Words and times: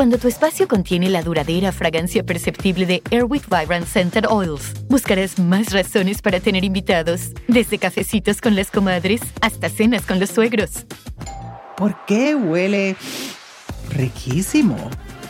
Cuando 0.00 0.16
tu 0.16 0.28
espacio 0.28 0.66
contiene 0.66 1.10
la 1.10 1.20
duradera 1.20 1.72
fragancia 1.72 2.22
perceptible 2.22 2.86
de 2.86 3.02
Airwick 3.10 3.44
Vibrant 3.50 3.86
Scented 3.86 4.24
Oils, 4.30 4.72
buscarás 4.88 5.38
más 5.38 5.74
razones 5.74 6.22
para 6.22 6.40
tener 6.40 6.64
invitados, 6.64 7.32
desde 7.48 7.76
cafecitos 7.76 8.40
con 8.40 8.56
las 8.56 8.70
comadres 8.70 9.20
hasta 9.42 9.68
cenas 9.68 10.06
con 10.06 10.18
los 10.18 10.30
suegros. 10.30 10.86
¿Por 11.76 11.94
qué 12.06 12.34
huele 12.34 12.96
riquísimo? 13.90 14.78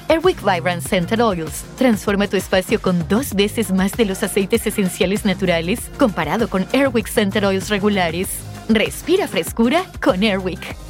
Airwick 0.09 0.39
Vibrant 0.41 0.85
Scented 0.85 1.21
Oils 1.21 1.65
transforma 1.77 2.29
tu 2.29 2.37
espacio 2.37 2.81
con 2.81 3.09
dos 3.09 3.35
veces 3.35 3.73
más 3.73 3.91
de 3.97 4.05
los 4.05 4.23
aceites 4.23 4.69
esenciales 4.69 5.25
naturales 5.25 5.81
comparado 5.99 6.49
con 6.49 6.65
Airwick 6.73 7.09
Scented 7.09 7.45
Oils 7.45 7.71
regulares. 7.71 8.29
Respira 8.69 9.27
frescura 9.27 9.85
con 10.01 10.23
Airwick. 10.23 10.90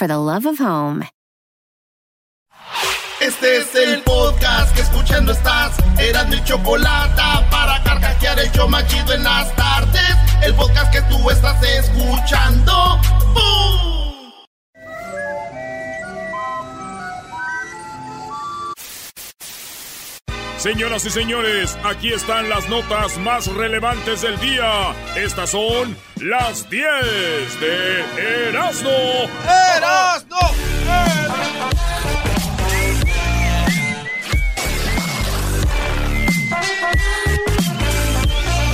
for 0.00 0.08
the 0.08 0.16
love 0.16 0.46
of 0.46 0.58
home. 0.58 1.06
Este 3.20 3.58
es 3.58 3.74
el 3.74 4.00
podcast 4.00 4.74
que 4.74 4.80
escuchando 4.80 5.32
estás. 5.32 5.76
Eran 5.98 6.30
mi 6.30 6.42
chocolate 6.42 7.22
para 7.50 7.82
carcajear 7.84 8.38
el 8.38 8.50
yo 8.52 8.66
machido 8.66 9.12
en 9.12 9.22
las 9.24 9.54
tardes. 9.56 10.16
El 10.42 10.54
podcast 10.54 10.90
que 10.90 11.02
tú 11.02 11.28
estás 11.28 11.62
escuchando. 11.62 12.98
¡Bum! 13.34 13.89
Señoras 20.60 21.06
y 21.06 21.10
señores, 21.10 21.74
aquí 21.84 22.12
están 22.12 22.50
las 22.50 22.68
notas 22.68 23.16
más 23.16 23.46
relevantes 23.46 24.20
del 24.20 24.38
día. 24.40 24.94
Estas 25.16 25.52
son 25.52 25.96
las 26.16 26.68
10 26.68 26.84
de 27.60 28.48
Erasmo. 28.50 28.90
¡Erasmo! 29.78 30.38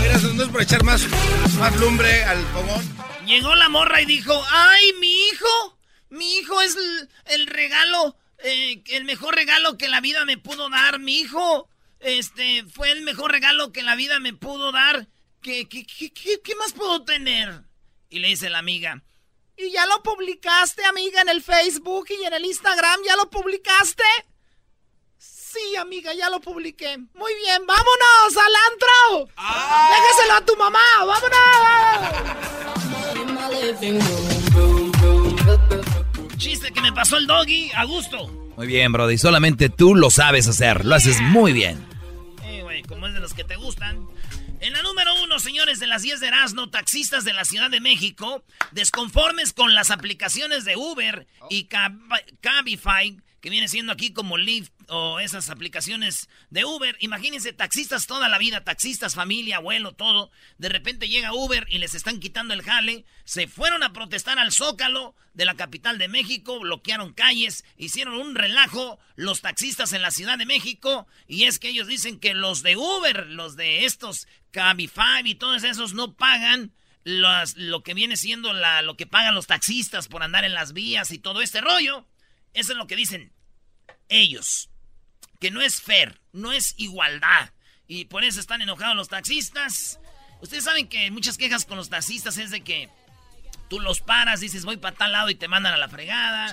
Erasmo, 0.05 0.33
no 0.35 0.43
es 0.43 0.49
por 0.49 0.63
echar 0.63 0.83
más, 0.83 1.07
más 1.61 1.77
lumbre 1.77 2.25
al 2.25 2.45
fogón. 2.47 2.85
Llegó 3.27 3.55
la 3.55 3.69
morra 3.69 4.03
y 4.03 4.07
dijo, 4.07 4.45
¡ay, 4.51 4.93
mi 4.99 5.29
hijo! 5.29 5.79
Mi 6.11 6.35
hijo 6.39 6.61
es 6.63 6.75
el, 6.75 7.09
el 7.27 7.47
regalo, 7.47 8.17
eh, 8.43 8.83
el 8.89 9.05
mejor 9.05 9.37
regalo 9.37 9.79
que 9.79 9.87
la 9.87 10.01
vida 10.01 10.25
me 10.25 10.37
pudo 10.37 10.69
dar, 10.69 10.99
mi 10.99 11.21
hijo. 11.21 11.69
Este, 12.01 12.65
fue 12.65 12.91
el 12.91 13.03
mejor 13.03 13.33
regalo 13.33 13.73
que 13.73 13.83
la 13.83 13.97
vida 13.97 14.21
me 14.21 14.33
pudo 14.33 14.73
dar. 14.73 15.09
¿Qué, 15.43 15.69
qué, 15.69 15.87
qué, 15.87 16.13
qué, 16.13 16.41
qué 16.43 16.55
más 16.57 16.73
puedo 16.73 17.05
tener? 17.05 17.63
Y 18.09 18.19
le 18.19 18.29
dice 18.29 18.51
la 18.51 18.59
amiga, 18.59 19.03
¿y 19.57 19.71
ya 19.71 19.87
lo 19.87 20.03
publicaste, 20.03 20.85
amiga, 20.85 21.21
en 21.23 21.29
el 21.29 21.43
Facebook 21.43 22.07
y 22.11 22.25
en 22.25 22.35
el 22.35 22.45
Instagram? 22.45 23.01
¿Ya 23.07 23.17
lo 23.17 23.31
publicaste? 23.31 24.05
Sí, 25.19 25.77
amiga, 25.77 26.13
ya 26.15 26.29
lo 26.29 26.41
publiqué. 26.41 26.99
Muy 27.15 27.33
bien, 27.43 27.67
vámonos 27.67 28.37
al 28.37 28.55
antro. 28.73 29.33
Déjaselo 29.91 30.35
a 30.35 30.45
tu 30.45 30.57
mamá, 30.57 30.79
vámonos. 31.07 31.37
Chiste 36.37 36.71
que 36.73 36.81
me 36.81 36.93
pasó 36.93 37.17
el 37.17 37.27
doggy, 37.27 37.71
a 37.75 37.85
gusto. 37.85 38.29
Muy 38.57 38.67
bien, 38.67 38.93
Brody. 38.93 39.19
Solamente 39.19 39.69
tú 39.69 39.95
lo 39.95 40.11
sabes 40.11 40.49
hacer. 40.49 40.85
Lo 40.85 40.95
haces 40.95 41.21
muy 41.21 41.53
bien. 41.53 41.96
Como 42.89 43.07
es 43.07 43.15
de 43.15 43.21
los 43.21 43.35
que 43.35 43.45
te 43.45 43.57
gustan. 43.57 44.07
En 44.61 44.73
la 44.73 44.83
número 44.83 45.23
uno, 45.23 45.39
señores 45.39 45.81
de 45.81 45.87
las 45.87 46.03
10 46.03 46.21
de 46.21 46.29
Erasmo, 46.29 46.71
taxistas 46.71 47.25
de 47.25 47.33
la 47.33 47.45
Ciudad 47.45 47.71
de 47.71 47.81
México, 47.81 48.45
desconformes 48.73 49.53
con 49.53 49.75
las 49.75 49.91
aplicaciones 49.91 50.65
de 50.65 50.77
Uber 50.77 51.27
y 51.51 51.65
Cab 51.65 51.93
Cabify, 52.41 53.17
que 53.41 53.51
viene 53.51 53.69
siendo 53.69 53.93
aquí 53.93 54.13
como 54.13 54.39
Lyft 54.39 54.73
o 54.89 55.21
esas 55.21 55.51
aplicaciones 55.51 56.29
de 56.51 56.65
Uber. 56.65 56.97
Imagínense, 57.01 57.53
taxistas 57.53 58.07
toda 58.07 58.29
la 58.29 58.39
vida, 58.39 58.65
taxistas, 58.65 59.15
familia, 59.15 59.57
abuelo, 59.57 59.93
todo. 59.93 60.31
De 60.59 60.69
repente 60.69 61.09
llega 61.09 61.33
Uber 61.33 61.67
y 61.69 61.79
les 61.79 61.95
están 61.95 62.21
quitando 62.21 62.55
el 62.55 62.63
jale. 62.63 63.05
Se 63.25 63.49
fueron 63.49 63.83
a 63.83 63.93
protestar 63.93 64.39
al 64.39 64.53
Zócalo 64.53 65.15
de 65.35 65.45
la 65.45 65.55
capital 65.55 65.99
de 65.99 66.09
México, 66.09 66.61
bloquearon 66.61 67.13
calles, 67.13 67.65
hicieron 67.77 68.15
un 68.15 68.35
relajo 68.35 68.99
los 69.17 69.43
taxistas 69.43 69.93
en 69.93 70.03
la 70.03 70.11
Ciudad 70.11 70.39
de 70.39 70.47
México. 70.47 71.07
Y 71.27 71.45
es 71.45 71.59
que 71.59 71.69
ellos 71.69 71.89
dicen 71.89 72.19
que 72.19 72.35
los 72.35 72.63
de 72.63 72.77
Uber, 72.77 73.27
los 73.27 73.57
de 73.57 73.85
estos 73.85 74.27
Cabify 74.51 75.23
y 75.25 75.35
todos 75.35 75.65
esos 75.65 75.95
no 75.95 76.15
pagan. 76.15 76.73
Las, 77.09 77.57
lo 77.57 77.85
que 77.85 77.95
viene 77.95 78.17
siendo 78.17 78.53
la, 78.53 78.83
lo 78.83 78.97
que 78.97 79.07
pagan 79.07 79.37
los 79.37 79.47
taxistas 79.47 80.09
por 80.09 80.25
andar 80.25 80.45
en 80.45 80.55
las 80.55 80.73
vías 80.73 81.13
y 81.13 81.19
todo 81.19 81.41
este 81.41 81.61
rollo. 81.61 82.05
Eso 82.53 82.73
es 82.73 82.79
lo 82.79 82.89
que 82.89 82.97
dicen 82.97 83.33
ellos 84.09 84.71
que 85.41 85.51
no 85.51 85.61
es 85.61 85.81
fair, 85.81 86.21
no 86.33 86.53
es 86.53 86.75
igualdad. 86.77 87.51
Y 87.89 88.07
por 88.07 88.25
eso 88.25 88.41
están 88.41 88.63
enojados 88.63 88.97
los 88.97 89.09
taxistas. 89.09 90.01
Ustedes 90.41 90.65
saben 90.65 90.89
que 90.89 91.11
muchas 91.11 91.39
quejas 91.39 91.65
con 91.65 91.77
los 91.77 91.89
taxistas 91.89 92.37
es 92.39 92.51
de 92.51 92.63
que 92.63 92.89
tú 93.69 93.81
los 93.81 94.01
paras, 94.01 94.41
dices 94.41 94.65
voy 94.65 94.77
para 94.77 94.97
tal 94.97 95.13
lado 95.13 95.31
y 95.31 95.35
te 95.35 95.49
mandan 95.49 95.75
a 95.75 95.77
la 95.77 95.89
fregada. 95.89 96.53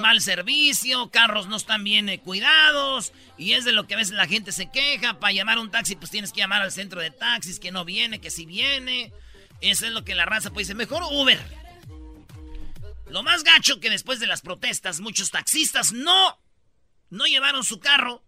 Mal 0.00 0.20
servicio, 0.20 1.10
carros 1.10 1.46
no 1.48 1.56
están 1.56 1.84
bien 1.84 2.08
eh, 2.08 2.20
cuidados. 2.20 3.12
Y 3.38 3.52
es 3.52 3.64
de 3.64 3.72
lo 3.72 3.86
que 3.86 3.94
a 3.94 3.98
veces 3.98 4.14
la 4.14 4.26
gente 4.26 4.52
se 4.52 4.70
queja. 4.70 5.18
Para 5.18 5.32
llamar 5.32 5.58
a 5.58 5.60
un 5.60 5.70
taxi, 5.70 5.96
pues 5.96 6.10
tienes 6.10 6.32
que 6.32 6.40
llamar 6.40 6.62
al 6.62 6.72
centro 6.72 7.00
de 7.00 7.10
taxis, 7.10 7.60
que 7.60 7.72
no 7.72 7.84
viene, 7.84 8.20
que 8.20 8.30
sí 8.30 8.46
viene. 8.46 9.12
Eso 9.60 9.86
es 9.86 9.92
lo 9.92 10.04
que 10.04 10.14
la 10.14 10.24
raza 10.24 10.50
pues 10.50 10.66
dice, 10.66 10.74
mejor 10.74 11.02
Uber. 11.10 11.40
Lo 13.10 13.22
más 13.22 13.42
gacho 13.42 13.80
que 13.80 13.90
después 13.90 14.20
de 14.20 14.26
las 14.26 14.40
protestas, 14.40 15.00
muchos 15.00 15.30
taxistas 15.30 15.92
no 15.92 16.39
no 17.10 17.26
llevaron 17.26 17.64
su 17.64 17.78
carro. 17.80 18.24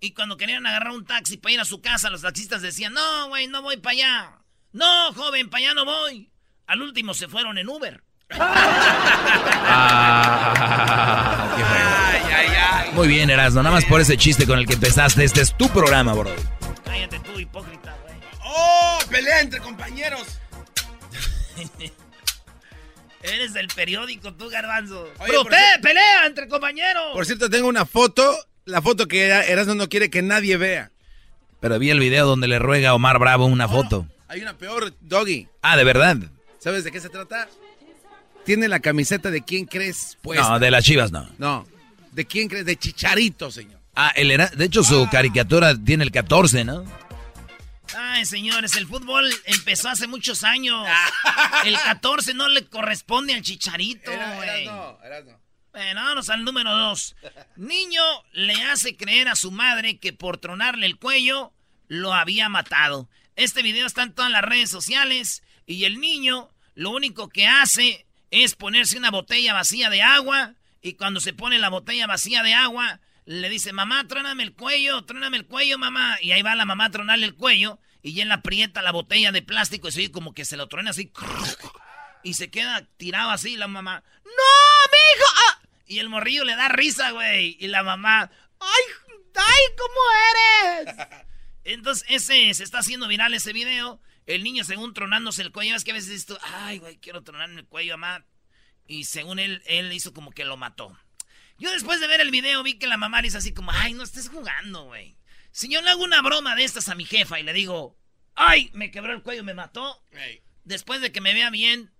Y 0.00 0.12
cuando 0.12 0.36
querían 0.36 0.66
agarrar 0.66 0.92
un 0.92 1.04
taxi 1.04 1.38
para 1.38 1.54
ir 1.54 1.60
a 1.60 1.64
su 1.64 1.80
casa, 1.80 2.10
los 2.10 2.22
taxistas 2.22 2.62
decían, 2.62 2.92
no, 2.92 3.28
güey, 3.28 3.48
no 3.48 3.62
voy 3.62 3.78
para 3.78 3.92
allá. 3.92 4.38
No, 4.72 5.12
joven, 5.14 5.48
para 5.50 5.64
allá 5.64 5.74
no 5.74 5.84
voy. 5.84 6.30
Al 6.66 6.82
último 6.82 7.14
se 7.14 7.28
fueron 7.28 7.58
en 7.58 7.68
Uber. 7.68 8.04
Ah, 8.30 9.94
ay, 11.56 12.22
ay, 12.32 12.46
ay. 12.70 12.90
Muy 12.92 13.08
bien, 13.08 13.30
Erasmo. 13.30 13.62
Nada 13.62 13.74
más 13.74 13.86
por 13.86 14.00
ese 14.00 14.16
chiste 14.16 14.46
con 14.46 14.58
el 14.58 14.66
que 14.66 14.74
empezaste. 14.74 15.24
Este 15.24 15.40
es 15.40 15.56
tu 15.56 15.68
programa, 15.70 16.12
bro. 16.12 16.34
Cállate 16.84 17.18
tú, 17.20 17.40
hipócrita, 17.40 17.96
güey. 18.02 18.14
¡Oh! 18.44 18.98
¡Pelea 19.10 19.40
entre 19.40 19.60
compañeros! 19.60 20.26
Eres 23.32 23.52
del 23.52 23.68
periódico, 23.68 24.32
tú, 24.34 24.48
garbanzo. 24.48 25.02
Oye, 25.18 25.26
Pero 25.32 25.44
cier- 25.44 25.80
pelea 25.82 26.26
entre 26.26 26.48
compañeros. 26.48 27.12
Por 27.12 27.26
cierto, 27.26 27.48
tengo 27.50 27.68
una 27.68 27.84
foto. 27.86 28.36
La 28.64 28.82
foto 28.82 29.06
que 29.08 29.24
Era- 29.26 29.44
Erasmo 29.44 29.74
no 29.74 29.88
quiere 29.88 30.10
que 30.10 30.22
nadie 30.22 30.56
vea. 30.56 30.90
Pero 31.60 31.78
vi 31.78 31.90
el 31.90 31.98
video 32.00 32.26
donde 32.26 32.48
le 32.48 32.58
ruega 32.58 32.90
a 32.90 32.94
Omar 32.94 33.18
Bravo 33.18 33.46
una 33.46 33.68
foto. 33.68 34.06
Hay 34.28 34.42
una 34.42 34.56
peor, 34.56 34.92
Doggy. 35.00 35.48
Ah, 35.62 35.76
¿de 35.76 35.84
verdad? 35.84 36.16
¿Sabes 36.58 36.84
de 36.84 36.92
qué 36.92 37.00
se 37.00 37.08
trata? 37.08 37.48
Tiene 38.44 38.68
la 38.68 38.80
camiseta 38.80 39.30
de 39.30 39.42
quién 39.42 39.64
crees 39.66 40.16
puesta. 40.22 40.48
No, 40.48 40.58
de 40.58 40.70
las 40.70 40.84
chivas 40.84 41.10
no. 41.12 41.28
No. 41.38 41.66
¿De 42.12 42.24
quién 42.26 42.48
crees? 42.48 42.64
De 42.64 42.76
Chicharito, 42.76 43.50
señor. 43.50 43.78
Ah, 43.94 44.12
él 44.16 44.30
era, 44.30 44.46
de 44.48 44.64
hecho 44.64 44.82
su 44.84 45.08
caricatura 45.10 45.74
tiene 45.76 46.04
el 46.04 46.10
14, 46.12 46.64
¿no? 46.64 46.84
Señores, 48.24 48.76
el 48.76 48.86
fútbol 48.86 49.28
empezó 49.44 49.88
hace 49.88 50.06
muchos 50.06 50.44
años. 50.44 50.86
El 51.64 51.74
14 51.74 52.34
no 52.34 52.48
le 52.48 52.66
corresponde 52.66 53.34
al 53.34 53.42
chicharito, 53.42 54.10
güey. 54.10 54.66
no, 54.66 54.98
Erasmo. 55.04 55.40
Bueno, 55.72 56.00
vámonos 56.02 56.28
al 56.28 56.44
número 56.44 56.74
dos. 56.74 57.14
Niño 57.56 58.02
le 58.32 58.54
hace 58.64 58.96
creer 58.96 59.28
a 59.28 59.36
su 59.36 59.50
madre 59.50 59.98
que 59.98 60.12
por 60.12 60.38
tronarle 60.38 60.86
el 60.86 60.98
cuello 60.98 61.52
lo 61.86 62.12
había 62.12 62.48
matado. 62.48 63.08
Este 63.36 63.62
video 63.62 63.86
está 63.86 64.02
en 64.02 64.14
todas 64.14 64.30
las 64.30 64.42
redes 64.42 64.70
sociales 64.70 65.42
y 65.66 65.84
el 65.84 66.00
niño 66.00 66.50
lo 66.74 66.90
único 66.90 67.28
que 67.28 67.46
hace 67.46 68.06
es 68.30 68.56
ponerse 68.56 68.98
una 68.98 69.10
botella 69.10 69.52
vacía 69.52 69.90
de 69.90 70.02
agua 70.02 70.54
y 70.82 70.94
cuando 70.94 71.20
se 71.20 71.32
pone 71.32 71.58
la 71.58 71.68
botella 71.68 72.06
vacía 72.06 72.42
de 72.42 72.54
agua 72.54 73.00
le 73.24 73.48
dice, 73.48 73.72
mamá, 73.72 74.08
tróname 74.08 74.42
el 74.42 74.54
cuello, 74.54 75.04
tróname 75.04 75.36
el 75.36 75.46
cuello, 75.46 75.78
mamá. 75.78 76.16
Y 76.22 76.32
ahí 76.32 76.42
va 76.42 76.54
la 76.54 76.64
mamá 76.64 76.86
a 76.86 76.90
tronarle 76.90 77.26
el 77.26 77.34
cuello 77.34 77.78
y 78.02 78.20
él 78.20 78.30
aprieta 78.30 78.82
la 78.82 78.92
botella 78.92 79.32
de 79.32 79.42
plástico 79.42 79.88
y 79.88 79.92
se 79.92 80.00
oye 80.00 80.12
como 80.12 80.34
que 80.34 80.44
se 80.44 80.56
lo 80.56 80.68
truena 80.68 80.90
así. 80.90 81.12
Y 82.22 82.34
se 82.34 82.50
queda 82.50 82.86
tirado 82.96 83.30
así 83.30 83.56
la 83.56 83.68
mamá. 83.68 84.02
¡No, 84.24 84.30
mijo! 84.30 85.30
Ah". 85.46 85.60
Y 85.86 85.98
el 85.98 86.08
morrillo 86.08 86.44
le 86.44 86.56
da 86.56 86.68
risa, 86.68 87.10
güey. 87.12 87.56
Y 87.60 87.68
la 87.68 87.82
mamá, 87.82 88.30
¡ay, 88.60 88.82
ay, 89.34 89.62
cómo 89.76 90.84
eres! 90.84 91.06
Entonces, 91.64 92.06
ese 92.08 92.54
se 92.54 92.64
está 92.64 92.78
haciendo 92.78 93.08
viral 93.08 93.34
ese 93.34 93.52
video. 93.52 94.00
El 94.26 94.42
niño, 94.42 94.64
según 94.64 94.94
tronándose 94.94 95.42
el 95.42 95.52
cuello, 95.52 95.74
es 95.74 95.84
que 95.84 95.90
a 95.90 95.94
veces 95.94 96.10
esto, 96.10 96.38
ay, 96.42 96.78
güey, 96.78 96.98
quiero 96.98 97.22
tronarme 97.22 97.60
el 97.60 97.66
cuello, 97.66 97.96
mamá. 97.98 98.24
Y 98.86 99.04
según 99.04 99.38
él, 99.38 99.62
él 99.66 99.92
hizo 99.92 100.12
como 100.12 100.30
que 100.30 100.44
lo 100.44 100.56
mató. 100.56 100.98
Yo 101.58 101.70
después 101.72 102.00
de 102.00 102.06
ver 102.06 102.20
el 102.20 102.30
video 102.30 102.62
vi 102.62 102.78
que 102.78 102.86
la 102.86 102.96
mamá 102.96 103.20
le 103.20 103.28
hizo 103.28 103.38
así 103.38 103.52
como, 103.52 103.72
ay, 103.72 103.92
no 103.92 104.02
estés 104.02 104.28
jugando, 104.28 104.84
güey. 104.84 105.17
Si 105.58 105.68
yo 105.68 105.82
le 105.82 105.90
hago 105.90 106.04
una 106.04 106.22
broma 106.22 106.54
de 106.54 106.62
estas 106.62 106.88
a 106.88 106.94
mi 106.94 107.04
jefa 107.04 107.40
y 107.40 107.42
le 107.42 107.52
digo, 107.52 107.98
ay, 108.36 108.70
me 108.74 108.92
quebró 108.92 109.12
el 109.12 109.22
cuello, 109.22 109.42
me 109.42 109.54
mató. 109.54 110.04
Después 110.62 111.00
de 111.00 111.10
que 111.10 111.20
me 111.20 111.34
vea 111.34 111.50
bien, 111.50 111.90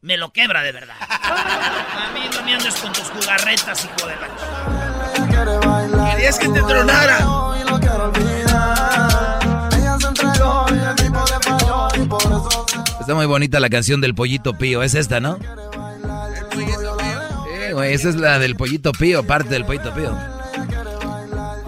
me 0.00 0.16
lo 0.16 0.32
quebra 0.32 0.62
de 0.62 0.70
verdad. 0.70 0.94
a 1.00 2.12
mí 2.14 2.20
no 2.32 2.44
me 2.44 2.54
andes 2.54 2.76
con 2.76 2.92
tus 2.92 3.10
jugarretas, 3.10 3.84
hijo 3.84 4.06
de 4.06 4.14
la... 4.14 6.12
Querías 6.12 6.38
que 6.38 6.48
te 6.48 6.62
tronara. 6.62 7.18
Está 13.00 13.14
muy 13.16 13.26
bonita 13.26 13.58
la 13.58 13.68
canción 13.68 14.00
del 14.00 14.14
pollito 14.14 14.56
pío, 14.56 14.84
es 14.84 14.94
esta, 14.94 15.18
¿no? 15.18 15.40
Eh, 17.50 17.72
güey, 17.72 17.94
esa 17.94 18.10
es 18.10 18.14
la 18.14 18.38
del 18.38 18.54
pollito 18.54 18.92
pío, 18.92 19.26
parte 19.26 19.48
del 19.48 19.64
pollito 19.64 19.92
pío. 19.92 20.16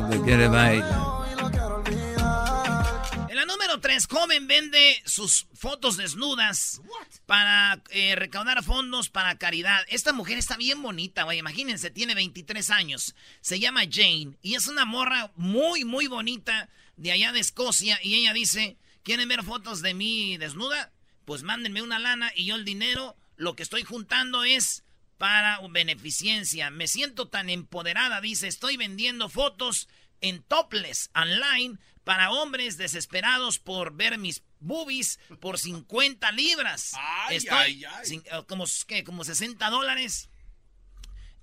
La 0.08 0.16
número 0.16 1.09
3, 3.90 4.06
joven 4.06 4.46
vende 4.46 5.02
sus 5.04 5.48
fotos 5.52 5.96
desnudas 5.96 6.80
para 7.26 7.82
eh, 7.90 8.14
recaudar 8.14 8.62
fondos 8.62 9.08
para 9.08 9.36
caridad. 9.36 9.84
Esta 9.88 10.12
mujer 10.12 10.38
está 10.38 10.56
bien 10.56 10.80
bonita, 10.80 11.24
güey. 11.24 11.40
Imagínense, 11.40 11.90
tiene 11.90 12.14
23 12.14 12.70
años. 12.70 13.16
Se 13.40 13.58
llama 13.58 13.80
Jane 13.90 14.38
y 14.42 14.54
es 14.54 14.68
una 14.68 14.84
morra 14.84 15.32
muy, 15.34 15.84
muy 15.84 16.06
bonita 16.06 16.68
de 16.96 17.10
allá 17.10 17.32
de 17.32 17.40
Escocia. 17.40 17.98
Y 18.00 18.14
ella 18.14 18.32
dice, 18.32 18.76
¿quieren 19.02 19.28
ver 19.28 19.42
fotos 19.42 19.82
de 19.82 19.92
mí 19.92 20.36
desnuda? 20.36 20.92
Pues 21.24 21.42
mándenme 21.42 21.82
una 21.82 21.98
lana 21.98 22.30
y 22.36 22.44
yo 22.44 22.54
el 22.54 22.64
dinero, 22.64 23.16
lo 23.34 23.56
que 23.56 23.64
estoy 23.64 23.82
juntando 23.82 24.44
es 24.44 24.84
para 25.18 25.58
beneficencia. 25.68 26.70
Me 26.70 26.86
siento 26.86 27.26
tan 27.26 27.50
empoderada, 27.50 28.20
dice, 28.20 28.46
estoy 28.46 28.76
vendiendo 28.76 29.28
fotos 29.28 29.88
en 30.20 30.44
topless 30.44 31.10
online 31.12 31.78
para 32.04 32.30
hombres 32.30 32.76
desesperados 32.76 33.58
por 33.58 33.94
ver 33.94 34.18
mis 34.18 34.42
boobies 34.58 35.18
por 35.40 35.58
50 35.58 36.30
libras. 36.32 36.92
Ay, 36.94 37.36
Estoy 37.36 37.56
ay, 37.58 37.84
ay. 37.84 38.06
sin- 38.06 38.22
eh, 38.26 38.42
como, 38.48 38.64
¿qué? 38.86 39.04
como 39.04 39.24
60 39.24 39.68
dólares. 39.70 40.28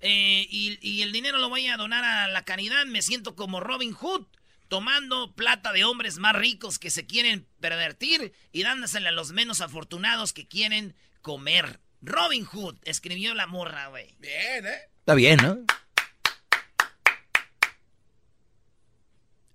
Eh, 0.00 0.46
y, 0.50 0.78
y 0.80 1.02
el 1.02 1.12
dinero 1.12 1.38
lo 1.38 1.48
voy 1.48 1.66
a 1.66 1.76
donar 1.76 2.04
a 2.04 2.28
la 2.28 2.44
caridad. 2.44 2.84
Me 2.86 3.02
siento 3.02 3.34
como 3.34 3.60
Robin 3.60 3.92
Hood, 3.92 4.26
tomando 4.68 5.32
plata 5.34 5.72
de 5.72 5.84
hombres 5.84 6.18
más 6.18 6.34
ricos 6.36 6.78
que 6.78 6.90
se 6.90 7.06
quieren 7.06 7.46
pervertir 7.60 8.32
y 8.52 8.62
dándosela 8.62 9.08
a 9.08 9.12
los 9.12 9.32
menos 9.32 9.60
afortunados 9.60 10.32
que 10.32 10.46
quieren 10.46 10.94
comer. 11.22 11.80
Robin 12.00 12.44
Hood 12.44 12.76
escribió 12.84 13.34
la 13.34 13.46
morra, 13.48 13.88
güey. 13.88 14.14
Bien, 14.20 14.66
¿eh? 14.66 14.78
Está 15.00 15.14
bien, 15.14 15.38
¿no? 15.42 15.58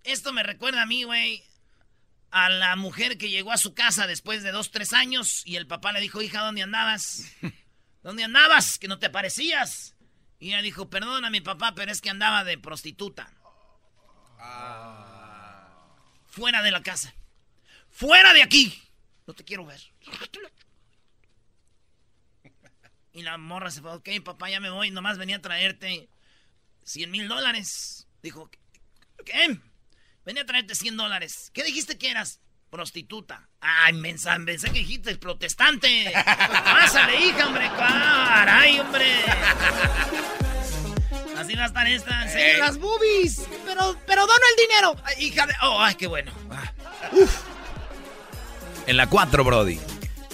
Esto 0.03 0.33
me 0.33 0.43
recuerda 0.43 0.83
a 0.83 0.85
mí, 0.85 1.03
güey, 1.03 1.43
a 2.31 2.49
la 2.49 2.75
mujer 2.75 3.17
que 3.17 3.29
llegó 3.29 3.51
a 3.51 3.57
su 3.57 3.73
casa 3.73 4.07
después 4.07 4.43
de 4.43 4.51
dos, 4.51 4.71
tres 4.71 4.91
años 4.91 5.43
y 5.45 5.55
el 5.55 5.67
papá 5.67 5.93
le 5.93 6.01
dijo, 6.01 6.21
hija, 6.21 6.41
¿dónde 6.41 6.63
andabas? 6.63 7.31
¿Dónde 8.03 8.23
andabas? 8.23 8.79
Que 8.79 8.87
no 8.87 8.99
te 8.99 9.09
parecías. 9.09 9.95
Y 10.39 10.49
ella 10.49 10.61
dijo, 10.61 10.89
perdona 10.89 11.29
mi 11.29 11.41
papá, 11.41 11.73
pero 11.75 11.91
es 11.91 12.01
que 12.01 12.09
andaba 12.09 12.43
de 12.43 12.57
prostituta. 12.57 13.31
Fuera 16.25 16.61
de 16.61 16.71
la 16.71 16.81
casa. 16.81 17.13
Fuera 17.89 18.33
de 18.33 18.43
aquí. 18.43 18.81
No 19.25 19.33
te 19.33 19.45
quiero 19.45 19.65
ver. 19.65 19.79
Y 23.13 23.21
la 23.21 23.37
morra 23.37 23.69
se 23.69 23.81
fue, 23.81 23.93
ok, 23.93 24.09
papá, 24.25 24.49
ya 24.49 24.59
me 24.59 24.71
voy. 24.71 24.89
Nomás 24.89 25.17
venía 25.17 25.37
a 25.37 25.41
traerte 25.41 26.09
100 26.83 27.11
mil 27.11 27.27
dólares. 27.27 28.07
Dijo, 28.21 28.49
¿qué? 29.23 29.59
Venía 30.25 30.43
a 30.43 30.45
traerte 30.45 30.75
100 30.75 30.97
dólares. 30.97 31.51
¿Qué 31.53 31.63
dijiste 31.63 31.97
que 31.97 32.09
eras? 32.09 32.39
Prostituta. 32.69 33.49
Ay, 33.59 33.93
mensa, 33.93 34.37
pensé 34.45 34.67
que 34.71 34.79
dijiste 34.79 35.15
protestante. 35.17 36.11
Pásale, 36.25 37.19
hija, 37.27 37.47
hombre. 37.47 37.69
Caray, 37.77 38.79
hombre. 38.79 39.05
Así 41.37 41.55
va 41.55 41.63
a 41.63 41.67
estar 41.67 41.87
esta. 41.87 42.23
Enseña 42.23 42.57
las 42.59 42.77
boobies. 42.77 43.47
Pero, 43.65 43.97
pero 44.07 44.21
dono 44.21 44.39
el 44.51 44.67
dinero. 44.67 44.95
Ay, 45.03 45.25
hija 45.25 45.45
de... 45.45 45.53
Oh, 45.61 45.81
ay, 45.81 45.95
qué 45.95 46.07
bueno. 46.07 46.31
Ah. 46.49 46.71
En 48.87 48.97
la 48.97 49.07
4, 49.07 49.43
Brody. 49.43 49.79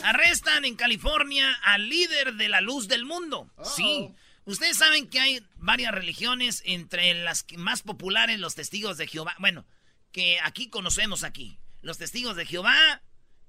Arrestan 0.03 0.65
en 0.65 0.75
California 0.75 1.51
al 1.63 1.89
líder 1.89 2.35
de 2.35 2.47
la 2.47 2.61
luz 2.61 2.87
del 2.87 3.05
mundo. 3.05 3.49
Sí. 3.63 4.13
Ustedes 4.45 4.77
saben 4.77 5.09
que 5.09 5.19
hay 5.19 5.43
varias 5.57 5.93
religiones, 5.93 6.63
entre 6.65 7.13
las 7.15 7.45
más 7.57 7.81
populares 7.81 8.39
los 8.39 8.55
testigos 8.55 8.97
de 8.97 9.07
Jehová. 9.07 9.35
Bueno, 9.39 9.65
que 10.11 10.39
aquí 10.41 10.69
conocemos 10.69 11.23
aquí. 11.23 11.59
Los 11.81 11.97
testigos 11.97 12.35
de 12.35 12.45
Jehová, 12.45 13.01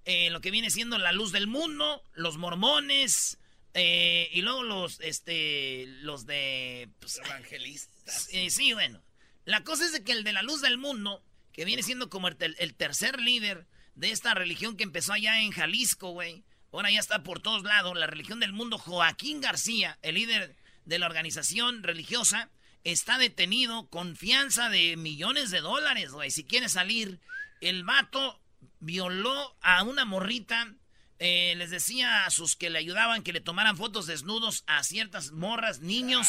eh, 0.05 0.31
lo 0.31 0.41
que 0.41 0.51
viene 0.51 0.71
siendo 0.71 0.99
la 0.99 1.13
luz 1.13 1.33
del 1.33 1.47
mundo, 1.47 2.03
los 2.13 2.37
mormones, 2.37 3.39
eh, 3.75 4.29
y 4.33 4.43
luego 4.43 4.63
los, 4.63 5.01
este, 5.01 5.87
los 6.03 6.27
de... 6.27 6.89
pues, 6.99 7.21
Evangelistas. 7.25 8.29
eh, 8.33 8.51
sí, 8.51 8.73
bueno. 8.73 9.03
La 9.45 9.65
cosa 9.65 9.85
es 9.85 9.93
de 9.93 10.05
que 10.05 10.13
el 10.13 10.25
de 10.25 10.33
la 10.33 10.43
luz 10.43 10.61
del 10.61 10.79
mundo, 10.79 11.25
que 11.53 11.65
viene 11.65 11.83
siendo 11.83 12.09
como 12.11 12.29
el, 12.29 12.37
el 12.59 12.75
tercer 12.75 13.21
líder 13.21 13.67
de 13.95 14.11
esta 14.11 14.35
religión 14.35 14.77
que 14.77 14.85
empezó 14.85 15.13
allá 15.13 15.41
en 15.41 15.51
Jalisco, 15.51 16.11
güey. 16.11 16.45
Ahora 16.73 16.91
ya 16.91 17.01
está 17.01 17.23
por 17.23 17.41
todos 17.41 17.65
lados. 17.65 17.97
La 17.99 18.07
religión 18.07 18.39
del 18.39 18.53
mundo, 18.53 18.79
Joaquín 18.79 19.41
García, 19.41 19.99
el 20.03 20.15
líder 20.15 20.57
de 20.85 20.99
la 20.99 21.07
organización 21.07 21.83
religiosa, 21.83 22.51
está 22.85 23.19
detenido 23.19 23.89
con 23.89 24.17
fianza 24.17 24.69
de 24.69 24.97
millones 24.97 25.51
de 25.51 25.61
dólares, 25.61 26.13
güey. 26.13 26.31
Si 26.31 26.45
quiere 26.45 26.69
salir, 26.69 27.21
el 27.61 27.85
vato 27.85 28.41
violó 28.81 29.57
a 29.61 29.83
una 29.83 30.05
morrita. 30.05 30.75
eh, 31.19 31.55
les 31.57 31.71
decía 31.71 32.25
a 32.25 32.31
sus 32.31 32.57
que 32.57 32.71
le 32.71 32.79
ayudaban 32.79 33.23
que 33.23 33.35
le 33.35 33.43
tomaran 33.43 33.77
fotos 33.77 34.07
desnudos 34.07 34.65
a 34.67 34.83
ciertas 34.83 35.33
morras, 35.33 35.81
niños. 35.81 36.27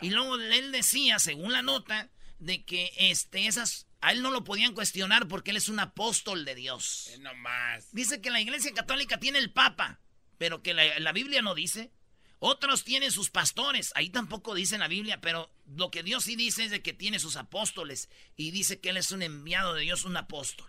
Y 0.00 0.10
luego 0.10 0.36
él 0.36 0.70
decía, 0.70 1.18
según 1.18 1.50
la 1.52 1.62
nota, 1.62 2.08
de 2.38 2.64
que 2.64 2.92
este, 2.98 3.48
esas 3.48 3.88
a 4.00 4.12
él 4.12 4.22
no 4.22 4.30
lo 4.30 4.44
podían 4.44 4.74
cuestionar 4.74 5.26
porque 5.26 5.50
él 5.50 5.56
es 5.56 5.68
un 5.68 5.80
apóstol 5.80 6.44
de 6.44 6.54
Dios. 6.54 7.08
Eh, 7.12 7.18
no 7.18 7.34
más. 7.34 7.92
Dice 7.92 8.20
que 8.20 8.30
la 8.30 8.40
iglesia 8.40 8.72
católica 8.72 9.18
tiene 9.18 9.38
el 9.40 9.50
papa, 9.52 9.98
pero 10.38 10.62
que 10.62 10.72
la, 10.72 11.00
la 11.00 11.12
Biblia 11.12 11.42
no 11.42 11.56
dice. 11.56 11.90
Otros 12.40 12.84
tienen 12.84 13.10
sus 13.10 13.30
pastores, 13.30 13.92
ahí 13.96 14.10
tampoco 14.10 14.54
dice 14.54 14.76
en 14.76 14.80
la 14.80 14.88
Biblia, 14.88 15.20
pero 15.20 15.50
lo 15.74 15.90
que 15.90 16.04
Dios 16.04 16.24
sí 16.24 16.36
dice 16.36 16.64
es 16.64 16.70
de 16.70 16.82
que 16.82 16.92
tiene 16.92 17.18
sus 17.18 17.36
apóstoles 17.36 18.08
y 18.36 18.52
dice 18.52 18.78
que 18.78 18.90
él 18.90 18.96
es 18.96 19.10
un 19.10 19.22
enviado 19.22 19.74
de 19.74 19.82
Dios, 19.82 20.04
un 20.04 20.16
apóstol. 20.16 20.68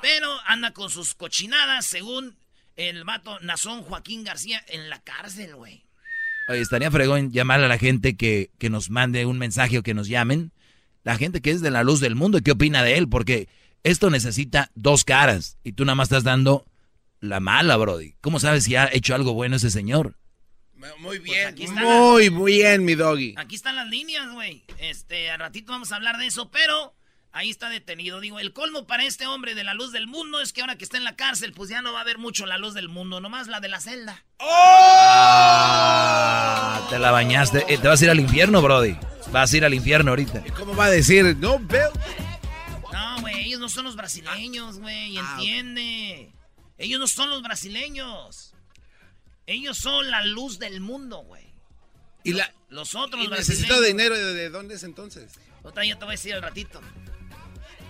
Pero 0.00 0.28
anda 0.46 0.72
con 0.72 0.90
sus 0.90 1.14
cochinadas, 1.14 1.86
según 1.86 2.36
el 2.76 3.04
vato 3.04 3.38
Nazón 3.40 3.82
Joaquín 3.82 4.24
García, 4.24 4.64
en 4.68 4.90
la 4.90 5.00
cárcel, 5.00 5.56
güey. 5.56 5.84
Oye, 6.48 6.60
estaría 6.60 6.90
fregón 6.90 7.32
llamar 7.32 7.62
a 7.62 7.68
la 7.68 7.78
gente 7.78 8.16
que, 8.16 8.50
que 8.58 8.70
nos 8.70 8.90
mande 8.90 9.26
un 9.26 9.38
mensaje 9.38 9.78
o 9.78 9.82
que 9.82 9.94
nos 9.94 10.08
llamen. 10.08 10.52
La 11.04 11.16
gente 11.16 11.40
que 11.40 11.50
es 11.50 11.60
de 11.60 11.70
la 11.70 11.84
luz 11.84 12.00
del 12.00 12.14
mundo 12.14 12.38
y 12.38 12.42
qué 12.42 12.52
opina 12.52 12.82
de 12.82 12.96
él, 12.96 13.08
porque 13.08 13.48
esto 13.82 14.10
necesita 14.10 14.70
dos 14.74 15.04
caras 15.04 15.58
y 15.64 15.72
tú 15.72 15.84
nada 15.84 15.96
más 15.96 16.06
estás 16.06 16.24
dando 16.24 16.64
la 17.20 17.40
mala, 17.40 17.76
Brody. 17.76 18.14
¿Cómo 18.20 18.40
sabes 18.40 18.64
si 18.64 18.76
ha 18.76 18.88
hecho 18.92 19.14
algo 19.14 19.34
bueno 19.34 19.56
ese 19.56 19.70
señor? 19.70 20.16
Muy 20.98 21.18
bien. 21.18 21.48
aquí 21.48 21.64
está 21.64 21.80
muy 21.82 22.28
bien, 22.28 22.84
mi 22.84 22.94
doggy. 22.94 23.34
Aquí 23.36 23.54
están 23.56 23.76
las 23.76 23.88
líneas, 23.88 24.30
güey. 24.32 24.64
Este, 24.78 25.30
al 25.30 25.38
ratito 25.40 25.72
vamos 25.72 25.92
a 25.92 25.96
hablar 25.96 26.18
de 26.18 26.26
eso, 26.26 26.50
pero 26.50 26.94
ahí 27.32 27.50
está 27.50 27.68
detenido. 27.68 28.20
Digo, 28.20 28.38
el 28.40 28.52
colmo 28.52 28.86
para 28.86 29.04
este 29.04 29.26
hombre 29.26 29.54
de 29.54 29.64
la 29.64 29.74
luz 29.74 29.92
del 29.92 30.06
mundo 30.06 30.40
es 30.40 30.52
que 30.52 30.60
ahora 30.60 30.76
que 30.76 30.84
está 30.84 30.96
en 30.98 31.04
la 31.04 31.16
cárcel, 31.16 31.52
pues 31.52 31.70
ya 31.70 31.82
no 31.82 31.92
va 31.92 31.98
a 32.00 32.02
haber 32.02 32.18
mucho 32.18 32.46
la 32.46 32.58
luz 32.58 32.74
del 32.74 32.88
mundo, 32.88 33.20
nomás 33.20 33.48
la 33.48 33.60
de 33.60 33.68
la 33.68 33.80
celda. 33.80 34.24
Ah, 35.14 36.86
te 36.90 36.98
la 36.98 37.10
bañaste. 37.10 37.64
Eh, 37.72 37.78
te 37.78 37.88
vas 37.88 38.00
a 38.00 38.04
ir 38.04 38.10
al 38.10 38.20
infierno, 38.20 38.60
Brody. 38.62 38.96
Vas 39.30 39.52
a 39.52 39.56
ir 39.56 39.64
al 39.64 39.74
infierno 39.74 40.10
ahorita. 40.12 40.42
¿Cómo 40.56 40.74
va 40.76 40.86
a 40.86 40.90
decir? 40.90 41.36
No, 41.38 41.58
Bill. 41.58 41.80
No, 42.92 43.20
güey, 43.20 43.46
ellos 43.46 43.60
no 43.60 43.68
son 43.68 43.84
los 43.84 43.96
brasileños, 43.96 44.78
güey, 44.78 45.16
Ah, 45.18 45.36
entiende. 45.38 46.32
Ellos 46.78 47.00
no 47.00 47.06
son 47.06 47.30
los 47.30 47.42
brasileños. 47.42 48.54
Ellos 49.46 49.78
son 49.78 50.10
la 50.10 50.24
luz 50.24 50.58
del 50.58 50.80
mundo, 50.80 51.18
güey. 51.18 51.52
Y, 52.24 52.34
la, 52.34 52.52
Los 52.68 52.94
otros 52.94 53.24
y 53.24 53.28
necesito 53.28 53.80
dinero. 53.80 54.16
¿De, 54.16 54.34
de 54.34 54.50
dónde 54.50 54.74
es 54.74 54.84
entonces? 54.84 55.32
Otra 55.62 55.84
yo 55.84 55.98
te 55.98 56.04
voy 56.04 56.12
a 56.12 56.16
decir 56.16 56.34
al 56.34 56.42
ratito. 56.42 56.80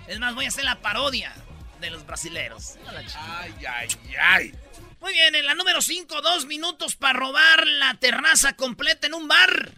Es 0.09 0.19
más, 0.19 0.35
voy 0.35 0.47
a 0.47 0.49
hacer 0.49 0.65
la 0.65 0.81
parodia 0.81 1.35
de 1.81 1.91
los 1.91 2.07
brasileros. 2.07 2.77
Ay, 3.17 3.55
ay, 3.69 3.89
ay. 4.19 4.55
Muy 5.01 5.13
bien, 5.13 5.35
en 5.35 5.45
la 5.45 5.55
número 5.55 5.83
5, 5.83 6.23
dos 6.23 6.47
minutos 6.47 6.97
para 6.97 7.19
robar 7.19 7.67
la 7.67 7.95
terraza 7.95 8.55
completa 8.55 9.07
en 9.07 9.15
un 9.15 9.29
bar. 9.29 9.75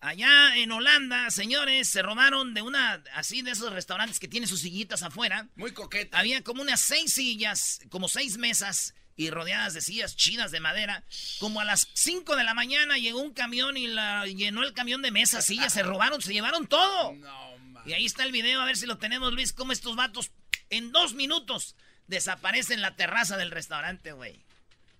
Allá 0.00 0.56
en 0.56 0.70
Holanda, 0.72 1.30
señores, 1.30 1.88
se 1.88 2.02
robaron 2.02 2.54
de 2.54 2.62
una, 2.62 3.02
así 3.14 3.42
de 3.42 3.52
esos 3.52 3.72
restaurantes 3.72 4.20
que 4.20 4.28
tienen 4.28 4.48
sus 4.48 4.60
sillitas 4.60 5.02
afuera. 5.02 5.48
Muy 5.56 5.72
coqueta. 5.72 6.18
Había 6.18 6.42
como 6.42 6.62
unas 6.62 6.80
seis 6.80 7.14
sillas, 7.14 7.80
como 7.90 8.08
seis 8.08 8.36
mesas 8.36 8.94
y 9.16 9.30
rodeadas 9.30 9.74
de 9.74 9.80
sillas 9.80 10.16
chinas 10.16 10.50
de 10.50 10.60
madera. 10.60 11.04
Como 11.38 11.60
a 11.60 11.64
las 11.64 11.88
5 11.94 12.36
de 12.36 12.44
la 12.44 12.54
mañana 12.54 12.98
llegó 12.98 13.20
un 13.20 13.32
camión 13.32 13.76
y 13.76 13.86
la, 13.86 14.26
llenó 14.26 14.62
el 14.62 14.72
camión 14.72 15.02
de 15.02 15.10
mesas, 15.10 15.44
sillas, 15.44 15.72
se 15.72 15.82
robaron, 15.82 16.20
se 16.20 16.32
llevaron 16.32 16.66
todo. 16.66 17.14
y 17.86 17.92
ahí 17.92 18.06
está 18.06 18.24
el 18.24 18.32
video, 18.32 18.60
a 18.60 18.66
ver 18.66 18.76
si 18.76 18.86
lo 18.86 18.98
tenemos, 18.98 19.32
Luis, 19.32 19.52
cómo 19.52 19.72
estos 19.72 19.96
vatos 19.96 20.30
en 20.70 20.92
dos 20.92 21.14
minutos 21.14 21.76
desaparecen 22.06 22.82
la 22.82 22.96
terraza 22.96 23.36
del 23.36 23.50
restaurante, 23.50 24.12
güey. 24.12 24.44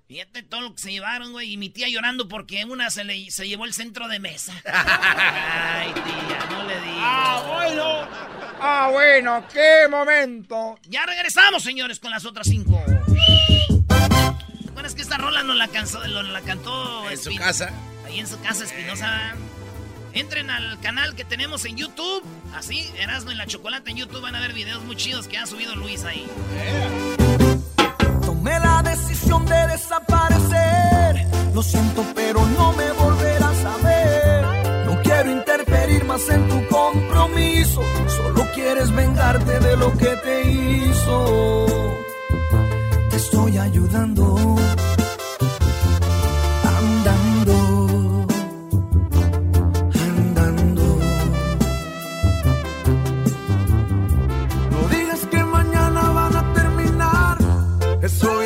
Fíjate 0.06 0.42
todo 0.42 0.60
lo 0.60 0.74
que 0.74 0.82
se 0.82 0.92
llevaron, 0.92 1.32
güey. 1.32 1.52
Y 1.52 1.56
mi 1.56 1.70
tía 1.70 1.88
llorando 1.88 2.28
porque 2.28 2.64
una 2.66 2.90
se, 2.90 3.04
le, 3.04 3.30
se 3.30 3.48
llevó 3.48 3.64
el 3.64 3.72
centro 3.72 4.06
de 4.06 4.18
mesa. 4.18 4.52
Ay, 4.66 5.92
tía, 5.94 6.46
no 6.50 6.64
le 6.64 6.74
digas. 6.74 6.98
Ah, 6.98 7.44
bueno. 7.46 8.08
Ah, 8.60 8.88
bueno, 8.92 9.46
qué 9.50 9.88
momento. 9.88 10.78
Ya 10.84 11.06
regresamos, 11.06 11.62
señores, 11.62 11.98
con 12.00 12.10
las 12.10 12.26
otras 12.26 12.46
cinco. 12.46 12.84
Bueno, 14.84 14.92
es 14.92 14.96
que 14.96 15.02
esta 15.02 15.16
rola 15.16 15.42
nos 15.42 15.56
la, 15.56 15.68
cansó, 15.68 16.04
la 16.04 16.40
cantó... 16.42 17.08
En 17.08 17.16
su 17.16 17.34
casa. 17.36 17.70
Ahí 18.04 18.20
en 18.20 18.26
su 18.26 18.38
casa, 18.40 18.64
Espinosa. 18.64 19.34
Entren 20.12 20.50
al 20.50 20.78
canal 20.80 21.14
que 21.14 21.24
tenemos 21.24 21.64
en 21.64 21.78
YouTube. 21.78 22.22
Así, 22.54 22.92
Erasmo 22.98 23.30
y 23.30 23.34
la 23.34 23.46
Chocolate 23.46 23.92
en 23.92 23.96
YouTube 23.96 24.20
van 24.20 24.34
a 24.34 24.40
ver 24.40 24.52
videos 24.52 24.84
muy 24.84 24.94
chidos 24.94 25.26
que 25.26 25.38
ha 25.38 25.46
subido 25.46 25.74
Luis 25.74 26.04
ahí. 26.04 26.26
Tomé 28.26 28.60
la 28.60 28.82
decisión 28.82 29.46
de 29.46 29.68
desaparecer. 29.68 31.28
Lo 31.54 31.62
siento, 31.62 32.04
pero 32.14 32.46
no 32.48 32.74
me 32.74 32.92
volverás 32.92 33.64
a 33.64 33.76
ver. 33.78 34.84
No 34.84 35.00
quiero 35.02 35.30
interferir 35.30 36.04
más 36.04 36.28
en 36.28 36.46
tu 36.46 36.68
compromiso. 36.68 37.82
Solo 38.08 38.46
quieres 38.54 38.90
vengarte 38.90 39.60
de 39.60 39.78
lo 39.78 39.96
que 39.96 40.14
te 40.22 40.50
hizo 40.50 41.84
ayudando. 43.58 44.36
Andando, 46.78 48.26
andando. 50.06 50.98
No 54.70 54.88
digas 54.88 55.20
que 55.30 55.44
mañana 55.44 56.00
van 56.10 56.36
a 56.36 56.54
terminar. 56.54 57.38
Eso 58.02 58.42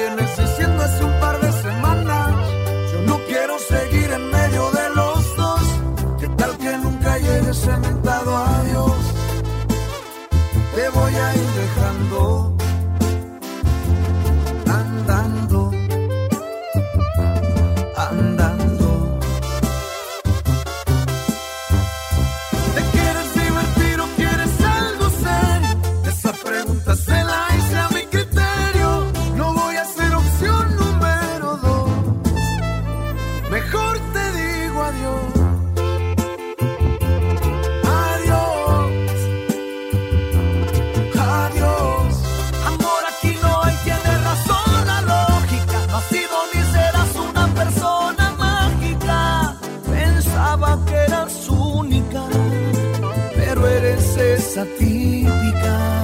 esa 54.59 55.98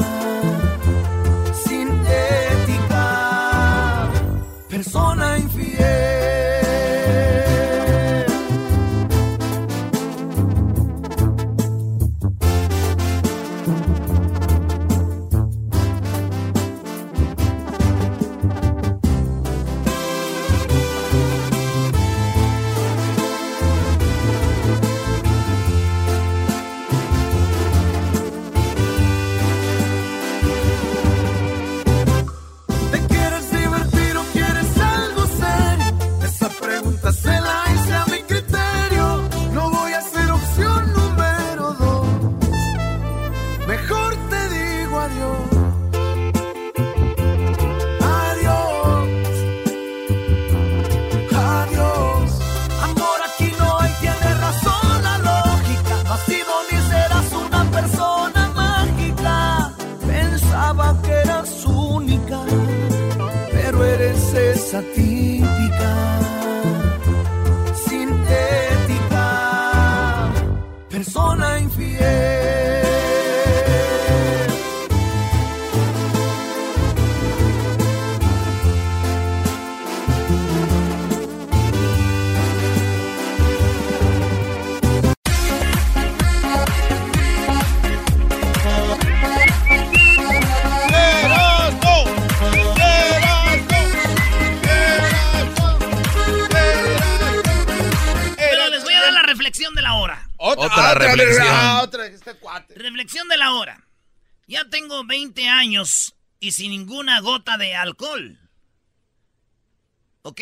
20 105.15 105.49
años 105.49 106.17
y 106.41 106.51
sin 106.51 106.73
ninguna 106.73 107.21
gota 107.21 107.57
de 107.57 107.77
alcohol. 107.77 108.37
¿Ok? 110.23 110.41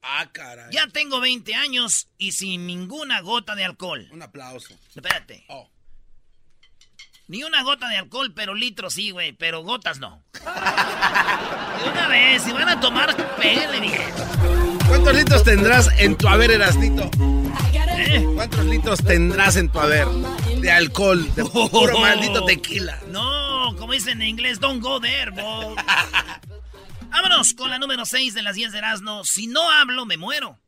Ah, 0.00 0.26
caray. 0.32 0.72
Ya 0.72 0.86
tengo 0.86 1.20
20 1.20 1.54
años 1.54 2.08
y 2.16 2.32
sin 2.32 2.66
ninguna 2.66 3.20
gota 3.20 3.54
de 3.54 3.66
alcohol. 3.66 4.08
Un 4.10 4.22
aplauso. 4.22 4.72
Espérate. 4.94 5.44
Oh. 5.48 5.68
Ni 7.28 7.44
una 7.44 7.62
gota 7.62 7.88
de 7.88 7.98
alcohol, 7.98 8.32
pero 8.34 8.54
litros 8.54 8.94
sí, 8.94 9.10
güey, 9.10 9.32
pero 9.32 9.62
gotas 9.62 9.98
no. 9.98 10.24
de 10.32 11.90
una 11.90 12.08
vez, 12.08 12.42
si 12.42 12.52
van 12.52 12.70
a 12.70 12.80
tomar, 12.80 13.14
pele 13.36 13.80
bien. 13.80 14.00
¿Cuántos 14.88 15.14
litros 15.14 15.44
tendrás 15.44 15.90
en 15.98 16.16
tu 16.16 16.26
haber, 16.26 16.52
Erasnito? 16.52 17.10
¿Eh? 17.98 18.26
¿Cuántos 18.34 18.64
litros 18.64 19.04
tendrás 19.04 19.56
en 19.56 19.70
tu 19.70 19.78
haber 19.78 20.08
de 20.08 20.70
alcohol, 20.70 21.34
de 21.34 21.44
puro 21.44 21.98
maldito 21.98 22.46
tequila? 22.46 22.98
No, 23.08 23.45
como 23.74 23.92
dicen 23.92 24.22
en 24.22 24.28
inglés, 24.28 24.60
don't 24.60 24.82
go 24.82 25.00
there, 25.00 25.30
Bob. 25.30 25.76
Vámonos 27.10 27.54
con 27.54 27.70
la 27.70 27.78
número 27.78 28.04
6 28.04 28.34
de 28.34 28.42
las 28.42 28.54
10 28.54 28.72
de 28.72 28.78
Erasmo. 28.78 29.24
Si 29.24 29.46
no 29.46 29.70
hablo, 29.70 30.06
me 30.06 30.16
muero. 30.16 30.60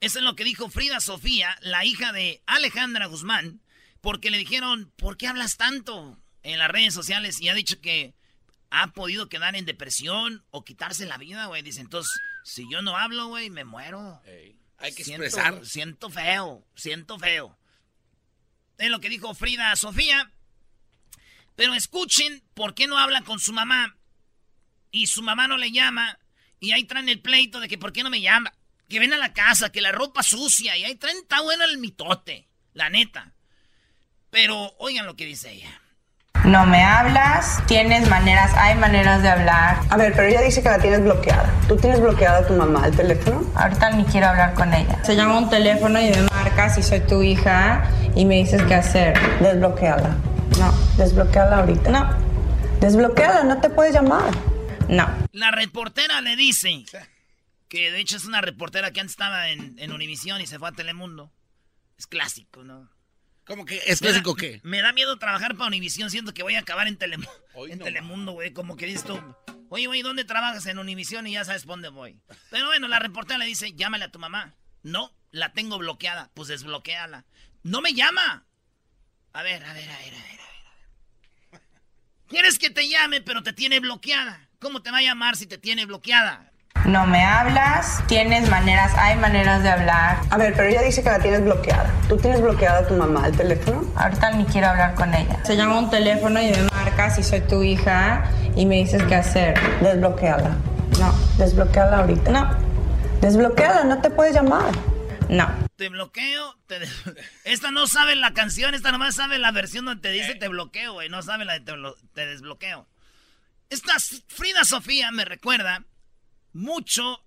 Eso 0.00 0.18
es 0.18 0.24
lo 0.24 0.36
que 0.36 0.44
dijo 0.44 0.68
Frida 0.68 1.00
Sofía, 1.00 1.56
la 1.62 1.84
hija 1.84 2.12
de 2.12 2.42
Alejandra 2.46 3.06
Guzmán, 3.06 3.60
porque 4.00 4.30
le 4.30 4.38
dijeron, 4.38 4.92
¿por 4.96 5.16
qué 5.16 5.26
hablas 5.26 5.56
tanto 5.56 6.18
en 6.42 6.58
las 6.58 6.70
redes 6.70 6.92
sociales? 6.92 7.40
Y 7.40 7.48
ha 7.48 7.54
dicho 7.54 7.80
que 7.80 8.14
ha 8.70 8.88
podido 8.88 9.28
quedar 9.28 9.56
en 9.56 9.64
depresión 9.64 10.44
o 10.50 10.64
quitarse 10.64 11.06
la 11.06 11.16
vida, 11.16 11.46
güey. 11.46 11.62
Dice, 11.62 11.80
entonces, 11.80 12.12
si 12.44 12.70
yo 12.70 12.82
no 12.82 12.96
hablo, 12.96 13.28
güey, 13.28 13.48
me 13.50 13.64
muero. 13.64 14.20
Hay 14.78 14.92
que 14.94 15.02
expresar. 15.02 15.64
Siento 15.64 16.10
feo, 16.10 16.66
siento 16.74 17.18
feo. 17.18 17.56
Es 18.76 18.90
lo 18.90 19.00
que 19.00 19.08
dijo 19.08 19.34
Frida 19.34 19.74
Sofía. 19.76 20.30
Pero 21.56 21.74
escuchen 21.74 22.42
por 22.54 22.74
qué 22.74 22.86
no 22.86 22.98
habla 22.98 23.22
con 23.22 23.38
su 23.38 23.52
mamá. 23.52 23.96
Y 24.90 25.06
su 25.06 25.22
mamá 25.22 25.48
no 25.48 25.56
le 25.56 25.72
llama. 25.72 26.18
Y 26.60 26.72
ahí 26.72 26.84
traen 26.84 27.08
el 27.08 27.20
pleito 27.20 27.60
de 27.60 27.68
que 27.68 27.78
por 27.78 27.92
qué 27.92 28.02
no 28.02 28.10
me 28.10 28.20
llama. 28.20 28.52
Que 28.88 28.98
ven 28.98 29.12
a 29.12 29.18
la 29.18 29.32
casa, 29.32 29.70
que 29.70 29.80
la 29.80 29.92
ropa 29.92 30.22
sucia. 30.22 30.76
Y 30.76 30.84
ahí 30.84 30.94
traen, 30.96 31.18
está 31.18 31.40
bueno 31.40 31.64
el 31.64 31.78
mitote. 31.78 32.48
La 32.72 32.90
neta. 32.90 33.32
Pero 34.30 34.74
oigan 34.78 35.06
lo 35.06 35.14
que 35.14 35.26
dice 35.26 35.52
ella. 35.52 35.80
No 36.44 36.66
me 36.66 36.84
hablas, 36.84 37.62
tienes 37.66 38.06
maneras, 38.10 38.52
hay 38.54 38.74
maneras 38.74 39.22
de 39.22 39.30
hablar. 39.30 39.78
A 39.88 39.96
ver, 39.96 40.12
pero 40.12 40.28
ella 40.28 40.42
dice 40.42 40.62
que 40.62 40.68
la 40.68 40.78
tienes 40.78 41.02
bloqueada. 41.02 41.50
¿Tú 41.68 41.76
tienes 41.76 42.00
bloqueada 42.00 42.40
a 42.40 42.46
tu 42.46 42.52
mamá 42.52 42.86
el 42.86 42.94
teléfono? 42.94 43.50
Ahorita 43.54 43.90
ni 43.92 44.04
quiero 44.04 44.26
hablar 44.26 44.52
con 44.52 44.74
ella. 44.74 45.02
Se 45.04 45.16
llama 45.16 45.38
un 45.38 45.48
teléfono 45.48 45.98
y 45.98 46.10
me 46.10 46.22
marcas 46.22 46.76
y 46.76 46.82
soy 46.82 47.00
tu 47.00 47.22
hija 47.22 47.88
y 48.14 48.26
me 48.26 48.34
dices 48.34 48.62
qué 48.64 48.74
hacer. 48.74 49.18
Desbloqueala. 49.40 50.14
No. 50.58 50.72
Desbloqueala 50.96 51.58
ahorita. 51.58 51.90
No. 51.90 52.78
Desbloqueala, 52.80 53.44
no 53.44 53.60
te 53.60 53.70
puedes 53.70 53.94
llamar. 53.94 54.32
No. 54.88 55.08
La 55.32 55.50
reportera 55.50 56.20
le 56.20 56.36
dice 56.36 56.84
que 57.68 57.90
de 57.90 58.00
hecho 58.00 58.16
es 58.16 58.24
una 58.24 58.40
reportera 58.40 58.92
que 58.92 59.00
antes 59.00 59.12
estaba 59.12 59.48
en, 59.50 59.74
en 59.78 59.92
Univisión 59.92 60.40
y 60.40 60.46
se 60.46 60.58
fue 60.58 60.68
a 60.68 60.72
Telemundo. 60.72 61.32
Es 61.98 62.06
clásico, 62.06 62.62
¿no? 62.64 62.90
¿Cómo 63.46 63.64
que 63.64 63.76
es 63.86 64.00
Me 64.00 64.08
da- 64.08 64.12
clásico 64.12 64.34
qué? 64.36 64.60
Me 64.62 64.80
da 64.82 64.92
miedo 64.92 65.18
trabajar 65.18 65.54
para 65.54 65.66
Univisión, 65.68 66.10
siento 66.10 66.32
que 66.32 66.42
voy 66.42 66.54
a 66.54 66.60
acabar 66.60 66.86
en, 66.88 66.98
Telemu- 66.98 67.28
en 67.68 67.78
Telemundo, 67.78 68.32
güey. 68.32 68.52
Como 68.52 68.76
que 68.76 68.86
dices 68.86 69.04
tú, 69.04 69.18
oye, 69.68 69.86
güey, 69.86 70.02
¿dónde 70.02 70.24
trabajas 70.24 70.66
en 70.66 70.78
Univisión? 70.78 71.26
Y 71.26 71.32
ya 71.32 71.44
sabes 71.44 71.64
por 71.64 71.72
dónde 71.74 71.88
voy. 71.90 72.18
Pero 72.50 72.66
bueno, 72.66 72.88
la 72.88 72.98
reportera 72.98 73.38
le 73.38 73.46
dice, 73.46 73.72
llámale 73.74 74.04
a 74.06 74.10
tu 74.10 74.18
mamá. 74.18 74.54
No, 74.82 75.12
la 75.30 75.52
tengo 75.52 75.78
bloqueada. 75.78 76.30
Pues 76.34 76.48
desbloqueala. 76.48 77.24
No 77.62 77.80
me 77.80 77.92
llama. 77.94 78.46
A 79.36 79.42
ver, 79.42 79.64
a 79.64 79.72
ver, 79.72 79.82
a 79.82 79.98
ver, 79.98 80.14
a 80.14 80.22
ver, 80.22 80.40
a 81.50 81.58
ver. 81.58 81.60
Quieres 82.28 82.56
que 82.56 82.70
te 82.70 82.88
llame, 82.88 83.20
pero 83.20 83.42
te 83.42 83.52
tiene 83.52 83.80
bloqueada. 83.80 84.38
¿Cómo 84.60 84.80
te 84.80 84.92
va 84.92 84.98
a 84.98 85.02
llamar 85.02 85.34
si 85.34 85.46
te 85.46 85.58
tiene 85.58 85.86
bloqueada? 85.86 86.52
No 86.84 87.04
me 87.08 87.24
hablas, 87.24 88.00
tienes 88.06 88.48
maneras, 88.48 88.92
hay 88.96 89.16
maneras 89.16 89.64
de 89.64 89.70
hablar. 89.70 90.18
A 90.30 90.36
ver, 90.36 90.54
pero 90.54 90.68
ella 90.68 90.82
dice 90.82 91.02
que 91.02 91.10
la 91.10 91.18
tienes 91.18 91.42
bloqueada. 91.42 91.90
¿Tú 92.08 92.16
tienes 92.16 92.42
bloqueada 92.42 92.78
a 92.78 92.86
tu 92.86 92.94
mamá 92.94 93.26
el 93.26 93.36
teléfono? 93.36 93.84
Ahorita 93.96 94.30
ni 94.30 94.44
quiero 94.44 94.68
hablar 94.68 94.94
con 94.94 95.12
ella. 95.12 95.42
Se 95.44 95.56
llama 95.56 95.80
un 95.80 95.90
teléfono 95.90 96.40
y 96.40 96.52
me 96.52 96.62
marcas 96.72 97.18
y 97.18 97.24
soy 97.24 97.40
tu 97.40 97.60
hija 97.64 98.30
y 98.54 98.66
me 98.66 98.76
dices 98.76 99.02
qué 99.02 99.16
hacer. 99.16 99.58
Desbloqueala. 99.80 100.50
No. 101.00 101.12
Desbloqueala 101.38 101.98
ahorita. 101.98 102.30
No. 102.30 102.56
Desbloqueala, 103.20 103.82
no 103.82 104.00
te 104.00 104.10
puedes 104.10 104.32
llamar. 104.32 104.93
No. 105.28 105.68
Te 105.76 105.88
bloqueo. 105.88 106.58
te 106.66 106.80
Esta 107.44 107.70
no 107.70 107.86
sabe 107.86 108.16
la 108.16 108.34
canción, 108.34 108.74
esta 108.74 108.92
nomás 108.92 109.16
sabe 109.16 109.38
la 109.38 109.52
versión 109.52 109.84
donde 109.84 110.02
te 110.02 110.10
dice 110.10 110.34
te 110.34 110.48
bloqueo, 110.48 110.94
güey. 110.94 111.08
No 111.08 111.22
sabe 111.22 111.44
la 111.44 111.58
de 111.58 111.60
te, 111.60 111.72
te 112.12 112.26
desbloqueo. 112.26 112.88
Esta 113.70 113.94
Frida 114.28 114.64
Sofía 114.64 115.10
me 115.10 115.24
recuerda 115.24 115.84
mucho 116.52 117.24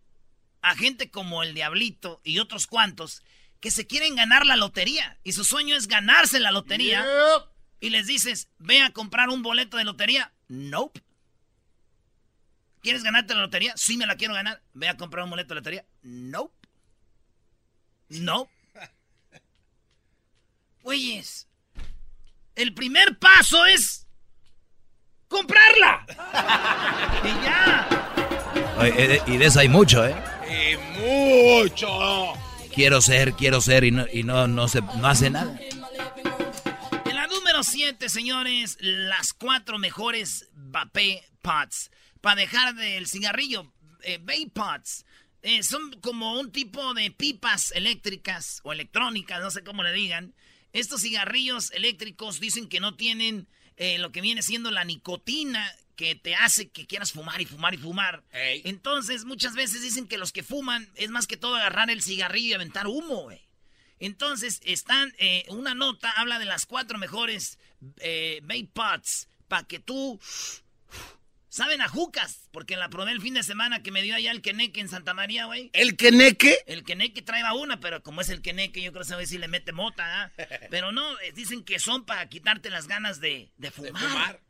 a 0.61 0.75
gente 0.75 1.09
como 1.11 1.43
el 1.43 1.53
Diablito 1.53 2.21
y 2.23 2.39
otros 2.39 2.67
cuantos 2.67 3.21
que 3.59 3.71
se 3.71 3.87
quieren 3.87 4.15
ganar 4.15 4.45
la 4.45 4.55
lotería. 4.55 5.17
Y 5.23 5.33
su 5.33 5.43
sueño 5.43 5.75
es 5.75 5.87
ganarse 5.87 6.39
la 6.39 6.51
lotería. 6.51 7.05
Y 7.79 7.89
les 7.89 8.07
dices, 8.07 8.49
ve 8.57 8.81
a 8.81 8.91
comprar 8.91 9.29
un 9.29 9.43
boleto 9.43 9.77
de 9.77 9.83
lotería. 9.83 10.33
Nope. 10.47 11.03
¿Quieres 12.81 13.03
ganarte 13.03 13.35
la 13.35 13.41
lotería? 13.41 13.73
Sí, 13.75 13.97
me 13.97 14.05
la 14.05 14.15
quiero 14.15 14.33
ganar. 14.33 14.61
Ve 14.73 14.87
a 14.87 14.97
comprar 14.97 15.23
un 15.23 15.31
boleto 15.31 15.49
de 15.49 15.59
lotería. 15.59 15.85
Nope. 16.01 16.66
No. 18.09 18.49
Güeyes, 20.83 21.47
el 22.55 22.73
primer 22.73 23.19
paso 23.19 23.65
es 23.65 24.07
comprarla. 25.27 26.05
y 27.23 27.43
ya. 27.43 27.87
Oye, 28.79 29.15
eh, 29.15 29.21
y 29.27 29.37
de 29.37 29.45
eso 29.45 29.59
hay 29.59 29.69
mucho, 29.69 30.05
¿eh? 30.05 30.15
Y 30.47 30.77
mucho. 31.01 32.33
Quiero 32.73 33.01
ser, 33.01 33.33
quiero 33.33 33.59
ser 33.59 33.83
y 33.83 33.91
no, 33.91 34.05
y 34.11 34.23
no, 34.23 34.47
no, 34.47 34.67
se, 34.67 34.81
no 34.81 35.07
hace 35.07 35.29
nada. 35.29 35.59
En 37.05 37.15
la 37.15 37.27
número 37.27 37.63
7, 37.63 38.07
señores, 38.07 38.77
las 38.79 39.33
cuatro 39.33 39.79
mejores 39.79 40.47
vape 40.53 41.23
pots 41.41 41.91
para 42.21 42.35
dejar 42.35 42.75
del 42.75 43.07
cigarrillo. 43.07 43.73
Eh, 44.03 44.19
vape 44.19 44.51
pots. 44.53 45.05
Eh, 45.47 45.63
son 45.63 45.91
como 46.01 46.37
un 46.37 46.51
tipo 46.51 46.93
de 46.93 47.09
pipas 47.09 47.71
eléctricas 47.71 48.59
o 48.63 48.73
electrónicas, 48.73 49.41
no 49.41 49.49
sé 49.49 49.63
cómo 49.63 49.81
le 49.81 49.93
digan. 49.93 50.35
Estos 50.73 51.03
cigarrillos 51.03 51.71
eléctricos 51.71 52.41
dicen 52.41 52.67
que 52.67 52.81
no 52.81 52.95
tienen 52.95 53.47
eh, 53.77 53.97
lo 53.97 54.11
que 54.11 54.19
viene 54.19 54.41
siendo 54.41 54.71
la 54.71 54.83
nicotina 54.83 55.73
que 55.95 56.15
te 56.15 56.35
hace 56.35 56.67
que 56.67 56.85
quieras 56.85 57.13
fumar 57.13 57.39
y 57.39 57.45
fumar 57.45 57.73
y 57.73 57.77
fumar. 57.77 58.25
Ey. 58.33 58.61
Entonces, 58.65 59.23
muchas 59.23 59.55
veces 59.55 59.81
dicen 59.81 60.05
que 60.05 60.17
los 60.17 60.33
que 60.33 60.43
fuman 60.43 60.91
es 60.95 61.11
más 61.11 61.27
que 61.27 61.37
todo 61.37 61.55
agarrar 61.55 61.89
el 61.89 62.01
cigarrillo 62.01 62.49
y 62.49 62.53
aventar 62.53 62.85
humo, 62.85 63.23
güey. 63.23 63.47
Entonces, 63.99 64.59
están, 64.65 65.13
eh, 65.17 65.45
una 65.47 65.75
nota 65.75 66.11
habla 66.11 66.39
de 66.39 66.45
las 66.45 66.65
cuatro 66.65 66.97
mejores 66.97 67.57
eh, 68.01 68.41
vape 68.43 68.69
pots 68.73 69.29
para 69.47 69.63
que 69.63 69.79
tú... 69.79 70.19
Saben 71.57 71.81
a 71.81 71.89
jucas, 71.89 72.49
porque 72.51 72.77
la 72.77 72.87
probé 72.87 73.13
el 73.13 73.19
fin 73.19 73.33
de 73.33 73.41
semana 73.41 73.81
que 73.81 73.89
me 73.89 74.03
dio 74.03 74.13
allá 74.13 74.29
el 74.29 74.43
Queneque 74.43 74.79
en 74.79 74.89
Santa 74.89 75.15
María, 75.15 75.45
güey. 75.45 75.71
¿El 75.73 75.97
queneque? 75.97 76.55
El 76.67 76.83
Queneque 76.83 77.23
traeba 77.23 77.55
una, 77.55 77.79
pero 77.79 78.03
como 78.03 78.21
es 78.21 78.29
el 78.29 78.43
Queneque, 78.43 78.79
yo 78.79 78.93
creo 78.93 79.03
que 79.03 79.13
güey 79.15 79.25
sí 79.25 79.39
le 79.39 79.47
mete 79.47 79.71
mota, 79.71 80.21
¿ah? 80.21 80.31
Pero 80.69 80.91
no, 80.91 81.19
eh, 81.19 81.31
dicen 81.33 81.63
que 81.63 81.79
son 81.79 82.05
para 82.05 82.29
quitarte 82.29 82.69
las 82.69 82.87
ganas 82.87 83.19
de, 83.21 83.49
de 83.57 83.71
fumar. 83.71 83.99
fumar. 83.99 84.41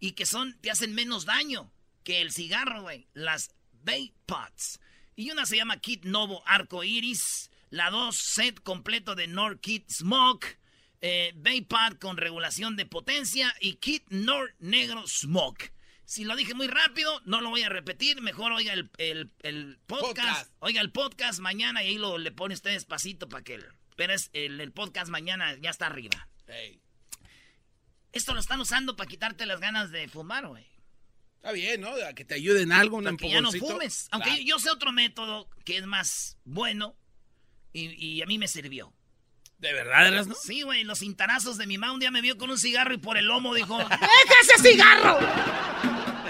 Y 0.00 0.14
que 0.14 0.26
son, 0.26 0.58
te 0.60 0.72
hacen 0.72 0.92
menos 0.92 1.24
daño 1.24 1.72
que 2.02 2.20
el 2.20 2.32
cigarro, 2.32 2.82
güey. 2.82 3.06
Las 3.14 3.54
vape 3.84 4.14
pots. 4.26 4.80
Y 5.14 5.30
una 5.30 5.46
se 5.46 5.58
llama 5.58 5.78
Kit 5.78 6.04
Novo 6.04 6.42
Arco 6.48 6.82
Iris. 6.82 7.48
La 7.70 7.90
dos, 7.90 8.16
set 8.16 8.60
completo 8.64 9.14
de 9.14 9.28
Nord 9.28 9.60
Kit 9.60 9.88
Smoke. 9.88 10.58
Eh, 11.00 11.32
vape 11.36 11.96
con 12.00 12.16
regulación 12.16 12.74
de 12.74 12.86
potencia. 12.86 13.54
Y 13.60 13.74
Kit 13.74 14.10
Nord 14.10 14.56
Negro 14.58 15.06
Smoke. 15.06 15.75
Si 16.06 16.24
lo 16.24 16.36
dije 16.36 16.54
muy 16.54 16.68
rápido, 16.68 17.20
no 17.24 17.40
lo 17.40 17.50
voy 17.50 17.62
a 17.62 17.68
repetir. 17.68 18.20
Mejor 18.22 18.52
oiga 18.52 18.72
el, 18.72 18.90
el- 18.98 19.30
el 19.42 19.78
podcast. 19.86 20.06
Podcast. 20.16 20.52
Oiga 20.60 20.80
el 20.80 20.92
podcast 20.92 21.40
mañana 21.40 21.82
y 21.82 21.88
ahí 21.88 21.98
lo 21.98 22.16
le 22.16 22.30
pone 22.30 22.54
usted 22.54 22.70
despacito 22.70 23.28
para 23.28 23.42
que... 23.42 23.54
el- 23.54 23.66
Pero 23.96 24.12
es 24.14 24.30
el, 24.32 24.60
el 24.60 24.70
podcast 24.72 25.10
mañana 25.10 25.56
ya 25.56 25.70
está 25.70 25.86
arriba. 25.86 26.28
Esto 28.12 28.34
lo 28.34 28.40
están 28.40 28.60
usando 28.60 28.94
para 28.96 29.08
quitarte 29.08 29.46
las 29.46 29.58
ganas 29.60 29.90
de 29.90 30.06
fumar, 30.08 30.46
güey. 30.46 30.64
Está 31.38 31.50
bien, 31.52 31.80
¿no? 31.80 31.90
A 32.08 32.12
que 32.14 32.24
te 32.24 32.34
ayude 32.34 32.62
en 32.62 32.70
algo, 32.72 32.96
un 32.98 33.16
que 33.16 33.28
ya 33.28 33.40
no 33.40 33.50
fumes. 33.52 34.06
Aunque 34.12 34.28
Claro. 34.30 34.42
yo 34.44 34.58
sé 34.60 34.70
otro 34.70 34.92
método 34.92 35.50
que 35.64 35.76
es 35.76 35.86
más 35.86 36.38
bueno 36.44 36.96
y, 37.72 37.86
y 38.04 38.22
a 38.22 38.26
mí 38.26 38.38
me 38.38 38.46
sirvió. 38.48 38.92
¿De 39.58 39.72
verdad 39.72 40.06
eras, 40.08 40.26
no? 40.28 40.34
Sí, 40.34 40.62
güey, 40.62 40.84
los 40.84 40.98
cintarazos 41.00 41.56
de 41.56 41.66
mi 41.66 41.78
mamá 41.78 41.92
un 41.94 41.98
día 42.00 42.10
me 42.10 42.20
vio 42.20 42.36
con 42.38 42.50
un 42.50 42.58
cigarro 42.58 42.94
y 42.94 42.98
por 42.98 43.16
el 43.16 43.24
lomo 43.26 43.54
dijo, 43.54 43.76
¡Deja 43.88 44.34
ese 44.54 44.70
cigarro! 44.70 45.18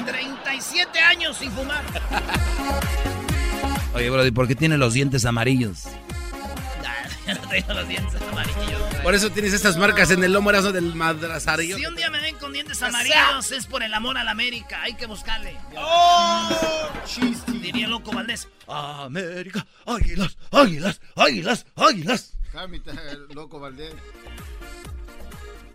37 0.07 1.01
años 1.01 1.37
sin 1.37 1.51
fumar. 1.51 1.85
Oye, 3.95 4.11
Brody, 4.11 4.31
¿por 4.31 4.47
qué 4.47 4.55
tiene 4.55 4.79
los 4.79 4.95
dientes 4.95 5.25
amarillos? 5.25 5.85
Ya 7.27 7.35
no 7.35 7.49
tengo 7.49 7.75
los 7.75 7.89
dientes 7.89 8.23
amarillos. 8.31 8.81
Por 9.03 9.15
eso 9.15 9.31
tienes 9.31 9.53
estas 9.53 9.77
marcas 9.77 10.11
en 10.11 10.23
el 10.23 10.33
lomo 10.33 10.51
Erasmo, 10.51 10.73
del 10.73 10.95
madrazarillo. 10.95 11.77
Si 11.77 11.87
un 11.87 11.97
día 11.97 12.11
me 12.11 12.21
ven 12.21 12.37
con 12.37 12.53
dientes 12.53 12.81
amarillos 12.83 13.51
es 13.53 13.67
por 13.67 13.83
el 13.83 13.93
amor 13.95 14.19
a 14.19 14.25
la 14.25 14.33
América. 14.33 14.83
Hay 14.83 14.95
que 14.95 15.07
buscarle. 15.07 15.57
¡Oh! 15.77 16.49
Diría 17.61 17.89
Loco 17.89 18.13
Valdés. 18.13 18.49
América, 18.69 19.67
águilas, 19.87 20.37
águilas, 20.51 21.01
águilas, 21.15 21.67
águilas. 21.77 22.37
Cámita, 22.53 22.93
loco 23.35 23.61
Valdés. 23.61 23.95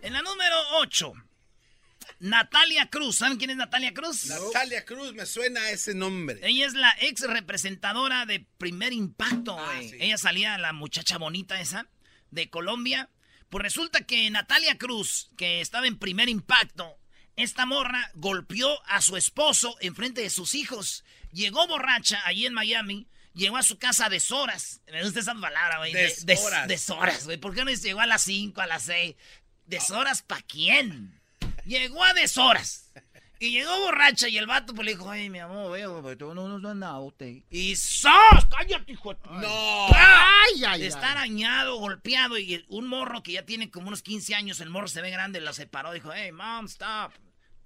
En 0.02 0.12
la 0.12 0.22
número 0.22 0.56
8, 0.80 1.12
Natalia 2.22 2.88
Cruz. 2.88 3.16
¿Saben 3.16 3.36
quién 3.36 3.50
es 3.50 3.56
Natalia 3.56 3.92
Cruz? 3.92 4.26
Natalia 4.26 4.84
Cruz, 4.84 5.12
me 5.12 5.26
suena 5.26 5.70
ese 5.70 5.92
nombre. 5.92 6.38
Ella 6.42 6.66
es 6.66 6.74
la 6.74 6.94
ex 7.00 7.22
representadora 7.22 8.26
de 8.26 8.46
Primer 8.58 8.92
Impacto, 8.92 9.58
Ah, 9.58 9.78
sí. 9.80 9.96
Ella 9.98 10.16
salía, 10.16 10.56
la 10.56 10.72
muchacha 10.72 11.18
bonita 11.18 11.60
esa, 11.60 11.88
de 12.30 12.48
Colombia. 12.48 13.10
Pues 13.50 13.62
resulta 13.62 14.06
que 14.06 14.30
Natalia 14.30 14.78
Cruz, 14.78 15.30
que 15.36 15.60
estaba 15.60 15.86
en 15.88 15.98
Primer 15.98 16.28
Impacto, 16.28 16.96
esta 17.34 17.66
morra 17.66 18.10
golpeó 18.14 18.80
a 18.86 19.00
su 19.02 19.16
esposo 19.16 19.76
enfrente 19.80 20.20
de 20.20 20.30
sus 20.30 20.54
hijos. 20.54 21.04
Llegó 21.32 21.66
borracha 21.66 22.20
allí 22.24 22.46
en 22.46 22.54
Miami, 22.54 23.08
llegó 23.34 23.56
a 23.56 23.62
su 23.64 23.78
casa 23.78 24.06
a 24.06 24.10
deshoras. 24.10 24.80
Me 24.92 25.02
gusta 25.02 25.18
esa 25.20 25.34
palabra, 25.34 25.78
güey. 25.78 25.92
de- 25.92 26.02
des- 26.04 26.24
Deshoras. 26.24 26.68
Deshoras, 26.68 27.24
güey. 27.24 27.36
¿Por 27.38 27.52
qué 27.54 27.64
no 27.64 27.70
llegó 27.72 28.00
a 28.00 28.06
las 28.06 28.22
5, 28.22 28.60
a 28.60 28.66
las 28.66 28.84
6? 28.84 29.16
¿Deshoras 29.66 30.22
para 30.22 30.42
quién? 30.42 31.18
Llegó 31.64 32.02
a 32.04 32.12
deshoras. 32.14 32.90
Y 33.38 33.50
llegó 33.50 33.76
borracha 33.80 34.28
y 34.28 34.38
el 34.38 34.46
vato 34.46 34.72
pues 34.72 34.86
le 34.86 34.92
dijo, 34.92 35.10
ay, 35.10 35.28
mi 35.28 35.40
amor, 35.40 35.72
veo, 35.72 36.00
pero 36.00 36.16
tú 36.16 36.32
no 36.32 36.46
nos 36.60 36.76
nada 36.76 37.00
usted. 37.00 37.42
Y 37.50 37.74
¡sos! 37.74 38.12
¡Cállate, 38.48 38.92
hijo! 38.92 39.14
¡No! 39.14 39.86
Ay, 39.92 40.64
ay, 40.64 40.84
Está 40.84 41.08
ay. 41.08 41.16
arañado, 41.16 41.74
golpeado 41.74 42.38
y 42.38 42.64
un 42.68 42.86
morro 42.86 43.24
que 43.24 43.32
ya 43.32 43.44
tiene 43.44 43.68
como 43.68 43.88
unos 43.88 44.02
15 44.02 44.36
años, 44.36 44.60
el 44.60 44.70
morro 44.70 44.86
se 44.86 45.02
ve 45.02 45.10
grande, 45.10 45.40
lo 45.40 45.52
separó, 45.52 45.92
dijo, 45.92 46.12
hey, 46.14 46.30
mom, 46.30 46.66
stop. 46.66 47.14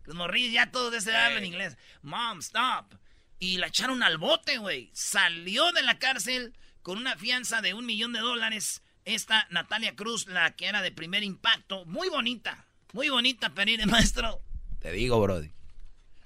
Los 0.05 0.17
morrillos 0.17 0.55
ya 0.55 0.71
todos 0.71 0.93
de 0.93 0.99
esa 0.99 1.11
edad 1.11 1.27
hablan 1.27 1.45
inglés. 1.45 1.77
Mom, 2.01 2.39
stop. 2.39 2.95
Y 3.39 3.59
la 3.59 3.67
echaron 3.67 4.03
al 4.03 4.17
bote, 4.17 4.57
güey. 4.57 4.91
Salió 4.95 5.73
de 5.73 5.83
la 5.83 5.99
cárcel 5.99 6.57
con 6.81 6.97
una 6.97 7.17
fianza 7.17 7.61
de 7.61 7.75
un 7.75 7.85
millón 7.85 8.15
de 8.15 8.21
dólares. 8.21 8.83
Esta 9.05 9.47
Natalia 9.51 9.95
Cruz, 9.95 10.27
la 10.27 10.57
que 10.57 10.67
era 10.67 10.81
de 10.81 10.91
primer 10.91 11.23
impacto, 11.23 11.85
muy 11.85 12.09
bonita. 12.09 12.67
Muy 12.93 13.09
bonita, 13.09 13.51
Perine, 13.51 13.87
maestro. 13.87 14.41
Te 14.81 14.93
digo, 14.93 15.21
Brody. 15.21 15.51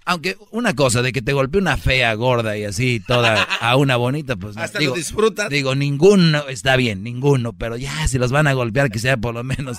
Aunque 0.06 0.36
una 0.50 0.74
cosa, 0.74 1.02
de 1.02 1.12
que 1.12 1.22
te 1.22 1.32
golpee 1.32 1.60
una 1.60 1.76
fea, 1.76 2.14
gorda 2.14 2.56
y 2.56 2.64
así, 2.64 3.00
toda 3.00 3.42
a 3.60 3.76
una 3.76 3.96
bonita, 3.96 4.36
pues 4.36 4.56
no. 4.56 4.62
Hasta 4.62 4.78
digo, 4.78 4.92
lo 4.92 4.96
disfrutas. 4.96 5.48
Digo, 5.50 5.74
ninguno 5.74 6.48
está 6.48 6.76
bien, 6.76 7.02
ninguno. 7.02 7.52
Pero 7.52 7.76
ya, 7.76 8.08
si 8.08 8.18
los 8.18 8.32
van 8.32 8.46
a 8.46 8.52
golpear, 8.52 8.90
que 8.90 8.98
sea 8.98 9.16
por 9.16 9.34
lo 9.34 9.44
menos, 9.44 9.78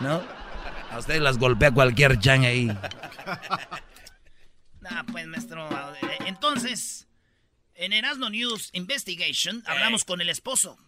¿no? 0.00 0.22
A 0.90 0.98
ustedes 0.98 1.20
las 1.20 1.38
golpea 1.38 1.70
cualquier 1.72 2.18
chan 2.18 2.44
ahí. 2.44 2.68
Ah, 4.90 5.04
pues, 5.12 5.26
maestro. 5.26 5.68
eh, 5.70 6.16
Entonces, 6.26 7.08
en 7.74 7.92
Erasmo 7.92 8.30
News 8.30 8.70
Investigation, 8.72 9.62
hablamos 9.66 10.04
con 10.04 10.22
el 10.22 10.30
esposo. 10.30 10.78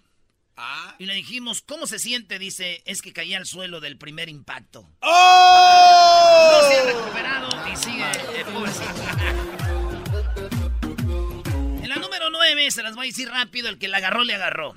Y 0.98 1.06
le 1.06 1.14
dijimos, 1.14 1.62
¿cómo 1.62 1.86
se 1.86 1.98
siente? 1.98 2.38
Dice, 2.38 2.82
es 2.84 3.00
que 3.02 3.12
caía 3.12 3.38
al 3.38 3.46
suelo 3.46 3.80
del 3.80 3.96
primer 3.96 4.28
impacto. 4.28 4.82
No 5.02 6.68
se 6.68 6.78
ha 6.78 6.84
recuperado 6.84 7.48
y 7.72 7.76
sigue 7.76 8.04
eh, 8.38 8.44
pobrecito. 8.52 8.94
En 11.82 11.88
la 11.88 11.96
número 11.96 12.30
9, 12.30 12.70
se 12.70 12.82
las 12.82 12.94
voy 12.94 13.06
a 13.06 13.10
decir 13.10 13.28
rápido, 13.28 13.68
el 13.68 13.78
que 13.78 13.88
la 13.88 13.96
agarró, 13.98 14.24
le 14.24 14.34
agarró. 14.34 14.74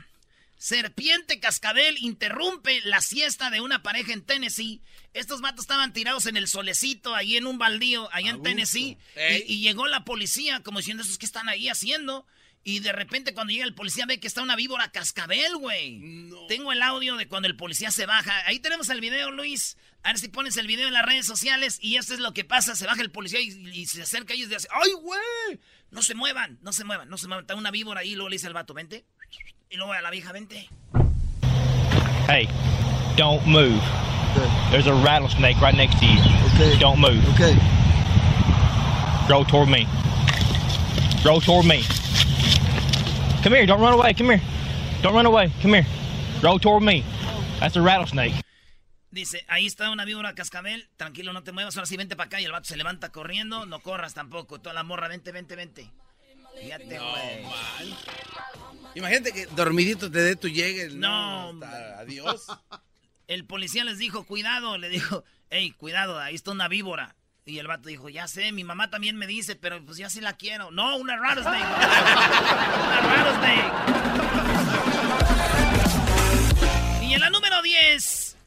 Serpiente 0.57 1.41
cascabel 1.41 1.97
interrumpe 1.99 2.79
la 2.85 3.01
siesta 3.01 3.49
de 3.49 3.59
una 3.59 3.83
pareja 3.83 4.13
en 4.13 4.21
Tennessee. 4.21 4.81
Estos 5.13 5.41
matos 5.41 5.65
estaban 5.65 5.91
tirados 5.91 6.25
en 6.25 6.37
el 6.37 6.47
solecito, 6.47 7.13
ahí 7.15 7.35
en 7.35 7.45
un 7.45 7.57
baldío, 7.57 8.07
allá 8.13 8.29
en 8.29 8.41
Tennessee. 8.41 8.97
Y, 9.45 9.53
y 9.55 9.59
llegó 9.59 9.87
la 9.87 10.05
policía, 10.05 10.61
como 10.61 10.79
diciendo, 10.79 11.03
¿esos 11.03 11.17
qué 11.17 11.25
están 11.25 11.49
ahí 11.49 11.67
haciendo? 11.67 12.25
Y 12.65 12.79
de 12.79 12.93
repente 12.93 13.33
cuando 13.33 13.51
llega 13.51 13.65
el 13.65 13.75
policía 13.75 14.05
ve 14.05 14.19
que 14.19 14.27
está 14.27 14.41
una 14.41 14.55
víbora 14.55 14.89
cascabel, 14.89 15.57
güey. 15.57 16.29
Tengo 16.47 16.71
el 16.71 16.81
audio 16.81 17.17
de 17.17 17.27
cuando 17.27 17.47
el 17.47 17.57
policía 17.57 17.91
se 17.91 18.05
baja. 18.05 18.33
Ahí 18.45 18.59
tenemos 18.59 18.89
el 18.89 19.01
video, 19.01 19.31
Luis. 19.31 19.77
A 20.01 20.09
ver 20.09 20.19
si 20.19 20.29
pones 20.29 20.55
el 20.57 20.67
video 20.67 20.87
en 20.87 20.93
las 20.93 21.05
redes 21.05 21.25
sociales 21.25 21.77
y 21.81 21.97
esto 21.97 22.13
es 22.13 22.19
lo 22.21 22.33
que 22.33 22.45
pasa. 22.45 22.75
Se 22.75 22.85
baja 22.85 23.01
el 23.01 23.11
policía 23.11 23.41
y, 23.41 23.47
y 23.73 23.85
se 23.85 24.01
acerca 24.01 24.33
y 24.33 24.37
ellos 24.37 24.49
dicen, 24.49 24.71
¡ay, 24.73 24.91
güey! 25.01 25.59
No 25.91 26.01
se 26.01 26.15
muevan, 26.15 26.57
no 26.61 26.71
se 26.71 26.85
muevan, 26.85 27.09
no 27.09 27.17
se 27.17 27.27
muevan. 27.27 27.43
Está 27.43 27.55
una 27.55 27.71
víbora 27.71 27.99
ahí 27.99 28.11
y 28.11 28.15
luego 28.15 28.29
le 28.29 28.35
dice 28.35 28.47
al 28.47 28.53
vato, 28.53 28.73
vente. 28.73 29.05
Y 29.69 29.75
luego 29.75 29.91
a 29.91 30.01
la 30.01 30.09
vieja, 30.09 30.31
vente. 30.31 30.69
Hey, 32.27 32.47
don't 33.17 33.45
move. 33.45 33.81
There's 34.71 34.87
a 34.87 34.93
rattlesnake 35.03 35.59
right 35.61 35.75
next 35.75 35.99
to 35.99 36.05
you. 36.05 36.79
Don't 36.79 36.99
move. 36.99 37.21
Okay. 37.33 37.55
Roll 39.29 39.45
toward 39.45 39.69
me. 39.69 39.85
Roll 41.23 41.41
toward 41.41 41.65
me. 41.65 41.83
Come 43.43 43.55
here, 43.57 43.65
don't 43.65 43.81
run 43.81 43.93
away. 43.93 44.13
Come 44.13 44.29
here. 44.29 44.41
Don't 45.01 45.13
run 45.13 45.25
away. 45.25 45.51
Come 45.61 45.73
here. 45.73 45.85
Roll 46.41 46.59
toward 46.59 46.81
me. 46.81 47.03
That's 47.59 47.75
a 47.75 47.81
rattlesnake. 47.81 48.33
Dice, 49.11 49.43
ahí 49.49 49.65
está 49.65 49.89
una 49.89 50.05
víbora 50.05 50.33
cascabel. 50.33 50.87
Tranquilo, 50.95 51.33
no 51.33 51.43
te 51.43 51.51
muevas. 51.51 51.75
Ahora 51.75 51.85
sí, 51.85 51.97
vente 51.97 52.15
para 52.15 52.27
acá. 52.27 52.39
Y 52.39 52.45
el 52.45 52.53
vato 52.53 52.69
se 52.69 52.77
levanta 52.77 53.09
corriendo. 53.11 53.65
No 53.65 53.81
corras 53.81 54.13
tampoco. 54.13 54.61
Toda 54.61 54.73
la 54.73 54.83
morra, 54.83 55.09
vente, 55.09 55.33
vente, 55.33 55.57
vente. 55.57 55.91
Fíjate, 56.57 56.99
güey. 56.99 57.93
Imagínate 58.95 59.33
que 59.33 59.45
dormidito 59.47 60.09
te 60.09 60.19
dé 60.19 60.37
tu 60.37 60.47
llegue. 60.47 60.89
No, 60.91 61.53
Adiós. 61.97 62.47
El 63.27 63.45
policía 63.45 63.83
les 63.83 63.97
dijo, 63.97 64.25
cuidado, 64.25 64.77
le 64.77 64.87
dijo, 64.87 65.23
hey, 65.49 65.71
cuidado, 65.77 66.19
ahí 66.19 66.35
está 66.35 66.51
una 66.51 66.69
víbora. 66.69 67.15
Y 67.45 67.59
el 67.59 67.67
vato 67.67 67.89
dijo, 67.89 68.07
ya 68.07 68.27
sé, 68.27 68.53
mi 68.53 68.63
mamá 68.63 68.89
también 68.89 69.17
me 69.17 69.27
dice, 69.27 69.55
pero 69.55 69.83
pues 69.83 69.97
ya 69.97 70.09
sí 70.09 70.21
la 70.21 70.37
quiero. 70.37 70.71
No, 70.71 70.95
una 70.95 71.17
rattlesnake. 71.17 71.63
una 71.63 73.01
rattlesnake. 73.01 73.73
Y 77.03 77.13
en 77.13 77.19
la 77.19 77.29
número 77.29 77.61
10, 77.61 78.37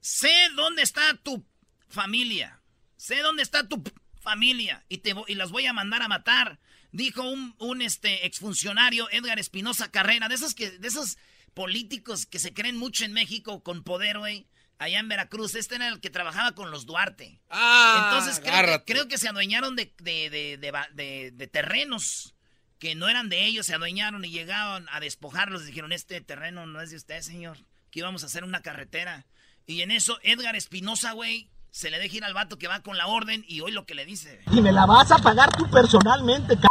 sé 0.00 0.32
dónde 0.54 0.82
está 0.82 1.14
tu 1.22 1.42
familia. 1.88 2.60
Sé 2.96 3.20
dónde 3.22 3.42
está 3.42 3.66
tu 3.66 3.82
familia 4.20 4.84
y, 4.88 4.98
te, 4.98 5.14
y 5.26 5.34
las 5.34 5.50
voy 5.50 5.66
a 5.66 5.72
mandar 5.72 6.02
a 6.02 6.08
matar. 6.08 6.60
Dijo 6.92 7.22
un, 7.22 7.54
un 7.58 7.80
este, 7.80 8.26
exfuncionario, 8.26 9.08
Edgar 9.10 9.38
Espinosa 9.38 9.90
Carrera, 9.90 10.28
de 10.28 10.34
esos, 10.34 10.54
que, 10.54 10.70
de 10.70 10.88
esos 10.88 11.16
políticos 11.54 12.26
que 12.26 12.38
se 12.38 12.52
creen 12.52 12.76
mucho 12.76 13.04
en 13.04 13.14
México 13.14 13.62
con 13.62 13.82
poder, 13.82 14.18
güey. 14.18 14.46
Allá 14.82 14.98
en 14.98 15.08
Veracruz, 15.08 15.54
este 15.54 15.76
era 15.76 15.88
el 15.88 16.00
que 16.00 16.10
trabajaba 16.10 16.52
con 16.52 16.70
los 16.70 16.86
Duarte. 16.86 17.40
Ah, 17.50 18.04
Entonces 18.10 18.40
creo 18.44 18.78
que, 18.84 18.92
creo 18.92 19.08
que 19.08 19.16
se 19.18 19.28
adueñaron 19.28 19.76
de, 19.76 19.92
de, 19.98 20.28
de, 20.30 20.56
de 20.58 20.70
ba- 20.70 20.88
de- 20.92 21.30
de 21.32 21.46
terrenos 21.46 22.34
que 22.78 22.94
no 22.96 23.08
eran 23.08 23.28
de 23.28 23.44
ellos, 23.46 23.66
se 23.66 23.74
adueñaron 23.74 24.24
y 24.24 24.30
llegaron 24.30 24.88
a 24.90 24.98
despojarlos. 24.98 25.64
Dijeron, 25.64 25.92
este 25.92 26.20
terreno 26.20 26.66
no 26.66 26.80
es 26.80 26.90
de 26.90 26.96
usted, 26.96 27.20
señor. 27.20 27.58
Que 27.92 28.00
íbamos 28.00 28.24
a 28.24 28.26
hacer 28.26 28.42
una 28.42 28.60
carretera. 28.60 29.24
Y 29.66 29.82
en 29.82 29.92
eso, 29.92 30.18
Edgar 30.24 30.56
Espinosa, 30.56 31.12
güey, 31.12 31.48
se 31.70 31.88
le 31.90 31.98
deja 32.00 32.16
ir 32.16 32.24
al 32.24 32.34
vato 32.34 32.58
que 32.58 32.66
va 32.66 32.80
con 32.82 32.96
la 32.98 33.06
orden 33.06 33.44
y 33.46 33.60
hoy 33.60 33.70
lo 33.70 33.86
que 33.86 33.94
le 33.94 34.04
dice. 34.04 34.40
Y 34.50 34.60
me 34.60 34.72
la 34.72 34.84
vas 34.86 35.12
a 35.12 35.18
pagar 35.18 35.50
tú 35.56 35.70
personalmente, 35.70 36.56
c 36.56 36.62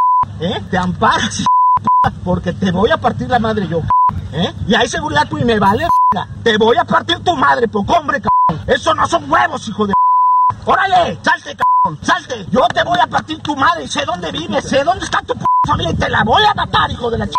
¿eh? 0.42 0.60
Te 0.70 0.76
amparas, 0.76 1.42
porque 2.24 2.52
te 2.52 2.70
voy 2.72 2.90
a 2.90 2.96
partir 2.96 3.28
la 3.28 3.38
madre 3.38 3.68
yo, 3.68 3.80
¿eh? 4.32 4.52
Y 4.66 4.74
hay 4.74 4.88
seguridad 4.88 5.28
tú 5.28 5.38
y 5.38 5.44
me 5.44 5.58
vale. 5.58 5.86
Te 6.42 6.56
voy 6.56 6.76
a 6.76 6.84
partir 6.84 7.20
tu 7.20 7.36
madre, 7.36 7.68
poco 7.68 7.94
hombre, 7.94 8.20
c 8.20 8.28
Eso 8.66 8.92
no 8.94 9.06
son 9.06 9.30
huevos, 9.30 9.68
hijo 9.68 9.86
de. 9.86 9.94
¡Órale! 10.64 11.18
¡Salte, 11.22 11.50
c 11.50 11.62
¡Salte! 12.02 12.46
Yo 12.50 12.66
te 12.68 12.82
voy 12.82 12.98
a 13.00 13.06
partir 13.06 13.40
tu 13.40 13.54
madre, 13.54 13.86
sé 13.86 14.04
dónde 14.04 14.32
vives, 14.32 14.64
sé 14.64 14.82
dónde 14.82 15.04
está 15.04 15.22
tu 15.22 15.34
p 15.34 15.44
familia 15.66 15.92
y 15.92 15.94
te 15.96 16.10
la 16.10 16.24
voy 16.24 16.42
a 16.44 16.54
matar, 16.54 16.90
hijo 16.90 17.10
de 17.10 17.18
la 17.18 17.26
ch... 17.26 17.34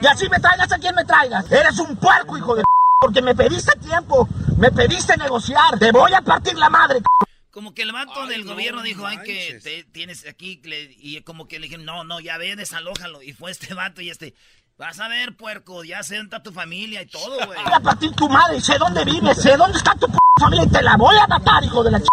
Y 0.00 0.06
así 0.06 0.28
me 0.28 0.38
traigas 0.38 0.72
a 0.72 0.78
quien 0.78 0.94
me 0.94 1.04
traigas. 1.04 1.50
Eres 1.52 1.78
un 1.78 1.96
puerco, 1.96 2.36
hijo 2.38 2.54
de 2.56 2.64
porque 2.98 3.20
me 3.20 3.34
pediste 3.34 3.78
tiempo, 3.78 4.26
me 4.56 4.70
pediste 4.70 5.16
negociar. 5.18 5.78
Te 5.78 5.92
voy 5.92 6.14
a 6.14 6.22
partir 6.22 6.56
la 6.56 6.70
madre, 6.70 7.00
c 7.00 7.25
Como 7.56 7.72
que 7.72 7.80
el 7.80 7.92
vato 7.92 8.26
del 8.26 8.44
gobierno 8.44 8.82
dijo, 8.82 9.06
ay, 9.06 9.16
que 9.24 9.58
te- 9.64 9.84
tienes 9.84 10.26
aquí, 10.28 10.60
le- 10.64 10.94
y 11.00 11.22
como 11.22 11.48
que 11.48 11.58
le 11.58 11.62
dijeron, 11.68 11.86
no, 11.86 12.04
no, 12.04 12.20
ya 12.20 12.36
ve, 12.36 12.54
desalójalo. 12.54 13.22
Y 13.22 13.32
fue 13.32 13.50
este 13.50 13.72
vato 13.72 14.02
y 14.02 14.10
este, 14.10 14.34
vas 14.76 15.00
a 15.00 15.08
ver, 15.08 15.38
puerco, 15.38 15.82
ya 15.82 16.02
sé 16.02 16.16
dónde 16.16 16.36
está 16.36 16.42
tu 16.42 16.52
familia 16.52 17.00
y 17.00 17.06
todo, 17.06 17.34
güey. 17.46 17.58
voy 17.64 17.72
a 17.72 17.80
partir 17.80 18.12
tu 18.12 18.28
madre, 18.28 18.60
sé 18.60 18.76
dónde 18.76 19.06
vives, 19.06 19.40
sé 19.40 19.56
dónde 19.56 19.78
está 19.78 19.94
tu 19.94 20.06
p 20.06 20.18
familia 20.38 20.64
y 20.66 20.68
te 20.68 20.82
la 20.82 20.98
voy 20.98 21.16
a 21.16 21.26
matar, 21.26 21.64
hijo 21.64 21.82
de 21.82 21.92
la 21.92 21.98
ch... 21.98 22.06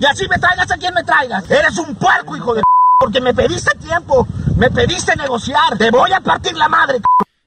Y 0.00 0.06
así 0.06 0.26
me 0.28 0.38
traigas 0.38 0.70
a 0.70 0.78
quien 0.78 0.94
me 0.94 1.04
traigas. 1.04 1.50
Eres 1.50 1.76
un 1.76 1.94
puerco, 1.96 2.34
hijo 2.34 2.54
de 2.54 2.62
p 2.62 2.66
porque 2.98 3.20
me 3.20 3.34
pediste 3.34 3.76
tiempo, 3.76 4.26
me 4.56 4.70
pediste 4.70 5.14
negociar. 5.14 5.76
Te 5.76 5.90
voy 5.90 6.10
a 6.12 6.22
partir 6.22 6.56
la 6.56 6.70
madre, 6.70 7.00
c 7.00 7.04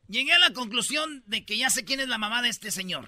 Llegué 0.08 0.34
a 0.34 0.38
la 0.40 0.54
conclusión 0.54 1.24
de 1.26 1.44
que 1.44 1.58
ya 1.58 1.72
sé 1.72 1.84
quién 1.84 2.00
es 2.00 2.10
la 2.10 2.20
mamá 2.20 2.44
de 2.44 2.50
este 2.50 2.70
señor. 2.70 3.08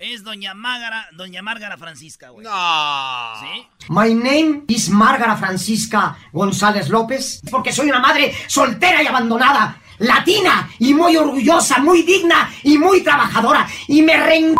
Es 0.00 0.22
doña 0.22 0.54
Márgara, 0.54 1.08
doña 1.10 1.42
Márgara 1.42 1.76
Francisca, 1.76 2.30
güey. 2.30 2.46
No. 2.46 2.52
¿Sí? 3.40 3.66
My 3.88 4.14
name 4.14 4.62
is 4.68 4.88
Márgara 4.90 5.34
Francisca 5.34 6.16
González 6.32 6.88
López, 6.88 7.42
porque 7.50 7.72
soy 7.72 7.90
una 7.90 7.98
madre 7.98 8.32
soltera 8.46 9.02
y 9.02 9.08
abandonada, 9.08 9.80
latina 9.98 10.70
y 10.78 10.94
muy 10.94 11.16
orgullosa, 11.16 11.78
muy 11.78 12.04
digna 12.04 12.48
y 12.62 12.78
muy 12.78 13.02
trabajadora. 13.02 13.66
Y 13.88 14.02
me 14.02 14.16
re 14.16 14.54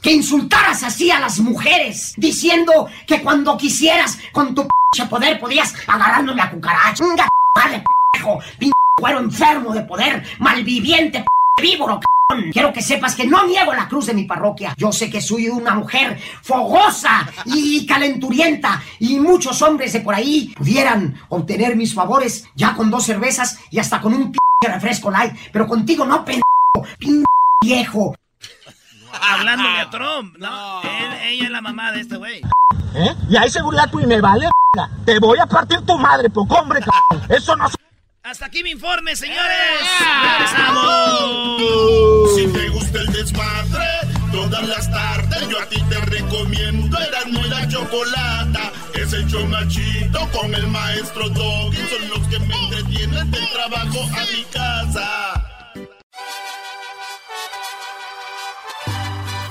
que 0.00 0.12
insultaras 0.12 0.84
así 0.84 1.10
a 1.10 1.18
las 1.18 1.40
mujeres, 1.40 2.14
diciendo 2.16 2.86
que 3.08 3.22
cuando 3.22 3.56
quisieras 3.56 4.20
con 4.30 4.54
tu 4.54 4.68
p 4.68 5.06
poder 5.10 5.40
podías 5.40 5.74
agarrándome 5.88 6.42
a 6.42 6.50
cucaracha. 6.50 6.94
Chinga, 6.94 7.28
madre, 7.56 7.80
p***jo, 7.80 8.38
pin 8.56 8.70
cuero 8.96 9.18
enfermo 9.18 9.74
de 9.74 9.80
poder, 9.82 10.24
malviviente, 10.38 11.24
p 11.56 11.62
víboro, 11.62 11.98
c***. 12.00 12.13
Quiero 12.52 12.72
que 12.72 12.80
sepas 12.82 13.14
que 13.14 13.26
no 13.26 13.46
niego 13.46 13.74
la 13.74 13.86
cruz 13.86 14.06
de 14.06 14.14
mi 14.14 14.24
parroquia. 14.24 14.74
Yo 14.78 14.92
sé 14.92 15.10
que 15.10 15.20
soy 15.20 15.48
una 15.48 15.74
mujer 15.74 16.18
fogosa 16.42 17.28
y 17.44 17.84
calenturienta 17.86 18.82
y 18.98 19.20
muchos 19.20 19.60
hombres 19.62 19.92
de 19.92 20.00
por 20.00 20.14
ahí 20.14 20.52
pudieran 20.56 21.20
obtener 21.28 21.76
mis 21.76 21.94
favores 21.94 22.46
ya 22.54 22.74
con 22.74 22.90
dos 22.90 23.04
cervezas 23.04 23.58
y 23.70 23.78
hasta 23.78 24.00
con 24.00 24.14
un 24.14 24.32
p 24.32 24.38
refresco 24.62 25.10
light. 25.10 25.34
Pero 25.52 25.66
contigo 25.66 26.06
no, 26.06 26.24
pendejo, 26.24 26.44
pin 26.98 27.24
viejo. 27.62 28.16
Hablándole 29.20 29.80
a 29.80 29.90
Trump, 29.90 30.36
¿no? 30.38 30.82
Él- 30.82 31.18
ella 31.28 31.44
es 31.44 31.50
la 31.50 31.60
mamá 31.60 31.92
de 31.92 32.00
este 32.00 32.16
güey. 32.16 32.40
¿Eh? 32.94 33.14
Y 33.28 33.36
hay 33.36 33.50
seguridad 33.50 33.90
tú 33.90 34.00
y 34.00 34.06
me 34.06 34.20
vale, 34.20 34.48
p 34.72 34.80
Te 35.12 35.18
voy 35.18 35.38
a 35.38 35.46
partir 35.46 35.80
tu 35.82 35.98
madre, 35.98 36.30
poco 36.30 36.54
hombre, 36.56 36.80
c 36.82 37.34
Eso 37.36 37.54
no... 37.54 37.66
Hasta 38.24 38.46
aquí 38.46 38.62
mi 38.62 38.70
informe, 38.70 39.14
señores. 39.16 39.38
Regresamos. 40.32 41.60
Si 42.34 42.46
te 42.46 42.68
gusta 42.70 42.98
el 43.00 43.12
desmadre, 43.12 43.84
Todas 44.32 44.66
las 44.66 44.90
tardes 44.90 45.46
yo 45.50 45.60
a 45.60 45.66
ti 45.66 45.78
te 45.90 46.00
recomiendo 46.00 46.98
Eran 46.98 47.32
muy 47.32 47.48
la 47.48 47.68
chocolata 47.68 48.72
Es 48.94 49.12
el 49.12 49.28
chido 49.68 50.30
con 50.32 50.54
el 50.54 50.66
maestro 50.68 51.28
Doggy 51.28 51.76
Son 51.76 52.08
los 52.08 52.28
que 52.28 52.38
me 52.40 52.56
entretienen 52.64 53.30
del 53.30 53.48
trabajo 53.50 54.00
a 54.02 54.24
mi 54.32 54.44
casa 54.44 55.44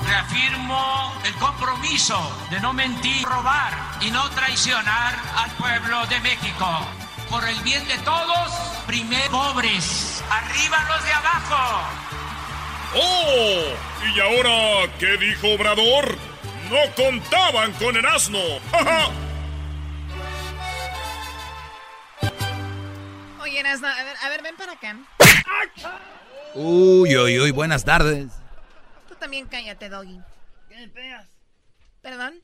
Reafirmo 0.04 1.14
el 1.24 1.34
compromiso 1.34 2.46
de 2.50 2.60
no 2.60 2.72
mentir, 2.72 3.24
robar 3.24 3.72
y 4.02 4.10
no 4.10 4.28
traicionar 4.30 5.14
al 5.36 5.50
pueblo 5.52 6.06
de 6.06 6.20
México. 6.20 7.03
Por 7.34 7.48
el 7.48 7.60
bien 7.64 7.84
de 7.88 7.98
todos, 8.04 8.52
primero 8.86 9.28
pobres, 9.28 10.22
arriba 10.30 10.84
los 10.88 11.04
de 11.04 11.12
abajo. 11.12 11.88
¡Oh! 12.94 13.74
¿Y 14.14 14.20
ahora 14.20 14.88
qué 15.00 15.16
dijo 15.16 15.48
Obrador? 15.48 16.16
No 16.70 16.94
contaban 16.94 17.72
con 17.72 17.96
el 17.96 18.06
asno. 18.06 18.38
Oye, 23.42 23.58
Erasno, 23.58 23.88
a 23.88 24.04
ver, 24.04 24.16
a 24.22 24.28
ver, 24.28 24.42
ven 24.42 24.56
para 24.56 24.72
acá. 24.74 24.96
Uy, 26.54 27.16
uy, 27.16 27.40
uy, 27.40 27.50
buenas 27.50 27.84
tardes. 27.84 28.30
Tú 29.08 29.16
también 29.16 29.48
cállate, 29.48 29.88
Doggy. 29.88 30.20
¿Qué 30.68 30.76
me 30.76 30.86
pegas? 30.86 31.26
¿Perdón? 32.00 32.40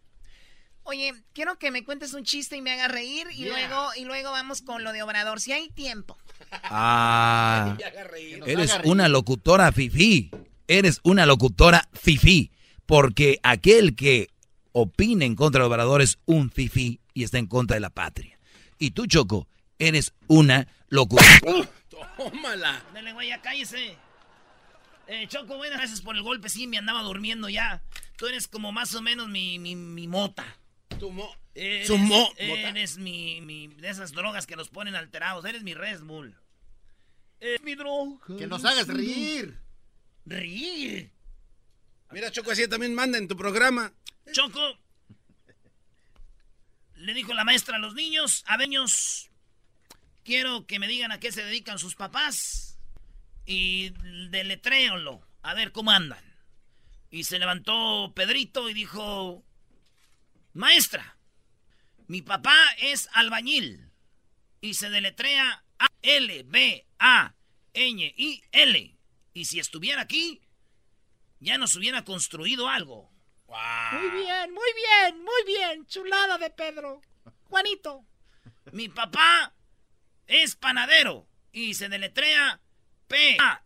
Oye, 0.90 1.14
quiero 1.34 1.56
que 1.56 1.70
me 1.70 1.84
cuentes 1.84 2.14
un 2.14 2.24
chiste 2.24 2.56
y 2.56 2.62
me 2.62 2.72
hagas 2.72 2.90
reír 2.90 3.28
y 3.30 3.44
luego 3.44 3.90
y 3.96 4.04
luego 4.04 4.32
vamos 4.32 4.60
con 4.60 4.82
lo 4.82 4.92
de 4.92 5.04
Obrador, 5.04 5.38
si 5.38 5.52
hay 5.52 5.68
tiempo. 5.68 6.18
Ah, 6.64 7.76
eres 8.44 8.76
una 8.82 9.06
locutora 9.08 9.70
fifí. 9.70 10.32
Eres 10.66 10.98
una 11.04 11.26
locutora 11.26 11.88
fifí. 11.92 12.50
Porque 12.86 13.38
aquel 13.44 13.94
que 13.94 14.30
opina 14.72 15.24
en 15.24 15.36
contra 15.36 15.60
de 15.60 15.68
Obrador 15.68 16.02
es 16.02 16.18
un 16.26 16.50
fifí 16.50 16.98
y 17.14 17.22
está 17.22 17.38
en 17.38 17.46
contra 17.46 17.76
de 17.76 17.80
la 17.80 17.90
patria. 17.90 18.36
Y 18.76 18.90
tú, 18.90 19.06
Choco, 19.06 19.46
eres 19.78 20.12
una 20.26 20.66
locutora. 20.88 21.40
¡Tómala! 22.16 22.82
Dale, 22.92 23.12
güey, 23.12 23.28
ya 23.28 23.40
cállese. 23.40 23.96
Eh, 25.06 25.28
Choco, 25.28 25.56
buenas 25.56 25.78
gracias 25.78 26.00
por 26.00 26.16
el 26.16 26.22
golpe. 26.22 26.48
Sí, 26.48 26.66
me 26.66 26.78
andaba 26.78 27.02
durmiendo 27.02 27.48
ya. 27.48 27.80
Tú 28.16 28.26
eres 28.26 28.48
como 28.48 28.72
más 28.72 28.92
o 28.96 29.02
menos 29.02 29.28
mi, 29.28 29.60
mi, 29.60 29.76
mi 29.76 30.08
mota. 30.08 30.56
Tu 31.00 31.10
mo 31.10 31.34
Eres, 31.54 31.86
Su 31.88 31.98
mo- 31.98 32.32
eres 32.36 32.96
mi, 32.98 33.40
mi- 33.40 33.66
de 33.68 33.88
esas 33.88 34.12
drogas 34.12 34.46
que 34.46 34.54
los 34.56 34.68
ponen 34.68 34.94
alterados. 34.94 35.44
Eres 35.44 35.62
mi 35.64 35.74
Red 35.74 36.00
Bull. 36.02 36.36
Es 37.40 37.60
mi 37.62 37.74
droga. 37.74 38.18
Que 38.38 38.46
nos 38.46 38.64
hagas 38.64 38.86
reír. 38.86 39.58
Reír. 40.26 41.10
Mira, 42.12 42.30
Choco, 42.30 42.50
así 42.52 42.68
también 42.68 42.94
manda 42.94 43.18
en 43.18 43.26
tu 43.28 43.36
programa. 43.36 43.92
Choco. 44.32 44.60
Le 46.96 47.14
dijo 47.14 47.32
la 47.34 47.44
maestra 47.44 47.76
a 47.76 47.80
los 47.80 47.94
niños, 47.94 48.44
a 48.46 48.56
niños, 48.58 49.30
quiero 50.22 50.66
que 50.66 50.78
me 50.78 50.86
digan 50.86 51.12
a 51.12 51.18
qué 51.20 51.32
se 51.32 51.42
dedican 51.44 51.78
sus 51.78 51.94
papás. 51.96 52.78
Y 53.46 53.90
deletréonlo, 54.30 55.26
a 55.42 55.54
ver 55.54 55.72
cómo 55.72 55.90
andan. 55.90 56.22
Y 57.10 57.24
se 57.24 57.38
levantó 57.38 58.12
Pedrito 58.14 58.68
y 58.68 58.74
dijo, 58.74 59.42
maestra, 60.52 61.16
mi 62.06 62.22
papá 62.22 62.56
es 62.78 63.08
albañil. 63.12 63.90
Y 64.60 64.74
se 64.74 64.90
deletrea 64.90 65.64
A-L-B-A-N-I-L. 65.78 66.46
Y 69.32 69.44
si 69.44 69.58
estuviera 69.58 70.02
aquí, 70.02 70.42
ya 71.38 71.56
nos 71.56 71.76
hubiera 71.76 72.04
construido 72.04 72.68
algo. 72.68 73.10
Muy 73.92 74.10
bien, 74.10 74.52
muy 74.52 74.72
bien, 74.74 75.24
muy 75.24 75.44
bien. 75.46 75.86
Chulada 75.86 76.36
de 76.38 76.50
Pedro. 76.50 77.00
Juanito. 77.44 78.04
Mi 78.72 78.88
papá 78.88 79.54
es 80.26 80.56
panadero 80.56 81.26
y 81.52 81.74
se 81.74 81.88
deletrea 81.88 82.60
P-A-N-A-D-E-R-O. 83.08 83.60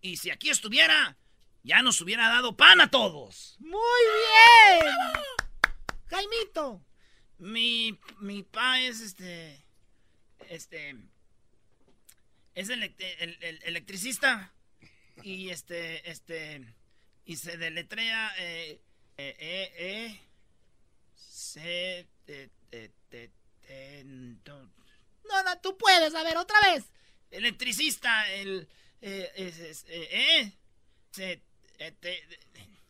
Y 0.00 0.16
si 0.18 0.30
aquí 0.30 0.50
estuviera, 0.50 1.16
ya 1.64 1.82
nos 1.82 2.00
hubiera 2.00 2.28
dado 2.28 2.56
pan 2.56 2.80
a 2.80 2.90
todos. 2.90 3.56
Muy 3.58 3.80
bien. 3.80 4.94
Jaimito. 6.06 6.84
Mi, 7.38 7.98
mi 8.20 8.42
pa 8.44 8.80
es 8.80 9.00
este. 9.00 9.64
Este. 10.48 10.94
Es 12.54 12.68
el, 12.68 12.82
el- 12.84 13.62
electricista. 13.64 14.52
Y 15.22 15.50
este. 15.50 16.08
Este. 16.08 16.64
Y 17.24 17.36
se 17.36 17.56
deletrea. 17.56 18.32
Eh, 18.38 18.80
eh, 19.16 19.36
eh, 19.38 19.72
eh, 19.78 20.20
se. 21.16 22.06
te- 22.26 22.50
te- 22.70 22.92
te- 23.08 23.30
te- 23.66 24.02
no. 24.04 24.70
No, 25.24 25.42
no, 25.42 25.58
tú 25.60 25.76
puedes. 25.78 26.14
A 26.14 26.22
ver, 26.22 26.36
otra 26.36 26.60
vez. 26.60 26.84
Electricista, 27.30 28.30
el. 28.30 28.68
Eh, 29.00 29.32
es- 29.36 29.58
es- 29.58 29.84
eh, 29.88 30.08
eh, 30.12 30.52
se. 31.10 31.42
Eh, 31.78 31.92
te- 32.00 32.26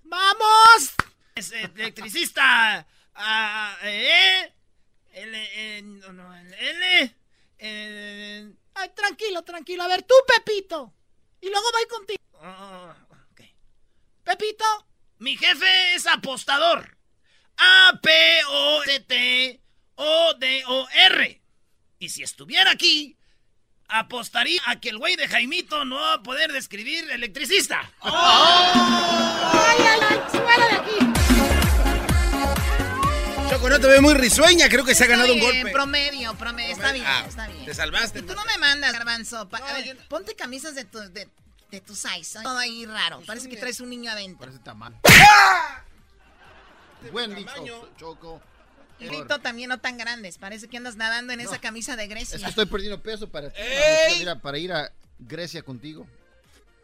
¡Vamos! 0.05 0.95
Es 1.35 1.51
electricista. 1.53 2.87
Ah, 3.15 3.77
eh, 3.83 4.53
L, 5.13 5.49
eh, 5.53 5.83
no, 5.83 6.13
no, 6.13 6.35
L, 6.37 7.15
eh, 7.59 8.53
Ay, 8.75 8.91
tranquilo, 8.95 9.43
tranquilo. 9.43 9.83
A 9.85 9.89
ver, 9.89 10.03
tú, 10.03 10.15
Pepito. 10.27 10.93
Y 11.41 11.49
luego 11.49 11.67
voy 11.73 11.87
contigo. 11.89 12.23
oh, 12.35 12.95
ok. 13.31 13.41
Pepito. 14.25 14.65
Mi 15.19 15.37
jefe 15.37 15.95
es 15.95 16.07
apostador. 16.07 16.97
A-P-O-T-T-O-D-O-R. 20.07 21.43
Y 21.99 22.09
si 22.09 22.23
estuviera 22.23 22.71
aquí, 22.71 23.17
apostaría 23.89 24.61
a 24.67 24.81
que 24.81 24.89
el 24.91 24.99
güey 24.99 25.17
de 25.17 25.29
Jaimito 25.29 25.85
no 25.85 25.97
va 25.97 26.15
a 26.15 26.23
poder 26.23 26.53
describir 26.53 27.11
electricista. 27.11 27.91
¡Ay, 28.01 29.77
ay, 29.79 30.01
ay! 30.11 30.21
¡Fuera 30.31 30.69
de 30.69 30.75
aquí! 30.75 30.99
Choco, 33.51 33.69
no 33.69 33.79
te 33.79 33.87
veo 33.87 34.03
muy 34.03 34.15
risueña. 34.15 34.69
Creo 34.69 34.85
que 34.85 34.95
se 34.95 35.05
ha 35.05 35.07
ganado 35.07 35.33
un 35.33 35.39
golpe. 35.41 35.71
Promedio, 35.71 36.35
promedio. 36.35 36.73
Está 36.73 36.93
bien, 36.93 37.05
Ah, 37.07 37.25
está 37.29 37.47
bien. 37.47 37.65
Te 37.65 37.75
salvaste. 37.75 38.21
Y 38.21 38.23
tú 38.23 38.35
no 38.35 38.45
me 38.45 38.59
mandas, 38.59 38.93
garbanzo. 38.93 39.49
Pa- 39.49 39.59
a 39.59 39.73
ver, 39.75 39.97
ponte 40.09 40.35
camisas 40.35 40.75
de 40.75 40.85
tu, 40.85 40.99
de, 40.99 41.29
de 41.71 41.81
tu 41.81 41.95
size. 41.95 42.41
Todo 42.43 42.59
ahí 42.59 42.85
raro. 42.87 43.21
Parece 43.27 43.49
que 43.49 43.57
traes 43.57 43.81
un 43.81 43.91
niño 43.91 44.11
adentro. 44.11 44.47
Parece 44.47 44.59
tamal. 44.65 44.95
Buen 47.13 47.35
dicho, 47.35 47.91
Choco. 47.99 48.41
Y 48.99 49.07
grito 49.07 49.41
también 49.41 49.69
no 49.69 49.79
tan 49.79 49.97
grandes. 49.99 50.39
Parece 50.39 50.69
que 50.69 50.77
andas 50.77 50.97
nadando 50.97 51.33
en 51.33 51.41
esa 51.41 51.57
No. 51.57 51.61
camisa 51.61 51.97
de 51.97 52.07
Grecia. 52.07 52.37
Es 52.37 52.43
que 52.43 52.49
estoy 52.49 52.67
perdiendo 52.67 53.03
peso 53.03 53.29
para 53.29 53.53
para 54.43 54.59
ir 54.59 54.73
a 54.73 54.93
Grecia 55.19 55.63
contigo. 55.63 56.07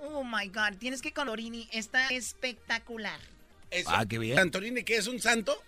Oh 0.00 0.24
my 0.24 0.48
God. 0.48 0.76
Tienes 0.78 1.02
que 1.02 1.12
colorini. 1.12 1.68
Está 1.72 2.08
espectacular. 2.08 3.20
Ah, 3.86 4.04
qué 4.08 4.18
bien. 4.18 4.36
¿Santorini 4.36 4.82
qué 4.82 4.96
es 4.96 5.06
un 5.06 5.20
santo? 5.20 5.62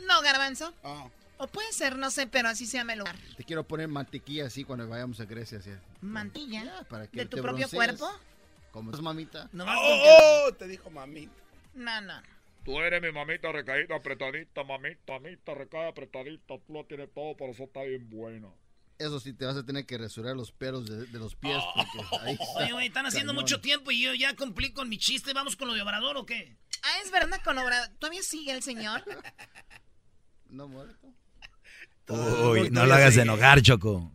No, 0.00 0.20
garbanzo. 0.22 0.74
Ah. 0.84 1.08
O 1.38 1.46
puede 1.46 1.72
ser, 1.72 1.96
no 1.96 2.10
sé, 2.10 2.26
pero 2.26 2.48
así 2.50 2.66
se 2.66 2.76
llama 2.76 2.92
el 2.92 2.98
lugar. 2.98 3.16
Te 3.36 3.44
quiero 3.44 3.64
poner 3.64 3.88
mantequilla 3.88 4.46
así 4.46 4.62
cuando 4.64 4.86
vayamos 4.86 5.20
a 5.20 5.24
Grecia. 5.24 5.58
Así. 5.58 5.70
Mantilla. 6.02 6.84
para 6.90 7.06
que 7.06 7.20
¿De 7.20 7.24
tu 7.26 7.38
propio 7.38 7.66
broncees. 7.68 7.74
cuerpo? 7.74 8.10
Como 8.72 8.92
es 8.92 9.00
mamita. 9.00 9.48
¡Oh! 9.58 10.52
Te 10.58 10.66
dijo 10.68 10.90
mamita. 10.90 11.32
No, 11.74 12.00
no. 12.02 12.20
Tú 12.64 12.78
eres 12.80 13.00
mi 13.00 13.10
mamita 13.10 13.50
recaída, 13.52 13.96
apretadita, 13.96 14.64
mamita, 14.64 15.14
mamita, 15.14 15.54
recaída, 15.54 15.88
apretadita. 15.88 16.54
Tú 16.66 16.72
lo 16.72 16.84
tienes 16.84 17.12
todo, 17.14 17.36
por 17.36 17.50
eso 17.50 17.64
está 17.64 17.82
bien 17.82 18.08
buena. 18.10 18.48
Eso 18.98 19.18
sí, 19.18 19.32
te 19.32 19.46
vas 19.46 19.56
a 19.56 19.64
tener 19.64 19.86
que 19.86 19.96
rasurar 19.96 20.36
los 20.36 20.52
pelos 20.52 20.86
de, 20.86 21.06
de 21.06 21.18
los 21.18 21.34
pies. 21.34 21.56
Oh. 21.56 22.20
Ahí 22.20 22.34
está 22.40 22.58
Oye, 22.64 22.72
güey, 22.72 22.86
están 22.88 23.06
haciendo 23.06 23.32
cañón. 23.32 23.42
mucho 23.44 23.60
tiempo 23.62 23.90
y 23.90 24.02
yo 24.02 24.12
ya 24.14 24.36
cumplí 24.36 24.72
con 24.72 24.90
mi 24.90 24.98
chiste. 24.98 25.32
¿Vamos 25.32 25.56
con 25.56 25.68
lo 25.68 25.74
de 25.74 25.80
Obrador 25.80 26.18
o 26.18 26.26
qué? 26.26 26.58
Ah, 26.82 27.00
es 27.02 27.10
verdad, 27.10 27.40
con 27.42 27.56
obra. 27.58 27.90
¿Todavía 27.98 28.22
sigue 28.22 28.52
el 28.52 28.62
señor? 28.62 29.02
No 30.48 30.66
muerto. 30.66 31.06
Uy, 32.08 32.70
no 32.70 32.84
lo 32.84 32.94
hagas 32.94 33.16
enojar, 33.16 33.62
Choco. 33.62 34.12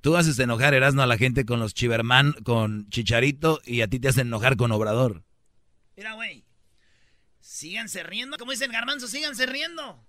Tú 0.00 0.16
haces 0.16 0.38
enojar, 0.38 0.72
Erasmo, 0.72 1.02
a 1.02 1.06
la 1.06 1.18
gente 1.18 1.44
con 1.44 1.60
los 1.60 1.74
Chiverman, 1.74 2.32
con 2.42 2.88
Chicharito, 2.88 3.60
y 3.64 3.82
a 3.82 3.88
ti 3.88 4.00
te 4.00 4.08
hacen 4.08 4.28
enojar 4.28 4.56
con 4.56 4.72
Obrador. 4.72 5.22
Mira, 5.96 6.14
güey. 6.14 6.43
Síganse 7.54 8.02
riendo. 8.02 8.36
Como 8.36 8.50
dice 8.50 8.64
el 8.64 8.72
garbanzo, 8.72 9.06
síganse 9.06 9.46
riendo. 9.46 10.04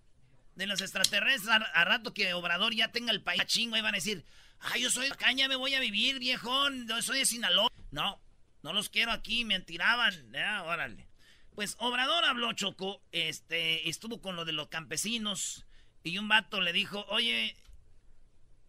De 0.56 0.66
los 0.66 0.82
extraterrestres 0.82 1.48
a, 1.48 1.86
rato 1.86 2.12
que 2.12 2.34
Obrador 2.34 2.74
ya 2.74 2.92
tenga 2.92 3.12
el 3.12 3.22
país 3.22 3.46
chingo. 3.46 3.76
Ahí 3.76 3.84
van 3.84 3.94
a 3.94 3.98
decir, 4.00 4.26
ay, 4.62 4.82
yo 4.82 4.90
soy 4.90 5.12
caña, 5.12 5.48
me 5.48 5.56
voy 5.56 5.76
a 5.76 5.80
vivir, 5.80 6.18
viejón. 6.18 6.88
Yo 6.88 7.00
soy 7.04 7.20
de 7.20 7.26
Sinaloa. 7.28 7.70
No, 7.92 8.20
no 8.64 8.74
los 8.74 8.90
quiero 8.90 9.12
aquí, 9.12 9.46
me 9.46 9.60
tiraban. 9.60 10.32
Ya, 10.34 10.64
órale. 10.64 11.08
Pues 11.54 11.76
Obrador 11.78 12.26
habló, 12.26 12.52
Choco, 12.54 13.04
este, 13.12 13.88
estuvo 13.90 14.22
con 14.22 14.36
lo 14.36 14.44
de 14.44 14.54
los 14.54 14.70
campesinos. 14.70 15.68
Y 16.02 16.18
un 16.18 16.28
vato 16.28 16.62
le 16.62 16.74
dijo, 16.74 17.06
oye, 17.10 17.56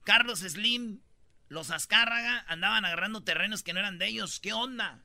Carlos 0.05 0.41
Slim, 0.41 1.01
los 1.49 1.71
Azcárraga 1.71 2.45
andaban 2.49 2.85
agarrando 2.85 3.23
terrenos 3.23 3.63
que 3.63 3.73
no 3.73 3.81
eran 3.81 3.99
de 3.99 4.09
ellos. 4.09 4.41
¿Qué 4.41 4.53
onda? 4.53 5.03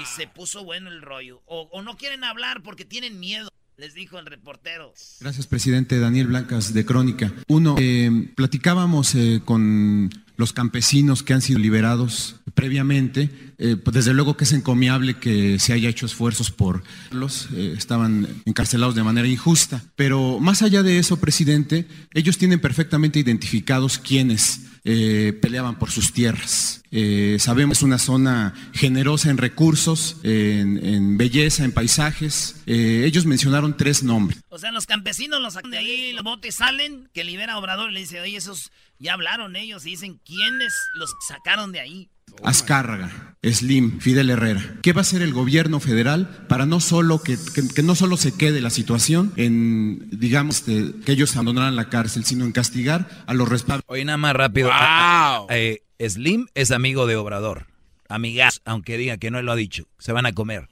Y 0.00 0.06
se 0.06 0.26
puso 0.26 0.64
bueno 0.64 0.90
el 0.90 1.02
rollo. 1.02 1.42
O, 1.46 1.68
o 1.72 1.82
no 1.82 1.96
quieren 1.96 2.24
hablar 2.24 2.62
porque 2.62 2.84
tienen 2.84 3.20
miedo, 3.20 3.50
les 3.76 3.94
dijo 3.94 4.18
el 4.18 4.26
reportero. 4.26 4.94
Gracias, 5.20 5.46
presidente. 5.46 5.98
Daniel 5.98 6.28
Blancas, 6.28 6.72
de 6.72 6.84
Crónica. 6.84 7.32
Uno, 7.48 7.76
eh, 7.78 8.30
platicábamos 8.36 9.14
eh, 9.14 9.42
con 9.44 10.10
los 10.36 10.52
campesinos 10.52 11.22
que 11.22 11.34
han 11.34 11.42
sido 11.42 11.58
liberados 11.58 12.36
previamente. 12.54 13.30
Eh, 13.58 13.76
pues 13.76 13.94
desde 13.94 14.14
luego 14.14 14.36
que 14.36 14.44
es 14.44 14.52
encomiable 14.52 15.14
que 15.14 15.58
se 15.58 15.72
haya 15.72 15.88
hecho 15.88 16.06
esfuerzos 16.06 16.50
por 16.50 16.82
los 17.10 17.48
eh, 17.52 17.74
estaban 17.76 18.26
encarcelados 18.44 18.94
de 18.94 19.02
manera 19.02 19.28
injusta. 19.28 19.82
Pero 19.94 20.40
más 20.40 20.62
allá 20.62 20.82
de 20.82 20.98
eso, 20.98 21.20
presidente, 21.20 21.86
ellos 22.12 22.38
tienen 22.38 22.60
perfectamente 22.60 23.18
identificados 23.18 23.98
quiénes 23.98 24.71
eh, 24.84 25.38
peleaban 25.40 25.78
por 25.78 25.90
sus 25.90 26.12
tierras. 26.12 26.82
Eh, 26.90 27.36
sabemos 27.38 27.78
es 27.78 27.82
una 27.84 27.98
zona 27.98 28.52
generosa 28.72 29.30
en 29.30 29.38
recursos, 29.38 30.16
en, 30.24 31.16
belleza, 31.16 31.64
en 31.64 31.72
paisajes. 31.72 32.56
Eh, 32.66 33.04
ellos 33.06 33.24
mencionaron 33.24 33.76
tres 33.76 34.02
nombres. 34.02 34.40
O 34.48 34.58
sea, 34.58 34.72
los 34.72 34.86
campesinos 34.86 35.40
los 35.40 35.54
sacan 35.54 35.70
de 35.70 35.78
ahí, 35.78 36.12
los 36.12 36.24
botes 36.24 36.56
salen, 36.56 37.08
que 37.14 37.22
libera 37.22 37.58
Obrador 37.58 37.90
y 37.90 37.94
le 37.94 38.00
dice, 38.00 38.20
oye, 38.20 38.36
esos 38.36 38.72
ya 38.98 39.14
hablaron 39.14 39.56
ellos 39.56 39.86
y 39.86 39.90
dicen 39.90 40.20
quiénes 40.24 40.74
los 40.94 41.14
sacaron 41.28 41.70
de 41.72 41.80
ahí. 41.80 42.10
Azcárraga, 42.42 43.36
Slim, 43.42 43.98
Fidel 44.00 44.30
Herrera. 44.30 44.76
¿Qué 44.82 44.92
va 44.92 45.00
a 45.00 45.02
hacer 45.02 45.22
el 45.22 45.32
gobierno 45.32 45.80
federal 45.80 46.46
para 46.48 46.66
no 46.66 46.80
solo 46.80 47.22
que, 47.22 47.36
que- 47.54 47.66
que 47.68 47.82
no 47.82 47.94
solo 47.94 48.16
se 48.16 48.32
quede 48.36 48.60
la 48.60 48.70
situación 48.70 49.32
en, 49.36 50.08
digamos, 50.12 50.58
este, 50.58 50.92
que 51.04 51.12
ellos 51.12 51.34
abandonaran 51.34 51.74
la 51.76 51.88
cárcel, 51.88 52.24
sino 52.24 52.44
en 52.44 52.52
castigar 52.52 53.08
a 53.26 53.34
los 53.34 53.48
responsables? 53.48 53.84
Oye, 53.88 54.04
nada 54.04 54.18
más 54.18 54.34
rápido. 54.34 54.70
Ah, 54.72 55.38
ah, 55.40 55.46
eh, 55.50 55.82
Slim 56.08 56.46
es 56.54 56.70
amigo 56.70 57.06
de 57.06 57.16
Obrador. 57.16 57.66
Amigas, 58.08 58.60
aunque 58.64 58.98
diga 58.98 59.16
que 59.16 59.30
no 59.30 59.40
lo 59.42 59.52
ha 59.52 59.56
dicho. 59.56 59.86
Se 59.98 60.12
van 60.12 60.26
a 60.26 60.32
comer. 60.32 60.68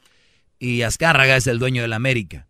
Y 0.59 0.83
Azcárraga 0.83 1.37
es 1.37 1.47
el 1.47 1.59
dueño 1.59 1.83
de 1.83 1.89
la 1.89 1.97
América. 1.97 2.47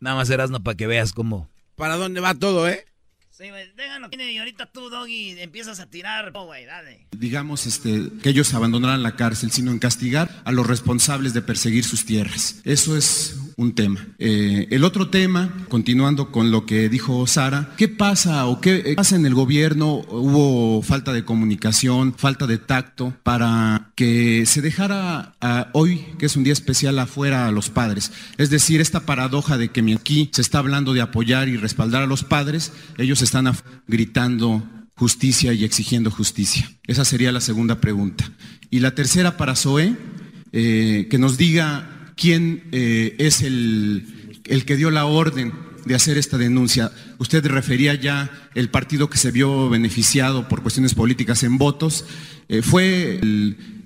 Nada 0.00 0.16
más 0.16 0.28
Erasmo 0.30 0.60
para 0.60 0.76
que 0.76 0.86
veas 0.86 1.12
cómo. 1.12 1.48
¿Para 1.76 1.96
dónde 1.96 2.20
va 2.20 2.34
todo, 2.34 2.68
eh? 2.68 2.84
Digamos, 7.10 7.66
este, 7.66 8.10
que 8.22 8.28
ellos 8.28 8.52
abandonaran 8.52 9.02
la 9.02 9.16
cárcel, 9.16 9.50
sino 9.50 9.70
en 9.70 9.78
castigar 9.78 10.42
a 10.44 10.52
los 10.52 10.66
responsables 10.66 11.32
de 11.32 11.40
perseguir 11.40 11.84
sus 11.84 12.04
tierras. 12.04 12.60
Eso 12.64 12.96
es 12.96 13.36
un 13.60 13.74
tema. 13.74 14.08
Eh, 14.18 14.68
el 14.70 14.84
otro 14.84 15.10
tema, 15.10 15.52
continuando 15.68 16.32
con 16.32 16.50
lo 16.50 16.64
que 16.64 16.88
dijo 16.88 17.26
Sara, 17.26 17.74
¿qué 17.76 17.88
pasa 17.88 18.46
o 18.46 18.58
qué 18.58 18.94
pasa 18.96 19.16
en 19.16 19.26
el 19.26 19.34
gobierno? 19.34 19.96
Hubo 20.08 20.80
falta 20.80 21.12
de 21.12 21.26
comunicación, 21.26 22.14
falta 22.16 22.46
de 22.46 22.56
tacto 22.56 23.12
para 23.22 23.92
que 23.96 24.46
se 24.46 24.62
dejara 24.62 25.34
ah, 25.42 25.68
hoy, 25.74 26.06
que 26.18 26.24
es 26.24 26.36
un 26.36 26.44
día 26.44 26.54
especial, 26.54 26.98
afuera 26.98 27.48
a 27.48 27.52
los 27.52 27.68
padres. 27.68 28.12
Es 28.38 28.48
decir, 28.48 28.80
esta 28.80 29.00
paradoja 29.00 29.58
de 29.58 29.68
que 29.68 29.80
aquí 29.94 30.30
se 30.32 30.40
está 30.40 30.58
hablando 30.58 30.94
de 30.94 31.02
apoyar 31.02 31.48
y 31.48 31.58
respaldar 31.58 32.02
a 32.02 32.06
los 32.06 32.24
padres, 32.24 32.72
ellos 32.96 33.20
están 33.20 33.54
gritando 33.86 34.62
justicia 34.94 35.52
y 35.52 35.64
exigiendo 35.64 36.10
justicia. 36.10 36.70
Esa 36.86 37.04
sería 37.04 37.30
la 37.30 37.42
segunda 37.42 37.78
pregunta. 37.78 38.32
Y 38.70 38.80
la 38.80 38.94
tercera 38.94 39.36
para 39.36 39.54
Zoé, 39.54 39.96
eh, 40.52 41.08
que 41.10 41.18
nos 41.18 41.36
diga 41.36 41.99
quién 42.20 42.64
eh, 42.70 43.16
es 43.18 43.40
el, 43.40 44.40
el 44.44 44.64
que 44.64 44.76
dio 44.76 44.90
la 44.90 45.06
orden 45.06 45.52
de 45.84 45.94
hacer 45.94 46.18
esta 46.18 46.36
denuncia. 46.38 46.92
Usted 47.18 47.44
refería 47.46 47.94
ya 47.94 48.30
el 48.54 48.68
partido 48.68 49.08
que 49.08 49.18
se 49.18 49.30
vio 49.30 49.70
beneficiado 49.70 50.46
por 50.46 50.62
cuestiones 50.62 50.94
políticas 50.94 51.42
en 51.42 51.56
votos. 51.56 52.04
Eh, 52.48 52.62
fue 52.62 53.20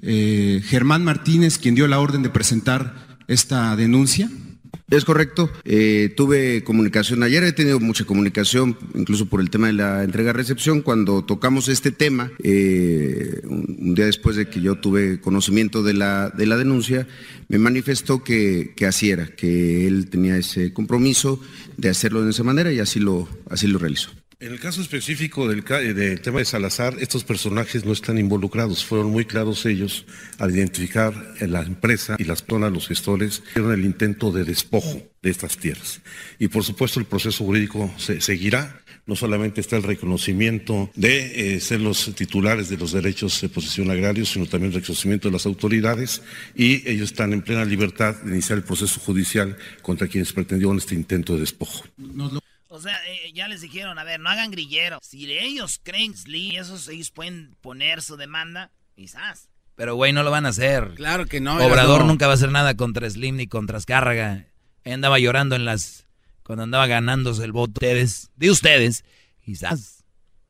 eh, 0.03 0.63
Germán 0.67 1.05
Martínez 1.05 1.59
quien 1.59 1.75
dio 1.75 1.87
la 1.87 2.01
orden 2.01 2.23
de 2.23 2.31
presentar 2.31 3.19
esta 3.29 3.77
denuncia. 3.77 4.29
Es 4.91 5.05
correcto. 5.05 5.51
Eh, 5.65 6.13
tuve 6.15 6.63
comunicación 6.63 7.23
ayer, 7.23 7.43
he 7.43 7.53
tenido 7.53 7.81
mucha 7.81 8.05
comunicación, 8.05 8.77
incluso 8.95 9.27
por 9.27 9.41
el 9.41 9.49
tema 9.49 9.69
de 9.69 9.73
la 9.73 10.05
entrega-recepción. 10.05 10.83
Cuando 10.83 11.25
tocamos 11.25 11.69
este 11.69 11.91
tema, 11.91 12.31
eh, 12.43 13.41
un, 13.45 13.95
día 13.95 14.07
después 14.07 14.37
de 14.37 14.47
que 14.47 14.61
yo 14.61 14.77
tuve 14.77 15.21
conocimiento 15.21 15.83
de 15.83 15.95
la, 15.95 16.31
de 16.31 16.47
la 16.47 16.59
denuncia, 16.59 17.09
me 17.49 17.59
manifestó 17.59 18.23
que, 18.23 18.75
que 18.77 18.87
así 18.87 19.11
era, 19.11 19.27
que 19.27 19.87
él 19.87 20.11
tenía 20.11 20.37
ese 20.37 20.73
compromiso 20.75 21.41
de 21.77 21.89
hacerlo 21.89 22.23
de 22.23 22.31
esa 22.31 22.43
manera 22.43 22.71
y 22.71 22.79
así 22.79 23.01
lo, 23.01 23.27
así 23.49 23.67
lo 23.67 23.79
realizó. 23.79 24.11
En 24.45 24.53
el 24.53 24.61
caso 24.61 24.83
específico 24.83 25.51
eh, 25.51 25.95
del 25.95 26.21
tema 26.21 26.41
de 26.41 26.45
Salazar, 26.45 26.97
estos 27.01 27.25
personajes 27.25 27.87
no 27.87 27.95
están 27.95 28.19
involucrados. 28.19 28.85
Fueron 28.85 29.11
muy 29.11 29.25
claros 29.25 29.65
ellos 29.65 30.05
al 30.39 30.55
identificar 30.55 31.15
en 31.41 31.53
la 31.53 31.63
empresa 31.63 32.17
y 32.19 32.25
las 32.25 32.43
personas, 32.43 32.71
los 32.71 32.87
gestores, 32.87 33.43
hicieron 33.49 33.73
el 33.73 33.87
intento 33.87 34.33
de 34.33 34.45
despojo 34.45 35.01
de 35.23 35.31
estas 35.31 35.57
tierras. 35.57 36.03
Y 36.39 36.49
por 36.49 36.63
supuesto 36.63 37.01
el 37.01 37.07
proceso 37.07 37.43
jurídico 37.43 37.91
se, 37.97 38.21
seguirá. 38.21 38.83
No 39.07 39.17
solamente 39.17 39.63
está 39.63 39.79
el 39.79 39.83
reconocimiento 39.83 40.91
de 40.95 41.55
eh, 41.55 41.61
ser 41.61 41.81
los 41.81 42.15
titulares 42.15 42.69
de 42.69 42.77
los 42.77 42.93
derechos 42.93 43.41
de 43.41 43.49
posesión 43.49 43.91
agraria, 43.91 44.27
sino 44.27 44.45
también 44.45 44.73
el 44.73 44.81
reconocimiento 44.81 45.29
de 45.29 45.33
las 45.33 45.47
autoridades 45.47 46.21
y 46.55 46.87
ellos 46.87 47.13
están 47.13 47.33
en 47.33 47.41
plena 47.41 47.65
libertad 47.65 48.17
de 48.17 48.33
iniciar 48.33 48.59
el 48.59 48.65
proceso 48.65 49.01
judicial 49.01 49.57
contra 49.81 50.07
quienes 50.07 50.35
pretendieron 50.35 50.77
este 50.77 50.95
intento 50.95 51.33
de 51.33 51.41
despojo. 51.41 51.85
O 52.75 52.81
sea, 52.81 52.99
eh, 53.07 53.33
ya 53.33 53.47
les 53.47 53.61
dijeron, 53.61 54.01
a 54.01 54.03
ver, 54.03 54.19
no 54.19 54.29
hagan 54.29 54.51
grillero. 54.51 54.99
Si 55.01 55.31
ellos 55.31 55.79
creen 55.81 56.17
Slim, 56.17 56.59
esos 56.59 56.89
ellos 56.89 57.13
pueden 57.13 57.55
poner 57.61 58.03
su 58.03 58.17
demanda, 58.17 58.73
quizás. 58.97 59.49
Pero, 59.77 59.95
güey, 59.95 60.13
no 60.13 60.25
lo 60.25 60.33
van 60.33 60.45
a 60.45 60.49
hacer. 60.49 60.95
Claro 60.97 61.27
que 61.27 61.41
no. 61.41 61.55
Obrador 61.55 61.99
Erasmo. 61.99 62.07
nunca 62.07 62.27
va 62.27 62.33
a 62.33 62.35
hacer 62.35 62.51
nada 62.51 62.77
contra 62.77 63.09
Slim 63.09 63.37
ni 63.37 63.47
contra 63.47 63.79
Azcárraga. 63.79 64.49
Él 64.83 64.93
andaba 64.93 65.21
llorando 65.21 65.55
en 65.55 65.65
las... 65.65 66.09
Cuando 66.43 66.65
andaba 66.65 66.89
ganándose 66.89 67.45
el 67.45 67.53
voto 67.53 67.79
de 67.79 67.87
ustedes. 67.87 68.31
De 68.35 68.51
ustedes. 68.51 69.05
Quizás. 69.45 70.03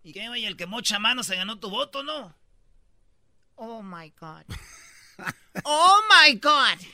¿Y 0.03 0.15
qué, 0.15 0.27
güey? 0.29 0.47
El 0.47 0.57
que 0.57 0.65
mocha 0.65 0.99
mano 0.99 1.25
se 1.25 1.37
ganó 1.37 1.59
tu 1.59 1.69
voto, 1.69 2.03
¿no? 2.05 2.35
Oh 3.57 3.83
my 3.83 4.11
God. 4.19 4.45
Oh 5.65 6.01
my 6.11 6.35
God. 6.35 6.85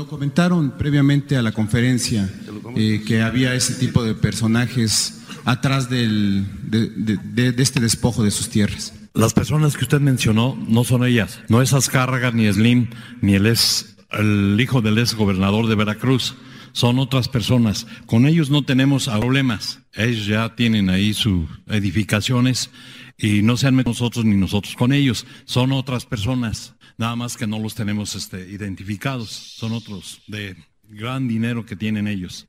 Lo 0.00 0.06
comentaron 0.08 0.70
previamente 0.78 1.36
a 1.36 1.42
la 1.42 1.52
conferencia 1.52 2.26
eh, 2.74 3.02
que 3.06 3.20
había 3.20 3.54
ese 3.54 3.74
tipo 3.74 4.02
de 4.02 4.14
personajes 4.14 5.20
atrás 5.44 5.90
del- 5.90 6.46
de, 6.70 6.88
de- 6.88 7.18
de- 7.22 7.52
de 7.52 7.62
este 7.62 7.80
despojo 7.80 8.24
de 8.24 8.30
sus 8.30 8.48
tierras. 8.48 8.94
Las 9.12 9.34
personas 9.34 9.76
que 9.76 9.84
usted 9.84 10.00
mencionó 10.00 10.56
no 10.68 10.84
son 10.84 11.04
ellas. 11.04 11.40
No 11.48 11.60
es 11.60 11.74
Azcárraga, 11.74 12.30
ni 12.30 12.50
Slim, 12.50 12.88
ni 13.20 13.34
él 13.34 13.44
es 13.44 13.96
el 14.12 14.56
hijo 14.58 14.80
del 14.80 14.96
ex 14.98 15.14
gobernador 15.14 15.66
de 15.66 15.74
Veracruz. 15.74 16.34
Son 16.72 16.98
otras 16.98 17.28
personas. 17.28 17.86
Con 18.06 18.24
ellos 18.24 18.48
no 18.48 18.64
tenemos 18.64 19.06
problemas. 19.06 19.80
Ellos 19.92 20.24
ya 20.26 20.54
tienen 20.56 20.88
ahí 20.88 21.12
sus 21.12 21.44
edificaciones 21.66 22.70
y 23.18 23.42
no 23.42 23.58
sean 23.58 23.76
nosotros 23.76 24.24
ni 24.24 24.34
nosotros 24.36 24.76
con 24.76 24.94
ellos. 24.94 25.26
Son 25.44 25.72
otras 25.72 26.06
personas. 26.06 26.72
Nada 27.00 27.16
más 27.16 27.38
que 27.38 27.46
no 27.46 27.58
los 27.58 27.74
tenemos 27.74 28.14
este, 28.14 28.40
identificados. 28.50 29.30
Son 29.30 29.72
otros 29.72 30.20
de 30.26 30.54
gran 30.84 31.28
dinero 31.28 31.64
que 31.64 31.74
tienen 31.74 32.06
ellos. 32.06 32.46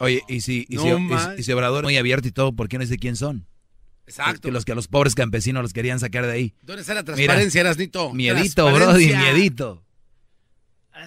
Oye, 0.00 0.22
y 0.28 0.40
si, 0.40 0.64
y 0.66 0.76
No 0.76 0.82
si, 0.82 0.88
y- 0.88 1.40
y 1.40 1.42
si 1.42 1.52
Obrador 1.52 1.84
es 1.84 1.88
muy 1.88 1.98
abierto 1.98 2.26
y 2.26 2.32
todo, 2.32 2.54
¿por 2.54 2.68
qué 2.68 2.78
no 2.78 2.84
dice 2.84 2.96
quién 2.96 3.14
son? 3.14 3.46
Exacto. 4.06 4.40
Que 4.48 4.50
los 4.50 4.64
que 4.64 4.72
a 4.72 4.74
los 4.74 4.88
pobres 4.88 5.14
campesinos 5.14 5.62
los 5.62 5.74
querían 5.74 6.00
sacar 6.00 6.24
de 6.24 6.32
ahí. 6.32 6.54
¿Dónde 6.62 6.80
está 6.80 6.94
la 6.94 7.04
transparencia, 7.04 7.60
Erasnito? 7.60 8.14
Miedito. 8.14 8.72
Brody, 8.72 9.12
miedito. 9.14 9.84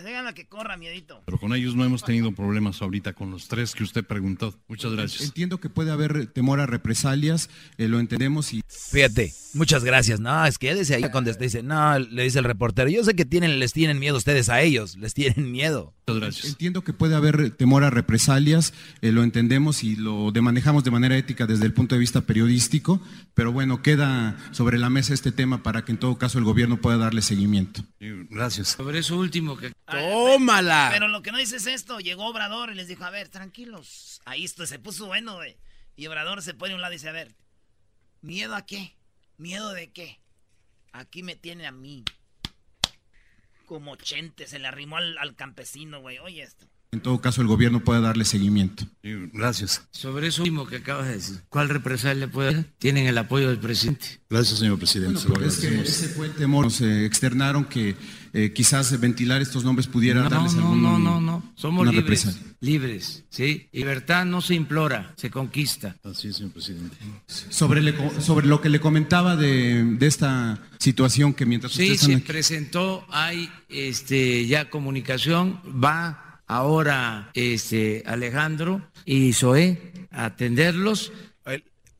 Déjala 0.03 0.33
que 0.33 0.45
corra, 0.45 0.77
miedito. 0.77 1.21
Pero 1.25 1.37
con 1.37 1.53
ellos 1.53 1.75
no 1.75 1.83
hemos 1.85 2.03
tenido 2.03 2.31
problemas 2.31 2.81
ahorita 2.81 3.13
con 3.13 3.31
los 3.31 3.47
tres 3.47 3.73
que 3.75 3.83
usted 3.83 4.03
preguntó. 4.05 4.57
Muchas 4.67 4.91
gracias. 4.93 5.23
Entiendo 5.23 5.59
que 5.59 5.69
puede 5.69 5.91
haber 5.91 6.27
temor 6.27 6.59
a 6.59 6.65
represalias, 6.65 7.49
eh, 7.77 7.87
lo 7.87 7.99
entendemos 7.99 8.53
y 8.53 8.61
Fíjate, 8.67 9.33
muchas 9.53 9.83
gracias. 9.83 10.19
No, 10.19 10.45
es 10.45 10.57
que 10.57 10.73
desde 10.73 10.95
ahí 10.95 11.09
cuando 11.11 11.31
dice, 11.33 11.63
no, 11.63 11.97
le 11.99 12.23
dice 12.23 12.39
el 12.39 12.45
reportero, 12.45 12.89
yo 12.89 13.03
sé 13.03 13.13
que 13.15 13.25
tienen, 13.25 13.59
les 13.59 13.73
tienen 13.73 13.99
miedo 13.99 14.17
ustedes 14.17 14.49
a 14.49 14.61
ellos, 14.61 14.95
les 14.97 15.13
tienen 15.13 15.51
miedo. 15.51 15.93
Entiendo 16.43 16.83
que 16.83 16.91
puede 16.91 17.13
haber 17.15 17.51
temor 17.51 17.83
a 17.83 17.91
represalias, 17.91 18.73
eh, 19.01 19.11
lo 19.11 19.21
entendemos 19.23 19.83
y 19.83 19.95
lo 19.95 20.31
de- 20.31 20.41
manejamos 20.41 20.83
de 20.83 20.89
manera 20.91 21.15
ética 21.17 21.45
desde 21.45 21.65
el 21.65 21.73
punto 21.73 21.93
de 21.93 21.99
vista 21.99 22.21
periodístico, 22.21 22.99
pero 23.35 23.51
bueno, 23.51 23.83
queda 23.83 24.35
sobre 24.51 24.79
la 24.79 24.89
mesa 24.89 25.13
este 25.13 25.31
tema 25.31 25.61
para 25.61 25.85
que 25.85 25.91
en 25.91 25.99
todo 25.99 26.17
caso 26.17 26.39
el 26.39 26.45
gobierno 26.45 26.81
pueda 26.81 26.97
darle 26.97 27.21
seguimiento. 27.21 27.83
Gracias. 27.99 28.69
Sobre 28.69 28.99
eso 28.99 29.17
último 29.17 29.55
que... 29.57 29.71
¡Tómala! 29.91 30.89
Pero 30.91 31.07
lo 31.07 31.21
que 31.21 31.31
no 31.31 31.37
dices 31.37 31.67
es 31.67 31.73
esto, 31.73 31.99
llegó 31.99 32.27
Obrador 32.27 32.71
y 32.71 32.75
les 32.75 32.87
dijo, 32.87 33.03
a 33.05 33.09
ver, 33.09 33.29
tranquilos. 33.29 34.21
Ahí 34.25 34.45
esto 34.45 34.65
se 34.65 34.79
puso 34.79 35.07
bueno, 35.07 35.35
güey. 35.35 35.57
Y 35.95 36.07
Obrador 36.07 36.41
se 36.41 36.53
pone 36.53 36.73
a 36.73 36.75
un 36.75 36.81
lado 36.81 36.93
y 36.93 36.97
dice, 36.97 37.09
a 37.09 37.13
ver, 37.13 37.35
¿miedo 38.21 38.55
a 38.55 38.65
qué? 38.65 38.95
¿Miedo 39.37 39.73
de 39.73 39.91
qué? 39.91 40.19
Aquí 40.91 41.23
me 41.23 41.35
tiene 41.35 41.67
a 41.67 41.71
mí. 41.71 42.03
Como 43.65 43.95
chente, 43.95 44.47
se 44.47 44.59
le 44.59 44.67
arrimó 44.67 44.97
al, 44.97 45.17
al 45.17 45.35
campesino, 45.35 46.01
güey. 46.01 46.19
Oye 46.19 46.41
esto. 46.41 46.67
En 46.91 47.01
todo 47.01 47.21
caso, 47.21 47.41
el 47.41 47.47
gobierno 47.47 47.81
pueda 47.83 47.99
darle 47.99 48.25
seguimiento. 48.25 48.83
Gracias. 49.03 49.87
Sobre 49.91 50.27
eso 50.27 50.41
mismo 50.41 50.65
que 50.65 50.77
acabas 50.77 51.05
de 51.07 51.13
decir, 51.13 51.39
¿cuál 51.47 51.69
represalia 51.69 52.27
puede 52.31 52.49
haber? 52.49 52.63
Tienen 52.79 53.05
el 53.05 53.15
apoyo 53.19 53.47
del 53.47 53.59
presidente. 53.59 54.19
Gracias, 54.27 54.57
señor 54.57 54.79
presidente. 54.79 55.21
Bueno, 55.27 55.45
es 55.45 55.57
que 55.57 55.81
ese 55.81 56.09
fue 56.09 56.25
el 56.27 56.33
temor. 56.33 56.65
Nos 56.65 56.81
eh, 56.81 57.05
externaron 57.05 57.65
que 57.65 57.95
eh, 58.33 58.53
quizás 58.53 58.99
ventilar 58.99 59.39
estos 59.39 59.63
nombres 59.63 59.85
pudiera 59.85 60.23
No, 60.23 60.29
darles 60.31 60.55
no, 60.55 60.61
algún, 60.63 60.81
no, 60.81 60.97
no, 60.97 61.21
no. 61.21 61.53
Somos 61.55 61.83
una 61.83 61.91
libres. 61.91 62.25
represalia. 62.25 62.55
Libres, 62.61 63.23
¿sí? 63.29 63.69
Libertad 63.71 64.25
no 64.25 64.41
se 64.41 64.55
implora, 64.55 65.13
se 65.15 65.29
conquista. 65.29 65.95
Así 66.03 66.29
es, 66.29 66.37
señor 66.37 66.51
presidente. 66.53 66.97
Sobre, 67.27 67.81
le 67.83 67.95
co- 67.95 68.19
sobre 68.19 68.47
lo 68.47 68.61
que 68.61 68.69
le 68.69 68.79
comentaba 68.79 69.35
de, 69.35 69.83
de 69.83 70.07
esta 70.07 70.59
situación 70.79 71.33
que 71.35 71.45
mientras 71.45 71.71
Sí, 71.73 71.95
se 71.99 72.15
aquí- 72.15 72.21
presentó, 72.23 73.05
hay 73.11 73.47
este, 73.69 74.47
ya 74.47 74.71
comunicación, 74.71 75.61
va 75.81 76.25
ahora 76.49 77.29
este, 77.35 78.03
Alejandro 78.07 78.81
y 79.05 79.33
Zoé 79.33 80.07
a 80.11 80.25
atenderlos. 80.25 81.13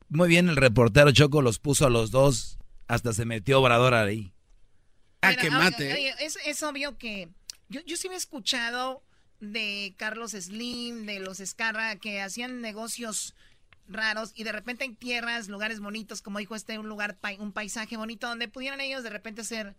Muy 0.09 0.27
bien, 0.27 0.49
el 0.49 0.55
reportero 0.55 1.11
Choco 1.11 1.43
los 1.43 1.59
puso 1.59 1.85
a 1.85 1.89
los 1.91 2.09
dos, 2.09 2.57
hasta 2.87 3.13
se 3.13 3.25
metió 3.25 3.61
Obrador 3.61 3.93
ahí. 3.93 4.33
Ah, 5.21 5.29
Mira, 5.29 5.41
que 5.41 5.51
mate. 5.51 5.93
oye, 5.93 6.13
es, 6.19 6.39
es 6.45 6.63
obvio 6.63 6.97
que 6.97 7.29
yo, 7.69 7.81
yo 7.85 7.95
sí 7.95 8.09
me 8.09 8.15
he 8.15 8.17
escuchado 8.17 9.03
de 9.39 9.93
Carlos 9.97 10.31
Slim, 10.31 11.05
de 11.05 11.19
los 11.19 11.39
Escarra, 11.39 11.95
que 11.97 12.21
hacían 12.21 12.59
negocios 12.59 13.35
raros 13.87 14.31
y 14.33 14.43
de 14.45 14.51
repente 14.51 14.83
hay 14.83 14.93
tierras, 14.95 15.47
lugares 15.47 15.79
bonitos, 15.79 16.23
como 16.23 16.39
dijo 16.39 16.55
este, 16.55 16.79
un 16.79 16.89
lugar, 16.89 17.19
un 17.37 17.51
paisaje 17.51 17.97
bonito 17.97 18.27
donde 18.27 18.47
pudieran 18.47 18.81
ellos 18.81 19.03
de 19.03 19.11
repente 19.11 19.41
hacer 19.41 19.75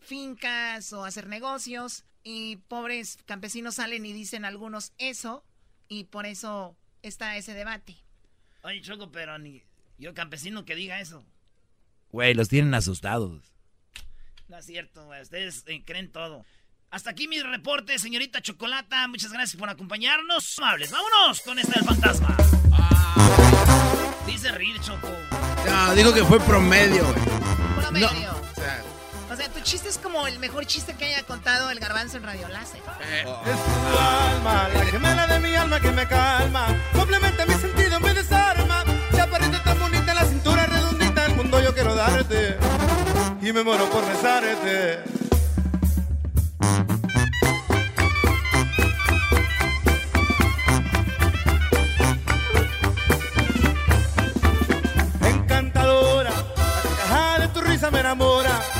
fincas 0.00 0.94
o 0.94 1.04
hacer 1.04 1.26
negocios 1.26 2.04
y 2.30 2.56
pobres 2.56 3.16
campesinos 3.24 3.76
salen 3.76 4.04
y 4.04 4.12
dicen 4.12 4.44
algunos 4.44 4.92
eso 4.98 5.46
y 5.88 6.04
por 6.04 6.26
eso 6.26 6.76
está 7.00 7.38
ese 7.38 7.54
debate. 7.54 7.96
Oye, 8.62 8.82
Choco, 8.82 9.10
pero 9.10 9.38
ni 9.38 9.62
yo 9.96 10.12
campesino 10.12 10.66
que 10.66 10.74
diga 10.74 11.00
eso. 11.00 11.24
Güey, 12.12 12.34
los 12.34 12.50
tienen 12.50 12.74
asustados. 12.74 13.54
No 14.46 14.58
es 14.58 14.66
cierto, 14.66 15.06
güey. 15.06 15.22
Ustedes 15.22 15.64
eh, 15.68 15.82
creen 15.86 16.12
todo. 16.12 16.44
Hasta 16.90 17.08
aquí 17.08 17.28
mi 17.28 17.40
reporte, 17.40 17.98
señorita 17.98 18.42
Chocolata. 18.42 19.08
Muchas 19.08 19.32
gracias 19.32 19.58
por 19.58 19.70
acompañarnos. 19.70 20.58
Amables, 20.58 20.90
vámonos 20.90 21.40
con 21.40 21.58
esta 21.58 21.80
del 21.80 21.88
fantasma. 21.88 22.36
Dice 24.26 24.52
reír, 24.52 24.78
Choco. 24.82 25.08
No, 25.66 25.94
dijo 25.94 26.12
que 26.12 26.24
fue 26.24 26.38
promedio, 26.40 27.06
güey. 27.06 27.24
Promedio. 27.80 28.08
O 28.08 28.54
sea, 28.54 28.84
sea, 29.38 29.48
tu 29.50 29.60
chiste 29.60 29.88
es 29.88 29.98
como 29.98 30.26
el 30.26 30.38
mejor 30.40 30.66
chiste 30.66 30.94
que 30.94 31.04
haya 31.04 31.22
contado 31.22 31.70
el 31.70 31.78
garbanzo 31.78 32.16
en 32.16 32.24
Radio 32.24 32.48
Láser. 32.48 32.80
Es 32.80 33.56
tu 33.56 33.98
alma, 33.98 34.68
la 34.74 34.84
gemela 34.86 35.26
de 35.28 35.38
mi 35.38 35.54
alma 35.54 35.80
que 35.80 35.92
me 35.92 36.06
calma. 36.08 36.66
Complementa 36.92 37.46
mi 37.46 37.54
sentido, 37.54 38.00
me 38.00 38.14
desarma. 38.14 38.82
Chaparrita 39.14 39.62
tan 39.62 39.78
bonita, 39.78 40.12
la 40.12 40.24
cintura 40.24 40.66
redondita. 40.66 41.24
El 41.26 41.36
mundo 41.36 41.60
yo 41.62 41.72
quiero 41.72 41.94
darte. 41.94 42.58
Y 43.40 43.52
me 43.52 43.62
muero 43.62 43.88
por 43.88 44.04
besarte. 44.08 45.04
Encantadora, 55.22 56.30
la 56.30 56.82
carcajada 56.82 57.38
de 57.38 57.48
tu 57.48 57.60
risa 57.60 57.90
me 57.92 58.00
enamora. 58.00 58.77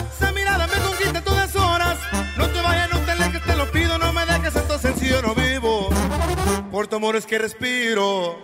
Sencillo, 5.09 5.23
no 5.23 5.35
vivo. 5.35 5.89
Por 6.71 6.87
tu 6.87 6.97
amor 6.97 7.17
es 7.17 7.27
que 7.27 7.39
respiro. 7.39 8.39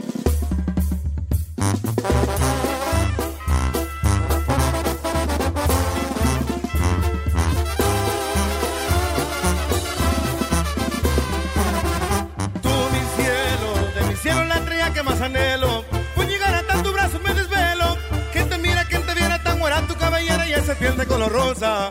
Tú, 12.63 12.69
mi 12.93 13.03
cielo, 13.17 13.93
de 13.95 14.07
mi 14.09 14.17
cielo 14.17 14.45
la 14.45 14.55
estrella 14.57 14.93
que 14.93 15.03
más 15.03 15.21
anhelo. 15.21 15.85
Por 16.15 16.27
llegar 16.27 16.55
hasta 16.55 16.83
tu 16.83 16.93
brazo 16.93 17.19
me 17.21 17.35
desvelo. 17.35 17.97
Quien 18.33 18.49
te 18.49 18.59
mira, 18.59 18.85
quien 18.87 19.05
te 19.07 19.15
viera 19.15 19.43
tan 19.43 19.59
buena 19.59 19.87
tu 19.87 19.95
cabellera 19.97 20.49
y 20.49 20.53
esa 20.53 20.75
piel 20.75 20.97
de 20.97 21.07
color 21.07 21.33
rosa. 21.33 21.89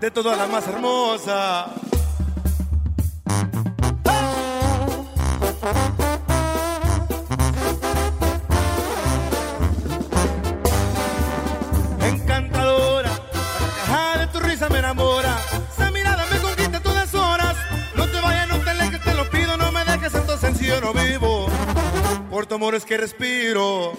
De 0.00 0.10
todas 0.10 0.38
la 0.38 0.46
más 0.46 0.66
hermosa. 0.66 1.89
Encantadora, 12.00 13.10
la 13.90 14.20
de 14.20 14.26
tu 14.28 14.40
risa 14.40 14.70
me 14.70 14.78
enamora. 14.78 15.36
Esa 15.70 15.90
mirada 15.90 16.24
me 16.30 16.38
conquista 16.38 16.78
a 16.78 16.80
todas 16.82 17.14
horas. 17.14 17.56
No 17.94 18.06
te 18.06 18.20
vayas, 18.22 18.48
no 18.48 18.56
te 18.56 18.70
alejes, 18.70 19.04
te 19.04 19.14
lo 19.14 19.28
pido. 19.28 19.58
No 19.58 19.70
me 19.70 19.84
dejes 19.84 20.14
esto 20.14 20.38
sencillo, 20.38 20.80
no 20.80 20.94
vivo. 20.94 21.48
Por 22.30 22.46
tu 22.46 22.54
amor 22.54 22.74
es 22.74 22.86
que 22.86 22.96
respiro. 22.96 23.92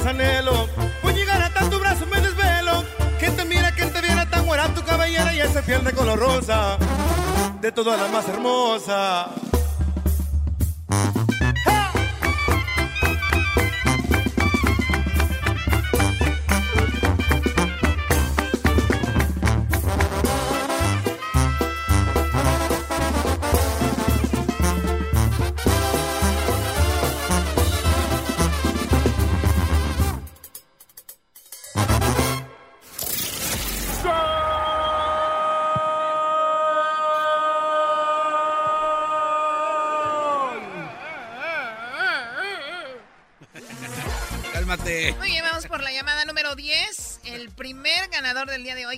Más 0.00 0.06
anhelo. 0.06 0.68
Por 1.02 1.14
llegar 1.14 1.42
hasta 1.42 1.68
tu 1.68 1.78
brazo 1.78 2.06
me 2.06 2.20
desvelo. 2.20 2.84
Quien 3.18 3.36
te 3.36 3.44
mira, 3.44 3.72
quien 3.72 3.92
te 3.92 4.00
viera 4.00 4.28
tan 4.28 4.46
buena 4.46 4.72
tu 4.74 4.82
cabellera 4.82 5.34
y 5.34 5.40
esa 5.40 5.62
piel 5.62 5.84
de 5.84 5.92
color 5.92 6.18
rosa. 6.18 6.78
De 7.60 7.72
todas 7.72 8.00
las 8.00 8.10
más 8.10 8.28
hermosa. 8.28 9.28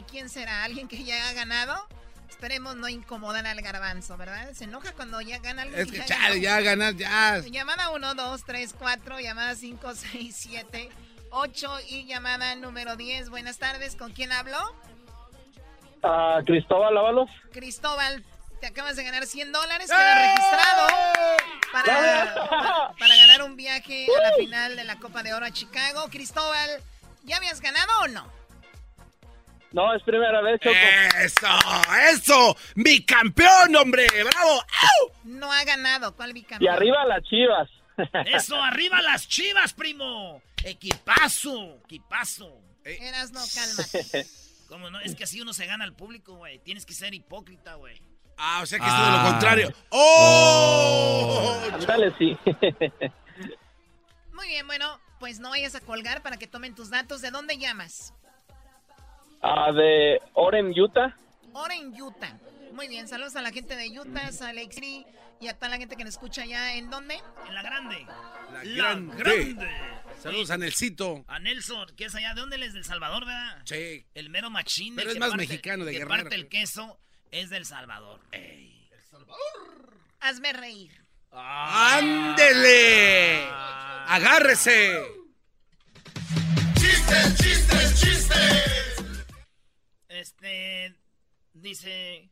¿Quién 0.02 0.28
será? 0.28 0.64
¿Alguien 0.64 0.88
que 0.88 1.02
ya 1.04 1.28
ha 1.28 1.32
ganado? 1.32 1.86
Esperemos 2.28 2.76
no 2.76 2.88
incomodar 2.88 3.46
al 3.46 3.60
garbanzo, 3.60 4.16
¿verdad? 4.16 4.52
Se 4.52 4.64
enoja 4.64 4.92
cuando 4.92 5.20
ya 5.20 5.38
gana 5.38 5.62
alguien. 5.62 5.80
Es 5.80 5.90
que 5.92 5.98
ya 5.98 6.06
chale, 6.06 6.40
ganó. 6.40 6.42
ya 6.42 6.60
ganas, 6.60 6.96
ya. 6.96 7.38
Llamada 7.50 7.90
1, 7.90 8.14
2, 8.14 8.44
3, 8.44 8.74
4, 8.78 9.20
llamada 9.20 9.54
5, 9.54 9.94
6, 9.94 10.36
7, 10.36 10.90
8 11.30 11.70
y 11.88 12.06
llamada 12.06 12.54
número 12.56 12.96
10. 12.96 13.30
Buenas 13.30 13.58
tardes, 13.58 13.94
¿con 13.96 14.12
quién 14.12 14.32
hablo? 14.32 14.58
Ah, 16.02 16.40
Cristóbal 16.44 16.96
Ábalos. 16.98 17.30
Cristóbal, 17.52 18.24
te 18.60 18.66
acabas 18.66 18.96
de 18.96 19.04
ganar 19.04 19.24
100 19.24 19.52
dólares, 19.52 19.88
queda 19.88 20.34
registrado 20.34 20.86
para, 21.72 22.34
para, 22.34 22.92
para 22.98 23.16
ganar 23.16 23.42
un 23.42 23.56
viaje 23.56 24.06
a 24.18 24.30
la 24.30 24.36
final 24.36 24.76
de 24.76 24.84
la 24.84 24.96
Copa 24.96 25.22
de 25.22 25.32
Oro 25.32 25.46
a 25.46 25.52
Chicago. 25.52 26.08
Cristóbal, 26.10 26.82
¿ya 27.22 27.36
habías 27.36 27.60
ganado 27.60 27.90
o 28.02 28.08
no? 28.08 28.41
No, 29.72 29.94
es 29.94 30.02
primera 30.02 30.40
vez, 30.42 30.60
Choco. 30.60 30.74
¡Eso! 31.18 31.46
¡Eso! 32.10 32.56
¡Mi 32.74 33.04
campeón, 33.04 33.74
hombre! 33.76 34.06
¡Bravo! 34.06 34.60
¡Au! 34.60 35.12
No 35.24 35.50
ha 35.50 35.64
ganado, 35.64 36.14
¿cuál 36.14 36.30
Y 36.30 36.34
bicampeón? 36.34 36.74
arriba 36.74 37.04
las 37.06 37.22
chivas. 37.24 37.68
Eso, 38.26 38.56
arriba 38.62 39.00
las 39.00 39.28
chivas, 39.28 39.72
primo. 39.72 40.42
Equipazo, 40.64 41.78
equipazo. 41.84 42.60
Eras 42.84 43.32
no, 43.32 43.40
cálmate. 43.54 44.26
¿Cómo 44.68 44.90
no? 44.90 45.00
Es 45.00 45.14
que 45.14 45.24
así 45.24 45.40
uno 45.40 45.52
se 45.52 45.66
gana 45.66 45.84
al 45.84 45.94
público, 45.94 46.36
güey. 46.36 46.58
Tienes 46.58 46.86
que 46.86 46.94
ser 46.94 47.14
hipócrita, 47.14 47.74
güey. 47.74 48.00
Ah, 48.38 48.60
o 48.62 48.66
sea 48.66 48.78
que 48.78 48.86
esto 48.86 49.04
de 49.04 49.10
lo 49.10 49.22
contrario. 49.22 49.72
¡Oh! 49.90 51.60
Ándale, 51.74 52.12
sí. 52.18 52.36
Muy 54.32 54.48
bien, 54.48 54.66
bueno, 54.66 54.98
pues 55.20 55.38
no 55.40 55.50
vayas 55.50 55.74
a 55.74 55.80
colgar 55.80 56.22
para 56.22 56.38
que 56.38 56.46
tomen 56.46 56.74
tus 56.74 56.90
datos. 56.90 57.20
¿De 57.20 57.30
dónde 57.30 57.58
llamas? 57.58 58.14
Ah, 59.42 59.72
de 59.72 60.20
Oren, 60.34 60.72
Utah. 60.78 61.16
Oren, 61.52 61.92
Utah. 62.00 62.36
Muy 62.72 62.88
bien, 62.88 63.08
saludos 63.08 63.36
a 63.36 63.42
la 63.42 63.50
gente 63.50 63.76
de 63.76 63.88
Utah, 63.98 64.28
a 64.40 64.52
Lake 64.52 64.72
City 64.72 65.04
y 65.40 65.48
a 65.48 65.54
toda 65.54 65.70
la 65.70 65.76
gente 65.78 65.96
que 65.96 66.04
nos 66.04 66.14
escucha 66.14 66.42
allá. 66.42 66.74
¿En 66.76 66.88
dónde? 66.90 67.18
En 67.48 67.54
La 67.54 67.62
Grande. 67.62 68.06
La, 68.52 68.64
La 68.64 68.94
grande. 68.94 69.16
Grande. 69.16 69.70
Saludos 70.22 70.50
a 70.50 70.58
Nelsito. 70.58 71.24
A 71.26 71.38
Nelson, 71.38 71.86
que 71.96 72.04
es 72.04 72.14
allá. 72.14 72.34
¿De 72.34 72.40
dónde 72.40 72.56
él 72.56 72.62
es? 72.62 72.74
¿Del 72.74 72.84
Salvador, 72.84 73.26
verdad? 73.26 73.60
Sí. 73.64 74.06
El 74.14 74.30
mero 74.30 74.50
machín. 74.50 74.94
Pero 74.94 75.10
el 75.10 75.10
es 75.10 75.14
que 75.14 75.20
más 75.20 75.30
parte- 75.30 75.46
mexicano 75.46 75.84
de 75.84 75.92
que 75.92 75.98
Guerrero. 75.98 76.22
parte 76.22 76.34
el 76.36 76.48
queso 76.48 76.98
es 77.30 77.50
del 77.50 77.66
Salvador. 77.66 78.20
Ey. 78.30 78.88
Hazme 80.20 80.52
reír. 80.52 80.92
¡Ándele! 81.32 83.44
¡Agárrese! 84.06 85.02
Chistes, 86.74 87.36
chistes, 87.38 88.00
chistes. 88.00 89.01
Este. 90.12 90.94
Dice. 91.54 92.30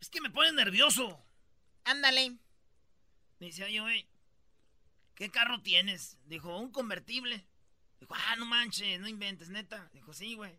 Es 0.00 0.08
que 0.08 0.20
me 0.20 0.30
pone 0.30 0.52
nervioso. 0.52 1.20
Ándale. 1.84 2.36
Dice, 3.40 3.64
oye, 3.64 3.80
güey. 3.80 4.08
¿Qué 5.14 5.30
carro 5.30 5.60
tienes? 5.62 6.16
Dijo, 6.26 6.56
un 6.58 6.70
convertible. 6.70 7.44
Dijo, 7.98 8.14
ah, 8.14 8.36
no 8.36 8.46
manches, 8.46 9.00
no 9.00 9.08
inventes, 9.08 9.48
neta. 9.48 9.90
Dijo, 9.92 10.12
sí, 10.12 10.34
güey. 10.34 10.56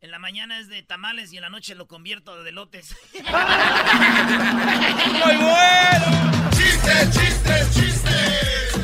En 0.00 0.10
la 0.10 0.18
mañana 0.18 0.60
es 0.60 0.68
de 0.68 0.82
tamales 0.82 1.32
y 1.32 1.36
en 1.36 1.42
la 1.42 1.48
noche 1.48 1.74
lo 1.74 1.88
convierto 1.88 2.44
de 2.44 2.52
lotes. 2.52 2.94
¡Muy 3.14 3.24
bueno! 5.36 6.50
Chistes, 6.50 7.10
chistes, 7.18 7.74
chistes. 7.74 8.76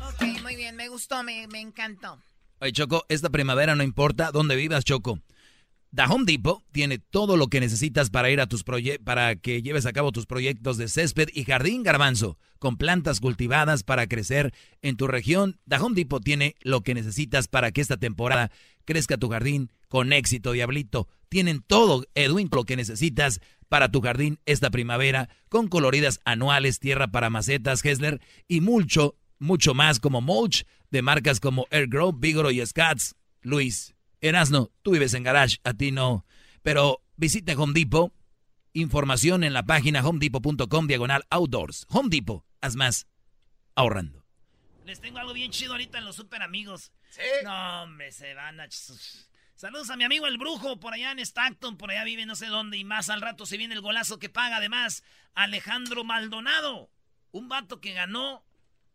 Ok, 0.00 0.22
muy 0.42 0.56
bien, 0.56 0.74
me 0.74 0.88
gustó, 0.88 1.22
me, 1.22 1.46
me 1.48 1.60
encantó. 1.60 2.18
Oye, 2.62 2.70
Choco, 2.70 3.04
esta 3.08 3.28
primavera 3.28 3.74
no 3.74 3.82
importa 3.82 4.30
dónde 4.30 4.54
vivas, 4.54 4.84
Choco. 4.84 5.18
The 5.92 6.04
Depot 6.24 6.62
tiene 6.70 6.98
todo 6.98 7.36
lo 7.36 7.48
que 7.48 7.58
necesitas 7.58 8.08
para 8.08 8.30
ir 8.30 8.40
a 8.40 8.46
tus 8.46 8.62
para 9.02 9.34
que 9.34 9.62
lleves 9.62 9.84
a 9.84 9.92
cabo 9.92 10.12
tus 10.12 10.26
proyectos 10.26 10.76
de 10.76 10.86
césped 10.86 11.28
y 11.34 11.42
jardín 11.42 11.82
garbanzo, 11.82 12.38
con 12.60 12.76
plantas 12.76 13.18
cultivadas 13.18 13.82
para 13.82 14.06
crecer 14.06 14.54
en 14.80 14.96
tu 14.96 15.08
región. 15.08 15.58
The 15.68 15.78
Home 15.78 15.96
Depot 15.96 16.22
tiene 16.22 16.54
lo 16.60 16.82
que 16.82 16.94
necesitas 16.94 17.48
para 17.48 17.72
que 17.72 17.80
esta 17.80 17.96
temporada 17.96 18.52
crezca 18.84 19.18
tu 19.18 19.28
jardín 19.28 19.72
con 19.88 20.12
éxito, 20.12 20.52
diablito. 20.52 21.08
Tienen 21.28 21.62
todo, 21.66 22.04
Edwin, 22.14 22.48
lo 22.52 22.62
que 22.62 22.76
necesitas 22.76 23.40
para 23.68 23.90
tu 23.90 24.02
jardín 24.02 24.38
esta 24.46 24.70
primavera, 24.70 25.30
con 25.48 25.66
coloridas 25.66 26.20
anuales, 26.24 26.78
tierra 26.78 27.08
para 27.08 27.28
macetas, 27.28 27.84
Hessler 27.84 28.20
y 28.46 28.60
mucho, 28.60 29.16
mucho 29.40 29.74
más 29.74 29.98
como 29.98 30.20
mulch 30.20 30.64
de 30.92 31.02
marcas 31.02 31.40
como 31.40 31.66
Airgrow, 31.70 32.12
Vigoro 32.12 32.50
y 32.50 32.64
Scats. 32.64 33.16
Luis, 33.40 33.96
Erasno, 34.20 34.70
tú 34.82 34.92
vives 34.92 35.14
en 35.14 35.24
garage, 35.24 35.56
a 35.64 35.74
ti 35.74 35.90
no. 35.90 36.24
Pero 36.62 37.02
visita 37.16 37.54
Home 37.54 37.72
Depot. 37.72 38.12
Información 38.74 39.42
en 39.42 39.52
la 39.52 39.64
página 39.64 40.06
homedepot.com 40.06 40.86
diagonal 40.86 41.24
outdoors. 41.30 41.86
Home 41.88 42.08
Depot, 42.10 42.44
haz 42.60 42.76
más 42.76 43.06
ahorrando. 43.74 44.24
Les 44.84 45.00
tengo 45.00 45.18
algo 45.18 45.32
bien 45.32 45.50
chido 45.50 45.72
ahorita 45.72 45.98
en 45.98 46.04
los 46.04 46.16
super 46.16 46.42
amigos. 46.42 46.92
No, 47.42 47.82
hombre, 47.82 48.12
se 48.12 48.34
van 48.34 48.60
a... 48.60 48.68
Saludos 49.54 49.90
a 49.90 49.96
mi 49.96 50.04
amigo 50.04 50.26
el 50.26 50.38
brujo 50.38 50.78
por 50.78 50.92
allá 50.92 51.12
en 51.12 51.20
Stockton, 51.20 51.76
por 51.76 51.90
allá 51.90 52.04
vive 52.04 52.26
no 52.26 52.34
sé 52.34 52.46
dónde 52.46 52.76
y 52.76 52.84
más 52.84 53.10
al 53.10 53.20
rato 53.20 53.46
se 53.46 53.56
viene 53.56 53.74
el 53.74 53.80
golazo 53.80 54.18
que 54.18 54.28
paga 54.28 54.56
además 54.56 55.04
Alejandro 55.34 56.02
Maldonado, 56.02 56.90
un 57.30 57.48
vato 57.48 57.80
que 57.80 57.92
ganó 57.92 58.44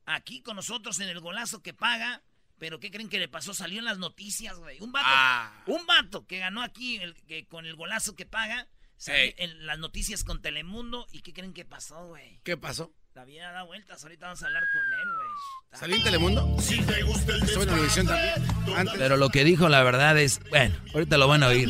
aquí 0.07 0.41
con 0.41 0.55
nosotros 0.55 0.99
en 0.99 1.09
el 1.09 1.19
golazo 1.19 1.61
que 1.61 1.73
paga, 1.75 2.23
pero 2.57 2.79
¿qué 2.79 2.89
creen 2.89 3.09
que 3.09 3.19
le 3.19 3.27
pasó? 3.27 3.53
Salió 3.53 3.77
en 3.79 3.85
las 3.85 3.99
noticias, 3.99 4.57
güey. 4.57 4.79
Un 4.81 4.91
vato, 4.91 5.05
Ah. 5.07 5.63
un 5.67 5.85
vato 5.85 6.25
que 6.25 6.39
ganó 6.39 6.63
aquí 6.63 6.97
el- 6.97 7.13
que 7.27 7.45
con 7.45 7.65
el 7.67 7.75
golazo 7.75 8.15
que 8.15 8.25
paga, 8.25 8.67
salió 8.97 9.21
Ey. 9.21 9.35
en 9.37 9.67
las 9.67 9.77
noticias 9.77 10.23
con 10.23 10.41
Telemundo 10.41 11.05
y 11.11 11.21
¿qué 11.21 11.33
creen 11.33 11.53
que 11.53 11.65
pasó, 11.65 12.07
güey? 12.07 12.39
¿Qué 12.43 12.57
pasó? 12.57 12.91
La 13.13 13.25
vida 13.25 13.51
da 13.51 13.63
vueltas, 13.63 14.01
ahorita 14.03 14.27
vamos 14.27 14.43
a 14.43 14.45
hablar 14.45 14.63
con 14.73 14.81
él, 14.99 15.15
güey. 15.15 15.79
¿Salió 15.79 15.95
en 15.95 16.03
Telemundo? 16.03 16.55
Si 16.61 16.81
te 16.83 17.01
gusta 17.03 17.33
el 17.33 17.43
Estuvo 17.43 17.63
en 17.63 17.69
televisión 17.69 18.05
también. 18.07 18.77
Antes. 18.77 18.95
Pero 18.97 19.17
lo 19.17 19.29
que 19.29 19.43
dijo 19.43 19.69
la 19.69 19.81
verdad 19.83 20.17
es, 20.19 20.39
bueno, 20.49 20.75
ahorita 20.93 21.17
lo 21.17 21.27
van 21.27 21.41
a 21.43 21.47
oír. 21.47 21.69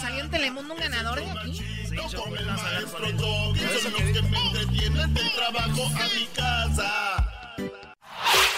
¿Salió 0.00 0.20
en 0.24 0.30
Telemundo 0.30 0.74
un 0.74 0.80
ganador 0.80 1.20
de 1.20 1.30
aquí? 1.30 1.54
Sí, 1.54 1.96
con 2.16 2.36
él. 2.36 2.46
son 2.86 3.92
los 3.92 4.02
que 4.02 4.22
me 4.22 4.38
entretienen 4.46 5.14
del 5.14 5.32
trabajo 5.32 5.86
a 5.86 6.08
mi 6.18 6.26
casa. 6.34 7.25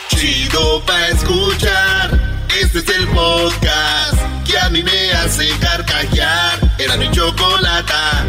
Chido 0.09 0.83
pa' 0.85 1.09
escuchar. 1.09 2.11
Este 2.61 2.79
es 2.79 2.89
el 2.89 3.07
podcast 3.09 4.17
que 4.45 4.59
a 4.59 4.69
mí 4.71 4.83
me 4.83 5.13
hace 5.13 5.49
carcajear. 5.61 6.59
Era 6.79 6.97
mi 6.97 7.11
chocolata. 7.11 8.25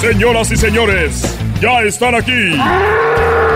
Señoras 0.00 0.50
y 0.50 0.56
señores, 0.56 1.38
ya 1.60 1.80
están 1.82 2.14
aquí 2.16 2.56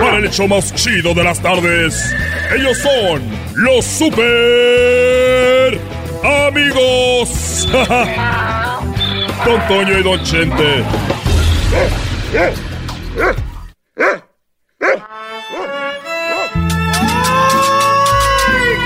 para 0.01 0.19
el 0.19 0.27
hecho 0.27 0.47
más 0.47 0.73
chido 0.75 1.13
de 1.13 1.25
las 1.25 1.41
tardes. 1.41 2.15
Ellos 2.57 2.79
son 2.79 3.23
los 3.57 3.85
super 3.85 5.81
amigos. 6.47 7.69
Don 9.45 9.61
Toño 9.69 9.99
y 9.99 10.03
Don 10.03 10.23
Chente. 10.25 10.85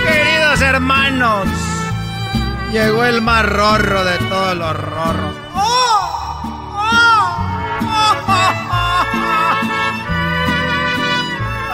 Queridos 0.07 0.61
hermanos, 0.61 1.47
llegó 2.73 3.05
el 3.05 3.21
más 3.23 3.47
rorro 3.47 4.05
de 4.05 4.19
todos 4.29 4.57
los 4.57 4.77
rorros. 4.77 5.35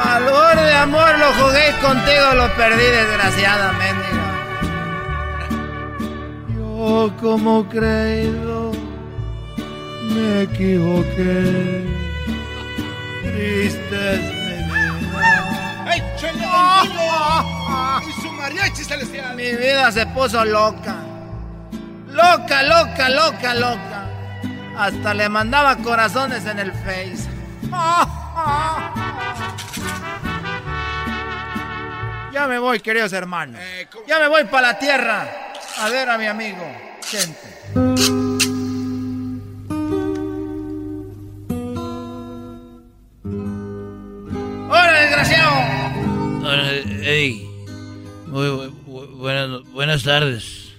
Valor 0.04 0.56
de 0.56 0.74
amor 0.74 1.18
lo 1.18 1.32
jugué 1.34 1.74
contigo, 1.82 2.34
lo 2.34 2.54
perdí 2.56 2.84
desgraciadamente. 2.84 4.06
Yo 6.56 7.12
como 7.20 7.68
creído 7.68 8.65
me 10.06 10.42
equivoqué. 10.42 11.84
Triste 13.22 14.14
es 14.14 14.20
mi 14.20 14.54
vida. 14.64 15.92
¡Ey, 15.92 16.02
Chela 16.16 16.48
Bandido! 16.48 18.08
¡Y 18.08 18.22
su 18.22 18.32
mariachi 18.32 18.84
celestial! 18.84 19.36
Mi 19.36 19.52
vida 19.52 19.90
se 19.92 20.06
puso 20.06 20.44
loca. 20.44 20.96
Loca, 22.08 22.62
loca, 22.62 23.08
loca, 23.08 23.54
loca. 23.54 24.08
Hasta 24.78 25.14
le 25.14 25.28
mandaba 25.28 25.76
corazones 25.76 26.46
en 26.46 26.58
el 26.58 26.72
Face. 26.72 27.28
Ya 32.32 32.46
me 32.46 32.58
voy, 32.58 32.80
queridos 32.80 33.14
hermanos. 33.14 33.58
Ya 34.06 34.18
me 34.18 34.28
voy 34.28 34.44
para 34.44 34.72
la 34.72 34.78
tierra 34.78 35.26
a 35.78 35.88
ver 35.88 36.10
a 36.10 36.18
mi 36.18 36.26
amigo. 36.26 36.70
Chente. 37.00 38.15
Muy 48.36 48.48
bu- 48.48 48.84
bu- 48.86 49.16
buenas, 49.16 49.62
buenas 49.72 50.02
tardes. 50.02 50.70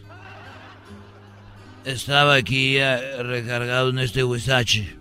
Estaba 1.86 2.36
aquí 2.36 2.76
ya 2.76 2.99
recargado 3.24 3.89
en 3.89 3.97
este 3.97 4.24
huizache. 4.24 4.95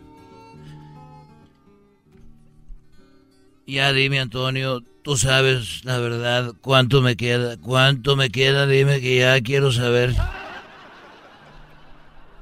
Ya 3.66 3.92
dime, 3.92 4.20
Antonio, 4.20 4.80
tú 5.02 5.18
sabes 5.18 5.84
la 5.84 5.98
verdad, 5.98 6.54
cuánto 6.62 7.02
me 7.02 7.14
queda, 7.16 7.58
cuánto 7.58 8.16
me 8.16 8.30
queda, 8.30 8.66
dime 8.66 9.02
que 9.02 9.18
ya 9.18 9.38
quiero 9.42 9.70
saber. 9.70 10.14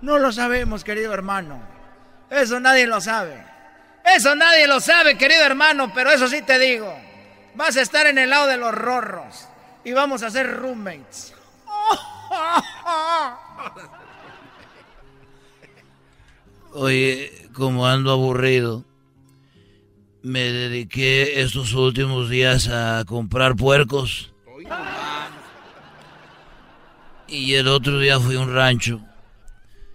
No 0.01 0.21
lo 0.21 0.31
sabemos, 0.31 0.85
querido 0.85 1.13
hermano. 1.13 1.61
Eso 2.31 2.61
nadie 2.61 2.87
lo 2.87 3.01
sabe. 3.01 3.43
Eso 4.17 4.37
nadie 4.37 4.69
lo 4.69 4.79
sabe, 4.79 5.19
querido 5.19 5.43
hermano, 5.45 5.91
pero 5.93 6.13
eso 6.13 6.29
sí 6.29 6.41
te 6.43 6.61
digo. 6.61 6.95
Vas 7.57 7.77
a 7.77 7.81
estar 7.81 8.07
en 8.07 8.19
el 8.19 8.31
lado 8.31 8.47
de 8.47 8.59
los 8.59 8.73
rorros 8.73 9.49
y 9.85 9.93
vamos 9.93 10.23
a 10.23 10.31
ser 10.31 10.57
roommates. 10.57 11.35
Oye, 16.73 17.49
como 17.53 17.87
ando 17.87 18.11
aburrido, 18.11 18.85
me 20.23 20.41
dediqué 20.41 21.43
estos 21.43 21.75
últimos 21.75 22.31
días 22.31 22.69
a 22.69 23.05
comprar 23.07 23.55
puercos. 23.55 24.33
Y 27.29 27.55
el 27.55 27.69
otro 27.69 27.99
día 27.99 28.19
fui 28.19 28.37
a 28.37 28.41
un 28.41 28.53
rancho. 28.53 29.01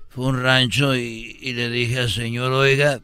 Fue 0.09 0.25
un 0.25 0.41
rancho 0.41 0.95
y, 0.95 1.37
y 1.41 1.53
le 1.53 1.69
dije 1.69 1.99
al 1.99 2.09
señor, 2.09 2.51
oiga, 2.51 3.01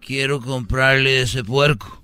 quiero 0.00 0.40
comprarle 0.40 1.22
ese 1.22 1.44
puerco. 1.44 2.03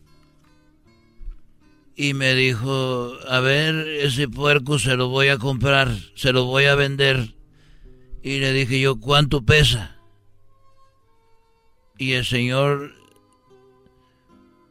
Y 1.96 2.14
me 2.14 2.34
dijo, 2.34 3.12
a 3.28 3.40
ver, 3.40 3.74
ese 3.86 4.28
puerco 4.28 4.78
se 4.78 4.96
lo 4.96 5.08
voy 5.08 5.28
a 5.28 5.38
comprar, 5.38 5.94
se 6.14 6.32
lo 6.32 6.44
voy 6.44 6.64
a 6.64 6.74
vender. 6.74 7.34
Y 8.22 8.38
le 8.38 8.52
dije 8.52 8.80
yo, 8.80 9.00
¿cuánto 9.00 9.42
pesa? 9.42 9.96
Y 11.98 12.12
el 12.12 12.24
señor 12.24 12.94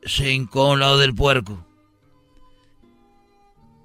se 0.04 0.32
hincó 0.34 0.64
a 0.64 0.74
un 0.74 0.80
lado 0.80 0.98
del 0.98 1.14
puerco 1.14 1.66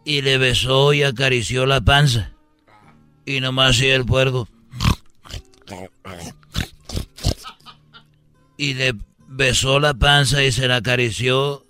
y 0.05 0.21
le 0.23 0.39
besó 0.39 0.93
y 0.93 1.03
acarició 1.03 1.67
la 1.67 1.81
panza. 1.81 2.33
Y 3.25 3.41
nomás 3.41 3.77
hacía 3.77 3.97
el 3.97 4.05
puerco. 4.05 4.47
Y 8.57 8.75
le 8.75 8.95
besó 9.27 9.81
la 9.81 9.95
panza 9.95 10.45
y 10.45 10.53
se 10.53 10.69
la 10.69 10.77
acarició 10.77 11.64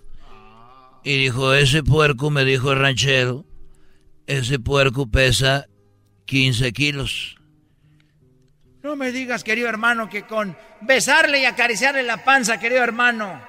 y 1.05 1.17
dijo, 1.17 1.53
ese 1.53 1.83
puerco, 1.83 2.31
me 2.31 2.43
dijo 2.43 2.71
el 2.71 2.79
ranchero, 2.79 3.45
ese 4.25 4.57
puerco 4.59 5.07
pesa 5.07 5.67
15 6.25 6.73
kilos. 6.73 7.37
No 8.81 8.95
me 8.95 9.11
digas, 9.11 9.43
querido 9.43 9.69
hermano, 9.69 10.09
que 10.09 10.23
con 10.23 10.57
besarle 10.81 11.41
y 11.41 11.45
acariciarle 11.45 12.03
la 12.03 12.23
panza, 12.23 12.59
querido 12.59 12.83
hermano, 12.83 13.39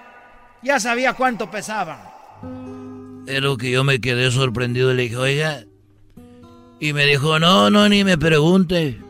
ya 0.63 0.79
sabía 0.79 1.15
cuánto 1.15 1.51
pesaba. 1.51 2.13
Es 3.27 3.41
lo 3.41 3.57
que 3.57 3.71
yo 3.71 3.85
me 3.85 4.01
quedé 4.01 4.31
sorprendido 4.31 4.93
y 4.93 4.97
le 4.97 5.03
dije, 5.05 5.17
oiga, 5.17 5.65
y 6.79 6.93
me 6.93 7.07
dijo, 7.07 7.39
no, 7.39 7.71
no, 7.71 7.89
ni 7.89 8.05
me 8.05 8.19
pregunte. 8.19 9.01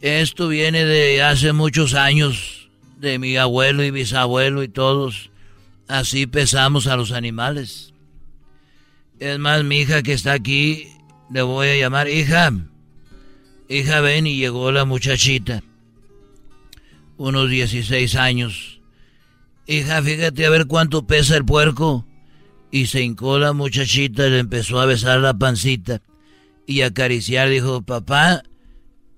Esto 0.00 0.48
viene 0.48 0.84
de 0.84 1.22
hace 1.22 1.52
muchos 1.52 1.94
años, 1.94 2.68
de 2.96 3.20
mi 3.20 3.36
abuelo 3.36 3.84
y 3.84 3.92
bisabuelo 3.92 4.64
y 4.64 4.68
todos. 4.68 5.31
Así 5.92 6.26
pesamos 6.26 6.86
a 6.86 6.96
los 6.96 7.12
animales. 7.12 7.92
Es 9.18 9.38
más, 9.38 9.62
mi 9.62 9.80
hija 9.80 10.02
que 10.02 10.14
está 10.14 10.32
aquí, 10.32 10.88
le 11.30 11.42
voy 11.42 11.68
a 11.68 11.76
llamar, 11.76 12.08
hija. 12.08 12.50
Hija, 13.68 14.00
ven 14.00 14.26
y 14.26 14.38
llegó 14.38 14.72
la 14.72 14.86
muchachita. 14.86 15.62
Unos 17.18 17.50
16 17.50 18.16
años. 18.16 18.80
Hija, 19.66 20.00
fíjate 20.00 20.46
a 20.46 20.50
ver 20.50 20.66
cuánto 20.66 21.06
pesa 21.06 21.36
el 21.36 21.44
puerco. 21.44 22.06
Y 22.70 22.86
se 22.86 23.02
hincó 23.02 23.38
la 23.38 23.52
muchachita 23.52 24.26
y 24.26 24.30
le 24.30 24.38
empezó 24.38 24.80
a 24.80 24.86
besar 24.86 25.20
la 25.20 25.34
pancita. 25.34 26.00
Y 26.66 26.80
acariciar, 26.80 27.50
dijo, 27.50 27.82
papá, 27.82 28.44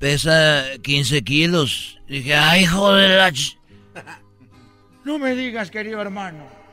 pesa 0.00 0.64
15 0.82 1.22
kilos. 1.22 2.00
Dije, 2.08 2.34
ay, 2.34 2.66
joder, 2.66 3.10
la... 3.10 3.32
No 5.04 5.20
me 5.20 5.36
digas, 5.36 5.70
querido 5.70 6.00
hermano. 6.00 6.63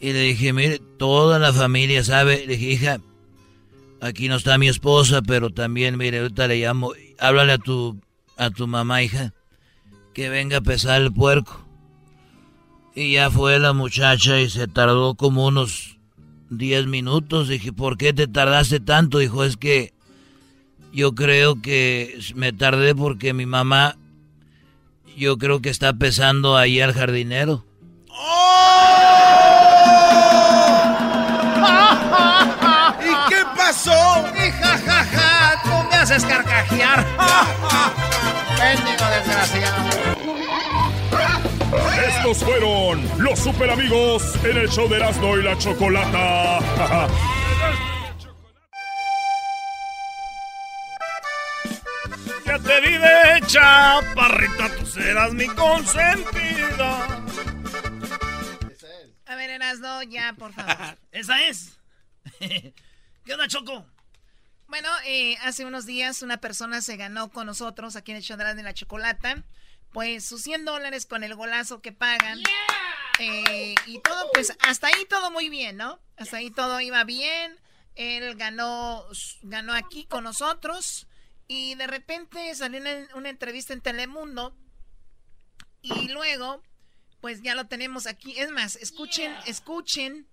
Y 0.00 0.14
le 0.14 0.20
dije, 0.22 0.54
mire, 0.54 0.80
toda 0.98 1.38
la 1.38 1.52
familia 1.52 2.02
sabe. 2.02 2.46
Le 2.46 2.56
dije, 2.56 2.70
hija, 2.72 3.00
aquí 4.00 4.28
no 4.28 4.36
está 4.36 4.56
mi 4.56 4.68
esposa, 4.68 5.20
pero 5.20 5.50
también, 5.50 5.98
mire, 5.98 6.20
ahorita 6.20 6.48
le 6.48 6.56
llamo. 6.56 6.92
Háblale 7.18 7.52
a 7.52 7.58
tu, 7.58 8.00
a 8.38 8.50
tu 8.50 8.66
mamá, 8.66 9.02
hija, 9.02 9.34
que 10.14 10.30
venga 10.30 10.58
a 10.58 10.62
pesar 10.62 11.02
el 11.02 11.12
puerco. 11.12 11.66
Y 12.94 13.12
ya 13.12 13.30
fue 13.30 13.58
la 13.58 13.74
muchacha 13.74 14.40
y 14.40 14.48
se 14.48 14.66
tardó 14.66 15.14
como 15.14 15.46
unos 15.46 15.98
10 16.48 16.86
minutos. 16.86 17.48
Dije, 17.48 17.72
¿por 17.72 17.98
qué 17.98 18.14
te 18.14 18.26
tardaste 18.26 18.80
tanto? 18.80 19.18
Dijo, 19.18 19.44
es 19.44 19.58
que 19.58 19.92
yo 20.92 21.14
creo 21.14 21.60
que 21.60 22.18
me 22.34 22.54
tardé 22.54 22.94
porque 22.94 23.34
mi 23.34 23.44
mamá, 23.44 23.96
yo 25.16 25.36
creo 25.36 25.60
que 25.60 25.68
está 25.68 25.92
pesando 25.92 26.56
ahí 26.56 26.80
al 26.80 26.94
jardinero. 26.94 27.66
pasó? 28.08 29.59
Haces 36.10 36.24
carcajear. 36.24 37.06
Bendigo 38.58 39.04
desgraciado. 39.10 39.90
Estos 42.08 42.38
fueron 42.38 43.08
los 43.18 43.38
super 43.38 43.70
amigos 43.70 44.34
en 44.44 44.56
el 44.56 44.68
show 44.68 44.88
de 44.88 44.96
Erasmo 44.96 45.36
y 45.36 45.42
la 45.44 45.56
Chocolata. 45.56 46.58
ya 52.44 52.58
te 52.58 52.80
vi 52.80 52.98
de 52.98 53.40
chaparrita, 53.46 54.68
tú 54.78 54.86
serás 54.86 55.32
mi 55.32 55.46
consentida. 55.46 57.20
A 59.26 59.36
ver, 59.36 59.50
Erasmo, 59.50 60.02
ya, 60.08 60.34
por 60.36 60.52
favor. 60.52 60.98
Esa 61.12 61.40
es. 61.46 61.78
¿Qué 62.40 62.74
onda, 63.32 63.46
Choco? 63.46 63.86
Bueno, 64.70 64.88
eh, 65.04 65.36
hace 65.42 65.64
unos 65.64 65.84
días 65.84 66.22
una 66.22 66.36
persona 66.36 66.80
se 66.80 66.96
ganó 66.96 67.32
con 67.32 67.46
nosotros 67.46 67.96
aquí 67.96 68.12
en 68.12 68.18
el 68.18 68.22
Chandrán 68.22 68.56
de 68.56 68.62
la 68.62 68.72
Chocolata, 68.72 69.42
pues 69.92 70.24
sus 70.24 70.42
100 70.42 70.64
dólares 70.64 71.06
con 71.06 71.24
el 71.24 71.34
golazo 71.34 71.82
que 71.82 71.90
pagan. 71.90 72.40
Eh, 73.18 73.74
y 73.86 73.98
todo, 73.98 74.30
pues 74.32 74.56
hasta 74.60 74.86
ahí 74.86 75.04
todo 75.08 75.32
muy 75.32 75.48
bien, 75.48 75.76
¿no? 75.76 75.98
Hasta 76.16 76.36
ahí 76.36 76.52
todo 76.52 76.80
iba 76.80 77.02
bien. 77.02 77.58
Él 77.96 78.36
ganó, 78.36 79.04
ganó 79.42 79.74
aquí 79.74 80.06
con 80.06 80.22
nosotros 80.22 81.08
y 81.48 81.74
de 81.74 81.88
repente 81.88 82.54
salió 82.54 82.80
una, 82.80 83.08
una 83.16 83.28
entrevista 83.28 83.72
en 83.72 83.80
Telemundo 83.80 84.56
y 85.82 86.06
luego, 86.10 86.62
pues 87.20 87.42
ya 87.42 87.56
lo 87.56 87.66
tenemos 87.66 88.06
aquí. 88.06 88.38
Es 88.38 88.52
más, 88.52 88.76
escuchen, 88.76 89.34
escuchen 89.46 90.28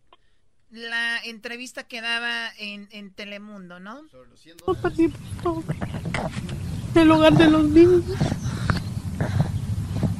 la 0.71 1.17
entrevista 1.23 1.83
que 1.83 2.01
daba 2.01 2.49
en, 2.59 2.89
en 2.91 3.11
Telemundo, 3.11 3.79
¿no? 3.79 4.01
El 6.95 7.11
hogar 7.11 7.33
de 7.33 7.49
los 7.49 7.69
niños. 7.69 8.03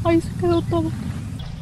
Ahí 0.04 0.22
se 0.22 0.32
quedó 0.40 0.62
todo. 0.64 0.92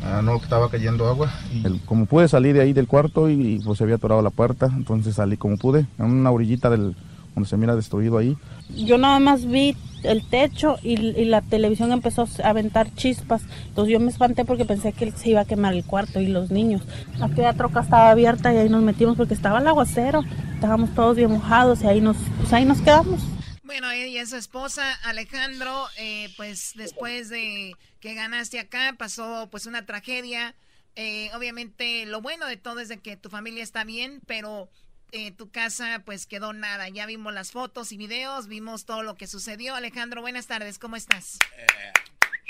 Ah, 0.04 0.22
no, 0.24 0.36
estaba 0.36 0.70
cayendo 0.70 1.08
agua. 1.08 1.34
Y... 1.52 1.80
como 1.80 2.06
pude 2.06 2.28
salir 2.28 2.54
de 2.54 2.62
ahí 2.62 2.74
del 2.74 2.88
cuarto 2.88 3.30
y, 3.30 3.60
pues 3.66 3.80
se 3.80 3.84
había 3.84 3.96
atorado 3.96 4.22
la 4.22 4.30
puerta, 4.30 4.68
entonces 4.68 5.16
salí 5.16 5.36
como 5.36 5.58
pude, 5.58 5.88
en 5.98 6.06
una 6.06 6.30
orillita 6.30 6.70
del, 6.70 6.96
donde 7.34 7.50
se 7.50 7.58
mira 7.58 7.76
destruido 7.76 8.20
ahí. 8.20 8.38
Yo 8.70 9.00
nada 9.00 9.20
más 9.20 9.46
vi 9.46 9.76
el 10.06 10.28
techo 10.28 10.78
y, 10.82 10.95
la 11.26 11.41
televisión 11.41 11.91
empezó 11.91 12.28
a 12.43 12.49
aventar 12.49 12.93
chispas. 12.95 13.41
Entonces 13.68 13.93
yo 13.93 13.99
me 13.99 14.12
espanté 14.12 14.45
porque 14.45 14.66
pensé 14.66 14.93
que 14.93 15.12
se 15.12 15.30
iba 15.30 15.41
a 15.41 15.45
quemar 15.45 15.74
el 15.74 15.86
cuarto 15.86 16.20
y 16.20 16.28
los 16.28 16.51
niños. 16.51 16.82
Aquella 17.22 17.53
troca 17.53 17.82
estaba 17.82 18.10
abierta 18.10 18.53
y 18.53 18.58
ahí 18.58 18.70
nos 18.70 18.84
metimos 18.84 19.18
porque 19.18 19.34
estaba 19.34 19.60
el 19.60 19.68
aguacero. 19.68 20.24
Estábamos 20.53 20.93
todos 20.95 21.16
bien 21.18 21.32
mojados 21.32 21.82
y 21.84 21.88
ahí 21.88 22.01
nos, 22.01 22.18
pues 22.39 22.53
ahí 22.53 22.66
nos 22.66 22.82
quedamos. 22.82 23.22
Bueno, 23.64 23.89
ella 23.89 24.22
es 24.22 24.30
su 24.30 24.36
esposa, 24.36 24.93
Alejandro, 25.03 25.88
eh, 25.97 26.30
pues 26.38 26.74
después 26.76 27.30
de 27.30 27.74
que 27.99 28.14
ganaste 28.14 28.60
acá 28.60 28.95
pasó 28.97 29.47
pues 29.49 29.66
una 29.66 29.86
tragedia. 29.86 30.56
Eh, 30.95 31.30
obviamente 31.36 32.06
lo 32.06 32.22
bueno 32.22 32.45
de 32.45 32.58
todo 32.58 32.80
es 32.80 32.88
de 32.88 32.99
que 32.99 33.18
tu 33.18 33.30
familia 33.30 33.64
está 33.64 33.84
bien, 33.84 34.22
pero 34.28 34.70
eh, 35.16 35.32
tu 35.32 35.49
casa 35.49 36.01
pues 36.05 36.28
quedó 36.28 36.51
nada. 36.51 36.89
Ya 36.89 37.05
vimos 37.05 37.34
las 37.34 37.53
fotos 37.53 37.93
y 37.93 37.97
videos, 37.97 38.47
vimos 38.49 38.86
todo 38.86 39.01
lo 39.01 39.16
que 39.16 39.28
sucedió. 39.28 39.74
Alejandro, 39.74 40.22
buenas 40.22 40.45
tardes, 40.47 40.78
¿cómo 40.78 40.97
estás? 40.97 41.39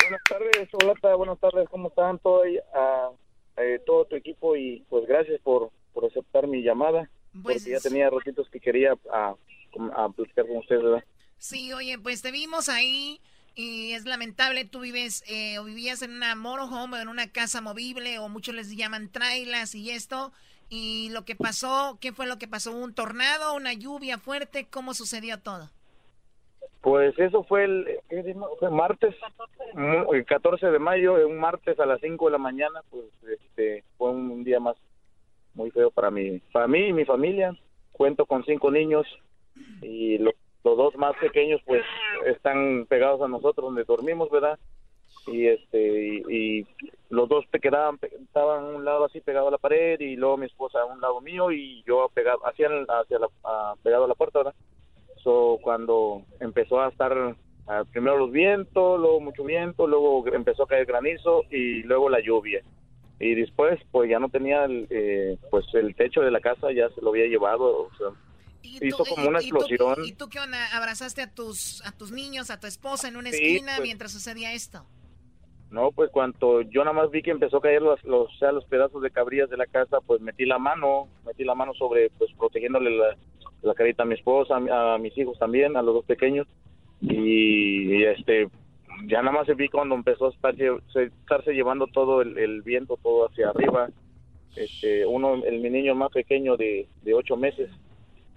buenas 0.02 0.22
tardes, 0.28 0.70
hola, 0.74 1.16
buenas 1.16 1.40
tardes, 1.40 1.70
¿cómo 1.70 1.90
están 1.90 2.18
todo, 2.20 2.42
ah, 2.74 3.12
eh, 3.58 3.80
todo 3.86 4.06
tu 4.06 4.16
equipo? 4.16 4.56
Y 4.56 4.84
pues 4.90 5.06
gracias 5.08 5.40
por, 5.42 5.72
por 5.94 6.06
aceptar 6.06 6.48
mi 6.48 6.64
llamada, 6.64 7.08
pues 7.44 7.58
porque 7.58 7.72
ya 7.72 7.80
tenía 7.80 8.10
ratitos 8.10 8.50
que 8.50 8.60
quería 8.60 8.94
a, 9.14 9.36
a 9.96 10.10
platicar 10.10 10.48
con 10.48 10.58
ustedes, 10.58 10.84
¿verdad? 10.84 11.04
Sí, 11.38 11.72
oye, 11.72 12.00
pues 12.00 12.24
te 12.24 12.32
vimos 12.32 12.68
ahí 12.68 13.22
y 13.54 13.94
es 13.94 14.06
lamentable, 14.06 14.66
tú 14.66 14.80
vives 14.80 15.24
eh, 15.28 15.60
o 15.60 15.66
vivías 15.66 16.02
en 16.02 16.12
una 16.12 16.34
motorhome 16.34 16.98
o 16.98 17.02
en 17.02 17.10
una 17.10 17.32
casa 17.32 17.62
movible 17.62 18.18
o 18.18 18.28
muchos 18.28 18.56
les 18.56 18.76
llaman 18.76 19.12
trailas 19.12 19.76
y 19.76 19.92
esto. 19.92 20.34
Y 20.78 21.08
lo 21.12 21.24
que 21.24 21.38
pasó, 21.38 21.98
¿qué 22.02 22.12
fue 22.12 22.28
lo 22.28 22.38
que 22.38 22.50
pasó? 22.50 22.76
¿Un 22.76 22.94
tornado, 22.94 23.56
una 23.56 23.72
lluvia 23.72 24.18
fuerte? 24.18 24.68
¿Cómo 24.70 24.94
sucedió 24.94 25.40
todo? 25.40 25.70
Pues 26.82 27.18
eso 27.18 27.46
fue 27.46 27.64
el, 27.64 27.88
martes, 28.72 29.16
el 30.12 30.26
14 30.26 30.66
de 30.68 30.80
mayo, 30.80 31.26
un 31.28 31.38
martes 31.38 31.80
a 31.80 31.86
las 31.86 32.02
5 32.02 32.26
de 32.26 32.32
la 32.34 32.38
mañana, 32.38 32.82
pues 32.90 33.06
este, 33.24 33.86
fue 33.98 34.10
un 34.10 34.44
día 34.44 34.60
más 34.60 34.76
muy 35.54 35.72
feo 35.72 35.92
para 35.92 36.12
mí, 36.12 36.42
para 36.52 36.68
mí 36.68 36.88
y 36.88 36.94
mi 36.94 37.06
familia. 37.06 37.56
Cuento 37.94 38.26
con 38.26 38.44
cinco 38.44 38.70
niños 38.70 39.08
y 39.82 40.18
los, 40.18 40.34
los 40.66 40.76
dos 40.76 40.98
más 40.98 41.16
pequeños 41.22 41.62
pues 41.66 41.86
están 42.26 42.86
pegados 42.90 43.22
a 43.22 43.30
nosotros 43.30 43.68
donde 43.68 43.86
dormimos, 43.86 44.30
¿verdad? 44.30 44.60
Y 45.28 45.48
este 45.48 46.24
y, 46.30 46.68
los 47.10 47.30
dos 47.30 47.46
te 47.52 47.60
quedaban 47.60 48.00
estaban 48.24 48.64
a 48.64 48.68
un 48.68 48.86
lado 48.86 49.06
así 49.06 49.22
pegado 49.22 49.48
a 49.48 49.52
la 49.52 49.58
pared 49.58 50.00
y 50.00 50.16
luego 50.16 50.38
mi 50.38 50.48
esposa 50.48 50.80
a 50.82 50.86
un 50.86 51.00
lado 51.00 51.22
mío 51.22 51.52
y 51.52 51.84
yo 51.88 52.10
pegado 52.14 52.40
hacia 52.46 52.68
hacia 52.68 53.20
la 53.20 53.30
pegado 53.84 54.06
a 54.06 54.08
la 54.08 54.16
puerta 54.16 54.40
verdad 54.40 54.56
so 55.24 55.60
cuando 55.62 56.24
empezó 56.40 56.82
a 56.82 56.90
estar 56.90 57.36
primero 57.92 58.18
los 58.18 58.32
vientos 58.32 59.00
luego 59.00 59.20
mucho 59.22 59.44
viento 59.44 59.88
luego 59.88 60.26
empezó 60.28 60.64
a 60.64 60.68
caer 60.68 60.86
granizo 60.86 61.44
y 61.50 61.84
luego 61.84 62.10
la 62.10 62.20
lluvia 62.22 62.62
y 63.20 63.36
después 63.36 63.80
pues 63.92 64.10
ya 64.10 64.20
no 64.20 64.30
tenía 64.30 64.66
el, 64.66 64.88
eh, 64.90 65.38
pues 65.50 65.66
el 65.74 65.96
techo 65.96 66.22
de 66.22 66.32
la 66.32 66.42
casa 66.42 66.72
ya 66.74 66.90
se 66.90 67.02
lo 67.02 67.10
había 67.10 67.28
llevado 67.28 67.88
o 67.88 67.92
sea, 67.98 68.08
hizo 68.62 69.06
como 69.06 69.30
una 69.30 69.40
explosión 69.40 70.06
¿Y 70.06 70.14
tú 70.14 70.28
qué 70.28 70.40
onda? 70.40 70.76
¿Abrazaste 70.76 71.22
a 71.22 71.34
tus, 71.34 71.86
a 71.86 71.92
tus 71.92 72.12
niños, 72.12 72.50
a 72.50 72.60
tu 72.60 72.68
esposa 72.68 73.08
en 73.08 73.16
una 73.16 73.30
esquina 73.30 73.74
pues. 73.78 73.88
mientras 73.88 74.12
sucedía 74.12 74.54
esto? 74.54 74.86
No 75.76 75.92
pues 75.92 76.10
cuando 76.10 76.62
yo 76.62 76.84
nada 76.86 76.94
más 76.96 77.12
vi 77.12 77.22
que 77.22 77.32
empezó 77.32 77.58
a 77.58 77.62
caer 77.62 77.82
los, 77.82 78.02
los 78.06 78.34
o 78.34 78.38
sea, 78.40 78.52
los 78.54 78.64
pedazos 78.66 79.02
de 79.02 79.12
cabrillas 79.12 79.50
de 79.50 79.58
la 79.58 79.66
casa 79.66 80.00
pues 80.08 80.22
metí 80.22 80.46
la 80.46 80.58
mano 80.58 81.08
metí 81.26 81.44
la 81.44 81.54
mano 81.54 81.74
sobre 81.74 82.10
pues 82.18 82.32
protegiéndole 82.38 82.92
la, 82.98 83.16
la 83.62 83.74
carita 83.74 84.04
a 84.04 84.06
mi 84.06 84.16
esposa 84.16 84.56
a, 84.56 84.60
mi- 84.62 84.72
a 84.72 84.98
mis 84.98 85.16
hijos 85.18 85.38
también 85.38 85.76
a 85.76 85.82
los 85.82 85.94
dos 85.96 86.06
pequeños 86.06 86.48
y, 87.02 87.94
y, 87.94 88.04
este 88.06 88.48
ya 89.08 89.22
nada 89.22 89.38
más 89.44 89.48
vi 89.58 89.68
cuando 89.68 89.94
empezó 89.96 90.28
a 90.28 90.30
estar, 90.30 90.56
estarse 90.96 91.52
llevando 91.52 91.88
todo 91.88 92.22
el, 92.22 92.38
el 92.38 92.62
viento 92.62 92.98
todo 93.04 93.28
hacia 93.28 93.50
arriba 93.50 93.90
este 94.56 95.06
uno 95.06 95.44
el 95.44 95.60
mi 95.60 95.70
niño 95.70 95.94
más 95.96 96.12
pequeño 96.12 96.56
de, 96.56 96.88
de 97.04 97.14
ocho 97.14 97.36
meses 97.36 97.70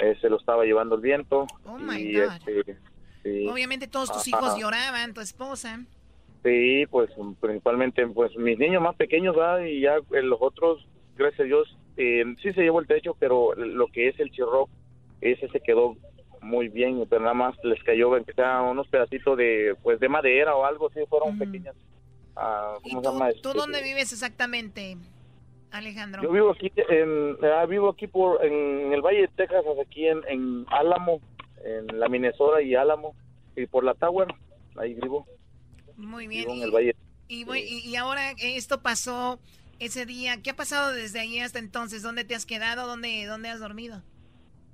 eh, 0.01 0.17
se 0.21 0.29
lo 0.29 0.37
estaba 0.39 0.65
llevando 0.65 0.97
el 0.97 1.01
viento 1.03 1.47
Oh 1.65 1.79
my 1.79 2.13
God. 2.13 2.33
este 2.49 2.77
sí. 3.23 3.47
Obviamente 3.49 3.87
todos 3.87 4.11
tus 4.13 4.27
Ajá. 4.27 4.31
hijos 4.31 4.59
lloraban, 4.61 5.15
tu 5.15 5.21
esposa. 5.21 5.81
Sí, 6.43 6.87
pues 6.91 7.11
principalmente 7.41 8.07
pues 8.07 8.35
mis 8.37 8.59
niños 8.59 8.83
más 8.83 8.95
pequeños 8.97 9.35
¿verdad? 9.35 9.65
y 9.65 9.81
ya 9.81 9.97
eh, 9.97 10.23
los 10.23 10.39
otros, 10.41 10.87
gracias 11.17 11.41
a 11.41 11.45
Dios, 11.45 11.77
eh, 11.97 12.25
sí 12.41 12.53
se 12.53 12.63
llevó 12.63 12.81
el 12.81 12.87
techo, 12.87 13.17
pero 13.19 13.55
lo 13.55 13.89
que 13.89 14.09
es 14.09 14.19
el 14.21 14.31
chirro, 14.31 14.69
ese 15.21 15.49
se 15.49 15.61
quedó 15.61 15.97
muy 16.41 16.69
bien, 16.69 17.05
pero 17.11 17.23
nada 17.23 17.35
más 17.35 17.57
les 17.65 17.83
cayó 17.83 18.15
aunque 18.15 18.33
sea 18.33 18.63
unos 18.63 18.87
pedacitos 18.89 19.37
de 19.37 19.75
pues 19.83 19.99
de 19.99 20.09
madera 20.09 20.55
o 20.55 20.65
algo, 20.65 20.91
sí 20.91 21.01
fueron 21.09 21.39
pequeñas. 21.39 21.75
ah, 22.37 22.77
¿Cómo 22.83 23.03
se 23.03 23.09
llama? 23.09 23.31
¿Tú 23.43 23.49
Este, 23.49 23.59
dónde 23.59 23.83
vives 23.83 24.13
exactamente, 24.13 24.97
Alejandro? 25.73 26.23
Yo 26.23 26.31
vivo 26.31 26.53
aquí, 26.53 26.71
en, 26.89 27.37
ah, 27.45 27.67
vivo 27.67 27.89
aquí 27.89 28.07
por 28.07 28.45
en 28.45 28.93
el 28.93 29.03
Valle 29.03 29.23
de 29.23 29.29
Texas, 29.29 29.65
aquí 29.85 30.07
en, 30.07 30.21
en 30.29 30.67
Álamo, 30.71 31.21
en 31.65 31.99
la 31.99 32.09
Minnesota 32.09 32.63
y 32.63 32.77
Álamo, 32.77 33.15
y 33.57 33.67
por 33.67 33.83
la 33.83 33.95
Tower, 33.95 34.29
ahí 34.77 34.95
vivo, 34.95 35.27
Muy 35.99 36.27
bien. 36.27 36.43
vivo 36.45 36.53
en 36.55 36.59
Y, 36.59 36.63
el 36.63 36.71
Valle. 36.71 36.97
y 37.29 37.45
voy- 37.45 37.61
y- 37.69 37.89
y 37.91 37.97
ahora 37.97 38.33
esto 38.41 38.81
pasó 38.81 39.39
ese 39.81 40.07
día. 40.07 40.41
¿Qué 40.43 40.51
ha 40.51 40.57
pasado 40.57 40.93
desde 40.93 41.21
ahí 41.21 41.39
hasta 41.41 41.59
entonces? 41.59 42.03
¿Dónde 42.03 42.25
te 42.25 42.35
has 42.35 42.47
quedado? 42.47 42.87
¿Dónde, 42.87 43.27
dónde 43.27 43.49
has 43.51 43.61
dormido? 43.61 44.03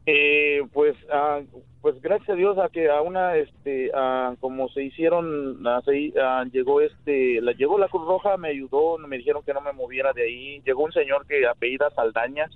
Eh, 0.06 0.60
pues, 0.74 0.94
ah, 1.10 1.40
pues 1.80 1.98
gracias 2.02 2.28
a 2.28 2.34
Dios 2.34 2.58
a 2.58 2.68
que 2.68 2.90
a 2.90 3.00
una, 3.00 3.36
este, 3.38 3.90
como 4.38 4.68
se 4.68 4.84
hicieron, 4.84 5.62
se- 5.86 6.12
llegó 6.52 6.82
este, 6.82 7.40
la 7.40 7.52
llegó 7.52 7.78
la 7.78 7.88
Cruz 7.88 8.06
Roja, 8.06 8.36
me 8.36 8.48
ayudó, 8.50 8.98
me 8.98 9.16
dijeron 9.16 9.42
que 9.44 9.54
no 9.54 9.62
me 9.62 9.72
moviera 9.72 10.12
de 10.12 10.24
ahí. 10.24 10.60
Llegó 10.66 10.84
un 10.84 10.92
señor 10.92 11.26
que 11.26 11.46
apellida 11.46 11.90
Saldaña, 11.94 12.50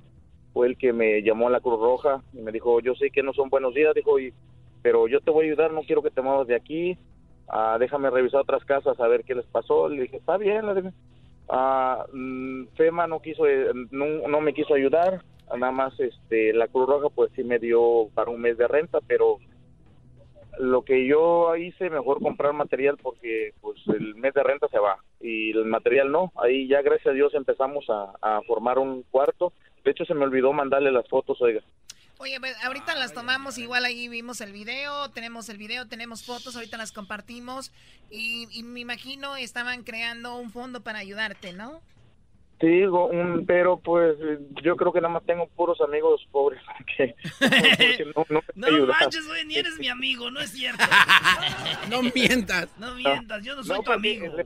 fue 0.52 0.66
el 0.66 0.76
que 0.76 0.92
me 0.92 1.22
llamó 1.22 1.48
a 1.48 1.50
la 1.52 1.60
Cruz 1.60 1.80
Roja 1.80 2.22
y 2.34 2.38
me 2.42 2.52
dijo, 2.52 2.80
yo 2.80 2.94
sé 2.94 3.10
que 3.10 3.22
no 3.22 3.32
son 3.32 3.48
buenos 3.48 3.72
días, 3.74 3.94
dijo, 3.94 4.18
y, 4.20 4.34
pero 4.82 5.08
yo 5.08 5.20
te 5.20 5.30
voy 5.30 5.46
a 5.46 5.48
ayudar, 5.48 5.72
no 5.72 5.82
quiero 5.82 6.02
que 6.02 6.10
te 6.10 6.20
muevas 6.20 6.46
de 6.46 6.54
aquí. 6.56 6.98
Ah, 7.48 7.76
déjame 7.78 8.10
revisar 8.10 8.40
otras 8.40 8.64
casas 8.64 8.98
a 9.00 9.08
ver 9.08 9.24
qué 9.24 9.34
les 9.34 9.46
pasó. 9.46 9.88
Le 9.88 10.02
dije, 10.02 10.16
está 10.18 10.36
bien. 10.36 10.64
Ah, 11.48 12.04
mm, 12.12 12.66
FEMA 12.76 13.06
no 13.06 13.20
quiso, 13.20 13.46
eh, 13.46 13.72
no, 13.90 14.28
no 14.28 14.40
me 14.40 14.52
quiso 14.52 14.74
ayudar. 14.74 15.22
Nada 15.56 15.72
más, 15.72 15.98
este, 15.98 16.52
la 16.52 16.68
Cruz 16.68 16.88
Roja, 16.88 17.08
pues 17.08 17.30
sí 17.34 17.42
me 17.42 17.58
dio 17.58 18.08
para 18.14 18.30
un 18.30 18.40
mes 18.40 18.58
de 18.58 18.68
renta, 18.68 18.98
pero 19.06 19.38
lo 20.58 20.82
que 20.82 21.06
yo 21.06 21.56
hice, 21.56 21.88
mejor 21.88 22.20
comprar 22.20 22.52
material 22.52 22.98
porque, 23.02 23.54
pues, 23.62 23.78
el 23.88 24.14
mes 24.16 24.34
de 24.34 24.42
renta 24.42 24.68
se 24.68 24.78
va 24.78 24.98
y 25.20 25.52
el 25.52 25.64
material 25.64 26.12
no. 26.12 26.32
Ahí 26.36 26.68
ya, 26.68 26.82
gracias 26.82 27.08
a 27.08 27.16
Dios, 27.16 27.32
empezamos 27.34 27.86
a 27.88 28.42
formar 28.46 28.78
un 28.78 29.04
cuarto. 29.04 29.52
De 29.84 29.92
hecho, 29.92 30.04
se 30.04 30.14
me 30.14 30.24
olvidó 30.24 30.52
mandarle 30.52 30.92
las 30.92 31.08
fotos, 31.08 31.40
oiga. 31.40 31.62
Oye, 32.20 32.40
pues, 32.40 32.56
ahorita 32.64 32.94
las 32.96 33.14
tomamos, 33.14 33.58
igual 33.58 33.84
ahí 33.84 34.08
vimos 34.08 34.40
el 34.40 34.52
video, 34.52 35.08
tenemos 35.10 35.48
el 35.48 35.56
video, 35.56 35.86
tenemos 35.86 36.24
fotos, 36.24 36.56
ahorita 36.56 36.76
las 36.76 36.90
compartimos 36.90 37.70
y, 38.10 38.48
y 38.50 38.62
me 38.64 38.80
imagino 38.80 39.36
estaban 39.36 39.84
creando 39.84 40.34
un 40.36 40.50
fondo 40.50 40.82
para 40.82 40.98
ayudarte, 40.98 41.52
¿no? 41.52 41.80
Sí, 42.60 42.66
digo, 42.66 43.06
un, 43.06 43.46
pero 43.46 43.78
pues 43.78 44.16
yo 44.64 44.74
creo 44.74 44.92
que 44.92 45.00
nada 45.00 45.14
más 45.14 45.24
tengo 45.24 45.46
puros 45.46 45.80
amigos 45.80 46.26
pobres 46.32 46.60
que, 46.96 47.14
porque 47.38 48.04
no, 48.16 48.26
no 48.28 48.42
me 48.56 48.78
No 48.80 48.86
manches, 48.88 49.24
güey, 49.28 49.44
ni 49.44 49.54
eres 49.54 49.78
mi 49.78 49.86
amigo, 49.86 50.28
no 50.32 50.40
es 50.40 50.50
cierto. 50.50 50.82
No 51.88 52.02
mientas. 52.02 52.68
No 52.78 52.94
mientas, 52.96 53.44
yo 53.44 53.54
no 53.54 53.62
soy 53.62 53.76
tu 53.78 53.84
porque- 53.84 53.94
amigo. 54.18 54.36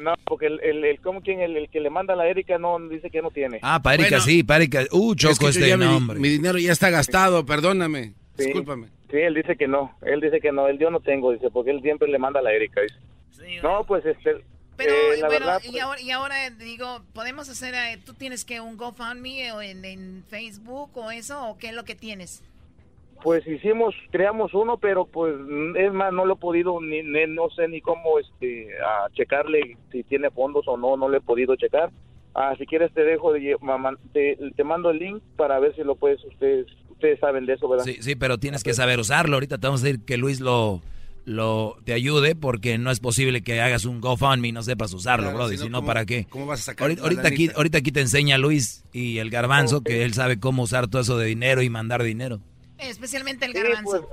No, 0.00 0.14
porque 0.24 0.46
el, 0.46 0.60
el, 0.60 0.82
el, 0.84 0.98
¿cómo 1.00 1.20
quién? 1.20 1.40
El, 1.40 1.56
el 1.58 1.68
que 1.68 1.78
le 1.78 1.90
manda 1.90 2.14
a 2.14 2.16
la 2.16 2.26
Erika 2.26 2.56
no 2.56 2.78
dice 2.88 3.10
que 3.10 3.20
no 3.20 3.30
tiene. 3.30 3.58
Ah, 3.60 3.80
para 3.82 3.96
Erika 3.96 4.16
Bueno, 4.16 4.24
sí, 4.24 4.42
para 4.42 4.62
Erika. 4.64 4.84
Uh, 4.92 5.12
Es 5.12 5.18
choco 5.18 5.44
que 5.44 5.50
este 5.50 5.76
mi- 5.76 5.84
nombre. 5.84 6.18
Mi, 6.18 6.28
dinero 6.30 6.58
ya 6.58 6.72
está 6.72 6.88
gastado, 6.88 7.44
perdóname. 7.44 8.14
Sí. 8.38 8.44
Discúlpame. 8.44 8.86
Sí, 9.10 9.18
él 9.18 9.34
dice 9.34 9.56
que 9.56 9.68
no. 9.68 9.94
Él 10.00 10.22
dice 10.22 10.40
que 10.40 10.52
no. 10.52 10.68
Él 10.68 10.78
yo 10.78 10.90
no 10.90 11.00
tengo, 11.00 11.32
dice, 11.32 11.50
porque 11.50 11.70
él 11.70 11.82
siempre 11.82 12.08
le 12.08 12.18
manda 12.18 12.40
a 12.40 12.42
la 12.42 12.52
Erika. 12.52 12.80
Dice. 12.80 13.60
no, 13.62 13.84
pues 13.84 14.06
este. 14.06 14.42
Pero 14.78 14.94
eh, 14.94 15.18
la 15.20 15.26
bueno, 15.26 15.46
verdad, 15.46 15.60
y, 15.62 15.72
pues, 15.72 15.82
ahora, 15.82 16.00
y 16.00 16.10
ahora 16.10 16.50
digo, 16.50 17.02
¿podemos 17.12 17.50
hacer, 17.50 17.74
eh, 17.74 17.98
tú 18.02 18.14
tienes 18.14 18.46
que 18.46 18.62
un 18.62 18.78
GoFundMe 18.78 19.52
o 19.52 19.60
en, 19.60 19.84
en 19.84 20.24
Facebook 20.30 20.92
o 20.94 21.10
eso, 21.10 21.46
o 21.46 21.58
qué 21.58 21.68
es 21.68 21.74
lo 21.74 21.84
que 21.84 21.94
tienes? 21.94 22.42
Pues 23.22 23.46
hicimos, 23.46 23.94
creamos 24.10 24.54
uno, 24.54 24.78
pero 24.78 25.04
pues 25.06 25.34
es 25.76 25.92
más, 25.92 26.12
no 26.12 26.24
lo 26.24 26.34
he 26.34 26.38
podido, 26.38 26.80
ni, 26.80 27.02
ni- 27.02 27.26
no 27.28 27.50
sé 27.50 27.68
ni 27.68 27.80
cómo 27.80 28.18
este 28.18 28.68
a 28.80 29.10
checarle 29.12 29.76
si 29.92 30.02
tiene 30.04 30.30
fondos 30.30 30.66
o 30.68 30.76
no, 30.76 30.96
no 30.96 31.08
le 31.08 31.18
he 31.18 31.20
podido 31.20 31.54
checar. 31.56 31.90
Ah, 32.34 32.54
si 32.58 32.64
quieres 32.64 32.92
te 32.94 33.02
dejo, 33.02 33.32
de, 33.32 33.56
te, 34.12 34.38
te 34.56 34.64
mando 34.64 34.90
el 34.90 34.98
link 34.98 35.22
para 35.36 35.58
ver 35.58 35.74
si 35.74 35.82
lo 35.82 35.96
puedes, 35.96 36.24
ustedes 36.24 36.66
ustedes 36.90 37.18
saben 37.18 37.44
de 37.46 37.54
eso, 37.54 37.68
¿verdad? 37.68 37.84
Sí, 37.84 37.96
sí, 38.00 38.14
pero 38.14 38.38
tienes 38.38 38.62
que 38.62 38.72
saber 38.74 38.98
usarlo. 39.00 39.34
Ahorita 39.36 39.58
te 39.58 39.66
vamos 39.66 39.82
a 39.82 39.86
decir 39.86 40.04
que 40.04 40.16
Luis 40.18 40.38
lo, 40.40 40.80
lo 41.24 41.76
te 41.84 41.92
ayude 41.92 42.34
porque 42.36 42.78
no 42.78 42.90
es 42.90 43.00
posible 43.00 43.42
que 43.42 43.60
hagas 43.60 43.84
un 43.84 44.00
GoFundMe 44.00 44.48
y 44.48 44.52
no 44.52 44.62
sepas 44.62 44.92
usarlo, 44.94 45.24
Claro, 45.24 45.38
brother. 45.38 45.56
si 45.58 45.62
no, 45.62 45.66
Si 45.66 45.70
no, 45.70 45.78
¿cómo- 45.78 45.86
¿para 45.86 46.04
qué? 46.06 46.26
cómo 46.30 46.46
vas 46.46 46.60
a 46.60 46.62
sacar 46.64 46.84
ahorita, 46.84 47.02
ahorita 47.02 47.28
aquí, 47.28 47.48
ahorita 47.54 47.78
aquí 47.78 47.90
te 47.90 48.00
enseña 48.00 48.38
Luis 48.38 48.84
y 48.92 49.18
el 49.18 49.30
garbanzo 49.30 49.82
que 49.82 50.04
él 50.04 50.12
sabe 50.14 50.38
cómo 50.38 50.62
usar 50.62 50.88
todo 50.88 51.02
eso 51.02 51.18
de 51.18 51.26
dinero 51.26 51.62
y 51.62 51.70
mandar 51.70 52.02
dinero. 52.02 52.40
Especialmente 52.82 53.46
el 53.46 53.52
Sí, 53.52 53.58
garbanzo. 53.62 54.08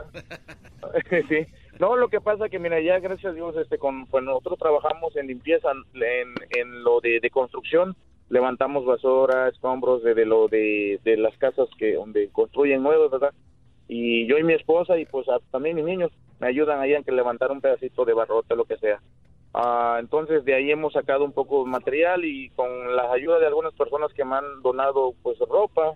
sí. 1.30 1.46
No, 1.80 1.96
lo 1.96 2.08
que 2.10 2.20
pasa 2.22 2.50
que, 2.50 2.60
mira, 2.60 2.80
ya 2.82 3.00
gracias 3.00 3.32
a 3.32 3.36
Dios, 3.36 3.56
este, 3.58 3.78
con, 3.78 4.08
pues 4.08 4.24
nosotros 4.24 4.58
trabajamos 4.58 5.16
en 5.16 5.28
limpieza, 5.28 5.70
en, 5.94 6.34
en 6.58 6.84
lo 6.84 7.00
de, 7.02 7.20
de 7.20 7.30
construcción, 7.30 7.96
levantamos 8.30 8.84
basura, 8.86 9.48
escombros 9.50 10.04
de, 10.04 10.16
de 10.16 10.26
lo 10.26 10.48
de, 10.48 11.00
de 11.04 11.18
las 11.18 11.38
casas 11.38 11.68
que 11.78 11.94
donde 11.94 12.30
construyen 12.30 12.82
nuevos, 12.82 13.12
¿verdad? 13.12 13.34
Y 13.88 14.26
yo 14.28 14.38
y 14.40 14.44
mi 14.44 14.54
esposa 14.54 14.98
y 14.98 15.06
pues 15.06 15.30
a- 15.30 15.40
también 15.52 15.76
mis 15.76 15.86
niños 15.86 16.12
me 16.40 16.48
ayudan 16.48 16.80
ahí 16.80 16.94
en 16.94 17.04
que 17.04 17.12
levantar 17.12 17.52
un 17.52 17.62
pedacito 17.62 18.04
de 18.06 18.14
barrote, 18.14 18.56
lo 18.56 18.66
que 18.66 18.78
sea. 18.78 19.00
Ah, 19.54 19.98
entonces 20.00 20.44
de 20.46 20.56
ahí 20.56 20.72
hemos 20.72 20.94
sacado 20.94 21.24
un 21.24 21.32
poco 21.32 21.64
de 21.64 21.70
material 21.70 22.26
y 22.26 22.50
con 22.50 22.96
la 22.96 23.12
ayuda 23.12 23.40
de 23.40 23.46
algunas 23.48 23.74
personas 23.76 24.12
que 24.14 24.26
me 24.26 24.36
han 24.36 24.62
donado 24.62 25.14
pues 25.24 25.38
ropa, 25.40 25.94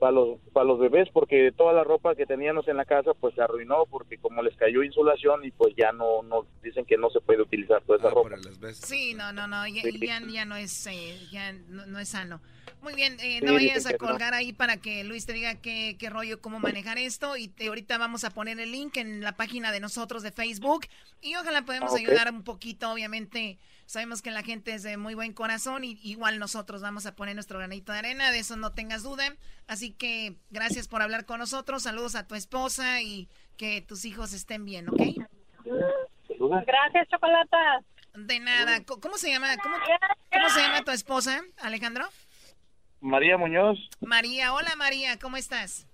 para 0.00 0.12
los 0.12 0.38
para 0.52 0.66
los 0.66 0.78
bebés 0.78 1.08
porque 1.12 1.52
toda 1.56 1.72
la 1.72 1.84
ropa 1.84 2.14
que 2.14 2.26
teníamos 2.26 2.66
en 2.68 2.76
la 2.76 2.84
casa 2.84 3.12
pues 3.14 3.34
se 3.34 3.42
arruinó 3.42 3.86
porque 3.86 4.18
como 4.18 4.42
les 4.42 4.56
cayó 4.56 4.82
insulación 4.82 5.44
y 5.44 5.50
pues 5.52 5.74
ya 5.76 5.92
no 5.92 6.22
no 6.22 6.46
dicen 6.62 6.84
que 6.84 6.96
no 6.96 7.08
se 7.10 7.20
puede 7.20 7.42
utilizar 7.42 7.82
toda 7.82 7.98
esa 7.98 8.10
ropa 8.10 8.36
Sí, 8.72 9.14
no, 9.14 9.32
no, 9.32 9.46
no, 9.46 9.66
ya, 9.66 9.82
Sí. 9.82 9.98
ya, 10.06 10.20
ya 10.26 10.44
no 10.44 10.56
es, 10.56 10.86
eh, 10.88 11.18
ya 11.30 11.52
no, 11.52 11.86
no 11.86 11.98
es 11.98 12.08
sano. 12.08 12.40
Muy 12.82 12.94
bien, 12.94 13.14
eh, 13.20 13.38
Sí, 13.40 13.44
no 13.46 13.54
vayas 13.54 13.86
a 13.86 13.92
no. 13.92 13.98
colgar 13.98 14.34
ahí 14.34 14.52
para 14.52 14.76
que 14.76 15.02
Luis 15.04 15.24
te 15.26 15.32
diga 15.32 15.54
qué, 15.56 15.96
qué 15.98 16.10
rollo, 16.10 16.40
cómo 16.40 16.58
manejar 16.60 16.98
esto 16.98 17.36
y 17.36 17.48
te- 17.48 17.68
ahorita 17.68 17.96
vamos 17.98 18.24
a 18.24 18.30
poner 18.30 18.60
el 18.60 18.70
link 18.72 18.96
en 18.96 19.20
la 19.22 19.32
página 19.36 19.72
de 19.72 19.80
nosotros 19.80 20.22
de 20.22 20.30
Facebook 20.32 20.86
y 21.20 21.34
ojalá 21.36 21.62
podemos 21.62 21.92
Ah, 21.94 21.96
ayudar 21.98 22.30
un 22.30 22.42
poquito, 22.42 22.90
obviamente 22.92 23.58
sabemos 23.86 24.20
que 24.22 24.30
la 24.30 24.42
gente 24.42 24.74
es 24.74 24.82
de 24.82 24.96
muy 24.96 25.14
buen 25.14 25.32
corazón 25.32 25.84
y 25.84 25.98
igual 26.02 26.38
nosotros 26.38 26.82
vamos 26.82 27.06
a 27.06 27.14
poner 27.16 27.34
nuestro 27.34 27.58
granito 27.58 27.92
de 27.92 27.98
arena, 27.98 28.30
de 28.30 28.40
eso 28.40 28.56
no 28.56 28.72
tengas 28.72 29.02
duda. 29.02 29.24
Así 29.66 29.92
que 29.92 30.36
gracias 30.50 30.88
por 30.88 31.02
hablar 31.02 31.24
con 31.24 31.38
nosotros, 31.38 31.84
saludos 31.84 32.14
a 32.14 32.26
tu 32.26 32.34
esposa 32.34 33.00
y 33.00 33.28
que 33.56 33.80
tus 33.80 34.04
hijos 34.04 34.32
estén 34.32 34.64
bien, 34.64 34.88
¿ok? 34.88 35.00
Gracias, 36.66 37.08
Chocolata. 37.08 37.82
De 38.14 38.40
nada. 38.40 38.82
¿Cómo 38.84 39.18
se 39.18 39.30
llama? 39.30 39.56
¿Cómo, 39.62 39.76
cómo 40.32 40.48
se 40.50 40.60
llama 40.60 40.82
tu 40.84 40.90
esposa, 40.90 41.42
Alejandro? 41.60 42.06
María 43.00 43.36
Muñoz 43.36 43.78
María. 44.00 44.52
Hola, 44.54 44.74
María. 44.76 45.18
¿Cómo 45.18 45.36
estás? 45.36 45.86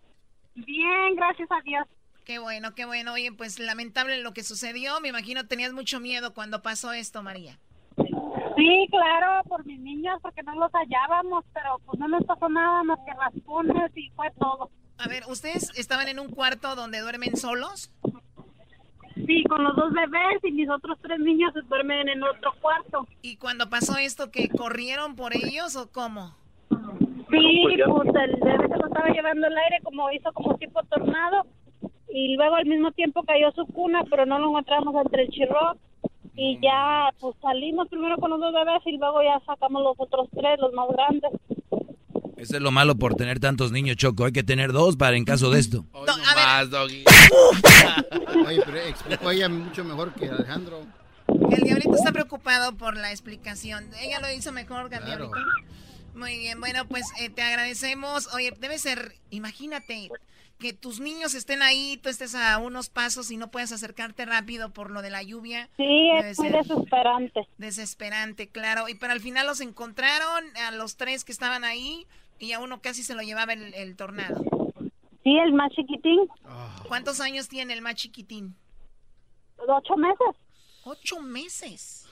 Bien, 0.55 1.17
gracias 1.17 1.51
a 1.51 1.61
Dios. 1.63 1.87
Qué 2.25 2.39
bueno, 2.39 2.75
qué 2.75 2.85
bueno. 2.85 3.15
Oye, 3.15 3.33
pues 3.33 3.59
lamentable 3.59 4.19
lo 4.23 4.33
que 4.33 4.45
sucedió. 4.45 5.01
Me 5.01 5.09
imagino 5.09 5.47
tenías 5.47 5.73
mucho 5.73 5.99
miedo 5.99 6.33
cuando 6.35 6.63
pasó 6.63 6.93
esto, 6.93 7.23
María. 7.23 7.59
Sí, 8.57 8.87
claro, 8.91 9.43
por 9.49 9.65
mis 9.67 9.81
niños, 9.81 10.19
porque 10.23 10.43
no 10.43 10.55
los 10.55 10.71
hallábamos, 10.73 11.45
pero 11.53 11.79
pues 11.87 11.99
no 11.99 12.09
nos 12.09 12.25
pasó 12.25 12.49
nada 12.49 12.83
más 12.83 12.99
que 13.07 13.13
raspones 13.15 13.97
y 13.97 14.11
fue 14.11 14.31
todo. 14.39 14.71
A 14.99 15.09
ver, 15.09 15.25
¿ustedes 15.29 15.71
estaban 15.77 16.09
en 16.09 16.19
un 16.19 16.29
cuarto 16.29 16.75
donde 16.77 17.01
duermen 17.01 17.37
solos? 17.37 17.91
Sí, 19.27 19.45
con 19.45 19.63
los 19.63 19.77
dos 19.77 19.93
bebés 19.93 20.43
y 20.43 20.53
mis 20.53 20.69
otros 20.69 20.99
tres 21.03 21.19
niños 21.21 21.53
se 21.55 21.61
duermen 21.63 22.09
en 22.09 22.23
otro 22.23 22.53
cuarto. 22.61 23.07
¿Y 23.21 23.37
cuando 23.37 23.69
pasó 23.69 23.97
esto, 23.97 24.31
que 24.31 24.49
corrieron 24.49 25.17
por 25.17 25.35
ellos 25.37 25.77
o 25.77 25.91
cómo? 25.91 26.35
Sí, 27.31 27.65
pues 27.87 28.09
el 28.09 28.37
bebé 28.37 28.69
se 28.69 28.77
lo 28.77 28.87
estaba 28.87 29.09
llevando 29.09 29.47
el 29.47 29.57
aire 29.57 29.79
como 29.83 30.11
hizo 30.13 30.33
como 30.33 30.57
tipo 30.59 30.83
tornado 30.85 31.47
y 32.09 32.37
luego 32.37 32.57
al 32.57 32.67
mismo 32.67 32.93
tiempo 32.93 33.23
cayó 33.23 33.51
su 33.53 33.67
cuna, 33.67 34.03
pero 34.11 34.27
no 34.27 34.39
lo 34.39 34.49
encontramos 34.49 34.95
entre 35.05 35.23
el 35.23 35.31
chirro 35.31 35.77
y 36.35 36.59
ya 36.63 37.11
pues 37.21 37.37
salimos 37.43 37.89
primero 37.89 38.17
con 38.17 38.31
los 38.31 38.41
dos 38.41 38.53
bebés 38.53 38.83
y 38.87 38.97
luego 38.97 39.23
ya 39.23 39.41
sacamos 39.45 39.83
los 39.83 39.95
otros 39.99 40.29
tres, 40.35 40.59
los 40.59 40.73
más 40.73 40.89
grandes. 40.89 41.31
Eso 42.37 42.57
es 42.57 42.63
lo 42.63 42.73
malo 42.73 42.97
por 42.97 43.15
tener 43.15 43.39
tantos 43.39 43.71
niños, 43.71 43.97
Choco. 43.97 44.25
Hay 44.25 44.33
que 44.33 44.43
tener 44.43 44.73
dos 44.73 44.97
para 44.97 45.17
en 45.17 45.25
caso 45.25 45.51
de 45.51 45.61
esto. 45.61 45.85
no 45.93 46.17
más, 46.35 46.71
Doggy. 46.71 47.05
Oye, 48.47 48.63
pero 48.65 48.77
explicó 48.79 49.31
ella 49.31 49.49
mucho 49.49 49.85
mejor 49.85 50.13
que 50.15 50.29
Alejandro. 50.29 50.83
El 51.29 51.63
diablito 51.63 51.95
está 51.95 52.11
preocupado 52.11 52.77
por 52.77 52.97
la 52.97 53.13
explicación. 53.13 53.89
Ella 54.01 54.19
lo 54.21 54.33
hizo 54.33 54.51
mejor 54.51 54.91
que 54.91 54.97
el 54.97 55.05
diablito. 55.05 55.33
Muy 56.15 56.39
bien, 56.39 56.61
bueno, 56.61 56.87
pues 56.89 57.07
eh, 57.21 57.31
te 57.31 57.43
agradecemos. 57.43 58.33
Oye, 58.35 58.53
debe 58.59 58.79
ser, 58.79 59.15
imagínate, 59.31 60.11
que 60.63 60.73
tus 60.73 61.01
niños 61.01 61.35
estén 61.35 61.61
ahí, 61.61 61.99
tú 62.01 62.09
estés 62.09 62.37
a 62.37 62.57
unos 62.59 62.89
pasos 62.89 63.33
y 63.33 63.37
no 63.37 63.51
puedes 63.51 63.73
acercarte 63.73 64.25
rápido 64.25 64.73
por 64.73 64.93
lo 64.93 65.03
de 65.03 65.11
la 65.11 65.21
lluvia. 65.21 65.69
Sí, 65.77 66.11
es 66.23 66.39
muy 66.39 66.51
desesperante. 66.51 67.49
Desesperante, 67.59 68.47
claro. 68.47 68.89
Y 68.89 68.95
pero 68.95 69.13
al 69.13 69.19
final 69.19 69.49
los 69.49 69.61
encontraron 69.61 70.45
a 70.57 70.71
los 70.71 70.97
tres 70.97 71.25
que 71.25 71.33
estaban 71.33 71.65
ahí 71.65 72.07
y 72.39 72.53
a 72.53 72.61
uno 72.61 72.81
casi 72.81 73.03
se 73.03 73.17
lo 73.17 73.23
llevaba 73.23 73.55
el, 73.55 73.97
tornado. 73.97 74.41
Sí, 75.25 75.37
el 75.37 75.53
más 75.53 75.73
chiquitín. 75.73 76.29
¿Cuántos 76.87 77.21
años 77.21 77.49
tiene 77.49 77.73
el 77.73 77.83
más 77.83 77.97
chiquitín? 77.97 78.55
Ocho 79.59 79.97
meses. 79.97 80.37
Ocho 80.85 81.21
meses. 81.23 82.09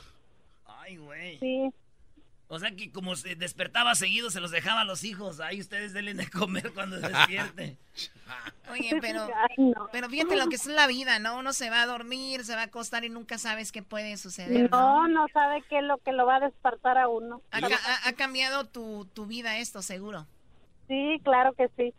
Ay, 0.66 0.96
güey. 0.96 1.38
Sí. 1.38 1.70
O 2.52 2.58
sea 2.58 2.72
que 2.74 2.90
como 2.90 3.14
se 3.14 3.36
despertaba 3.36 3.94
seguido, 3.94 4.28
se 4.28 4.40
los 4.40 4.50
dejaba 4.50 4.80
a 4.80 4.84
los 4.84 5.04
hijos. 5.04 5.38
Ahí 5.38 5.60
ustedes 5.60 5.92
denle 5.92 6.14
de 6.14 6.28
comer 6.28 6.72
cuando 6.74 6.98
se 6.98 7.06
despierte. 7.08 7.76
Oye, 8.72 8.98
pero, 9.00 9.28
pero 9.92 10.08
fíjate 10.08 10.36
lo 10.36 10.48
que 10.48 10.56
es 10.56 10.66
la 10.66 10.88
vida, 10.88 11.20
¿no? 11.20 11.38
Uno 11.38 11.52
se 11.52 11.70
va 11.70 11.82
a 11.82 11.86
dormir, 11.86 12.44
se 12.44 12.56
va 12.56 12.62
a 12.62 12.64
acostar 12.64 13.04
y 13.04 13.08
nunca 13.08 13.38
sabes 13.38 13.70
qué 13.70 13.84
puede 13.84 14.16
suceder. 14.16 14.68
No, 14.68 15.06
no, 15.06 15.28
sabe 15.32 15.62
qué 15.68 15.78
es 15.78 15.84
lo 15.84 15.98
que 15.98 16.10
lo 16.10 16.26
va 16.26 16.36
a 16.36 16.40
despertar 16.40 16.98
a 16.98 17.06
uno. 17.06 17.40
Ha, 17.52 18.12
cambiado 18.14 18.64
tu, 18.64 19.04
tu 19.14 19.26
vida 19.26 19.58
esto, 19.58 19.80
seguro. 19.80 20.26
Sí, 20.88 21.20
claro 21.22 21.52
que 21.52 21.68
sí. 21.76 21.94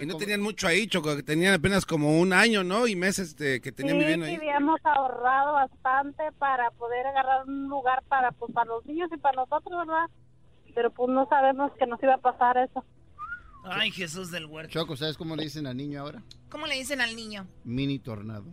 Y 0.00 0.06
no 0.06 0.16
tenían 0.16 0.40
mucho 0.40 0.66
ahí, 0.66 0.86
Choco, 0.86 1.14
que 1.16 1.22
tenían 1.22 1.54
apenas 1.54 1.86
como 1.86 2.18
un 2.18 2.32
año, 2.32 2.64
¿no? 2.64 2.86
Y 2.86 2.96
meses 2.96 3.36
de, 3.36 3.60
que 3.60 3.72
tenían 3.72 3.98
viviendo 3.98 4.26
ahí. 4.26 4.32
Sí, 4.32 4.40
habíamos 4.40 4.80
ahorrado 4.84 5.52
bastante 5.54 6.24
para 6.38 6.70
poder 6.72 7.06
agarrar 7.06 7.46
un 7.46 7.68
lugar 7.68 8.02
para, 8.08 8.32
pues, 8.32 8.52
para 8.52 8.66
los 8.66 8.84
niños 8.86 9.10
y 9.14 9.16
para 9.18 9.36
nosotros, 9.36 9.86
¿verdad? 9.86 10.10
Pero 10.74 10.90
pues 10.90 11.08
no 11.10 11.26
sabemos 11.28 11.72
que 11.78 11.86
nos 11.86 12.02
iba 12.02 12.14
a 12.14 12.18
pasar 12.18 12.58
eso. 12.58 12.84
Ay, 13.64 13.90
Jesús 13.90 14.30
del 14.30 14.46
huerto. 14.46 14.72
Choco, 14.72 14.96
¿sabes 14.96 15.16
cómo 15.16 15.36
le 15.36 15.44
dicen 15.44 15.66
al 15.66 15.76
niño 15.76 16.00
ahora? 16.00 16.22
¿Cómo 16.50 16.66
le 16.66 16.74
dicen 16.76 17.00
al 17.00 17.16
niño? 17.16 17.46
Mini 17.64 17.98
tornado. 17.98 18.46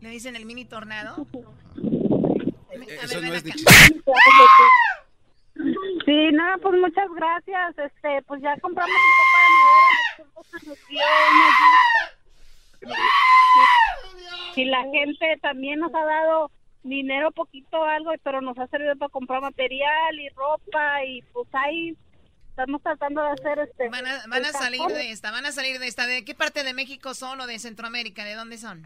¿Le 0.00 0.10
dicen 0.10 0.36
el 0.36 0.46
mini 0.46 0.64
tornado? 0.64 1.26
Eso 3.02 3.20
no 3.20 3.34
es 3.34 3.44
de 3.44 3.50
Sí, 6.04 6.30
nada, 6.32 6.56
pues 6.58 6.78
muchas 6.78 7.08
gracias. 7.14 7.78
Este, 7.78 8.22
pues 8.26 8.42
ya 8.42 8.56
compramos 8.60 8.94
un 8.94 9.02
poco 9.16 9.38
de 10.50 10.96
madera. 12.82 13.16
Y 14.56 14.64
la 14.64 14.82
gente 14.84 15.38
también 15.42 15.80
nos 15.80 15.94
ha 15.94 16.04
dado 16.04 16.50
dinero 16.82 17.30
poquito 17.32 17.82
algo, 17.84 18.12
pero 18.22 18.40
nos 18.40 18.58
ha 18.58 18.66
servido 18.68 18.96
para 18.96 19.10
comprar 19.10 19.42
material 19.42 20.18
y 20.18 20.28
ropa 20.30 21.04
y 21.04 21.22
pues 21.32 21.48
ahí 21.52 21.96
estamos 22.50 22.82
tratando 22.82 23.22
de 23.22 23.30
hacer 23.30 23.58
este. 23.58 23.88
Van 23.88 24.06
a, 24.06 24.22
van 24.28 24.44
a 24.44 24.52
salir 24.52 24.80
de 24.82 25.10
esta, 25.10 25.30
van 25.30 25.44
a 25.46 25.52
salir 25.52 25.78
de 25.78 25.88
esta. 25.88 26.06
¿De 26.06 26.24
qué 26.24 26.34
parte 26.34 26.64
de 26.64 26.72
México 26.72 27.12
son 27.14 27.40
o 27.40 27.46
de 27.46 27.58
Centroamérica? 27.58 28.24
¿De 28.24 28.34
dónde 28.34 28.56
son? 28.56 28.82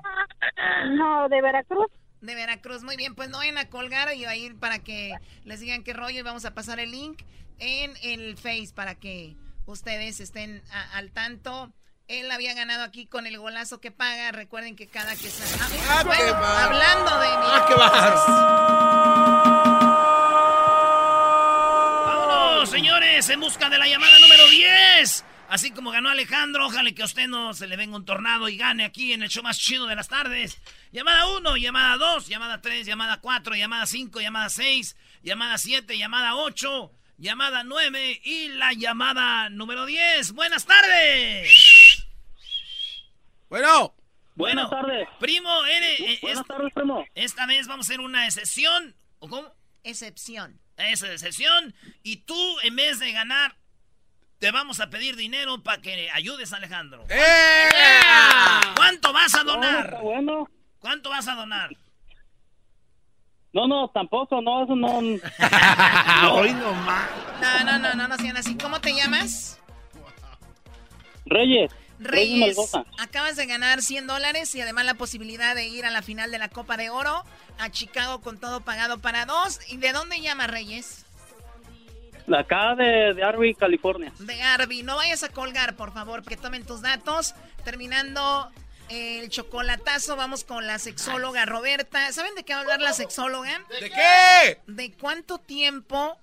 No, 0.97 1.29
de 1.29 1.41
Veracruz. 1.41 1.91
De 2.21 2.35
Veracruz, 2.35 2.83
muy 2.83 2.97
bien, 2.97 3.15
pues 3.15 3.31
no 3.31 3.39
vayan 3.39 3.57
a 3.57 3.69
colgar 3.69 4.15
y 4.15 4.25
a 4.27 4.37
ir 4.37 4.59
para 4.59 4.81
que 4.81 5.15
les 5.45 5.61
digan 5.61 5.83
qué 5.83 5.95
rollo 5.95 6.19
y 6.19 6.23
vamos 6.23 6.45
a 6.45 6.53
pasar 6.53 6.79
el 6.79 6.91
link 6.91 7.23
en 7.59 7.95
el 8.03 8.37
Face 8.37 8.71
para 8.75 8.95
que 8.95 9.37
ustedes 9.67 10.21
estén 10.21 10.63
al 10.93 11.13
tanto. 11.13 11.73
Él 12.09 12.31
había 12.31 12.55
ganado 12.55 12.83
aquí 12.83 13.07
con 13.07 13.27
el 13.27 13.39
golazo 13.39 13.81
que 13.81 13.91
paga. 13.93 14.33
Recuerden 14.33 14.77
que 14.77 14.89
cada 14.89 15.15
que 15.15 15.31
se... 15.31 15.45
Ah, 15.89 16.03
bueno, 16.05 16.35
hablando 16.35 17.19
de... 17.21 17.29
Ah, 17.29 17.65
qué 17.69 17.75
señores, 22.67 23.29
en 23.29 23.41
busca 23.41 23.69
de 23.71 23.79
la 23.79 23.87
llamada 23.87 24.19
número 24.19 24.47
10. 24.49 25.25
Así 25.51 25.73
como 25.73 25.91
ganó 25.91 26.11
Alejandro, 26.11 26.65
ojalá 26.65 26.93
que 26.93 27.03
a 27.03 27.07
usted 27.07 27.27
no 27.27 27.55
se 27.55 27.67
le 27.67 27.77
venga 27.77 27.97
un 27.97 28.05
tornado 28.05 28.49
y 28.49 28.57
gane 28.57 28.85
aquí 28.85 29.13
en 29.13 29.25
el 29.25 29.29
show 29.29 29.43
más 29.43 29.59
chido 29.59 29.89
de 29.89 29.97
las 29.97 30.07
tardes. 30.07 30.63
Llamada 30.93 31.27
1, 31.27 31.57
llamada 31.57 31.97
2, 31.97 32.29
llamada 32.29 32.61
3, 32.61 32.87
llamada 32.87 33.21
4, 33.21 33.57
llamada 33.57 33.85
5, 33.85 34.21
llamada 34.21 34.49
6, 34.49 34.97
llamada 35.25 35.59
7, 35.59 35.99
llamada 35.99 36.37
8, 36.37 36.93
llamada 37.19 37.65
9 37.65 38.21
y 38.23 38.49
la 38.51 38.73
llamada 38.75 39.51
número 39.51 39.87
10. 39.87 40.35
Buenas 40.35 40.67
tardes. 40.67 42.07
Bueno. 43.49 43.93
Buenas 44.37 44.71
tardes. 44.71 45.09
Primo, 45.19 45.65
eres, 45.67 46.21
Buenas 46.21 46.47
tardes, 46.47 46.73
primo. 46.73 47.05
Esta 47.17 47.47
vez 47.47 47.67
vamos 47.67 47.87
a 47.87 47.89
hacer 47.89 48.01
una 48.01 48.25
excepción. 48.25 48.95
¿O 49.19 49.29
cómo? 49.29 49.53
Excepción 49.83 50.61
esa 50.89 51.13
excepción. 51.13 51.75
Y 52.03 52.17
tú, 52.19 52.57
en 52.63 52.77
vez 52.77 52.99
de 52.99 53.13
ganar, 53.13 53.57
te 54.41 54.51
vamos 54.51 54.81
a 54.81 54.89
pedir 54.89 55.17
dinero 55.17 55.63
para 55.63 55.83
que 55.83 56.11
ayudes 56.11 56.53
a 56.53 56.57
Alejandro. 56.57 57.05
¡Eh! 57.11 57.69
¿Cuánto 58.75 59.13
vas 59.13 59.35
a 59.35 59.45
donar? 59.45 59.99
bueno. 60.03 60.49
¿Cuánto 60.79 61.11
vas 61.11 61.29
a 61.29 61.35
donar? 61.35 61.71
No, 63.53 63.69
no, 63.69 63.89
tampoco, 63.89 64.41
no, 64.41 64.65
eso 64.65 64.75
no. 64.75 64.97
Hoy 66.33 66.55
no 66.55 66.73
más. 66.73 67.11
No, 67.43 67.65
no, 67.65 67.79
no, 67.79 67.95
no, 67.95 68.09
no 68.09 68.17
sean 68.17 68.37
así. 68.39 68.57
¿Cómo 68.57 68.81
te 68.81 68.95
llamas? 68.95 69.61
Reyes. 71.27 71.71
Reyes, 71.99 72.57
acabas 72.99 73.37
de 73.37 73.45
ganar 73.45 73.83
100 73.83 74.07
dólares 74.07 74.55
y 74.55 74.63
además 74.63 74.87
la 74.87 74.95
posibilidad 74.95 75.55
de 75.55 75.67
ir 75.69 75.85
a 75.85 75.91
la 75.91 76.01
final 76.01 76.31
de 76.31 76.39
la 76.39 76.49
Copa 76.49 76.79
de 76.79 76.89
Oro 76.89 77.25
a 77.59 77.69
Chicago 77.71 78.23
con 78.23 78.41
todo 78.41 78.63
pagado 78.63 79.01
para 79.01 79.27
dos. 79.27 79.61
¿Y 79.69 79.77
de 79.77 79.93
dónde 79.93 80.19
llama 80.23 80.47
Reyes? 80.47 81.05
De 82.31 82.39
acá 82.39 82.77
de, 82.77 83.13
de 83.13 83.25
Arby, 83.25 83.57
California. 83.57 84.13
De 84.21 84.41
Arby. 84.41 84.85
No 84.85 84.95
vayas 84.95 85.25
a 85.25 85.31
colgar, 85.31 85.75
por 85.75 85.93
favor, 85.93 86.23
que 86.23 86.37
tomen 86.37 86.65
tus 86.65 86.81
datos. 86.81 87.35
Terminando 87.65 88.49
el 88.89 89.29
chocolatazo, 89.31 90.15
vamos 90.15 90.45
con 90.45 90.65
la 90.65 90.79
sexóloga 90.79 91.45
Roberta. 91.45 92.13
¿Saben 92.13 92.37
de 92.37 92.45
qué 92.45 92.53
va 92.53 92.61
a 92.61 92.63
hablar 92.63 92.81
la 92.81 92.93
sexóloga? 92.93 93.51
¿De 93.81 93.91
qué? 93.91 94.61
De 94.69 94.93
cuánto 94.93 95.39
tiempo 95.39 96.17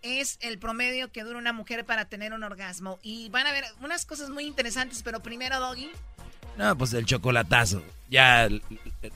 es 0.00 0.38
el 0.40 0.58
promedio 0.58 1.12
que 1.12 1.22
dura 1.22 1.38
una 1.38 1.52
mujer 1.52 1.84
para 1.84 2.06
tener 2.06 2.32
un 2.32 2.42
orgasmo. 2.42 2.98
Y 3.02 3.28
van 3.28 3.46
a 3.46 3.52
ver 3.52 3.64
unas 3.82 4.06
cosas 4.06 4.30
muy 4.30 4.46
interesantes, 4.46 5.02
pero 5.02 5.20
primero, 5.20 5.60
Doggy. 5.60 5.90
No, 6.56 6.78
pues 6.78 6.94
el 6.94 7.04
chocolatazo. 7.04 7.82
Ya 8.08 8.48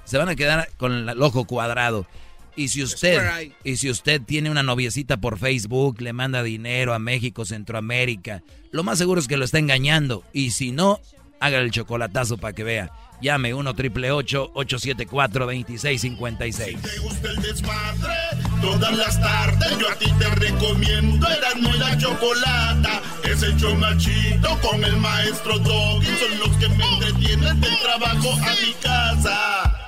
se 0.05 0.19
van 0.19 0.29
a 0.29 0.37
quedar 0.37 0.69
con 0.77 1.09
el 1.09 1.23
ojo 1.23 1.47
cuadrado. 1.47 2.07
Y 2.59 2.67
si 2.71 2.83
usted 2.83 3.53
y 3.63 3.77
si 3.77 3.89
usted 3.89 4.21
tiene 4.21 4.51
una 4.51 4.65
noviecita 4.65 5.17
por 5.17 5.39
Facebook, 5.39 6.01
le 6.01 6.13
manda 6.13 6.43
dinero 6.43 6.93
a 6.93 6.99
México, 6.99 7.45
Centroamérica, 7.45 8.43
lo 8.73 8.83
más 8.83 8.99
seguro 8.99 9.21
es 9.21 9.29
que 9.29 9.37
lo 9.37 9.45
está 9.45 9.61
engañando. 9.61 10.25
Y 10.33 10.51
si 10.51 10.73
no, 10.73 11.01
haga 11.39 11.59
el 11.59 11.71
chocolatazo 11.71 12.37
para 12.37 12.55
que 12.55 12.65
vea. 12.65 12.91
Llame 13.23 13.55
1 13.55 13.75
triple 13.75 14.11
874 14.11 15.47
2656. 15.47 16.77
Si 16.77 16.83
te 16.83 16.99
gusta 16.99 17.31
el 17.31 17.43
desmadre, 17.43 18.15
todas 18.61 18.97
las 18.97 19.21
tardes 19.21 19.79
yo 19.79 19.89
a 19.89 19.95
ti 19.95 20.13
te 20.19 20.29
recomiendo 20.35 21.29
Eran 21.29 21.63
muy 21.63 21.79
la 21.79 21.97
chocolata. 21.97 23.01
Es 23.23 23.41
el 23.45 23.57
chomachito 23.57 24.59
con 24.63 24.83
el 24.83 24.97
maestro 24.97 25.61
Doggy. 25.61 26.07
Son 26.07 26.39
los 26.41 26.57
que 26.57 26.69
me 26.71 26.85
entretienen 26.85 27.61
del 27.61 27.79
trabajo 27.79 28.33
a 28.33 28.51
mi 28.67 28.73
casa. 28.83 29.88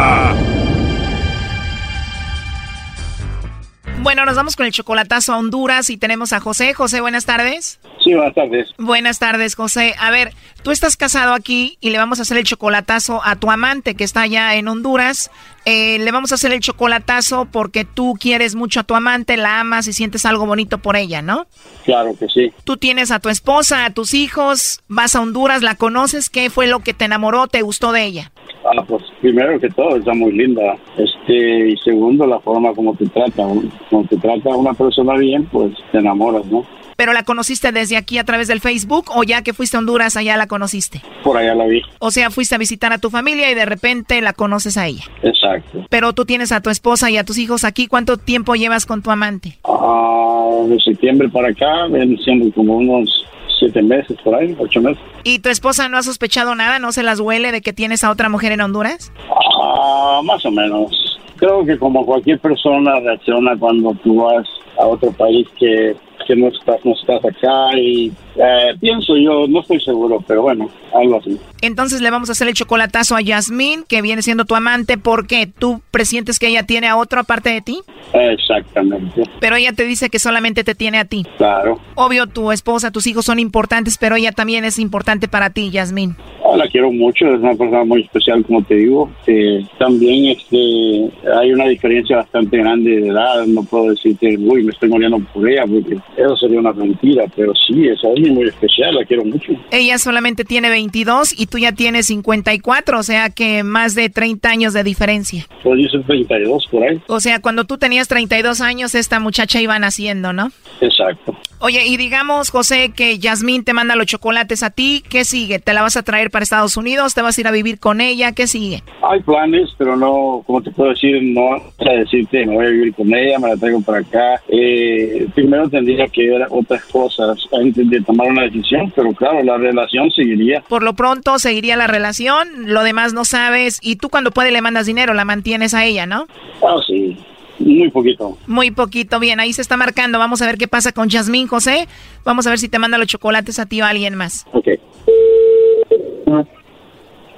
Bueno, 4.01 4.25
nos 4.25 4.35
vamos 4.35 4.55
con 4.55 4.65
el 4.65 4.71
chocolatazo 4.71 5.31
a 5.31 5.37
Honduras 5.37 5.91
y 5.91 5.97
tenemos 5.97 6.33
a 6.33 6.39
José. 6.39 6.73
José, 6.73 7.01
buenas 7.01 7.27
tardes. 7.27 7.79
Sí, 8.03 8.15
buenas 8.15 8.33
tardes. 8.33 8.69
Buenas 8.79 9.19
tardes, 9.19 9.53
José. 9.53 9.93
A 9.99 10.09
ver, 10.09 10.33
tú 10.63 10.71
estás 10.71 10.97
casado 10.97 11.35
aquí 11.35 11.77
y 11.81 11.91
le 11.91 11.99
vamos 11.99 12.17
a 12.17 12.23
hacer 12.23 12.37
el 12.37 12.43
chocolatazo 12.43 13.21
a 13.23 13.35
tu 13.35 13.51
amante 13.51 13.93
que 13.93 14.03
está 14.03 14.21
allá 14.21 14.55
en 14.55 14.67
Honduras. 14.67 15.29
Eh, 15.65 15.99
le 15.99 16.11
vamos 16.11 16.31
a 16.31 16.35
hacer 16.35 16.51
el 16.51 16.61
chocolatazo 16.61 17.45
porque 17.51 17.85
tú 17.85 18.17
quieres 18.19 18.55
mucho 18.55 18.79
a 18.79 18.83
tu 18.83 18.95
amante, 18.95 19.37
la 19.37 19.59
amas 19.59 19.87
y 19.87 19.93
sientes 19.93 20.25
algo 20.25 20.47
bonito 20.47 20.79
por 20.79 20.95
ella, 20.95 21.21
¿no? 21.21 21.45
Claro 21.85 22.15
que 22.17 22.27
sí. 22.27 22.51
Tú 22.63 22.77
tienes 22.77 23.11
a 23.11 23.19
tu 23.19 23.29
esposa, 23.29 23.85
a 23.85 23.91
tus 23.91 24.15
hijos, 24.15 24.81
vas 24.87 25.15
a 25.15 25.21
Honduras, 25.21 25.61
la 25.61 25.75
conoces, 25.75 26.31
¿qué 26.31 26.49
fue 26.49 26.65
lo 26.65 26.79
que 26.79 26.95
te 26.95 27.05
enamoró, 27.05 27.45
te 27.45 27.61
gustó 27.61 27.91
de 27.91 28.03
ella? 28.03 28.31
Ah, 28.63 28.83
pues 28.87 29.03
primero 29.21 29.59
que 29.59 29.69
todo, 29.69 29.95
está 29.95 30.13
muy 30.13 30.31
linda. 30.31 30.77
Este, 30.97 31.69
y 31.69 31.77
segundo, 31.77 32.25
la 32.25 32.39
forma 32.39 32.73
como 32.73 32.95
te 32.95 33.07
trata. 33.07 33.43
Como 33.89 34.05
te 34.09 34.17
trata 34.17 34.49
una 34.49 34.73
persona 34.73 35.15
bien, 35.15 35.45
pues 35.45 35.73
te 35.91 35.97
enamoras, 35.97 36.45
¿no? 36.45 36.65
¿Pero 37.01 37.13
la 37.13 37.23
conociste 37.23 37.71
desde 37.71 37.97
aquí 37.97 38.19
a 38.19 38.23
través 38.25 38.47
del 38.47 38.59
Facebook 38.59 39.05
o 39.15 39.23
ya 39.23 39.41
que 39.41 39.53
fuiste 39.53 39.75
a 39.75 39.79
Honduras 39.79 40.17
allá 40.17 40.37
la 40.37 40.45
conociste? 40.45 41.01
Por 41.23 41.35
allá 41.35 41.55
la 41.55 41.65
vi. 41.65 41.81
O 41.97 42.11
sea, 42.11 42.29
fuiste 42.29 42.53
a 42.53 42.59
visitar 42.59 42.93
a 42.93 42.99
tu 42.99 43.09
familia 43.09 43.49
y 43.49 43.55
de 43.55 43.65
repente 43.65 44.21
la 44.21 44.33
conoces 44.33 44.77
a 44.77 44.85
ella. 44.85 45.03
Exacto. 45.23 45.83
Pero 45.89 46.13
tú 46.13 46.25
tienes 46.25 46.51
a 46.51 46.61
tu 46.61 46.69
esposa 46.69 47.09
y 47.09 47.17
a 47.17 47.23
tus 47.23 47.39
hijos 47.39 47.63
aquí. 47.63 47.87
¿Cuánto 47.87 48.17
tiempo 48.17 48.53
llevas 48.53 48.85
con 48.85 49.01
tu 49.01 49.09
amante? 49.09 49.57
Ah, 49.63 50.51
de 50.67 50.79
septiembre 50.79 51.27
para 51.29 51.49
acá, 51.49 51.87
vienen 51.87 52.19
siendo 52.19 52.53
como 52.53 52.77
unos 52.77 53.25
siete 53.61 53.81
meses 53.83 54.17
por 54.23 54.33
ahí, 54.33 54.55
ocho 54.59 54.81
meses. 54.81 55.01
¿Y 55.23 55.39
tu 55.39 55.49
esposa 55.49 55.87
no 55.87 55.97
ha 55.97 56.03
sospechado 56.03 56.55
nada? 56.55 56.79
¿No 56.79 56.91
se 56.91 57.03
las 57.03 57.19
huele 57.19 57.51
de 57.51 57.61
que 57.61 57.73
tienes 57.73 58.03
a 58.03 58.09
otra 58.09 58.27
mujer 58.27 58.51
en 58.51 58.61
Honduras? 58.61 59.13
Ah, 59.61 60.21
más 60.23 60.43
o 60.45 60.51
menos. 60.51 61.19
Creo 61.37 61.63
que 61.63 61.77
como 61.77 62.05
cualquier 62.05 62.39
persona 62.39 62.99
reacciona 62.99 63.55
cuando 63.57 63.93
tú 64.03 64.23
vas 64.23 64.47
a 64.79 64.87
otro 64.87 65.11
país 65.11 65.47
que 65.59 65.95
que 66.27 66.35
no 66.35 66.47
estás, 66.47 66.83
no 66.85 66.93
estás 66.93 67.23
acá 67.23 67.77
y 67.77 68.11
eh, 68.35 68.75
pienso 68.79 69.15
yo, 69.17 69.47
no 69.47 69.61
estoy 69.61 69.79
seguro, 69.81 70.23
pero 70.27 70.43
bueno, 70.43 70.69
algo 70.93 71.17
así. 71.17 71.37
Entonces 71.61 72.01
le 72.01 72.09
vamos 72.09 72.29
a 72.29 72.31
hacer 72.31 72.47
el 72.47 72.53
chocolatazo 72.53 73.15
a 73.15 73.21
Yasmín, 73.21 73.83
que 73.87 74.01
viene 74.01 74.21
siendo 74.21 74.45
tu 74.45 74.55
amante, 74.55 74.97
porque 74.97 75.47
tú 75.47 75.81
presientes 75.91 76.39
que 76.39 76.47
ella 76.47 76.63
tiene 76.63 76.87
a 76.87 76.97
otro 76.97 77.19
aparte 77.19 77.49
de 77.49 77.61
ti. 77.61 77.81
Exactamente. 78.13 79.23
Pero 79.39 79.55
ella 79.55 79.73
te 79.73 79.83
dice 79.83 80.09
que 80.09 80.19
solamente 80.19 80.63
te 80.63 80.75
tiene 80.75 80.99
a 80.99 81.05
ti. 81.05 81.25
Claro. 81.37 81.79
Obvio, 81.95 82.27
tu 82.27 82.51
esposa, 82.51 82.91
tus 82.91 83.07
hijos 83.07 83.25
son 83.25 83.39
importantes, 83.39 83.97
pero 83.97 84.15
ella 84.15 84.31
también 84.31 84.65
es 84.65 84.79
importante 84.79 85.27
para 85.27 85.51
ti, 85.51 85.69
Yasmín. 85.69 86.15
Ah, 86.43 86.57
la 86.57 86.67
quiero 86.67 86.91
mucho, 86.91 87.25
es 87.33 87.39
una 87.39 87.55
persona 87.55 87.83
muy 87.83 88.01
especial, 88.01 88.43
como 88.43 88.63
te 88.63 88.75
digo. 88.75 89.09
Eh, 89.27 89.63
también 89.77 90.37
este, 90.37 91.11
hay 91.37 91.53
una 91.53 91.67
diferencia 91.67 92.17
bastante 92.17 92.57
grande 92.57 93.01
de 93.01 93.07
edad, 93.09 93.45
no 93.45 93.63
puedo 93.63 93.91
decirte, 93.91 94.37
uy, 94.37 94.63
me 94.63 94.71
estoy 94.71 94.89
muriendo 94.89 95.19
por 95.33 95.47
ella, 95.47 95.65
porque 95.65 95.97
eso 96.17 96.35
sería 96.35 96.59
una 96.59 96.73
mentira, 96.73 97.25
pero 97.35 97.53
sí, 97.67 97.87
es 97.87 98.03
alguien 98.03 98.33
muy 98.33 98.47
especial, 98.47 98.95
la 98.95 99.05
quiero 99.05 99.23
mucho. 99.23 99.53
Ella 99.71 99.97
solamente 99.97 100.43
tiene 100.43 100.69
22 100.69 101.39
y 101.39 101.47
tú 101.47 101.57
ya 101.57 101.71
tienes 101.71 102.07
54, 102.07 102.99
o 102.99 103.03
sea 103.03 103.29
que 103.29 103.63
más 103.63 103.95
de 103.95 104.09
30 104.09 104.49
años 104.49 104.73
de 104.73 104.83
diferencia. 104.83 105.47
Pues 105.63 105.81
yo 105.81 105.89
soy 105.89 106.03
32 106.03 106.67
por 106.67 106.83
ahí. 106.83 107.01
O 107.07 107.19
sea, 107.19 107.39
cuando 107.39 107.65
tú 107.65 107.77
tenías 107.77 108.07
32 108.07 108.61
años, 108.61 108.95
esta 108.95 109.19
muchacha 109.19 109.61
iba 109.61 109.77
naciendo, 109.79 110.33
¿no? 110.33 110.51
Exacto. 110.81 111.35
Oye, 111.63 111.85
y 111.85 111.95
digamos, 111.95 112.49
José, 112.49 112.91
que 112.95 113.19
Yasmín 113.19 113.63
te 113.63 113.73
manda 113.73 113.95
los 113.95 114.07
chocolates 114.07 114.63
a 114.63 114.71
ti, 114.71 115.03
¿qué 115.07 115.23
sigue? 115.25 115.59
¿Te 115.59 115.73
la 115.73 115.83
vas 115.83 115.95
a 115.95 116.01
traer 116.01 116.31
para 116.31 116.41
Estados 116.41 116.75
Unidos? 116.75 117.13
¿Te 117.13 117.21
vas 117.21 117.37
a 117.37 117.41
ir 117.41 117.47
a 117.47 117.51
vivir 117.51 117.79
con 117.79 118.01
ella? 118.01 118.31
¿Qué 118.31 118.47
sigue? 118.47 118.81
Hay 119.03 119.19
planes, 119.21 119.69
pero 119.77 119.95
no, 119.95 120.43
como 120.47 120.63
te 120.63 120.71
puedo 120.71 120.89
decir, 120.89 121.21
no 121.21 121.53
a 121.53 121.93
decirte, 121.93 122.45
me 122.47 122.55
voy 122.55 122.65
a 122.65 122.69
vivir 122.69 122.95
con 122.95 123.13
ella, 123.13 123.37
me 123.37 123.49
la 123.49 123.57
traigo 123.57 123.79
para 123.81 123.99
acá. 123.99 124.41
Eh, 124.47 125.27
primero 125.35 125.69
tendría 125.69 126.00
que 126.09 126.29
ver 126.29 126.47
otras 126.49 126.83
cosas 126.85 127.37
antes 127.53 127.89
de 127.89 128.01
tomar 128.01 128.27
una 128.27 128.43
decisión, 128.43 128.91
pero 128.95 129.13
claro, 129.13 129.43
la 129.43 129.57
relación 129.57 130.11
seguiría. 130.11 130.61
Por 130.67 130.83
lo 130.83 130.93
pronto 130.93 131.39
seguiría 131.39 131.75
la 131.75 131.87
relación, 131.87 132.47
lo 132.65 132.83
demás 132.83 133.13
no 133.13 133.25
sabes, 133.25 133.79
y 133.81 133.95
tú 133.97 134.09
cuando 134.09 134.31
puedes 134.31 134.53
le 134.53 134.61
mandas 134.61 134.85
dinero, 134.85 135.13
la 135.13 135.25
mantienes 135.25 135.73
a 135.73 135.85
ella, 135.85 136.05
¿no? 136.05 136.27
Ah, 136.63 136.75
sí. 136.85 137.17
Muy 137.59 137.91
poquito. 137.91 138.37
Muy 138.47 138.71
poquito, 138.71 139.19
bien, 139.19 139.39
ahí 139.39 139.53
se 139.53 139.61
está 139.61 139.77
marcando. 139.77 140.17
Vamos 140.17 140.41
a 140.41 140.47
ver 140.47 140.57
qué 140.57 140.67
pasa 140.67 140.91
con 140.91 141.09
Yasmín, 141.09 141.47
José. 141.47 141.87
Vamos 142.25 142.47
a 142.47 142.49
ver 142.49 142.59
si 142.59 142.69
te 142.69 142.79
manda 142.79 142.97
los 142.97 143.07
chocolates 143.07 143.59
a 143.59 143.67
ti 143.67 143.81
o 143.81 143.85
a 143.85 143.89
alguien 143.89 144.15
más. 144.15 144.47
Ok. 144.51 144.67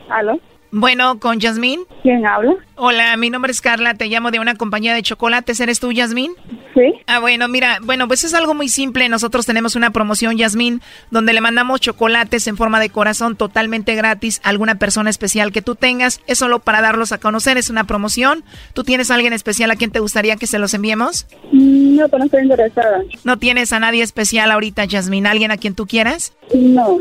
¿Aló? 0.09 0.39
Bueno, 0.75 1.19
con 1.19 1.39
Yasmín. 1.39 1.81
¿Quién 2.01 2.25
habla? 2.25 2.55
Hola, 2.75 3.15
mi 3.15 3.29
nombre 3.29 3.51
es 3.51 3.61
Carla, 3.61 3.93
te 3.93 4.07
llamo 4.07 4.31
de 4.31 4.39
una 4.39 4.55
compañía 4.55 4.95
de 4.95 5.03
chocolates. 5.03 5.59
¿Eres 5.59 5.79
tú, 5.79 5.91
Yasmín? 5.91 6.31
Sí. 6.73 6.95
Ah, 7.05 7.19
bueno, 7.19 7.47
mira, 7.47 7.77
bueno, 7.83 8.07
pues 8.07 8.23
es 8.23 8.33
algo 8.33 8.55
muy 8.55 8.67
simple. 8.69 9.07
Nosotros 9.07 9.45
tenemos 9.45 9.75
una 9.75 9.91
promoción, 9.91 10.35
Yasmín, 10.35 10.81
donde 11.11 11.33
le 11.33 11.41
mandamos 11.41 11.79
chocolates 11.79 12.47
en 12.47 12.57
forma 12.57 12.79
de 12.79 12.89
corazón 12.89 13.35
totalmente 13.35 13.93
gratis 13.93 14.41
a 14.43 14.49
alguna 14.49 14.73
persona 14.79 15.11
especial 15.11 15.51
que 15.51 15.61
tú 15.61 15.75
tengas. 15.75 16.21
Es 16.25 16.39
solo 16.39 16.57
para 16.57 16.81
darlos 16.81 17.11
a 17.11 17.19
conocer, 17.19 17.59
es 17.59 17.69
una 17.69 17.83
promoción. 17.83 18.43
¿Tú 18.73 18.83
tienes 18.83 19.11
a 19.11 19.15
alguien 19.15 19.33
especial 19.33 19.69
a 19.69 19.75
quien 19.75 19.91
te 19.91 19.99
gustaría 19.99 20.37
que 20.37 20.47
se 20.47 20.57
los 20.57 20.73
enviemos? 20.73 21.27
Mm, 21.51 21.97
No, 21.97 22.05
pero 22.07 22.17
no 22.17 22.25
estoy 22.25 22.41
interesada. 22.41 22.97
¿No 23.23 23.37
tienes 23.37 23.71
a 23.73 23.79
nadie 23.79 24.01
especial 24.01 24.49
ahorita, 24.51 24.85
Yasmín? 24.85 25.27
¿Alguien 25.27 25.51
a 25.51 25.57
quien 25.57 25.75
tú 25.75 25.85
quieras? 25.85 26.33
No. 26.55 26.97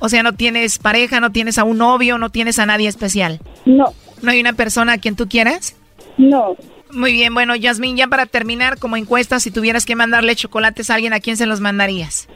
O 0.00 0.08
sea, 0.08 0.22
no 0.22 0.32
tienes 0.32 0.78
pareja, 0.78 1.20
no 1.20 1.30
tienes 1.30 1.58
a 1.58 1.64
un 1.64 1.78
novio, 1.78 2.18
no 2.18 2.30
tienes 2.30 2.58
a 2.58 2.66
nadie 2.66 2.88
especial. 2.88 3.40
No. 3.64 3.94
¿No 4.22 4.30
hay 4.30 4.40
una 4.40 4.54
persona 4.54 4.94
a 4.94 4.98
quien 4.98 5.14
tú 5.14 5.28
quieras? 5.28 5.76
No. 6.18 6.56
Muy 6.92 7.12
bien, 7.12 7.32
bueno, 7.34 7.54
Yasmín, 7.54 7.96
ya 7.96 8.08
para 8.08 8.26
terminar, 8.26 8.78
como 8.78 8.96
encuesta, 8.96 9.38
si 9.38 9.50
tuvieras 9.50 9.86
que 9.86 9.94
mandarle 9.94 10.34
chocolates 10.34 10.90
a 10.90 10.94
alguien, 10.94 11.12
¿a 11.12 11.20
quién 11.20 11.36
se 11.36 11.46
los 11.46 11.60
mandarías? 11.60 12.28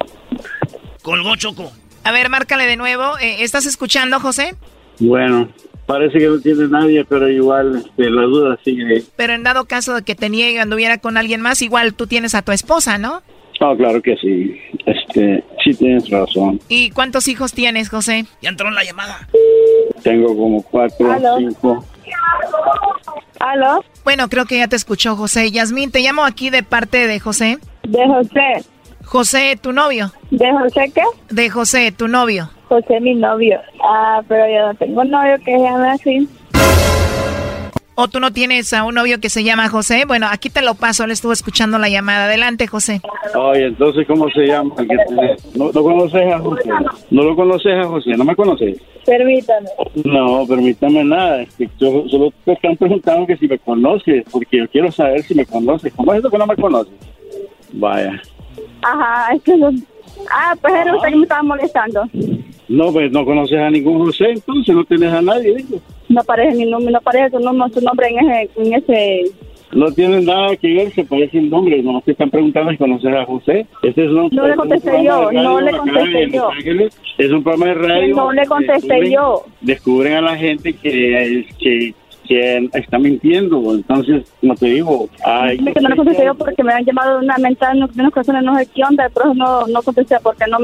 Colgó 1.03 1.35
Choco. 1.37 1.73
A 2.05 2.13
ver, 2.13 2.29
márcale 2.29 2.67
de 2.67 2.77
nuevo. 2.77 3.19
Eh, 3.19 3.43
¿Estás 3.43 3.67
escuchando, 3.67 4.21
José? 4.21 4.55
Bueno, 5.01 5.49
parece 5.87 6.19
que 6.19 6.29
no 6.29 6.39
tiene 6.39 6.69
nadie, 6.69 7.05
pero 7.05 7.29
igual 7.29 7.77
este, 7.77 8.11
la 8.11 8.23
duda 8.23 8.59
sigue. 8.65 9.03
Pero 9.17 9.33
en 9.33 9.43
dado 9.43 9.65
caso 9.65 9.95
de 9.95 10.03
que 10.03 10.15
te 10.15 10.29
niegue 10.29 10.61
anduviera 10.61 10.99
con 10.99 11.17
alguien 11.17 11.41
más, 11.41 11.63
igual 11.63 11.95
tú 11.95 12.07
tienes 12.07 12.35
a 12.35 12.43
tu 12.43 12.53
esposa, 12.53 12.99
¿no? 12.99 13.23
Ah, 13.61 13.73
claro 13.77 14.03
que 14.03 14.17
sí. 14.17 14.61
Este, 14.85 15.43
sí 15.65 15.75
tienes 15.75 16.09
razón. 16.11 16.61
¿Y 16.69 16.91
cuántos 16.91 17.29
hijos 17.29 17.53
tienes, 17.53 17.89
José? 17.89 18.27
Ya 18.43 18.51
entró 18.51 18.69
en 18.69 18.75
la 18.75 18.85
llamada. 18.85 19.27
Tengo 20.03 20.37
como 20.37 20.63
cuatro, 20.63 21.11
Aló. 21.11 21.39
cinco. 21.39 21.85
¿Aló? 23.41 23.85
Bueno, 24.05 24.29
creo 24.29 24.45
que 24.45 24.59
ya 24.59 24.69
te 24.69 24.77
escuchó, 24.77 25.17
José. 25.17 25.51
Yasmín, 25.51 25.91
te 25.91 26.01
llamo 26.01 26.25
aquí 26.25 26.51
de 26.51 26.63
parte 26.63 27.07
de 27.07 27.21
José. 27.21 27.59
¿De 27.85 28.07
José? 28.07 28.69
José, 29.05 29.59
tu 29.61 29.73
novio. 29.73 30.13
¿De 30.31 30.51
José 30.53 30.93
qué? 30.95 31.03
De 31.31 31.51
José, 31.51 31.93
tu 31.93 32.09
novio. 32.09 32.51
José, 32.69 33.01
mi 33.01 33.15
novio. 33.15 33.61
Ah, 33.83 34.23
pero 34.29 34.47
yo 34.49 34.67
no 34.67 34.75
tengo 34.75 35.05
novio 35.05 35.37
que 35.45 35.53
se 35.57 35.59
llame 35.63 35.91
así. 35.91 36.29
¿O 37.97 38.09
tú 38.09 38.19
no 38.19 38.33
tienes 38.33 38.73
a 38.73 38.83
un 38.85 38.95
novio 38.97 39.21
que 39.21 39.29
se 39.31 39.45
llama 39.45 39.69
José? 39.69 40.05
Bueno, 40.07 40.27
aquí 40.29 40.51
te 40.51 40.63
lo 40.63 40.75
paso, 40.75 41.05
él 41.05 41.13
estuvo 41.13 41.33
escuchando 41.33 41.79
la 41.79 41.89
llamada. 41.89 42.25
Adelante, 42.25 42.67
José. 42.67 43.01
Oye, 43.37 43.67
entonces, 43.67 44.05
¿cómo 44.09 44.29
se 44.31 44.47
llama? 44.47 44.75
¿No, 45.55 45.71
¿No 45.73 45.83
conoces 45.83 46.33
a 46.33 46.39
José? 46.41 46.71
¿No 47.11 47.23
lo 47.23 47.37
conoces 47.37 47.73
a 47.79 47.85
José? 47.85 48.11
¿No 48.17 48.25
me 48.25 48.35
conoces? 48.35 48.79
Permítame. 49.07 49.69
No, 50.05 50.45
permítame 50.47 51.05
nada. 51.05 51.43
Es 51.43 51.55
que 51.55 51.69
yo- 51.79 52.09
solo 52.09 52.33
te 52.45 52.53
están 52.55 52.77
preguntando 52.77 53.27
que 53.29 53.37
si 53.37 53.47
me 53.47 53.59
conoces, 53.61 54.25
porque 54.31 54.59
yo 54.59 54.69
quiero 54.69 54.91
saber 54.91 55.23
si 55.23 55.35
me 55.37 55.47
conoces. 55.47 55.93
¿Cómo 55.95 56.13
es 56.15 56.19
eso 56.19 56.31
que 56.31 56.39
no 56.39 56.47
me 56.49 56.57
conoces? 56.57 56.95
Vaya. 57.75 58.21
Ajá, 58.83 59.35
es 59.35 59.43
que 59.43 59.57
no... 59.57 59.71
Ah, 60.31 60.55
pues 60.61 60.75
era 60.75 60.97
usted 60.97 61.09
que 61.11 61.17
me 61.17 61.23
estaba 61.23 61.43
molestando. 61.43 62.09
No, 62.69 62.93
pues 62.93 63.13
no 63.13 63.25
conoces 63.25 63.59
a 63.59 63.71
ningún 63.71 63.99
José, 63.99 64.31
entonces 64.31 64.75
no 64.75 64.85
tienes 64.85 65.13
a 65.13 65.21
nadie, 65.21 65.55
digo. 65.55 65.81
No 66.09 66.21
aparece 66.21 66.57
mi 66.57 66.65
nombre, 66.71 66.93
no 66.93 66.99
aparece 66.99 67.31
tu 67.37 67.41
nombre, 67.41 67.69
su 67.73 67.81
nombre 67.81 68.09
en 68.09 68.19
ese, 68.31 68.51
en 68.57 68.73
ese... 68.75 69.23
No 69.73 69.91
tienen 69.91 70.25
nada 70.25 70.55
que 70.57 70.73
ver, 70.73 70.93
se 70.93 71.05
parece 71.05 71.39
el 71.39 71.51
nombre. 71.51 71.83
No 71.83 72.01
te 72.01 72.13
están 72.13 72.31
preguntando 72.31 72.71
si 72.71 72.77
conoces 72.77 73.13
a 73.13 73.25
José. 73.25 73.67
Este 73.83 74.05
es 74.05 74.11
un, 74.11 74.29
No 74.31 74.47
le 74.47 74.55
contesté 74.55 75.05
yo, 75.05 75.33
no 75.33 75.61
le 75.61 75.77
contesté 75.77 76.31
yo. 76.31 76.49
Ángeles. 76.49 77.01
Es 77.19 77.31
un 77.33 77.43
programa 77.43 77.67
de 77.67 77.75
radio. 77.75 78.15
No 78.15 78.33
le 78.33 78.47
contesté 78.47 78.95
Descubren- 78.95 79.13
yo. 79.13 79.45
Descubren 79.63 80.13
a 80.15 80.21
la 80.21 80.37
gente 80.37 80.75
que, 80.75 81.45
que, 81.59 81.93
que 82.29 82.69
está 82.75 82.99
mintiendo. 83.01 83.75
Entonces, 83.75 84.33
como 84.41 84.55
te 84.55 84.67
digo, 84.67 85.09
Dime 85.57 85.73
que 85.73 85.81
no 85.81 85.89
le 85.89 85.97
contesté 85.97 86.25
yo 86.25 86.35
porque 86.37 86.63
me 86.63 86.73
han 86.73 86.85
llamado 86.85 87.19
de 87.19 87.25
una 87.25 87.37
mental 87.39 87.81
de 87.81 88.01
unas 88.01 88.13
personas, 88.13 88.45
no 88.45 88.57
sé 88.57 88.69
qué 88.73 88.83
onda, 88.89 89.11
pero 89.13 89.35
no, 89.35 89.67
no 89.67 89.83
contesté 89.83 90.17
porque 90.23 90.45
no... 90.49 90.59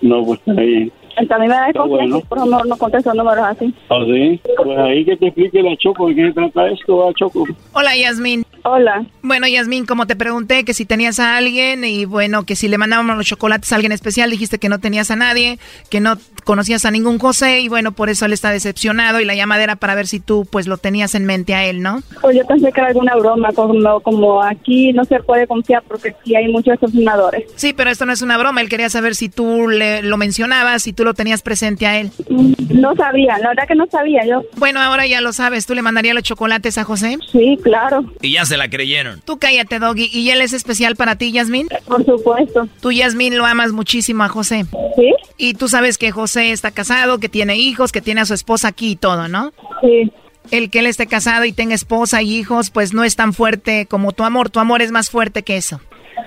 no, 0.00 0.24
pues 0.26 0.40
está 0.40 0.62
bien. 0.62 0.92
Entonces, 1.16 1.30
a 1.30 1.38
mí 1.38 1.48
me 1.48 1.54
da 1.54 1.66
desconfianza 1.66 2.16
bueno. 2.16 2.20
por 2.28 2.38
favor 2.38 2.66
no 2.66 2.76
contesto 2.76 3.14
números 3.14 3.44
así. 3.46 3.74
¿Ah, 3.88 4.02
sí? 4.04 4.40
Pues 4.56 4.78
ahí 4.78 5.04
que 5.04 5.16
te 5.16 5.26
explique 5.26 5.62
la 5.62 5.76
Choco, 5.76 6.08
¿de 6.08 6.14
qué 6.14 6.26
se 6.28 6.32
trata 6.32 6.68
esto, 6.68 7.08
ah, 7.08 7.12
Choco? 7.16 7.44
Hola, 7.72 7.96
Yasmín. 7.96 8.44
Hola. 8.68 9.06
Bueno, 9.22 9.46
Yasmín, 9.46 9.86
como 9.86 10.06
te 10.06 10.16
pregunté 10.16 10.64
que 10.64 10.74
si 10.74 10.84
tenías 10.84 11.20
a 11.20 11.36
alguien 11.36 11.84
y 11.84 12.04
bueno, 12.04 12.44
que 12.44 12.56
si 12.56 12.66
le 12.66 12.78
mandábamos 12.78 13.16
los 13.16 13.24
chocolates 13.24 13.70
a 13.70 13.76
alguien 13.76 13.92
especial, 13.92 14.28
dijiste 14.28 14.58
que 14.58 14.68
no 14.68 14.80
tenías 14.80 15.10
a 15.12 15.16
nadie, 15.16 15.60
que 15.88 16.00
no 16.00 16.16
conocías 16.44 16.84
a 16.84 16.90
ningún 16.90 17.18
José 17.18 17.60
y 17.60 17.68
bueno, 17.68 17.92
por 17.92 18.08
eso 18.08 18.26
él 18.26 18.32
está 18.32 18.50
decepcionado 18.50 19.20
y 19.20 19.24
la 19.24 19.36
llamadera 19.36 19.76
para 19.76 19.94
ver 19.94 20.08
si 20.08 20.18
tú 20.18 20.46
pues 20.50 20.66
lo 20.66 20.78
tenías 20.78 21.14
en 21.14 21.26
mente 21.26 21.54
a 21.54 21.64
él, 21.64 21.80
¿no? 21.80 22.02
Pues 22.20 22.36
yo 22.36 22.44
pensé 22.44 22.72
que 22.72 22.80
era 22.80 22.88
alguna 22.88 23.14
broma, 23.14 23.52
como, 23.52 24.00
como 24.00 24.42
aquí 24.42 24.92
no 24.92 25.04
se 25.04 25.20
puede 25.20 25.46
confiar 25.46 25.84
porque 25.86 26.10
aquí 26.10 26.34
hay 26.34 26.48
muchos 26.48 26.74
extorsionadores. 26.74 27.44
Sí, 27.54 27.72
pero 27.72 27.90
esto 27.90 28.04
no 28.04 28.12
es 28.12 28.22
una 28.22 28.36
broma, 28.36 28.60
él 28.60 28.68
quería 28.68 28.90
saber 28.90 29.14
si 29.14 29.28
tú 29.28 29.68
le, 29.68 30.02
lo 30.02 30.16
mencionabas, 30.16 30.82
si 30.82 30.92
tú 30.92 31.04
lo 31.06 31.14
tenías 31.14 31.40
presente 31.40 31.86
a 31.86 31.98
él. 31.98 32.10
No 32.28 32.94
sabía, 32.94 33.38
la 33.38 33.48
verdad 33.48 33.66
que 33.66 33.74
no 33.74 33.86
sabía 33.86 34.26
yo. 34.26 34.42
Bueno, 34.56 34.80
ahora 34.80 35.06
ya 35.06 35.22
lo 35.22 35.32
sabes, 35.32 35.64
¿tú 35.64 35.74
le 35.74 35.80
mandarías 35.80 36.14
los 36.14 36.24
chocolates 36.24 36.76
a 36.76 36.84
José? 36.84 37.16
Sí, 37.32 37.58
claro. 37.62 38.04
Y 38.20 38.32
ya 38.32 38.44
se 38.44 38.56
la 38.56 38.68
creyeron. 38.68 39.22
Tú 39.24 39.38
cállate, 39.38 39.78
Doggy. 39.78 40.10
¿Y 40.12 40.28
él 40.30 40.40
es 40.42 40.52
especial 40.52 40.96
para 40.96 41.16
ti, 41.16 41.32
Yasmín? 41.32 41.68
Por 41.86 42.04
supuesto. 42.04 42.68
Tú, 42.80 42.92
Yasmín, 42.92 43.38
lo 43.38 43.46
amas 43.46 43.72
muchísimo 43.72 44.24
a 44.24 44.28
José. 44.28 44.66
Sí. 44.96 45.14
Y 45.38 45.54
tú 45.54 45.68
sabes 45.68 45.96
que 45.96 46.10
José 46.10 46.52
está 46.52 46.70
casado, 46.70 47.18
que 47.18 47.28
tiene 47.28 47.56
hijos, 47.56 47.92
que 47.92 48.00
tiene 48.00 48.20
a 48.20 48.26
su 48.26 48.34
esposa 48.34 48.68
aquí 48.68 48.92
y 48.92 48.96
todo, 48.96 49.28
¿no? 49.28 49.52
Sí. 49.80 50.12
El 50.50 50.70
que 50.70 50.80
él 50.80 50.86
esté 50.86 51.06
casado 51.06 51.44
y 51.44 51.52
tenga 51.52 51.74
esposa 51.74 52.22
y 52.22 52.36
hijos, 52.36 52.70
pues 52.70 52.92
no 52.92 53.04
es 53.04 53.16
tan 53.16 53.32
fuerte 53.32 53.86
como 53.86 54.12
tu 54.12 54.24
amor. 54.24 54.50
Tu 54.50 54.60
amor 54.60 54.82
es 54.82 54.92
más 54.92 55.10
fuerte 55.10 55.42
que 55.42 55.56
eso. 55.56 55.80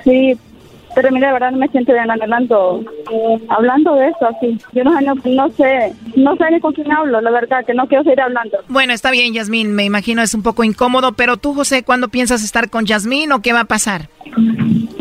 Sí, 0.04 0.38
pero 1.02 1.14
mira, 1.14 1.28
de 1.28 1.34
verdad 1.34 1.52
no 1.52 1.60
me 1.60 1.70
siento 1.70 1.94
bien 1.94 2.12
hablando, 2.12 2.84
hablando 3.48 3.96
de 3.96 4.10
eso 4.10 4.28
así. 4.28 4.58
Yo 4.74 4.84
no, 4.84 5.00
no, 5.00 5.16
no 5.16 5.50
sé, 5.52 5.94
no 6.18 6.36
sé 6.36 6.52
ni 6.52 6.60
con 6.60 6.74
quién 6.74 6.92
hablo, 6.92 7.22
la 7.22 7.32
verdad, 7.32 7.64
que 7.66 7.74
no 7.74 7.88
quiero 7.88 8.04
seguir 8.04 8.20
hablando. 8.20 8.58
Bueno, 8.68 8.92
está 8.92 9.10
bien, 9.10 9.34
Yasmín. 9.34 9.74
Me 9.74 9.86
imagino 9.86 10.22
es 10.22 10.34
un 10.34 10.44
poco 10.44 10.66
incómodo, 10.66 11.14
pero 11.14 11.38
tú, 11.38 11.54
José, 11.54 11.84
¿cuándo 11.84 12.10
piensas 12.10 12.44
estar 12.44 12.70
con 12.70 12.86
Yasmín 12.86 13.32
o 13.32 13.42
qué 13.42 13.54
va 13.54 13.62
a 13.62 13.66
pasar? 13.66 14.10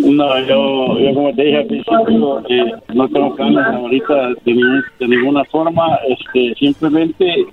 No, 0.08 0.38
yo, 0.46 0.98
yo 0.98 1.14
como 1.14 1.34
te 1.34 1.42
dije 1.44 1.56
al 1.58 1.66
principio, 1.66 2.42
eh, 2.48 2.72
no 2.94 3.08
tengo 3.08 3.36
planes 3.36 3.58
ahorita 3.66 4.14
de, 4.44 4.54
ningún- 4.54 4.82
de 4.98 5.08
ninguna 5.08 5.44
forma, 5.44 5.98
este, 6.08 6.54
simplemente 6.58 7.46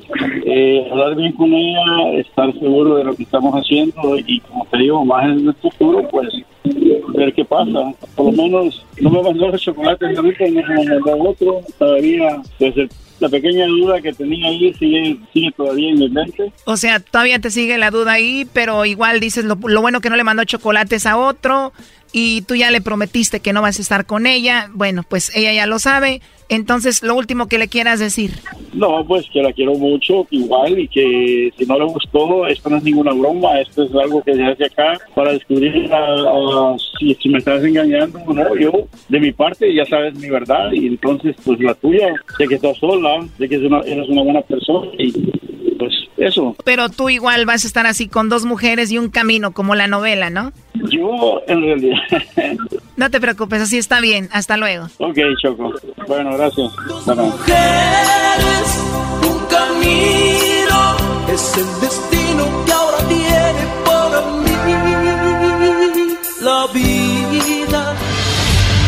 eh, 0.46 0.88
hablar 0.92 1.16
bien 1.16 1.34
con 1.34 1.54
ella, 1.54 2.12
estar 2.20 2.54
seguro 2.54 2.96
de 2.96 3.04
lo 3.04 3.16
que 3.16 3.24
estamos 3.24 3.54
haciendo 3.56 4.18
y 4.26 4.40
como 4.42 4.66
te 4.72 4.78
digo, 4.78 5.04
más 5.04 5.26
en 5.26 5.48
el 5.50 5.54
futuro, 5.56 6.08
pues 6.10 6.30
ver 7.14 7.34
qué 7.34 7.44
pasa. 7.46 7.92
Por 8.16 8.26
lo 8.28 8.32
menos 8.44 8.86
no 9.02 9.10
me 9.10 9.22
mandó 9.22 9.50
los 9.50 9.62
chocolates 9.62 10.18
ahorita, 10.18 10.46
no 10.48 10.62
me 10.62 10.86
mandó 11.00 11.30
otro, 11.30 11.60
todavía, 11.78 12.42
pues 12.58 12.78
el- 12.78 12.90
la 13.18 13.30
pequeña 13.30 13.66
duda 13.68 14.02
que 14.02 14.12
tenía 14.12 14.50
ahí 14.50 14.74
sigue, 14.74 15.18
sigue 15.34 15.50
todavía 15.56 15.90
en 15.92 16.00
mi 16.00 16.10
mente. 16.10 16.52
O 16.66 16.76
sea, 16.76 17.00
todavía 17.00 17.40
te 17.40 17.50
sigue 17.50 17.78
la 17.78 17.90
duda 17.90 18.12
ahí, 18.14 18.46
pero 18.52 18.84
igual 18.84 19.22
dices 19.22 19.46
lo, 19.46 19.58
lo 19.68 19.82
bueno 19.82 20.02
que 20.02 20.10
no 20.10 20.18
le 20.18 20.26
mandó 20.26 20.44
chocolates 20.44 21.06
a 21.06 21.18
otro 21.18 21.72
y 22.18 22.44
tú 22.44 22.56
ya 22.56 22.72
le 22.72 22.80
prometiste 22.80 23.42
que 23.42 23.52
no 23.52 23.62
vas 23.62 23.78
a 23.78 23.82
estar 23.82 24.06
con 24.06 24.26
ella. 24.26 24.70
Bueno, 24.74 25.04
pues 25.04 25.36
ella 25.36 25.52
ya 25.52 25.66
lo 25.66 25.80
sabe. 25.80 26.22
Entonces, 26.48 27.04
lo 27.04 27.14
último 27.14 27.50
que 27.50 27.58
le 27.58 27.68
quieras 27.68 28.00
decir. 28.00 28.32
No, 28.72 29.06
pues 29.06 29.26
que 29.34 29.42
la 29.42 29.52
quiero 29.52 29.74
mucho, 29.74 30.26
igual, 30.30 30.80
y 30.80 30.88
que 30.88 31.52
si 31.58 31.66
no 31.66 31.78
le 31.78 31.84
gustó, 31.84 32.48
esto 32.48 32.70
no 32.70 32.78
es 32.78 32.84
ninguna 32.84 33.12
broma, 33.12 33.60
esto 33.60 33.84
es 33.84 33.94
algo 33.96 34.24
que 34.24 34.34
se 34.34 34.44
hace 34.46 34.64
acá 34.64 34.98
para 35.14 35.34
descubrir 35.34 35.90
si 37.22 37.30
me 37.30 37.40
estás 37.40 37.62
engañando 37.66 38.18
o 38.26 38.34
no. 38.34 38.56
Yo, 38.56 38.72
de 39.10 39.20
mi 39.20 39.34
parte, 39.34 39.74
ya 39.74 39.86
sabes 39.86 40.16
mi 40.16 40.30
verdad, 40.30 40.72
y 40.72 40.88
entonces, 40.88 41.36
pues 41.44 41.60
la 41.60 41.74
tuya, 41.74 42.14
de 42.40 42.48
que 42.48 42.56
estás 42.56 42.78
sola, 42.78 43.28
de 43.38 43.50
que 43.50 43.56
eres 43.56 43.68
una, 43.68 43.82
eres 43.82 44.08
una 44.08 44.24
buena 44.24 44.42
persona, 44.42 44.88
y 44.98 45.12
pues 45.78 45.94
eso. 46.18 46.56
Pero 46.64 46.90
tú 46.90 47.10
igual 47.10 47.46
vas 47.46 47.64
a 47.64 47.68
estar 47.68 47.86
así 47.86 48.08
con 48.08 48.30
dos 48.30 48.46
mujeres 48.46 48.92
y 48.92 48.98
un 48.98 49.10
camino, 49.10 49.52
como 49.52 49.76
la 49.76 49.88
novela, 49.88 50.30
¿no? 50.30 50.52
Yo, 50.74 51.42
en 51.48 51.62
realidad. 51.62 51.98
No 52.98 53.12
te 53.12 53.20
preocupes, 53.20 53.62
así 53.62 53.78
está 53.78 54.00
bien. 54.00 54.30
Hasta 54.32 54.56
luego. 54.56 54.88
ok, 55.00 55.18
Choco. 55.42 55.74
Bueno, 56.08 56.32
gracias. 56.38 56.72
Bye, 57.06 57.16
bye. 57.16 57.26
un 59.30 59.46
camino 59.48 60.96
es 61.30 61.58
el 61.58 61.82
destino 61.82 62.66
que 62.66 62.72
ahora 62.72 62.98
tiene 63.10 63.68
para 63.84 64.22
mí 64.32 64.52
la 66.42 66.68
vida. 66.74 67.96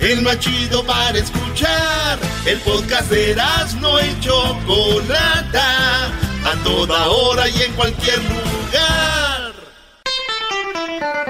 El 0.00 0.22
más 0.22 0.38
chido 0.38 0.84
para 0.84 1.18
escuchar. 1.18 2.18
El 2.46 2.60
podcast 2.60 3.10
de 3.10 3.34
no 3.80 4.00
y 4.00 4.20
Chocolata. 4.20 6.06
A 6.44 6.54
toda 6.62 7.08
hora 7.08 7.48
y 7.48 7.62
en 7.62 7.72
cualquier 7.72 8.20
lugar. 8.22 9.52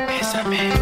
Bésame. 0.07 0.73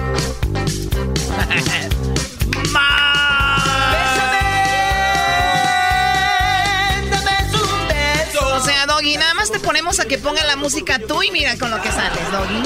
O 8.56 8.68
sea, 8.68 8.86
Doggy, 8.86 9.16
nada 9.16 9.34
más 9.34 9.52
te 9.52 9.60
ponemos 9.60 10.00
a 10.00 10.06
que 10.06 10.18
ponga 10.18 10.44
la 10.44 10.56
música 10.56 10.98
tú 10.98 11.22
y 11.22 11.30
mira 11.30 11.56
con 11.56 11.70
lo 11.70 11.80
que 11.80 11.90
sales, 11.90 12.32
Doggy. 12.32 12.62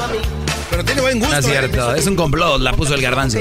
Pero 0.71 0.85
tiene 0.85 1.01
buen 1.01 1.19
gusto. 1.19 1.35
No 1.35 1.41
es 1.41 1.47
cierto, 1.47 1.95
es 1.95 2.07
un 2.07 2.17
complot, 2.17 2.61
la 2.61 2.73
puso 2.73 2.95
el 2.95 3.03
garbanzo. 3.03 3.39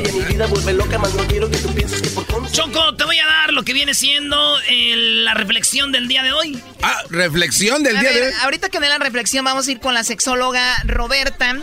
Choco, 2.52 2.96
te 2.96 3.04
voy 3.04 3.20
a 3.20 3.26
dar 3.26 3.54
lo 3.54 3.64
que 3.64 3.74
viene 3.74 3.94
siendo 3.94 4.60
eh, 4.70 4.96
la 4.96 5.34
reflexión 5.36 5.92
del 5.92 6.08
día 6.08 6.24
de 6.24 6.32
hoy. 6.32 6.62
Ah, 6.82 7.02
reflexión 7.10 7.84
del 7.84 7.98
A 7.98 8.02
día 8.02 8.10
ver, 8.12 8.22
de 8.22 8.28
hoy. 8.30 8.34
Ahorita 8.42 8.70
que 8.70 8.80
dé 8.80 8.90
la 8.90 8.98
reflexión, 8.98 9.46
vamos 9.46 9.68
a 9.68 9.72
ir 9.72 9.80
con 9.80 9.94
la 9.94 10.04
sexóloga 10.04 10.82
Roberta, 10.86 11.56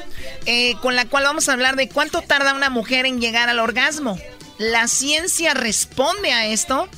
eh, 0.47 0.77
con 0.81 0.95
la 0.95 1.07
cual 1.07 1.25
vamos 1.25 1.49
a 1.49 1.53
hablar 1.53 1.77
de 1.77 1.89
cuánto 1.89 2.23
tarda 2.23 2.55
una 2.55 2.71
mujer 2.71 3.07
en 3.07 3.21
llegar 3.21 3.49
al 3.49 3.59
orgasmo. 3.59 4.19
La 4.59 4.89
ciencia 4.89 5.55
responde 5.55 6.33
a 6.33 6.47
esto. 6.47 6.89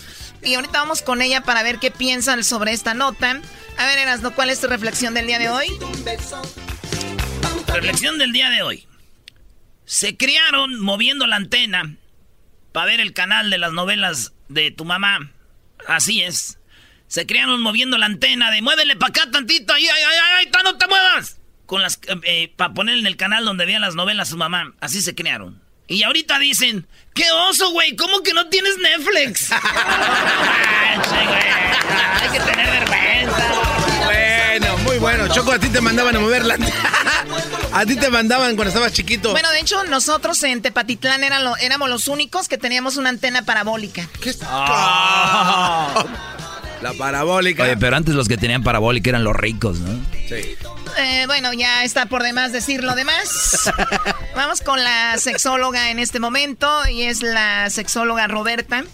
Y 0.41 0.55
ahorita 0.55 0.79
vamos 0.79 1.03
con 1.03 1.21
ella 1.21 1.41
para 1.41 1.65
ver 1.65 1.81
qué 1.81 1.91
piensan 1.91 2.45
sobre 2.45 2.73
esta 2.73 2.95
nota. 2.95 3.41
A 3.77 3.87
ver, 3.87 3.99
Erasno, 3.99 4.33
¿cuál 4.35 4.51
es 4.51 4.61
tu 4.61 4.69
reflexión 4.69 5.13
del 5.13 5.27
día 5.27 5.41
de 5.41 5.49
hoy? 5.49 5.67
Reflexión 7.73 8.19
del 8.19 8.33
día 8.33 8.51
de 8.51 8.63
hoy. 8.63 8.87
Se 9.85 10.17
criaron 10.17 10.81
moviendo 10.81 11.27
la 11.27 11.37
antena 11.37 11.95
para 12.73 12.87
ver 12.87 13.01
el 13.01 13.13
canal 13.13 13.51
de 13.51 13.59
las 13.59 13.73
novelas 13.73 14.33
de 14.49 14.71
tu 14.71 14.85
mamá. 14.85 15.31
Así 15.87 16.23
es. 16.23 16.59
Se 17.07 17.27
criaron 17.27 17.63
moviendo 17.63 17.97
la 17.97 18.07
antena 18.07 18.51
de 18.51 18.63
muévele 18.63 18.97
para 18.97 19.11
acá 19.11 19.31
tantito. 19.31 19.73
¡Ay, 19.73 19.87
ay, 19.87 20.03
ay, 20.07 20.17
ay! 20.37 20.47
ay, 20.53 20.63
¡No 20.65 20.77
te 20.77 20.87
muevas! 20.87 21.39
Con 21.67 21.83
las, 21.83 22.01
eh, 22.25 22.53
para 22.57 22.75
poner 22.75 22.99
en 22.99 23.07
el 23.07 23.17
canal 23.17 23.45
donde 23.45 23.67
vean 23.67 23.83
las 23.83 23.95
novelas 23.95 24.29
su 24.29 24.37
mamá. 24.37 24.75
Así 24.81 25.01
se 25.01 25.15
criaron. 25.15 25.63
Y 25.87 26.03
ahorita 26.03 26.39
dicen, 26.39 26.87
¡qué 27.15 27.25
oso, 27.49 27.71
güey! 27.71 27.97
¿Cómo 27.97 28.23
que 28.23 28.35
no 28.35 28.49
tienes 28.49 28.77
Netflix? 28.77 29.51
Hay 32.21 32.29
que 32.31 32.41
tener 32.41 32.71
vergüenza. 32.71 34.05
Bueno, 34.05 34.79
muy 34.79 34.99
bueno. 34.99 35.29
Choco, 35.29 35.53
a 35.53 35.59
ti 35.59 35.71
te 35.71 35.81
mandaban 35.81 36.15
a 36.17 36.21
mover 36.21 36.45
la... 36.45 36.57
a 37.81 37.87
ti 37.87 37.97
te 37.97 38.11
mandaban 38.11 38.57
cuando 38.57 38.69
estabas 38.71 38.93
chiquito. 38.93 39.31
Bueno, 39.33 39.51
de 39.51 39.61
hecho, 39.61 39.83
nosotros 39.85 40.43
en 40.43 40.63
Tepatitlán 40.63 41.23
eran 41.25 41.45
lo- 41.45 41.57
éramos 41.57 41.89
los 41.89 42.09
únicos 42.09 42.49
que 42.49 42.59
teníamos 42.59 42.97
una 42.97 43.09
antena 43.11 43.43
parabólica. 43.43 44.09
Ah. 44.45 46.05
La 46.83 46.93
parabólica. 46.95 47.65
Oye, 47.65 47.77
pero 47.77 47.97
antes 47.97 48.15
los 48.15 48.29
que 48.29 48.37
tenían 48.37 48.63
parabólica 48.63 49.11
eran 49.11 49.25
los 49.25 49.35
ricos, 49.35 49.79
¿no? 49.81 50.01
Sí. 50.29 50.57
Eh, 50.99 51.25
bueno, 51.27 51.53
ya 51.53 51.85
está 51.85 52.07
por 52.07 52.23
demás 52.23 52.53
decir 52.53 52.85
lo 52.85 52.95
demás. 52.95 53.71
Vamos 54.37 54.61
con 54.61 54.83
la 54.83 55.17
sexóloga 55.19 55.91
en 55.91 55.99
este 55.99 56.21
momento 56.21 56.69
y 56.89 57.03
es 57.03 57.23
la 57.23 57.69
sexóloga 57.71 58.27
Roberta 58.29 58.85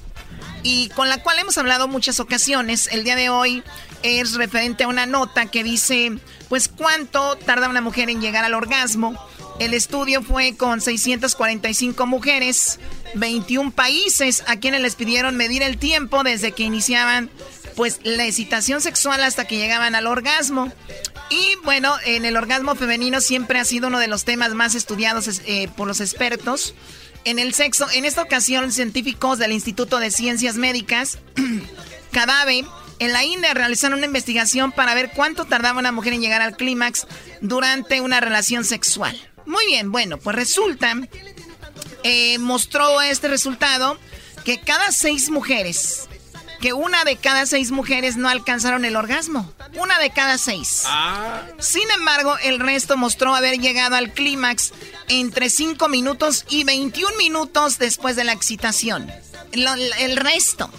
y 0.63 0.89
con 0.91 1.09
la 1.11 1.19
cual 1.23 1.39
hemos 1.39 1.59
hablado 1.59 1.87
muchas 1.89 2.21
ocasiones. 2.21 2.89
El 2.91 3.05
día 3.05 3.17
de 3.17 3.29
hoy 3.29 3.63
es 4.03 4.35
referente 4.35 4.85
a 4.85 4.89
una 4.89 5.05
nota 5.07 5.47
que 5.47 5.63
dice, 5.63 6.13
pues 6.49 6.69
cuánto 6.69 7.37
tarda 7.37 7.69
una 7.69 7.81
mujer 7.81 8.11
en 8.11 8.21
llegar 8.21 8.45
al 8.45 8.55
orgasmo. 8.55 9.19
El 9.59 9.73
estudio 9.73 10.23
fue 10.23 10.57
con 10.57 10.81
645 10.81 12.07
mujeres, 12.07 12.81
21 13.15 13.71
países 13.71 14.43
a 14.47 14.57
quienes 14.57 14.81
les 14.81 14.97
pidieron 14.97 15.37
medir 15.37 15.63
el 15.63 15.79
tiempo 15.79 16.25
desde 16.25 16.53
que 16.53 16.65
iniciaban 16.65 17.31
pues 17.77 18.01
la 18.05 18.25
excitación 18.25 18.81
sexual 18.81 19.23
hasta 19.23 19.47
que 19.47 19.57
llegaban 19.57 19.95
al 19.95 20.07
orgasmo. 20.07 20.73
Y 21.31 21.57
bueno, 21.65 21.95
en 22.05 22.25
el 22.25 22.37
orgasmo 22.37 22.75
femenino 22.75 23.21
siempre 23.21 23.59
ha 23.59 23.65
sido 23.65 23.89
uno 23.89 23.99
de 23.99 24.09
los 24.09 24.25
temas 24.25 24.55
más 24.55 24.75
estudiados 24.75 25.41
eh, 25.47 25.69
por 25.77 25.87
los 25.87 26.01
expertos 26.01 26.75
en 27.25 27.39
el 27.39 27.55
sexo. 27.55 27.87
En 27.93 28.05
esta 28.05 28.23
ocasión, 28.23 28.73
científicos 28.73 29.39
del 29.39 29.53
Instituto 29.53 29.99
de 29.99 30.11
Ciencias 30.11 30.57
Médicas, 30.57 31.19
CADAVE, 32.13 32.65
en 32.99 33.13
la 33.13 33.25
India 33.25 33.55
realizaron 33.55 33.99
una 33.99 34.07
investigación 34.07 34.73
para 34.73 34.95
ver 34.95 35.11
cuánto 35.15 35.45
tardaba 35.45 35.81
una 35.81 35.93
mujer 35.93 36.13
en 36.13 36.21
llegar 36.21 36.43
al 36.43 36.57
clímax 36.57 37.07
durante 37.41 38.01
una 38.01 38.21
relación 38.21 38.65
sexual. 38.65 39.19
Muy 39.47 39.67
bien, 39.67 39.93
bueno, 39.93 40.19
pues 40.19 40.37
resulta, 40.37 40.95
eh, 42.03 42.39
mostró 42.39 43.01
este 43.03 43.29
resultado 43.29 43.99
que 44.45 44.61
cada 44.61 44.93
seis 44.93 45.31
mujeres, 45.31 46.09
que 46.61 46.73
una 46.73 47.05
de 47.05 47.17
cada 47.17 47.47
seis 47.47 47.71
mujeres 47.71 48.17
no 48.17 48.29
alcanzaron 48.29 48.85
el 48.85 48.97
orgasmo. 48.97 49.53
Una 49.77 49.99
de 49.99 50.11
cada 50.11 50.39
seis. 50.39 50.85
Ah. 50.87 51.43
Sin 51.59 51.91
embargo, 51.91 52.37
el 52.43 52.61
resto 52.61 52.97
mostró 52.97 53.35
haber 53.35 53.59
llegado 53.59 53.97
al 53.97 54.13
clímax 54.13 54.73
entre 55.09 55.51
5 55.51 55.89
minutos 55.89 56.45
y 56.49 56.65
21 56.65 57.17
minutos 57.17 57.79
después 57.79 58.17
de 58.17 58.25
la 58.25 58.33
excitación. 58.33 59.11
el 59.53 60.17
resto. 60.17 60.71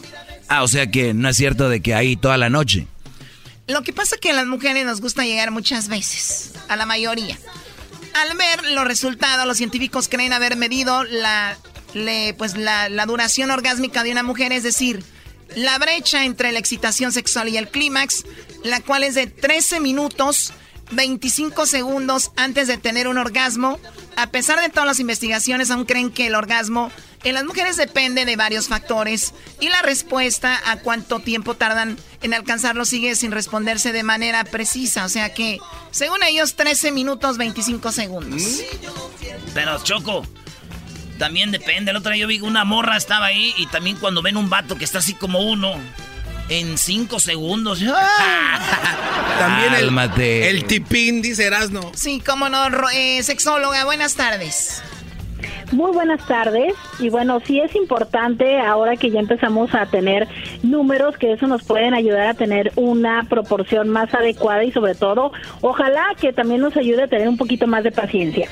Ah, 0.47 0.63
o 0.63 0.67
sea 0.67 0.89
que 0.89 1.13
no 1.13 1.29
es 1.29 1.37
cierto 1.37 1.69
de 1.69 1.81
que 1.81 1.93
ahí 1.93 2.15
toda 2.15 2.37
la 2.37 2.49
noche. 2.49 2.87
Lo 3.67 3.81
que 3.81 3.93
pasa 3.93 4.15
es 4.15 4.21
que 4.21 4.29
a 4.29 4.33
las 4.33 4.45
mujeres 4.45 4.85
nos 4.85 5.01
gusta 5.01 5.25
llegar 5.25 5.49
muchas 5.51 5.87
veces, 5.87 6.51
a 6.67 6.75
la 6.75 6.85
mayoría. 6.85 7.37
Al 8.13 8.37
ver 8.37 8.63
los 8.71 8.85
resultados, 8.85 9.47
los 9.47 9.57
científicos 9.57 10.07
creen 10.07 10.33
haber 10.33 10.55
medido 10.55 11.03
la, 11.03 11.57
pues 12.37 12.55
la, 12.55 13.05
duración 13.07 13.49
orgásmica 13.49 14.03
de 14.03 14.11
una 14.11 14.23
mujer, 14.23 14.51
es 14.51 14.63
decir, 14.63 15.03
la 15.55 15.77
brecha 15.79 16.25
entre 16.25 16.51
la 16.51 16.59
excitación 16.59 17.11
sexual 17.11 17.49
y 17.49 17.57
el 17.57 17.69
clímax, 17.69 18.25
la 18.63 18.81
cual 18.81 19.03
es 19.03 19.15
de 19.15 19.27
13 19.27 19.79
minutos 19.79 20.53
25 20.91 21.65
segundos 21.65 22.31
antes 22.35 22.67
de 22.67 22.77
tener 22.77 23.07
un 23.07 23.17
orgasmo. 23.17 23.79
A 24.15 24.27
pesar 24.27 24.61
de 24.61 24.69
todas 24.69 24.85
las 24.85 24.99
investigaciones, 24.99 25.71
aún 25.71 25.85
creen 25.85 26.11
que 26.11 26.27
el 26.27 26.35
orgasmo 26.35 26.91
en 27.25 27.33
las 27.33 27.43
mujeres 27.43 27.75
depende 27.75 28.23
de 28.23 28.35
varios 28.35 28.67
factores 28.67 29.33
y 29.59 29.69
la 29.69 29.81
respuesta 29.81 30.61
a 30.65 30.77
cuánto 30.77 31.19
tiempo 31.19 31.55
tardan 31.55 31.97
en 32.21 32.33
alcanzarlo 32.33 32.85
sigue 32.85 33.15
sin 33.15 33.31
responderse 33.31 33.91
de 33.91 34.03
manera 34.03 34.43
precisa. 34.43 35.05
O 35.05 35.09
sea 35.09 35.33
que, 35.33 35.59
según 35.91 36.23
ellos, 36.23 36.55
13 36.55 36.91
minutos 36.91 37.37
25 37.37 37.91
segundos. 37.91 38.43
Pero 39.55 39.83
Choco, 39.83 40.25
también 41.17 41.51
depende. 41.51 41.91
El 41.91 41.97
otro 41.97 42.11
día 42.11 42.21
yo 42.21 42.27
vi 42.27 42.39
una 42.41 42.63
morra 42.63 42.95
estaba 42.95 43.25
ahí 43.25 43.53
y 43.57 43.65
también 43.67 43.97
cuando 43.97 44.21
ven 44.21 44.37
un 44.37 44.49
vato 44.49 44.75
que 44.75 44.85
está 44.85 44.99
así 44.99 45.15
como 45.15 45.39
uno 45.39 45.75
en 46.49 46.77
cinco 46.77 47.19
segundos. 47.19 47.79
También 49.39 49.73
el, 49.73 50.21
el 50.21 50.65
tipín, 50.65 51.21
dice 51.21 51.45
Erasno. 51.45 51.91
Sí, 51.95 52.21
cómo 52.25 52.49
no, 52.49 52.67
eh, 52.91 53.23
sexóloga, 53.23 53.83
buenas 53.83 54.13
tardes. 54.13 54.83
Muy 55.71 55.91
buenas 55.91 56.25
tardes 56.27 56.73
y 56.99 57.09
bueno, 57.09 57.39
sí 57.45 57.59
es 57.59 57.75
importante 57.75 58.59
ahora 58.59 58.95
que 58.95 59.11
ya 59.11 59.19
empezamos 59.19 59.73
a 59.73 59.85
tener 59.85 60.27
números 60.63 61.17
que 61.17 61.33
eso 61.33 61.47
nos 61.47 61.63
pueden 61.63 61.93
ayudar 61.93 62.27
a 62.27 62.33
tener 62.33 62.71
una 62.75 63.23
proporción 63.29 63.89
más 63.89 64.13
adecuada 64.13 64.63
y 64.63 64.71
sobre 64.71 64.95
todo, 64.95 65.31
ojalá 65.61 66.05
que 66.19 66.33
también 66.33 66.61
nos 66.61 66.75
ayude 66.77 67.03
a 67.03 67.07
tener 67.07 67.27
un 67.27 67.37
poquito 67.37 67.67
más 67.67 67.83
de 67.83 67.91
paciencia. 67.91 68.49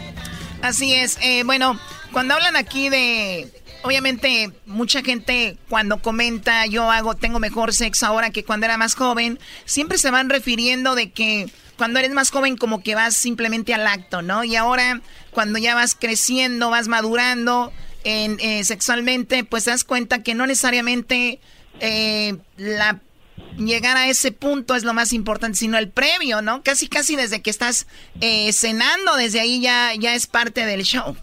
Así 0.61 0.93
es, 0.93 1.17
eh, 1.21 1.43
bueno, 1.43 1.79
cuando 2.11 2.35
hablan 2.35 2.55
aquí 2.55 2.89
de 2.89 3.51
obviamente 3.83 4.49
mucha 4.65 5.01
gente 5.01 5.57
cuando 5.69 6.01
comenta 6.01 6.65
yo 6.67 6.89
hago 6.89 7.15
tengo 7.15 7.39
mejor 7.39 7.73
sexo 7.73 8.05
ahora 8.05 8.29
que 8.31 8.43
cuando 8.43 8.65
era 8.65 8.77
más 8.77 8.95
joven, 8.95 9.39
siempre 9.65 9.97
se 9.97 10.09
van 10.09 10.29
refiriendo 10.29 10.95
de 10.95 11.11
que 11.11 11.51
cuando 11.77 11.99
eres 11.99 12.11
más 12.11 12.31
joven 12.31 12.55
como 12.55 12.81
que 12.81 12.95
vas 12.95 13.15
simplemente 13.15 13.73
al 13.73 13.87
acto, 13.87 14.21
¿no? 14.21 14.43
Y 14.43 14.55
ahora 14.55 15.01
cuando 15.33 15.59
ya 15.59 15.75
vas 15.75 15.95
creciendo, 15.95 16.69
vas 16.69 16.87
madurando 16.87 17.71
en, 18.03 18.39
eh, 18.39 18.63
sexualmente, 18.63 19.43
pues 19.43 19.65
te 19.65 19.71
das 19.71 19.83
cuenta 19.83 20.23
que 20.23 20.35
no 20.35 20.47
necesariamente 20.47 21.39
eh, 21.79 22.37
la 22.57 22.99
llegar 23.57 23.97
a 23.97 24.07
ese 24.07 24.31
punto 24.31 24.75
es 24.75 24.83
lo 24.83 24.93
más 24.93 25.13
importante, 25.13 25.57
sino 25.57 25.77
el 25.77 25.89
previo, 25.89 26.41
¿no? 26.41 26.63
Casi, 26.63 26.87
casi 26.87 27.15
desde 27.15 27.41
que 27.41 27.49
estás 27.49 27.87
eh, 28.21 28.51
cenando, 28.53 29.15
desde 29.15 29.39
ahí 29.39 29.61
ya, 29.61 29.93
ya 29.95 30.15
es 30.15 30.27
parte 30.27 30.65
del 30.65 30.83
show. 30.83 31.15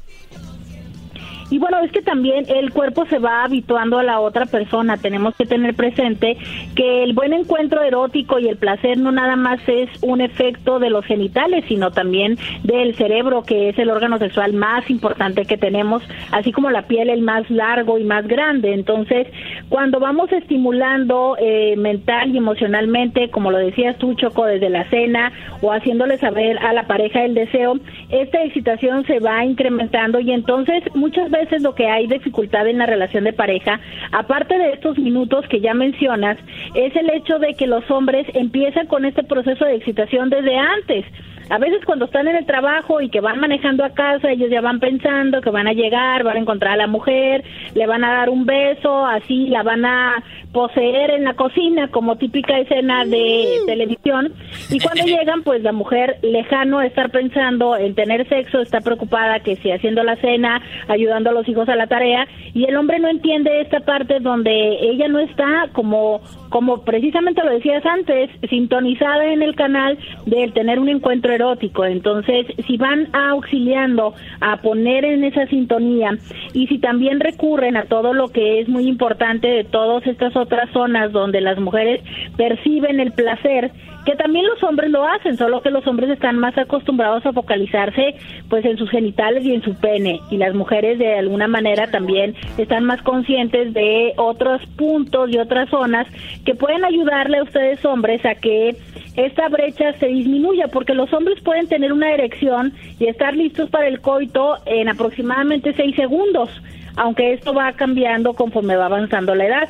Y 1.50 1.58
bueno, 1.58 1.80
es 1.80 1.90
que 1.90 2.00
también 2.00 2.44
el 2.48 2.70
cuerpo 2.72 3.06
se 3.06 3.18
va 3.18 3.42
habituando 3.42 3.98
a 3.98 4.04
la 4.04 4.20
otra 4.20 4.46
persona. 4.46 4.96
Tenemos 4.96 5.34
que 5.34 5.46
tener 5.46 5.74
presente 5.74 6.38
que 6.76 7.02
el 7.02 7.12
buen 7.12 7.32
encuentro 7.32 7.82
erótico 7.82 8.38
y 8.38 8.48
el 8.48 8.56
placer 8.56 8.98
no 8.98 9.10
nada 9.10 9.34
más 9.34 9.60
es 9.66 9.88
un 10.00 10.20
efecto 10.20 10.78
de 10.78 10.90
los 10.90 11.04
genitales, 11.04 11.64
sino 11.66 11.90
también 11.90 12.38
del 12.62 12.94
cerebro, 12.94 13.42
que 13.42 13.70
es 13.70 13.78
el 13.78 13.90
órgano 13.90 14.18
sexual 14.18 14.52
más 14.52 14.88
importante 14.88 15.44
que 15.44 15.56
tenemos, 15.56 16.02
así 16.30 16.52
como 16.52 16.70
la 16.70 16.82
piel 16.82 17.10
el 17.10 17.22
más 17.22 17.50
largo 17.50 17.98
y 17.98 18.04
más 18.04 18.28
grande. 18.28 18.72
Entonces, 18.72 19.26
cuando 19.68 19.98
vamos 19.98 20.30
estimulando 20.30 21.36
eh, 21.40 21.74
mental 21.76 22.30
y 22.32 22.38
emocionalmente, 22.38 23.28
como 23.30 23.50
lo 23.50 23.58
decías 23.58 23.98
tú, 23.98 24.14
Choco, 24.14 24.44
desde 24.44 24.70
la 24.70 24.88
cena 24.88 25.32
o 25.62 25.72
haciéndole 25.72 26.16
saber 26.18 26.58
a 26.58 26.72
la 26.72 26.86
pareja 26.86 27.24
el 27.24 27.34
deseo, 27.34 27.76
esta 28.10 28.44
excitación 28.44 29.04
se 29.06 29.18
va 29.18 29.44
incrementando 29.44 30.20
y 30.20 30.30
entonces 30.30 30.84
muchas 30.94 31.28
veces 31.30 31.39
es 31.50 31.62
lo 31.62 31.74
que 31.74 31.88
hay 31.88 32.06
dificultad 32.06 32.66
en 32.66 32.78
la 32.78 32.86
relación 32.86 33.24
de 33.24 33.32
pareja, 33.32 33.80
aparte 34.12 34.58
de 34.58 34.72
estos 34.72 34.98
minutos 34.98 35.46
que 35.48 35.60
ya 35.60 35.74
mencionas, 35.74 36.38
es 36.74 36.94
el 36.96 37.10
hecho 37.10 37.38
de 37.38 37.54
que 37.54 37.66
los 37.66 37.88
hombres 37.90 38.26
empiezan 38.34 38.86
con 38.86 39.04
este 39.04 39.22
proceso 39.22 39.64
de 39.64 39.76
excitación 39.76 40.30
desde 40.30 40.56
antes. 40.56 41.04
A 41.50 41.58
veces 41.58 41.84
cuando 41.84 42.04
están 42.04 42.28
en 42.28 42.36
el 42.36 42.46
trabajo 42.46 43.00
y 43.00 43.08
que 43.08 43.20
van 43.20 43.40
manejando 43.40 43.84
a 43.84 43.90
casa, 43.90 44.30
ellos 44.30 44.50
ya 44.50 44.60
van 44.60 44.78
pensando 44.78 45.40
que 45.40 45.50
van 45.50 45.66
a 45.66 45.72
llegar, 45.72 46.22
van 46.22 46.36
a 46.36 46.40
encontrar 46.40 46.74
a 46.74 46.76
la 46.76 46.86
mujer, 46.86 47.42
le 47.74 47.86
van 47.86 48.04
a 48.04 48.12
dar 48.12 48.30
un 48.30 48.46
beso, 48.46 49.04
así 49.04 49.48
la 49.48 49.64
van 49.64 49.84
a 49.84 50.22
poseer 50.52 51.10
en 51.10 51.24
la 51.24 51.34
cocina 51.34 51.88
como 51.88 52.16
típica 52.16 52.56
escena 52.56 53.04
de 53.04 53.62
mm. 53.62 53.66
televisión. 53.66 54.32
Y 54.70 54.78
cuando 54.78 55.04
llegan, 55.04 55.42
pues 55.42 55.62
la 55.62 55.72
mujer 55.72 56.18
lejano 56.22 56.78
a 56.78 56.86
estar 56.86 57.10
pensando 57.10 57.76
en 57.76 57.96
tener 57.96 58.28
sexo, 58.28 58.60
está 58.60 58.80
preocupada 58.80 59.40
que 59.40 59.56
si 59.56 59.72
haciendo 59.72 60.04
la 60.04 60.16
cena, 60.16 60.62
ayudando 60.86 61.30
a 61.30 61.32
los 61.32 61.48
hijos 61.48 61.68
a 61.68 61.74
la 61.74 61.88
tarea, 61.88 62.28
y 62.54 62.64
el 62.64 62.76
hombre 62.76 63.00
no 63.00 63.08
entiende 63.08 63.60
esta 63.60 63.80
parte 63.80 64.20
donde 64.20 64.78
ella 64.80 65.08
no 65.08 65.18
está 65.18 65.68
como 65.72 66.20
como 66.50 66.82
precisamente 66.82 67.42
lo 67.44 67.50
decías 67.52 67.86
antes, 67.86 68.28
sintonizada 68.48 69.24
en 69.26 69.40
el 69.40 69.54
canal 69.54 69.96
del 70.26 70.52
tener 70.52 70.80
un 70.80 70.88
encuentro 70.88 71.32
erótico. 71.40 71.84
Entonces, 71.84 72.46
si 72.66 72.76
van 72.76 73.08
auxiliando 73.14 74.14
a 74.40 74.58
poner 74.58 75.04
en 75.04 75.24
esa 75.24 75.46
sintonía 75.46 76.16
y 76.52 76.66
si 76.66 76.78
también 76.78 77.20
recurren 77.20 77.76
a 77.76 77.84
todo 77.84 78.12
lo 78.12 78.28
que 78.28 78.60
es 78.60 78.68
muy 78.68 78.86
importante 78.86 79.48
de 79.48 79.64
todas 79.64 80.06
estas 80.06 80.36
otras 80.36 80.70
zonas 80.72 81.12
donde 81.12 81.40
las 81.40 81.58
mujeres 81.58 82.02
perciben 82.36 83.00
el 83.00 83.12
placer, 83.12 83.72
que 84.04 84.16
también 84.16 84.46
los 84.46 84.62
hombres 84.62 84.90
lo 84.90 85.06
hacen, 85.06 85.36
solo 85.36 85.60
que 85.60 85.70
los 85.70 85.86
hombres 85.86 86.10
están 86.10 86.38
más 86.38 86.56
acostumbrados 86.56 87.24
a 87.26 87.32
focalizarse 87.32 88.14
pues 88.48 88.64
en 88.64 88.76
sus 88.76 88.90
genitales 88.90 89.44
y 89.44 89.54
en 89.54 89.62
su 89.62 89.74
pene 89.74 90.20
y 90.30 90.36
las 90.36 90.54
mujeres 90.54 90.98
de 90.98 91.18
alguna 91.18 91.48
manera 91.48 91.90
también 91.90 92.34
están 92.56 92.84
más 92.84 93.02
conscientes 93.02 93.74
de 93.74 94.12
otros 94.16 94.64
puntos 94.76 95.30
y 95.30 95.38
otras 95.38 95.68
zonas 95.68 96.06
que 96.44 96.54
pueden 96.54 96.84
ayudarle 96.84 97.38
a 97.38 97.42
ustedes 97.42 97.84
hombres 97.84 98.24
a 98.24 98.34
que 98.34 98.76
esta 99.16 99.48
brecha 99.48 99.92
se 99.98 100.06
disminuya 100.06 100.68
porque 100.68 100.94
los 100.94 101.12
hombres 101.12 101.19
pueden 101.42 101.68
tener 101.68 101.92
una 101.92 102.12
erección 102.12 102.72
y 102.98 103.06
estar 103.06 103.34
listos 103.34 103.70
para 103.70 103.88
el 103.88 104.00
coito 104.00 104.56
en 104.66 104.88
aproximadamente 104.88 105.72
seis 105.74 105.96
segundos, 105.96 106.50
aunque 106.96 107.32
esto 107.32 107.54
va 107.54 107.72
cambiando 107.72 108.34
conforme 108.34 108.76
va 108.76 108.86
avanzando 108.86 109.34
la 109.34 109.46
edad 109.46 109.68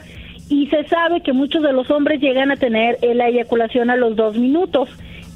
y 0.51 0.67
se 0.67 0.85
sabe 0.85 1.21
que 1.23 1.33
muchos 1.33 1.63
de 1.63 1.73
los 1.73 1.91
hombres 1.91 2.21
llegan 2.21 2.51
a 2.51 2.57
tener 2.57 2.99
la 3.15 3.29
eyaculación 3.29 3.89
a 3.89 3.97
los 3.97 4.17
dos 4.17 4.37
minutos, 4.37 4.89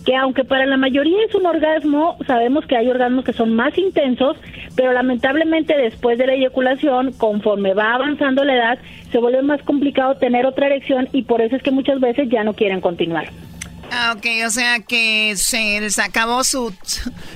que 0.05 0.17
aunque 0.17 0.45
para 0.45 0.67
la 0.67 0.77
mayoría 0.77 1.17
es 1.27 1.35
un 1.35 1.47
orgasmo, 1.47 2.19
sabemos 2.27 2.67
que 2.67 2.77
hay 2.77 2.89
orgasmos 2.89 3.25
que 3.25 3.33
son 3.33 3.55
más 3.55 3.79
intensos, 3.79 4.37
pero 4.77 4.93
lamentablemente 4.93 5.77
después 5.77 6.19
de 6.19 6.27
la 6.27 6.35
eyaculación, 6.35 7.13
conforme 7.13 7.75
va 7.75 7.95
avanzando 7.95 8.45
la 8.45 8.57
edad, 8.57 8.79
se 9.13 9.19
vuelve 9.19 9.43
más 9.43 9.63
complicado 9.63 10.17
tener 10.17 10.47
otra 10.47 10.67
erección 10.67 11.09
y 11.13 11.23
por 11.23 11.41
eso 11.41 11.57
es 11.57 11.63
que 11.63 11.71
muchas 11.71 12.01
veces 12.01 12.29
ya 12.29 12.43
no 12.43 12.53
quieren 12.53 12.81
continuar. 12.81 13.29
Ah, 13.91 14.15
ok, 14.17 14.27
o 14.47 14.51
sea 14.51 14.81
que 14.81 15.35
se 15.37 15.81
les 15.81 15.99
acabó 15.99 16.43
su, 16.43 16.75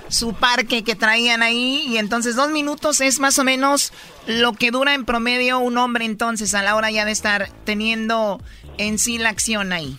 su 0.08 0.34
parque 0.34 0.82
que 0.82 0.96
traían 0.96 1.42
ahí 1.42 1.84
y 1.86 1.98
entonces 1.98 2.34
dos 2.34 2.50
minutos 2.50 3.00
es 3.00 3.20
más 3.20 3.38
o 3.38 3.44
menos 3.44 3.92
lo 4.26 4.52
que 4.52 4.70
dura 4.70 4.94
en 4.94 5.04
promedio 5.04 5.58
un 5.58 5.78
hombre 5.78 6.04
entonces 6.04 6.54
a 6.54 6.62
la 6.62 6.74
hora 6.74 6.90
ya 6.90 7.04
de 7.04 7.12
estar 7.12 7.50
teniendo 7.64 8.40
en 8.76 8.98
sí 8.98 9.18
la 9.18 9.28
acción 9.28 9.72
ahí. 9.72 9.98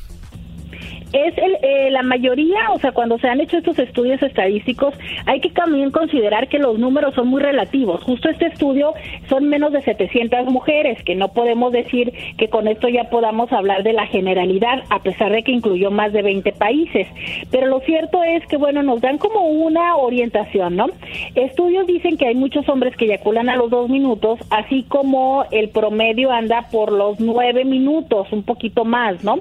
Es 1.13 1.37
el, 1.37 1.57
eh, 1.61 1.89
la 1.91 2.03
mayoría, 2.03 2.71
o 2.71 2.79
sea, 2.79 2.91
cuando 2.91 3.17
se 3.17 3.27
han 3.27 3.41
hecho 3.41 3.57
estos 3.57 3.79
estudios 3.79 4.21
estadísticos, 4.21 4.93
hay 5.25 5.39
que 5.39 5.49
también 5.49 5.91
considerar 5.91 6.47
que 6.47 6.59
los 6.59 6.77
números 6.77 7.15
son 7.15 7.27
muy 7.27 7.41
relativos. 7.41 8.03
Justo 8.03 8.29
este 8.29 8.47
estudio 8.47 8.93
son 9.27 9.49
menos 9.49 9.73
de 9.73 9.81
700 9.81 10.45
mujeres, 10.45 11.01
que 11.03 11.15
no 11.15 11.29
podemos 11.33 11.71
decir 11.71 12.13
que 12.37 12.49
con 12.49 12.67
esto 12.67 12.87
ya 12.89 13.05
podamos 13.05 13.51
hablar 13.51 13.83
de 13.83 13.93
la 13.93 14.05
generalidad, 14.07 14.83
a 14.89 14.99
pesar 14.99 15.31
de 15.31 15.43
que 15.43 15.51
incluyó 15.51 15.91
más 15.91 16.13
de 16.13 16.21
20 16.21 16.51
países. 16.53 17.07
Pero 17.51 17.67
lo 17.67 17.79
cierto 17.81 18.23
es 18.23 18.45
que, 18.47 18.57
bueno, 18.57 18.83
nos 18.83 19.01
dan 19.01 19.17
como 19.17 19.47
una 19.47 19.95
orientación, 19.97 20.75
¿no? 20.75 20.87
Estudios 21.35 21.87
dicen 21.87 22.17
que 22.17 22.27
hay 22.27 22.35
muchos 22.35 22.67
hombres 22.69 22.95
que 22.95 23.05
eyaculan 23.05 23.49
a 23.49 23.55
los 23.55 23.69
dos 23.69 23.89
minutos, 23.89 24.39
así 24.51 24.83
como 24.83 25.45
el 25.51 25.69
promedio 25.69 26.31
anda 26.31 26.67
por 26.71 26.91
los 26.91 27.19
nueve 27.19 27.65
minutos, 27.65 28.27
un 28.31 28.43
poquito 28.43 28.85
más, 28.85 29.23
¿no? 29.23 29.39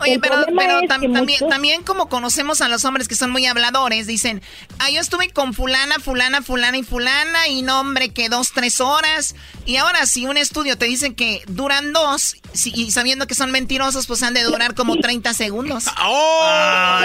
Oye, 0.00 0.18
pero, 0.18 0.44
también, 0.88 1.48
también 1.48 1.82
como 1.82 2.08
conocemos 2.08 2.60
a 2.60 2.68
los 2.68 2.84
hombres 2.84 3.06
que 3.08 3.14
son 3.14 3.30
muy 3.30 3.46
habladores, 3.46 4.06
dicen, 4.06 4.42
ah, 4.78 4.90
yo 4.90 5.00
estuve 5.00 5.30
con 5.30 5.54
fulana, 5.54 5.98
fulana, 6.00 6.42
fulana 6.42 6.78
y 6.78 6.82
fulana, 6.82 7.48
y 7.48 7.62
no, 7.62 7.80
hombre, 7.80 8.10
que 8.10 8.28
dos, 8.28 8.52
tres 8.52 8.80
horas. 8.80 9.34
Y 9.66 9.76
ahora 9.76 10.06
si 10.06 10.26
un 10.26 10.36
estudio 10.36 10.76
te 10.76 10.86
dicen 10.86 11.14
que 11.14 11.42
duran 11.46 11.92
dos, 11.92 12.36
y 12.64 12.90
sabiendo 12.90 13.26
que 13.26 13.34
son 13.34 13.50
mentirosos, 13.52 14.06
pues 14.06 14.22
han 14.22 14.34
de 14.34 14.42
durar 14.42 14.74
como 14.74 14.96
30 14.96 15.34
segundos. 15.34 15.84
¡Oh! 16.02 17.00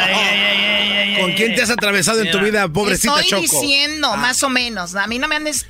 ¿Con 1.21 1.33
quién 1.33 1.55
te 1.55 1.61
has 1.61 1.69
atravesado 1.69 2.21
en 2.21 2.31
tu 2.31 2.39
vida, 2.39 2.67
pobrecita 2.67 3.19
Estoy 3.19 3.41
diciendo, 3.41 4.09
ah. 4.11 4.17
más 4.17 4.41
o 4.43 4.49
menos. 4.49 4.95
A 4.95 5.07
mí 5.07 5.19
no 5.19 5.27
me 5.27 5.35
andes... 5.35 5.67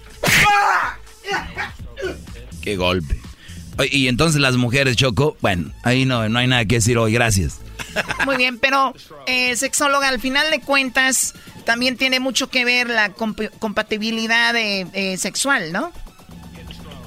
¡Qué 2.62 2.76
golpe! 2.76 3.25
Y 3.92 4.08
entonces 4.08 4.42
las 4.42 4.58
mujeres, 4.58 4.96
Choco, 4.96 5.38
bueno, 5.42 5.72
ahí 5.84 6.06
no, 6.06 6.28
no 6.30 6.40
hay 6.40 6.48
nada 6.48 6.66
que 6.66 6.76
decir 6.76 6.98
hoy, 6.98 7.14
gracias. 7.14 7.62
Muy 8.26 8.38
bien, 8.38 8.60
pero 8.60 8.94
eh, 9.26 9.56
sexóloga, 9.56 10.08
al 10.10 10.20
final 10.20 10.50
de 10.52 10.62
cuentas, 10.62 11.34
también 11.66 11.98
tiene 11.98 12.20
mucho 12.20 12.50
que 12.50 12.66
ver 12.66 12.90
la 12.90 13.12
compatibilidad 13.12 14.54
eh, 14.56 15.18
sexual, 15.18 15.72
¿no? 15.72 15.92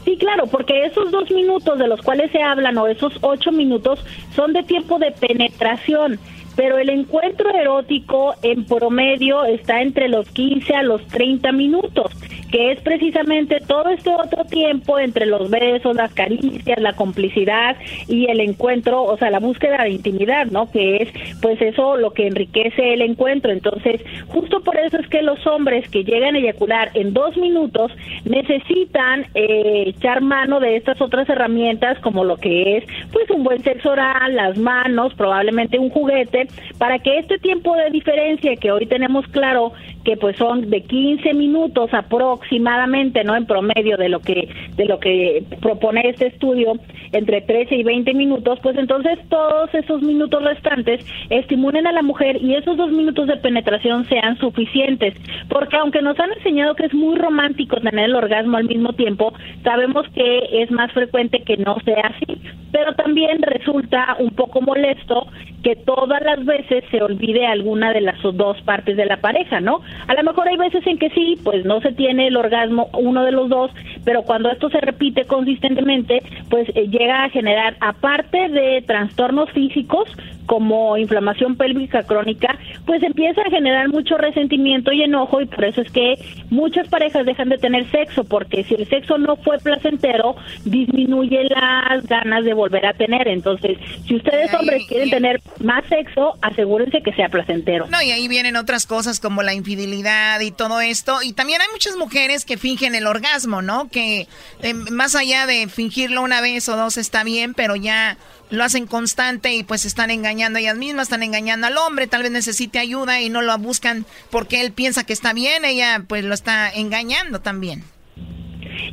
Sí, 0.05 0.17
claro, 0.17 0.47
porque 0.47 0.87
esos 0.87 1.11
dos 1.11 1.31
minutos 1.31 1.79
de 1.79 1.87
los 1.87 2.01
cuales 2.01 2.33
se 2.33 2.43
hablan 2.43 2.79
o 2.79 2.87
esos 2.87 3.13
ocho 3.21 3.53
minutos 3.53 4.03
son 4.35 4.55
de 4.55 4.63
tiempo 4.63 4.99
de 4.99 5.11
penetración 5.13 6.19
pero 6.59 6.77
el 6.77 6.91
encuentro 6.91 7.51
erótico 7.51 8.35
en 8.43 8.65
promedio 8.65 9.45
está 9.45 9.81
entre 9.81 10.09
los 10.09 10.29
15 10.31 10.75
a 10.75 10.83
los 10.83 11.07
30 11.07 11.53
minutos, 11.53 12.11
que 12.51 12.73
es 12.73 12.81
precisamente 12.81 13.61
todo 13.61 13.91
este 13.91 14.11
otro 14.13 14.45
tiempo 14.45 14.99
entre 14.99 15.27
los 15.27 15.51
besos, 15.51 15.95
las 15.95 16.13
caricias, 16.15 16.81
la 16.81 16.95
complicidad 16.95 17.77
y 18.09 18.29
el 18.29 18.41
encuentro, 18.41 19.05
o 19.05 19.17
sea, 19.19 19.31
la 19.31 19.39
búsqueda 19.39 19.85
de 19.85 19.91
intimidad, 19.91 20.47
¿no? 20.47 20.69
Que 20.69 20.97
es 20.97 21.09
pues 21.41 21.63
eso 21.63 21.97
lo 21.97 22.11
que 22.11 22.27
enriquece 22.27 22.93
el 22.95 23.03
encuentro. 23.03 23.53
Entonces, 23.53 24.01
justo 24.27 24.61
por 24.61 24.77
eso 24.79 24.99
es 24.99 25.07
que 25.07 25.23
los 25.23 25.47
hombres 25.47 25.89
que 25.91 26.03
llegan 26.03 26.35
a 26.35 26.39
eyacular 26.39 26.91
en 26.95 27.15
dos 27.15 27.37
minutos 27.37 27.93
necesitan 28.25 29.27
eh, 29.37 29.85
echar 29.87 30.23
mano 30.23 30.59
de 30.59 30.75
estas 30.75 31.01
otras 31.01 31.29
herramientas 31.29 32.01
como 32.01 32.25
lo 32.25 32.37
que 32.37 32.79
es 32.79 32.85
pues 33.13 33.31
un 33.31 33.45
buen 33.45 33.63
sexo 33.63 33.91
oral, 33.91 34.35
las 34.35 34.59
manos, 34.59 35.15
probablemente 35.15 35.79
un 35.79 35.91
juguete 35.91 36.48
para 36.79 36.99
que 36.99 37.19
este 37.19 37.39
tiempo 37.39 37.75
de 37.77 37.91
diferencia 37.91 38.57
que 38.57 38.73
hoy 38.73 38.87
tenemos 38.87 39.27
claro 39.29 39.73
que 40.05 40.17
pues 40.17 40.37
son 40.37 40.71
de 40.71 40.83
15 40.83 41.35
minutos 41.35 41.93
aproximadamente, 41.93 43.25
¿no? 43.25 43.37
En 43.37 43.47
promedio 43.47 43.97
de 43.97 44.09
lo 44.09 44.21
que 44.21 44.49
de 44.77 44.85
lo 44.87 44.99
que 44.99 45.45
propone 45.61 46.09
este 46.09 46.29
estudio 46.29 46.75
entre 47.13 47.41
13 47.41 47.77
y 47.77 47.83
20 47.83 48.15
minutos, 48.15 48.59
pues 48.63 48.77
entonces 48.77 49.19
todos 49.29 49.73
esos 49.75 50.03
minutos 50.03 50.43
restantes 50.43 51.05
estimulen 51.31 51.87
a 51.87 51.93
la 51.93 52.03
mujer 52.03 52.43
y 52.43 52.55
esos 52.55 52.77
dos 52.77 52.91
minutos 52.91 53.27
de 53.27 53.37
penetración 53.37 54.07
sean 54.07 54.39
suficientes, 54.39 55.15
porque 55.49 55.77
aunque 55.77 56.03
nos 56.03 56.19
han 56.21 56.33
enseñado 56.33 56.75
que 56.75 56.87
es 56.87 56.95
muy 56.95 57.17
romántico 57.17 57.77
tener 57.81 58.07
el 58.07 58.15
orgasmo 58.15 58.57
al 58.57 58.65
mismo 58.65 58.93
tiempo, 58.93 59.33
sabemos 59.63 60.07
que 60.15 60.63
es 60.63 60.71
más 60.71 60.93
frecuente 60.93 61.43
que 61.43 61.57
no 61.57 61.77
sea 61.85 62.13
así, 62.15 62.41
pero 62.73 62.95
también 62.95 63.43
resulta 63.43 64.17
un 64.19 64.31
poco 64.31 64.61
molesto 64.61 65.27
que 65.63 65.77
todas 65.77 66.23
las 66.23 66.45
veces 66.45 66.85
se 66.91 67.03
olvide 67.03 67.47
alguna 67.47 67.93
de 67.93 68.01
las 68.01 68.21
dos 68.23 68.61
partes 68.63 68.97
de 68.97 69.07
la 69.07 69.19
pareja, 69.19 69.61
¿no? 69.61 69.81
A 70.07 70.15
lo 70.15 70.23
mejor 70.23 70.49
hay 70.49 70.57
veces 70.57 70.87
en 70.87 70.99
que 70.99 71.11
sí, 71.11 71.37
pues 71.43 71.65
no 71.65 71.81
se 71.81 71.93
tiene 71.93 72.29
el 72.29 72.37
orgasmo 72.37 72.89
uno 72.95 73.25
de 73.25 73.33
los 73.33 73.49
dos, 73.49 73.71
pero 74.05 74.23
cuando 74.23 74.51
esto 74.51 74.71
se 74.71 74.81
repite 74.81 75.25
consistentemente, 75.25 76.23
pues 76.51 76.69
eh, 76.75 76.89
llega 76.89 77.25
a 77.25 77.31
generar, 77.31 77.77
aparte 77.81 78.49
de 78.49 78.83
trastornos 78.87 79.51
físicos, 79.53 80.09
como 80.49 80.97
inflamación 80.97 81.57
pélvica 81.57 82.03
crónica, 82.05 82.59
pues 82.87 83.03
empieza 83.03 83.43
a 83.43 83.51
generar 83.51 83.89
mucho 83.91 84.17
resentimiento 84.17 84.91
y 84.93 85.03
enojo 85.03 85.43
y 85.43 85.47
por 85.47 85.67
eso 85.67 85.83
es 85.83 85.93
que 85.93 86.15
muchas 86.49 86.89
parejas 86.89 87.27
dejan 87.27 87.51
de 87.51 87.59
tener 87.59 87.89
sexo, 87.91 88.25
porque 88.25 88.65
si 88.65 88.75
el 88.75 88.89
sexo 88.89 89.19
no 89.19 89.37
fue 89.37 89.59
placentero, 89.59 90.37
disminuye 90.65 91.45
las 91.51 92.07
ganas 92.07 92.45
de 92.45 92.55
volver 92.55 92.87
a 92.87 92.95
tener. 92.95 93.29
Entonces, 93.29 93.77
si 94.07 94.17
ustedes 94.17 94.53
hombres 94.55 94.87
quieren 94.89 95.11
tener 95.11 95.43
más 95.63 95.85
sexo, 95.85 96.39
asegúrense 96.41 97.03
que 97.03 97.13
sea 97.13 97.29
placentero. 97.29 97.87
No, 97.89 98.01
y 98.01 98.11
ahí 98.11 98.27
vienen 98.27 98.57
otras 98.57 98.87
cosas 98.87 99.21
como 99.21 99.43
la 99.43 99.53
infidelidad 99.53 99.78
y 99.79 100.51
todo 100.51 100.81
esto. 100.81 101.23
Y 101.23 101.33
también 101.33 101.61
hay 101.61 101.69
muchas 101.73 101.97
mujeres 101.97 102.45
que 102.45 102.59
fingen 102.59 102.95
el 102.95 103.07
orgasmo, 103.07 103.63
¿no? 103.63 103.89
Que 103.89 104.29
eh, 104.63 104.75
más 104.75 105.15
allá 105.15 105.47
de 105.47 105.69
fingirlo 105.69 106.23
una 106.23 106.41
vez 106.41 106.69
o 106.69 106.77
dos 106.77 106.97
está 106.97 107.25
bien, 107.25 107.55
pero 107.55 107.77
ya 107.77 108.17
lo 108.51 108.65
hacen 108.65 108.87
constante 108.87 109.55
y 109.55 109.63
pues 109.63 109.85
están 109.85 110.11
engañando 110.11 110.59
a 110.59 110.61
ellas 110.61 110.77
mismas, 110.77 111.05
están 111.05 111.23
engañando 111.23 111.67
al 111.67 111.77
hombre, 111.77 112.07
tal 112.07 112.23
vez 112.23 112.33
necesite 112.33 112.79
ayuda 112.79 113.21
y 113.21 113.29
no 113.29 113.43
lo 113.43 113.57
buscan 113.59 114.07
porque 114.31 114.61
él 114.61 114.73
piensa 114.73 115.05
que 115.05 115.13
está 115.13 115.33
bien, 115.33 115.65
ella 115.65 116.05
pues 116.07 116.25
lo 116.25 116.35
está 116.35 116.71
engañando 116.71 117.41
también. 117.41 117.85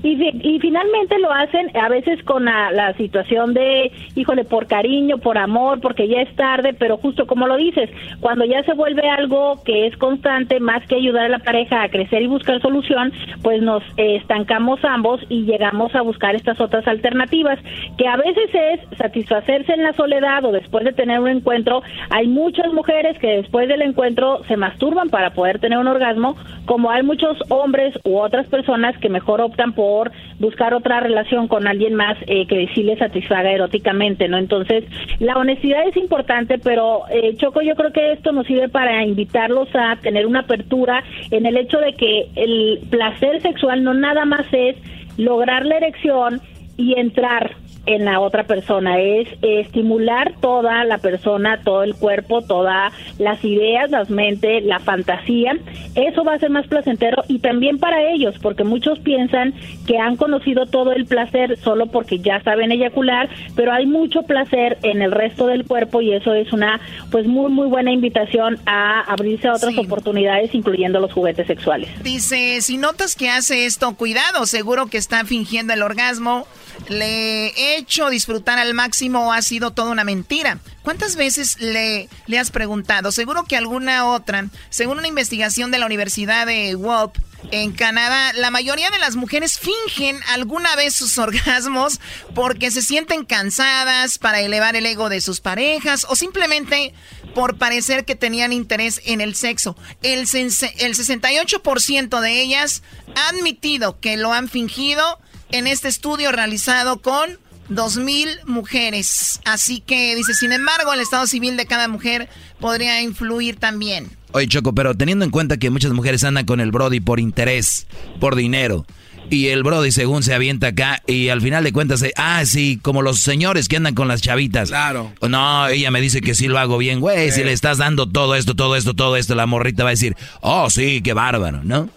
Y, 0.03 0.13
y 0.41 0.59
finalmente 0.59 1.19
lo 1.19 1.31
hacen 1.31 1.75
a 1.75 1.89
veces 1.89 2.23
con 2.23 2.45
la, 2.45 2.93
situación 2.97 3.53
de, 3.53 3.91
híjole, 4.15 4.45
por 4.45 4.67
cariño, 4.67 5.17
por 5.17 5.37
amor, 5.37 5.81
porque 5.81 6.07
ya 6.07 6.21
es 6.21 6.35
tarde, 6.35 6.73
pero 6.73 6.97
justo 6.97 7.25
como 7.25 7.47
lo 7.47 7.57
dices, 7.57 7.89
cuando 8.19 8.45
ya 8.45 8.63
se 8.63 8.73
vuelve 8.73 9.07
algo 9.09 9.61
que 9.63 9.87
es 9.87 9.97
constante, 9.97 10.59
más 10.59 10.85
que 10.87 10.95
ayudar 10.95 11.25
a 11.25 11.29
la 11.29 11.39
pareja 11.39 11.83
a 11.83 11.89
crecer 11.89 12.21
y 12.21 12.27
buscar 12.27 12.61
solución, 12.61 13.11
pues 13.41 13.61
nos 13.61 13.83
estancamos 13.97 14.79
ambos 14.83 15.21
y 15.29 15.43
llegamos 15.43 15.93
a 15.95 16.01
buscar 16.01 16.35
estas 16.35 16.59
otras 16.61 16.87
alternativas, 16.87 17.59
que 17.97 18.07
a 18.07 18.17
veces 18.17 18.49
es 18.53 18.97
satisfacerse 18.97 19.73
en 19.73 19.83
la 19.83 19.93
soledad 19.93 20.45
o 20.45 20.51
después 20.51 20.85
de 20.85 20.93
tener 20.93 21.19
un 21.19 21.29
encuentro. 21.29 21.81
Hay 22.09 22.27
muchas 22.27 22.71
mujeres 22.73 23.17
que 23.19 23.37
después 23.37 23.67
del 23.67 23.81
encuentro 23.81 24.43
se 24.47 24.57
masturban 24.57 25.09
para 25.09 25.31
poder 25.31 25.59
tener 25.59 25.77
un 25.79 25.87
orgasmo, 25.87 26.35
como 26.65 26.91
hay 26.91 27.03
muchos 27.03 27.37
hombres 27.49 27.97
u 28.03 28.17
otras 28.17 28.47
personas 28.47 28.97
que 28.97 29.09
mejor 29.09 29.41
optan 29.41 29.73
por 29.75 30.11
buscar 30.39 30.73
otra 30.73 30.99
relación 30.99 31.47
con 31.47 31.67
alguien 31.67 31.95
más 31.95 32.17
eh, 32.27 32.47
que 32.47 32.67
sí 32.73 32.83
le 32.83 32.97
satisfaga 32.97 33.51
eróticamente, 33.51 34.27
¿no? 34.27 34.37
Entonces, 34.37 34.83
la 35.19 35.37
honestidad 35.37 35.87
es 35.87 35.97
importante, 35.97 36.57
pero 36.57 37.03
eh, 37.09 37.35
Choco, 37.37 37.61
yo 37.61 37.75
creo 37.75 37.91
que 37.91 38.13
esto 38.13 38.31
nos 38.31 38.47
sirve 38.47 38.69
para 38.69 39.03
invitarlos 39.03 39.69
a 39.73 39.97
tener 39.97 40.25
una 40.25 40.41
apertura 40.41 41.03
en 41.31 41.45
el 41.45 41.57
hecho 41.57 41.79
de 41.79 41.93
que 41.93 42.29
el 42.35 42.79
placer 42.89 43.41
sexual 43.41 43.83
no 43.83 43.93
nada 43.93 44.25
más 44.25 44.45
es 44.51 44.75
lograr 45.17 45.65
la 45.65 45.77
erección 45.77 46.41
y 46.77 46.99
entrar 46.99 47.55
en 47.85 48.05
la 48.05 48.19
otra 48.19 48.43
persona, 48.43 48.99
es 48.99 49.27
estimular 49.41 50.33
toda 50.41 50.83
la 50.85 50.97
persona, 50.97 51.61
todo 51.63 51.83
el 51.83 51.95
cuerpo, 51.95 52.41
todas 52.41 52.93
las 53.17 53.43
ideas, 53.43 53.89
las 53.91 54.09
mentes, 54.09 54.63
la 54.63 54.79
fantasía. 54.79 55.57
Eso 55.95 56.23
va 56.23 56.33
a 56.33 56.39
ser 56.39 56.49
más 56.49 56.67
placentero 56.67 57.23
y 57.27 57.39
también 57.39 57.79
para 57.79 58.01
ellos, 58.11 58.35
porque 58.41 58.63
muchos 58.63 58.99
piensan 58.99 59.53
que 59.87 59.97
han 59.97 60.15
conocido 60.15 60.65
todo 60.65 60.91
el 60.91 61.05
placer 61.05 61.57
solo 61.59 61.87
porque 61.87 62.19
ya 62.19 62.41
saben 62.41 62.71
eyacular, 62.71 63.29
pero 63.55 63.71
hay 63.71 63.85
mucho 63.85 64.23
placer 64.23 64.77
en 64.83 65.01
el 65.01 65.11
resto 65.11 65.47
del 65.47 65.65
cuerpo 65.65 66.01
y 66.01 66.13
eso 66.13 66.33
es 66.33 66.51
una 66.53 66.79
pues 67.11 67.25
muy 67.25 67.51
muy 67.51 67.67
buena 67.67 67.91
invitación 67.91 68.59
a 68.65 69.01
abrirse 69.01 69.47
a 69.47 69.53
otras 69.53 69.77
oportunidades, 69.77 70.53
incluyendo 70.53 70.99
los 70.99 71.13
juguetes 71.13 71.47
sexuales. 71.47 71.89
Dice, 72.03 72.61
si 72.61 72.77
notas 72.77 73.15
que 73.15 73.29
hace 73.29 73.65
esto, 73.65 73.95
cuidado, 73.95 74.45
seguro 74.45 74.87
que 74.87 74.97
está 74.97 75.25
fingiendo 75.25 75.73
el 75.73 75.81
orgasmo 75.81 76.47
le 76.87 77.47
he 77.47 77.77
hecho 77.77 78.09
disfrutar 78.09 78.59
al 78.59 78.73
máximo 78.73 79.27
o 79.27 79.31
ha 79.31 79.41
sido 79.41 79.71
toda 79.71 79.91
una 79.91 80.03
mentira? 80.03 80.59
¿Cuántas 80.83 81.15
veces 81.15 81.59
le, 81.59 82.09
le 82.27 82.39
has 82.39 82.51
preguntado? 82.51 83.11
Seguro 83.11 83.43
que 83.45 83.57
alguna 83.57 84.05
otra. 84.05 84.47
Según 84.69 84.99
una 84.99 85.07
investigación 85.07 85.71
de 85.71 85.79
la 85.79 85.87
Universidad 85.87 86.45
de 86.45 86.75
Wop 86.75 87.17
en 87.51 87.71
Canadá, 87.71 88.33
la 88.33 88.51
mayoría 88.51 88.89
de 88.89 88.99
las 88.99 89.15
mujeres 89.15 89.59
fingen 89.59 90.19
alguna 90.29 90.75
vez 90.75 90.93
sus 90.93 91.17
orgasmos 91.19 91.99
porque 92.33 92.71
se 92.71 92.81
sienten 92.81 93.25
cansadas 93.25 94.17
para 94.17 94.41
elevar 94.41 94.75
el 94.75 94.85
ego 94.85 95.09
de 95.09 95.21
sus 95.21 95.41
parejas 95.41 96.05
o 96.09 96.15
simplemente 96.15 96.93
por 97.33 97.57
parecer 97.57 98.05
que 98.05 98.15
tenían 98.15 98.53
interés 98.53 99.01
en 99.05 99.21
el 99.21 99.35
sexo. 99.35 99.75
El, 100.03 100.21
el 100.21 100.25
68% 100.27 102.19
de 102.19 102.41
ellas 102.41 102.83
ha 103.15 103.29
admitido 103.29 103.99
que 103.99 104.17
lo 104.17 104.33
han 104.33 104.49
fingido 104.49 105.19
en 105.57 105.67
este 105.67 105.87
estudio 105.87 106.31
realizado 106.31 107.01
con 107.01 107.37
dos 107.69 107.97
mil 107.97 108.29
mujeres. 108.45 109.39
Así 109.45 109.81
que 109.81 110.15
dice, 110.15 110.33
sin 110.33 110.51
embargo, 110.51 110.93
el 110.93 110.99
estado 110.99 111.27
civil 111.27 111.57
de 111.57 111.65
cada 111.65 111.87
mujer 111.87 112.29
podría 112.59 113.01
influir 113.01 113.55
también. 113.55 114.11
Oye, 114.33 114.47
Choco, 114.47 114.73
pero 114.73 114.95
teniendo 114.95 115.23
en 115.23 115.31
cuenta 115.31 115.57
que 115.57 115.69
muchas 115.69 115.93
mujeres 115.93 116.23
andan 116.23 116.45
con 116.45 116.59
el 116.59 116.71
Brody 116.71 116.99
por 116.99 117.21
interés, 117.21 117.87
por 118.19 118.35
dinero, 118.35 118.85
y 119.29 119.47
el 119.47 119.63
Brody 119.63 119.91
según 119.91 120.23
se 120.23 120.33
avienta 120.33 120.67
acá 120.67 121.01
y 121.07 121.29
al 121.29 121.41
final 121.41 121.63
de 121.63 121.71
cuentas, 121.71 122.01
eh, 122.03 122.13
ah, 122.17 122.43
sí, 122.45 122.77
como 122.81 123.01
los 123.01 123.19
señores 123.19 123.67
que 123.67 123.77
andan 123.77 123.95
con 123.95 124.07
las 124.07 124.21
chavitas. 124.21 124.69
Claro. 124.69 125.13
No, 125.27 125.67
ella 125.67 125.89
me 125.89 126.01
dice 126.01 126.21
que 126.21 126.35
sí 126.35 126.47
lo 126.47 126.59
hago 126.59 126.77
bien, 126.77 126.99
güey, 126.99 127.31
si 127.31 127.43
le 127.43 127.53
estás 127.53 127.77
dando 127.77 128.07
todo 128.07 128.35
esto, 128.35 128.55
todo 128.55 128.75
esto, 128.75 128.93
todo 128.93 129.15
esto, 129.15 129.35
la 129.35 129.45
morrita 129.45 129.83
va 129.83 129.89
a 129.89 129.91
decir, 129.91 130.15
oh, 130.41 130.69
sí, 130.69 131.01
qué 131.01 131.13
bárbaro, 131.13 131.63
¿no? 131.63 131.89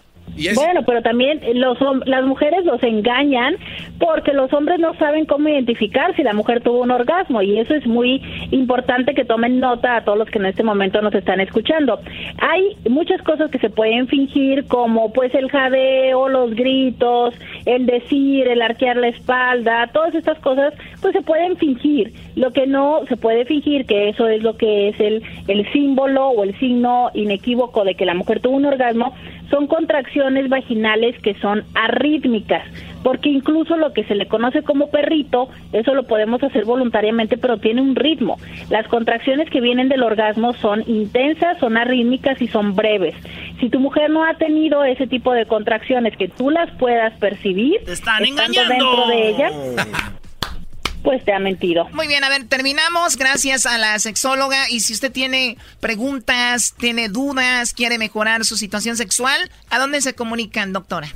Bueno, 0.55 0.83
pero 0.85 1.01
también 1.01 1.41
los, 1.55 1.77
las 2.05 2.23
mujeres 2.25 2.65
los 2.65 2.81
engañan 2.83 3.55
porque 3.97 4.33
los 4.33 4.51
hombres 4.53 4.79
no 4.79 4.93
saben 4.95 5.25
cómo 5.25 5.49
identificar 5.49 6.15
si 6.15 6.23
la 6.23 6.33
mujer 6.33 6.61
tuvo 6.61 6.81
un 6.81 6.91
orgasmo 6.91 7.41
y 7.41 7.59
eso 7.59 7.73
es 7.73 7.85
muy 7.85 8.21
importante 8.51 9.13
que 9.13 9.25
tomen 9.25 9.59
nota 9.59 9.97
a 9.97 10.03
todos 10.03 10.17
los 10.17 10.29
que 10.29 10.39
en 10.39 10.45
este 10.45 10.63
momento 10.63 11.01
nos 11.01 11.13
están 11.13 11.41
escuchando. 11.41 11.99
Hay 12.37 12.77
muchas 12.89 13.21
cosas 13.23 13.51
que 13.51 13.59
se 13.59 13.69
pueden 13.69 14.07
fingir 14.07 14.65
como 14.65 15.11
pues 15.11 15.33
el 15.35 15.49
jadeo, 15.49 16.29
los 16.29 16.55
gritos, 16.55 17.33
el 17.65 17.85
decir, 17.85 18.47
el 18.47 18.61
arquear 18.61 18.97
la 18.97 19.09
espalda, 19.09 19.89
todas 19.93 20.15
estas 20.15 20.39
cosas 20.39 20.73
pues 21.01 21.13
se 21.13 21.21
pueden 21.21 21.57
fingir. 21.57 22.13
Lo 22.35 22.51
que 22.51 22.65
no 22.65 23.01
se 23.07 23.17
puede 23.17 23.45
fingir 23.45 23.85
que 23.85 24.09
eso 24.09 24.27
es 24.27 24.41
lo 24.41 24.55
que 24.55 24.89
es 24.89 24.99
el, 24.99 25.21
el 25.47 25.69
símbolo 25.73 26.29
o 26.29 26.43
el 26.43 26.57
signo 26.59 27.11
inequívoco 27.13 27.83
de 27.83 27.95
que 27.95 28.05
la 28.05 28.13
mujer 28.13 28.39
tuvo 28.39 28.55
un 28.55 28.65
orgasmo 28.65 29.13
son 29.49 29.67
contracciones 29.67 30.49
vaginales 30.49 31.19
que 31.21 31.33
son 31.35 31.63
arrítmicas, 31.73 32.63
porque 33.03 33.29
incluso 33.29 33.77
lo 33.77 33.93
que 33.93 34.03
se 34.03 34.15
le 34.15 34.27
conoce 34.27 34.61
como 34.63 34.89
perrito, 34.89 35.49
eso 35.73 35.93
lo 35.93 36.03
podemos 36.03 36.41
hacer 36.43 36.65
voluntariamente, 36.65 37.37
pero 37.37 37.57
tiene 37.57 37.81
un 37.81 37.95
ritmo. 37.95 38.37
Las 38.69 38.87
contracciones 38.87 39.49
que 39.49 39.61
vienen 39.61 39.89
del 39.89 40.03
orgasmo 40.03 40.53
son 40.53 40.83
intensas, 40.87 41.57
son 41.59 41.77
arrítmicas 41.77 42.41
y 42.41 42.47
son 42.47 42.75
breves. 42.75 43.15
Si 43.59 43.69
tu 43.69 43.79
mujer 43.79 44.09
no 44.09 44.23
ha 44.23 44.35
tenido 44.35 44.83
ese 44.83 45.07
tipo 45.07 45.33
de 45.33 45.45
contracciones 45.45 46.15
que 46.17 46.27
tú 46.27 46.49
las 46.49 46.69
puedas 46.77 47.17
percibir, 47.19 47.81
están 47.87 48.23
estando 48.23 48.61
dentro 48.65 49.07
de 49.07 49.29
ella, 49.29 49.51
pues 51.03 51.23
te 51.23 51.33
ha 51.33 51.39
mentido. 51.39 51.87
Muy 51.93 52.07
bien, 52.07 52.23
a 52.23 52.29
ver, 52.29 52.47
terminamos. 52.47 53.17
Gracias 53.17 53.65
a 53.65 53.77
la 53.77 53.97
sexóloga. 53.99 54.69
Y 54.69 54.81
si 54.81 54.93
usted 54.93 55.11
tiene 55.11 55.57
preguntas, 55.79 56.73
tiene 56.77 57.09
dudas, 57.09 57.73
quiere 57.73 57.97
mejorar 57.97 58.45
su 58.45 58.57
situación 58.57 58.97
sexual, 58.97 59.51
¿a 59.69 59.79
dónde 59.79 60.01
se 60.01 60.13
comunican, 60.13 60.73
doctora? 60.73 61.07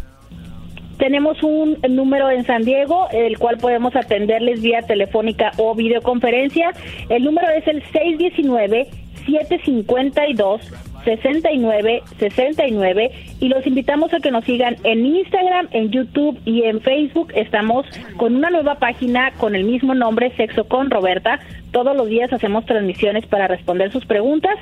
Tenemos 0.98 1.42
un 1.44 1.78
número 1.90 2.30
en 2.30 2.46
San 2.46 2.64
Diego, 2.64 3.08
el 3.12 3.38
cual 3.38 3.58
podemos 3.58 3.96
atenderles 3.96 4.62
vía 4.62 4.82
telefónica 4.84 5.52
o 5.58 5.76
videoconferencia. 5.76 6.72
El 7.10 7.24
número 7.24 7.50
es 7.50 7.68
el 7.68 7.84
619 7.92 8.90
752 9.26 10.62
69 11.04 12.04
69 12.20 13.12
y 13.40 13.50
los 13.50 13.66
invitamos 13.66 14.14
a 14.14 14.20
que 14.20 14.32
nos 14.32 14.46
sigan 14.46 14.76
en 14.84 15.06
Instagram, 15.06 15.68
en 15.72 15.92
YouTube 15.92 16.40
y 16.46 16.64
en 16.64 16.82
Facebook. 16.82 17.32
Estamos 17.36 17.86
con 18.18 18.36
una 18.36 18.50
nueva 18.50 18.76
página 18.76 19.32
con 19.38 19.56
el 19.56 19.64
mismo 19.64 19.96
nombre, 19.96 20.34
Sexo 20.36 20.66
con 20.66 20.90
Roberta. 20.90 21.40
Todos 21.72 21.96
los 21.96 22.08
días 22.08 22.32
hacemos 22.32 22.66
transmisiones 22.66 23.26
para 23.26 23.48
responder 23.48 23.92
sus 23.92 24.06
preguntas. 24.06 24.58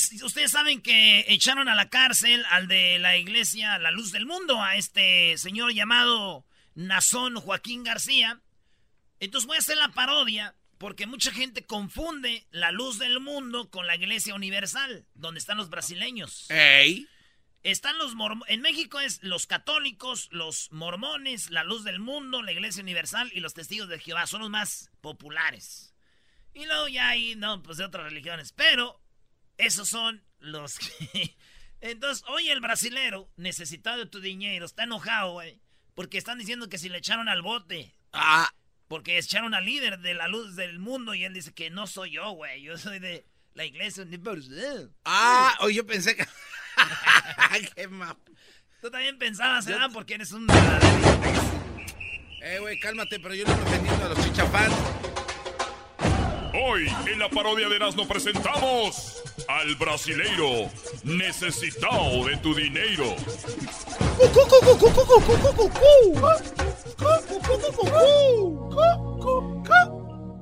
Señores, 0.00 0.22
ustedes 0.22 0.52
saben 0.52 0.80
que 0.80 1.26
echaron 1.28 1.68
a 1.68 1.74
la 1.74 1.88
cárcel 1.88 2.44
al 2.50 2.68
de 2.68 2.98
la 2.98 3.16
iglesia 3.16 3.78
La 3.78 3.90
Luz 3.90 4.12
del 4.12 4.26
Mundo, 4.26 4.62
a 4.62 4.76
este 4.76 5.36
señor 5.36 5.72
llamado 5.72 6.46
Nazón 6.74 7.36
Joaquín 7.36 7.84
García. 7.84 8.40
Entonces 9.18 9.46
voy 9.46 9.56
a 9.56 9.60
hacer 9.60 9.76
la 9.76 9.88
parodia 9.90 10.54
porque 10.78 11.06
mucha 11.06 11.30
gente 11.32 11.66
confunde 11.66 12.46
la 12.50 12.72
luz 12.72 12.98
del 12.98 13.20
mundo 13.20 13.70
con 13.70 13.86
la 13.86 13.96
iglesia 13.96 14.34
universal, 14.34 15.04
donde 15.14 15.38
están 15.38 15.58
los 15.58 15.68
brasileños. 15.68 16.46
Están 17.62 17.98
los 17.98 18.14
en 18.48 18.62
México 18.62 18.98
es 19.00 19.22
los 19.22 19.46
católicos, 19.46 20.28
los 20.30 20.72
mormones, 20.72 21.50
la 21.50 21.64
luz 21.64 21.84
del 21.84 21.98
mundo, 21.98 22.42
la 22.42 22.52
iglesia 22.52 22.82
universal 22.82 23.30
y 23.34 23.40
los 23.40 23.52
testigos 23.52 23.90
de 23.90 23.98
Jehová 23.98 24.26
son 24.26 24.40
los 24.40 24.48
más 24.48 24.90
populares. 25.02 25.94
Y 26.54 26.64
luego 26.64 26.88
ya 26.88 27.10
hay, 27.10 27.36
no, 27.36 27.62
pues 27.62 27.76
de 27.76 27.84
otras 27.84 28.04
religiones. 28.04 28.52
Pero 28.52 28.99
esos 29.60 29.88
son 29.88 30.22
los 30.38 30.78
que... 30.78 31.36
Entonces, 31.80 32.24
oye, 32.28 32.52
el 32.52 32.60
brasilero, 32.60 33.30
necesitado 33.36 33.98
de 33.98 34.06
tu 34.06 34.20
dinero, 34.20 34.66
está 34.66 34.84
enojado, 34.84 35.32
güey. 35.32 35.60
Porque 35.94 36.18
están 36.18 36.38
diciendo 36.38 36.68
que 36.68 36.78
si 36.78 36.88
le 36.88 36.98
echaron 36.98 37.28
al 37.28 37.42
bote. 37.42 37.94
Ah. 38.12 38.50
Porque 38.88 39.18
echaron 39.18 39.54
al 39.54 39.64
líder 39.64 39.98
de 40.00 40.14
la 40.14 40.28
luz 40.28 40.56
del 40.56 40.78
mundo 40.78 41.14
y 41.14 41.24
él 41.24 41.32
dice 41.32 41.54
que 41.54 41.70
no 41.70 41.86
soy 41.86 42.12
yo, 42.12 42.30
güey. 42.32 42.62
Yo 42.62 42.76
soy 42.76 42.98
de 42.98 43.26
la 43.54 43.64
iglesia 43.64 44.02
universal. 44.02 44.92
Ah, 45.04 45.56
oye, 45.60 45.76
yo 45.76 45.86
pensé 45.86 46.16
que... 46.16 46.26
Qué 47.76 47.88
Tú 48.80 48.90
también 48.90 49.18
pensabas, 49.18 49.66
¿verdad? 49.66 49.90
Porque 49.92 50.14
eres 50.14 50.32
un... 50.32 50.46
Eh, 52.42 52.58
güey, 52.58 52.80
cálmate, 52.80 53.20
pero 53.20 53.34
yo 53.34 53.44
no 53.44 53.52
estoy 53.52 53.64
defendiendo 53.66 54.06
a 54.06 54.08
los 54.08 54.24
chichafans. 54.24 54.74
Hoy 56.54 56.88
en 57.06 57.18
la 57.18 57.28
parodia 57.28 57.68
de 57.68 57.76
Erasmo 57.76 58.08
presentamos 58.08 59.22
al 59.58 59.74
brasileiro 59.74 60.70
necesitado 61.02 62.24
de 62.24 62.36
tu 62.36 62.54
dinero. 62.54 63.16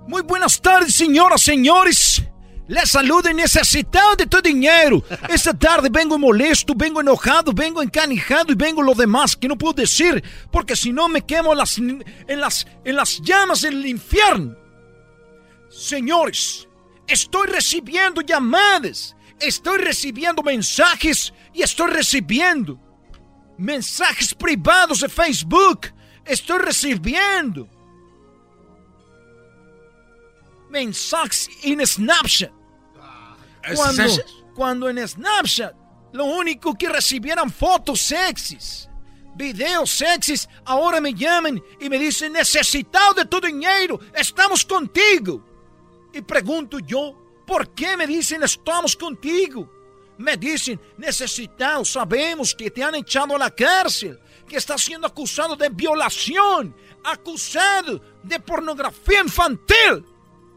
Muy 0.06 0.22
buenas 0.22 0.60
tardes, 0.60 0.94
señoras, 0.94 1.42
señores. 1.42 2.22
Les 2.66 2.90
saludo 2.90 3.32
necesitado 3.32 4.14
de 4.16 4.26
tu 4.26 4.42
dinero. 4.42 5.02
Esta 5.28 5.54
tarde 5.54 5.88
vengo 5.90 6.18
molesto, 6.18 6.74
vengo 6.76 7.00
enojado, 7.00 7.52
vengo 7.54 7.82
encanijado 7.82 8.52
y 8.52 8.56
vengo 8.56 8.82
lo 8.82 8.94
demás 8.94 9.34
que 9.34 9.48
no 9.48 9.56
puedo 9.56 9.72
decir, 9.72 10.22
porque 10.52 10.76
si 10.76 10.92
no 10.92 11.08
me 11.08 11.24
quemo 11.24 11.54
las, 11.54 11.78
en, 11.78 12.04
las, 12.28 12.66
en 12.84 12.96
las 12.96 13.22
llamas 13.22 13.62
del 13.62 13.86
infierno. 13.86 14.54
Señores, 15.70 16.67
estoy 17.08 17.48
recibiendo 17.48 18.20
llamadas, 18.20 19.16
estoy 19.40 19.78
recibiendo 19.78 20.42
mensajes 20.42 21.32
y 21.52 21.62
estoy 21.62 21.90
recibiendo 21.90 22.78
mensajes 23.56 24.34
privados 24.34 25.00
de 25.00 25.08
Facebook. 25.08 25.92
Estoy 26.24 26.58
recibiendo 26.58 27.68
mensajes 30.70 31.48
en 31.62 31.84
Snapchat. 31.84 32.52
Cuando, 33.74 34.02
cuando 34.54 34.88
en 34.88 35.06
Snapchat 35.06 35.74
lo 36.12 36.24
único 36.26 36.74
que 36.74 36.88
recibieran 36.88 37.50
fotos 37.50 38.00
sexys, 38.00 38.88
videos 39.34 39.90
sexys, 39.90 40.48
ahora 40.64 41.00
me 41.00 41.14
llaman 41.14 41.62
y 41.80 41.88
me 41.88 41.98
dicen 41.98 42.32
necesitado 42.32 43.14
de 43.14 43.24
tu 43.24 43.40
dinero, 43.40 43.98
estamos 44.14 44.64
contigo. 44.64 45.47
Y 46.12 46.22
pregunto 46.22 46.78
yo, 46.78 47.16
¿por 47.46 47.74
qué 47.74 47.96
me 47.96 48.06
dicen 48.06 48.42
estamos 48.42 48.96
contigo? 48.96 49.68
Me 50.18 50.36
dicen, 50.36 50.80
necesitamos, 50.96 51.92
sabemos 51.92 52.54
que 52.54 52.70
te 52.70 52.82
han 52.82 52.96
echado 52.96 53.36
a 53.36 53.38
la 53.38 53.50
cárcel, 53.50 54.18
que 54.48 54.56
estás 54.56 54.82
siendo 54.82 55.06
acusado 55.06 55.54
de 55.54 55.68
violación, 55.68 56.74
acusado 57.04 58.00
de 58.24 58.40
pornografía 58.40 59.20
infantil, 59.20 60.04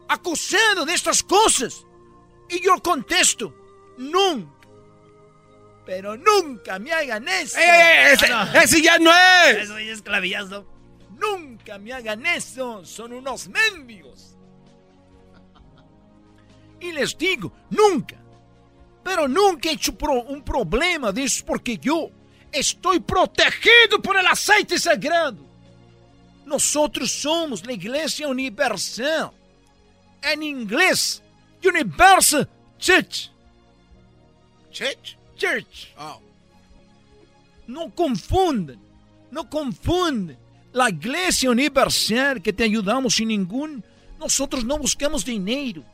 acusado 0.08 0.84
de 0.84 0.94
estas 0.94 1.22
cosas. 1.22 1.86
Y 2.48 2.60
yo 2.60 2.82
contesto, 2.82 3.54
nunca, 3.98 4.62
pero 5.84 6.16
nunca 6.16 6.78
me 6.78 6.92
hagan 6.92 7.28
eso. 7.28 7.58
¡Eh, 7.58 8.12
ese, 8.12 8.26
ese, 8.62 8.82
ya 8.82 8.98
no 8.98 9.10
es! 9.12 9.64
Eso 9.64 9.78
es 9.78 10.02
clavillazo. 10.02 10.66
Nunca 11.18 11.78
me 11.78 11.92
hagan 11.92 12.24
eso, 12.26 12.84
son 12.84 13.12
unos 13.12 13.48
mendigos. 13.48 14.31
Y 16.82 16.90
les 16.90 17.16
digo, 17.16 17.52
nunca, 17.70 18.16
pero 19.04 19.28
nunca 19.28 19.70
he 19.70 19.74
hecho 19.74 19.94
un 20.26 20.42
problema 20.42 21.12
de 21.12 21.22
eso 21.22 21.44
porque 21.46 21.78
yo 21.78 22.10
estoy 22.50 22.98
protegido 22.98 24.02
por 24.02 24.16
el 24.16 24.26
aceite 24.26 24.76
sagrado. 24.80 25.38
Nosotros 26.44 27.08
somos 27.10 27.64
la 27.64 27.72
iglesia 27.72 28.26
universal. 28.26 29.30
En 30.22 30.42
inglés, 30.42 31.22
Universal 31.64 32.48
Church. 32.78 33.30
Church? 34.72 35.16
Church. 35.36 35.94
Oh. 35.96 36.20
No 37.68 37.90
confunden, 37.94 38.80
no 39.30 39.48
confunden. 39.48 40.36
La 40.72 40.90
iglesia 40.90 41.48
universal 41.50 42.42
que 42.42 42.52
te 42.52 42.64
ayudamos 42.64 43.14
sin 43.14 43.28
ningún... 43.28 43.84
Nosotros 44.18 44.64
no 44.64 44.78
buscamos 44.78 45.24
dinero. 45.24 45.84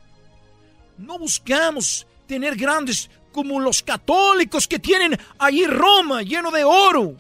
No 0.98 1.18
buscamos 1.18 2.06
tener 2.26 2.56
grandes 2.56 3.08
como 3.32 3.60
los 3.60 3.82
católicos 3.82 4.66
que 4.66 4.78
tienen 4.78 5.18
ahí 5.38 5.64
Roma 5.66 6.22
lleno 6.22 6.50
de 6.50 6.64
oro. 6.64 7.14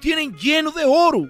Tienen 0.00 0.36
lleno 0.36 0.70
de 0.70 0.84
oro. 0.84 1.28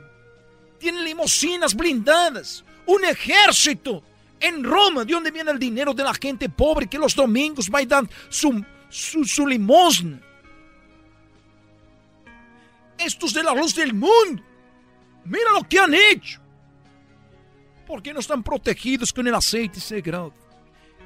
Tienen 0.78 1.05
limosinas 1.05 1.74
blindadas. 1.74 2.64
Un 2.86 3.05
ejército 3.05 4.02
en 4.40 4.64
Roma, 4.64 5.05
de 5.05 5.12
donde 5.12 5.31
viene 5.31 5.51
el 5.51 5.59
dinero 5.59 5.94
de 5.94 6.02
la 6.02 6.14
gente 6.14 6.48
pobre 6.48 6.89
que 6.89 6.98
los 6.98 7.14
domingos 7.14 7.70
va 7.72 7.81
a 7.81 7.86
dar 7.86 8.09
su, 8.28 8.64
su, 8.89 9.24
su 9.24 9.47
limosna. 9.47 10.20
Estos 12.98 13.32
de 13.32 13.43
la 13.43 13.55
luz 13.55 13.74
del 13.74 13.94
mundo. 13.94 14.43
Mira 15.24 15.52
lo 15.52 15.62
que 15.68 15.78
han 15.78 15.94
hecho. 15.94 16.40
¿Por 17.91 18.05
qué 18.05 18.15
no 18.15 18.21
están 18.21 18.41
protegidos 18.41 19.12
con 19.12 19.27
el 19.27 19.35
aceite 19.35 19.81
sagrado? 19.81 20.33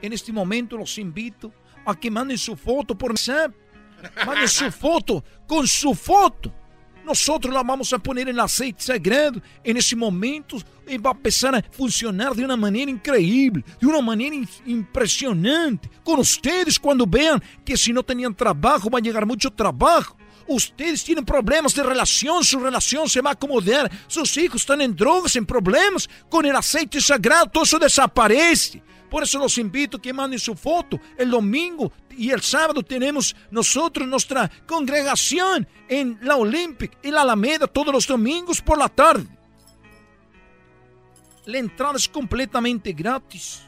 En 0.03 0.13
este 0.13 0.31
momento 0.31 0.77
los 0.77 0.99
invito 0.99 1.51
a 1.87 1.99
que 1.99 2.11
manden 2.11 2.37
su 2.37 2.55
foto 2.59 2.95
por 2.95 3.11
WhatsApp. 3.13 3.55
Manden 4.27 4.47
su 4.47 4.71
foto 4.83 5.25
con 5.47 5.67
su 5.67 5.95
foto. 5.95 6.53
Nosotros 7.03 7.55
la 7.55 7.63
vamos 7.63 7.91
a 7.95 7.99
poner 7.99 8.29
en 8.29 8.35
el 8.35 8.41
aceite 8.41 8.83
sagrado. 8.83 9.41
En 9.65 9.79
ese 9.79 9.97
momento 9.97 10.59
y 10.87 10.99
va 10.99 11.13
a 11.13 11.15
empezar 11.15 11.55
a 11.55 11.63
funcionar 11.63 12.35
de 12.35 12.45
una 12.45 12.55
manera 12.57 12.91
increíble, 12.91 13.65
de 13.81 13.87
una 13.87 14.03
manera 14.03 14.37
impresionante. 14.67 15.89
Con 16.05 16.21
ustedes 16.21 16.79
cuando 16.79 17.07
vean 17.07 17.43
que 17.65 17.79
si 17.79 17.95
no 17.95 18.03
tenían 18.03 18.35
trabajo 18.35 18.91
va 18.91 18.99
a 18.99 19.03
llegar 19.03 19.25
mucho 19.25 19.51
trabajo. 19.51 20.19
Ustedes 20.47 21.03
tienen 21.05 21.25
problemas 21.25 21.75
de 21.75 21.83
relación, 21.83 22.45
su 22.45 22.59
relación 22.59 23.09
se 23.09 23.21
va 23.21 23.31
a 23.31 23.33
acomodar. 23.35 23.91
Sus 24.07 24.37
hijos 24.37 24.63
están 24.63 24.81
en 24.81 24.95
drogas, 24.95 25.37
en 25.37 25.47
problemas. 25.47 26.09
Con 26.29 26.45
el 26.45 26.55
aceite 26.55 27.01
sagrado 27.01 27.47
todo 27.47 27.65
eso 27.65 27.79
desaparece. 27.79 28.83
Por 29.11 29.23
eso 29.23 29.39
los 29.39 29.59
invito 29.59 29.97
a 29.97 30.03
que 30.03 30.13
manden 30.13 30.39
su 30.39 30.55
foto. 30.55 30.99
El 31.17 31.31
domingo 31.31 31.93
y 32.11 32.31
el 32.31 32.43
sábado 32.43 32.83
tenemos 32.83 33.35
nosotros 33.51 34.07
nuestra 34.07 34.51
congregación 34.67 35.67
en 35.89 36.19
la 36.23 36.37
Olympic 36.37 36.99
y 37.03 37.11
la 37.11 37.23
Alameda 37.23 37.67
todos 37.67 37.93
los 37.93 38.07
domingos 38.07 38.61
por 38.61 38.77
la 38.79 38.89
tarde. 38.89 39.27
La 41.47 41.59
entrada 41.59 41.97
es 41.97 42.09
completamente 42.09 42.93
gratis. 42.93 43.63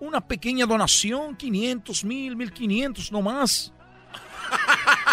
Una 0.00 0.20
pequeña 0.20 0.66
donación, 0.66 1.36
500 1.36 2.04
mil, 2.04 2.36
1500 2.36 3.12
no 3.12 3.22
más. 3.22 3.72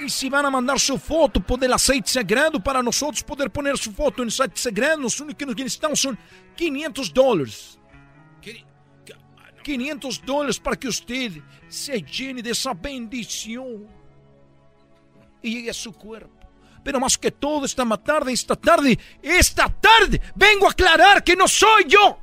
Y 0.00 0.08
si 0.08 0.28
van 0.28 0.46
a 0.46 0.50
mandar 0.50 0.78
su 0.78 0.96
foto 0.96 1.40
por 1.40 1.62
el 1.62 1.72
aceite 1.72 2.08
sagrado 2.08 2.62
para 2.62 2.82
nosotros 2.82 3.22
poder 3.22 3.50
poner 3.50 3.76
su 3.76 3.92
foto 3.92 4.22
en 4.22 4.28
el 4.28 4.32
aceite 4.32 4.56
sagrado, 4.56 4.98
lo 4.98 5.08
único 5.24 5.54
que 5.54 5.64
necesitamos 5.64 6.00
son 6.00 6.18
500 6.56 7.12
dólares. 7.12 7.78
500 9.62 10.22
dólares 10.24 10.58
para 10.58 10.76
que 10.76 10.88
usted 10.88 11.32
se 11.68 12.00
llene 12.00 12.42
de 12.42 12.52
esa 12.52 12.72
bendición 12.72 13.86
y 15.42 15.56
llegue 15.56 15.70
a 15.70 15.74
su 15.74 15.92
cuerpo. 15.92 16.38
Pero 16.82 17.00
más 17.00 17.18
que 17.18 17.30
todo, 17.30 17.66
esta 17.66 17.84
tarde, 17.98 18.32
esta 18.32 18.56
tarde, 18.56 18.98
esta 19.20 19.68
tarde, 19.68 20.22
vengo 20.34 20.66
a 20.66 20.70
aclarar 20.70 21.22
que 21.22 21.36
no 21.36 21.46
soy 21.46 21.84
yo. 21.86 22.18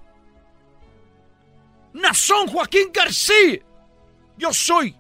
Nazón 1.94 2.48
Joaquín 2.48 2.90
García. 2.92 3.60
Yo 4.38 4.52
soy 4.52 4.96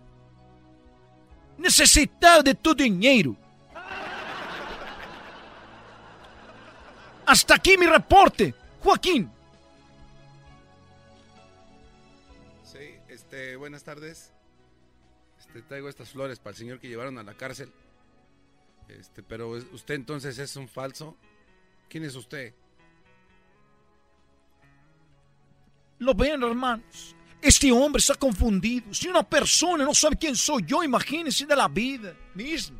necesitado 1.57 2.44
de 2.44 2.56
tu 2.56 2.73
dinero. 2.73 3.36
Hasta 7.26 7.56
aquí 7.56 7.77
mi 7.77 7.88
reporte, 7.88 8.53
Joaquín. 8.82 9.32
Este, 13.15 13.56
buenas 13.56 13.84
tardes. 13.84 14.34
Este, 15.40 15.61
traigo 15.61 15.90
estas 15.90 16.10
flores 16.10 16.38
para 16.38 16.52
el 16.52 16.57
señor 16.57 16.80
que 16.80 16.90
llevaron 16.90 17.18
a 17.18 17.23
la 17.23 17.34
cárcel. 17.34 17.72
Este, 18.88 19.23
pero 19.23 19.49
usted 19.49 19.95
entonces 19.95 20.38
es 20.38 20.56
un 20.57 20.68
falso. 20.68 21.18
¿Quién 21.90 22.03
es 22.03 22.15
usted? 22.15 22.53
Lo 25.99 26.14
ven, 26.14 26.44
hermanos. 26.44 27.15
Este 27.45 27.72
hombre 27.72 27.99
está 27.99 28.15
confundido. 28.15 28.91
Si 28.91 29.07
una 29.07 29.22
persona 29.22 29.84
no 29.84 29.93
sabe 29.93 30.17
quién 30.17 30.35
soy 30.35 30.63
yo, 30.65 30.81
imagínese 30.81 31.45
de 31.45 31.55
la 31.55 31.67
vida 31.67 32.17
misma. 32.34 32.80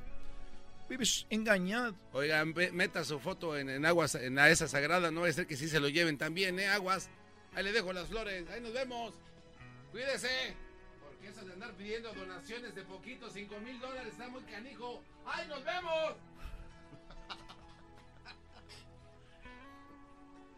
Vives 0.90 1.28
engañado. 1.30 1.94
Oiga, 2.14 2.44
meta 2.46 3.04
su 3.04 3.20
foto 3.20 3.56
en, 3.56 3.70
en 3.70 3.86
aguas, 3.86 4.16
en 4.16 4.34
la 4.34 4.50
esa 4.50 4.68
sagrada. 4.68 5.12
No 5.12 5.22
va 5.22 5.28
a 5.28 5.34
ser 5.34 5.46
que 5.46 5.56
sí 5.56 5.68
se 5.68 5.80
lo 5.80 5.88
lleven 5.88 6.18
también, 6.18 6.58
¿eh? 6.58 6.68
Aguas. 6.68 7.12
Ahí 7.54 7.64
le 7.64 7.74
dejo 7.74 7.94
las 7.94 8.08
flores. 8.08 8.50
Ahí 8.50 8.60
nos 8.60 8.74
vemos. 8.74 9.14
Cuídese. 9.92 10.56
Porque 11.00 11.28
eso 11.28 11.46
de 11.46 11.54
andar 11.54 11.72
pidiendo 11.74 12.12
donaciones 12.14 12.74
de 12.74 12.82
poquito, 12.86 13.30
5 13.30 13.60
mil 13.60 13.80
dólares, 13.80 14.14
está 14.14 14.28
muy 14.30 14.42
canijo. 14.46 15.04
¡Ay, 15.28 15.48
nos 15.48 15.64
vemos! 15.64 16.16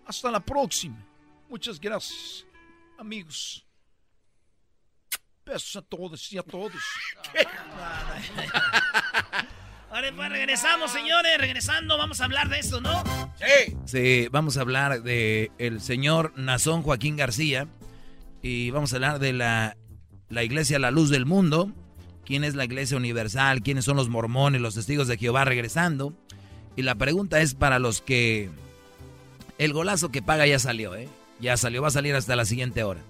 Hasta 0.05 0.31
la 0.31 0.39
próxima. 0.39 1.05
Muchas 1.49 1.77
gracias, 1.77 2.45
amigos. 2.97 3.66
Besos 5.47 5.77
a 5.77 5.81
todos 5.81 6.33
y 6.33 6.37
a 6.37 6.43
todos. 6.43 6.73
Ahora 9.89 10.11
pues 10.13 10.29
regresamos, 10.29 10.91
señores. 10.91 11.37
Regresando, 11.37 11.97
vamos 11.97 12.19
a 12.19 12.25
hablar 12.25 12.49
de 12.49 12.59
esto, 12.59 12.81
¿no? 12.81 13.01
Sí. 13.37 13.77
Sí, 13.85 14.27
vamos 14.29 14.57
a 14.57 14.61
hablar 14.61 15.03
de 15.03 15.51
el 15.57 15.79
señor 15.79 16.33
Nazón 16.35 16.83
Joaquín 16.83 17.15
García 17.15 17.67
y 18.41 18.71
vamos 18.71 18.91
a 18.91 18.97
hablar 18.97 19.19
de 19.19 19.31
la, 19.31 19.77
la 20.29 20.43
iglesia 20.43 20.79
La 20.79 20.91
Luz 20.91 21.09
del 21.09 21.25
Mundo. 21.25 21.71
¿Quién 22.25 22.43
es 22.43 22.55
la 22.55 22.65
iglesia 22.65 22.97
universal? 22.97 23.61
¿Quiénes 23.61 23.85
son 23.85 23.95
los 23.95 24.09
mormones, 24.09 24.59
los 24.59 24.75
testigos 24.75 25.07
de 25.07 25.17
Jehová 25.17 25.45
regresando? 25.45 26.13
Y 26.75 26.81
la 26.81 26.95
pregunta 26.95 27.39
es 27.39 27.55
para 27.55 27.79
los 27.79 28.01
que... 28.01 28.49
El 29.57 29.71
golazo 29.71 30.11
que 30.11 30.21
paga 30.21 30.45
ya 30.45 30.59
salió, 30.59 30.93
¿eh? 30.93 31.07
Ya 31.39 31.55
salió, 31.55 31.81
va 31.81 31.87
a 31.87 31.91
salir 31.91 32.15
hasta 32.15 32.35
la 32.35 32.43
siguiente 32.45 32.83
hora. 32.83 33.01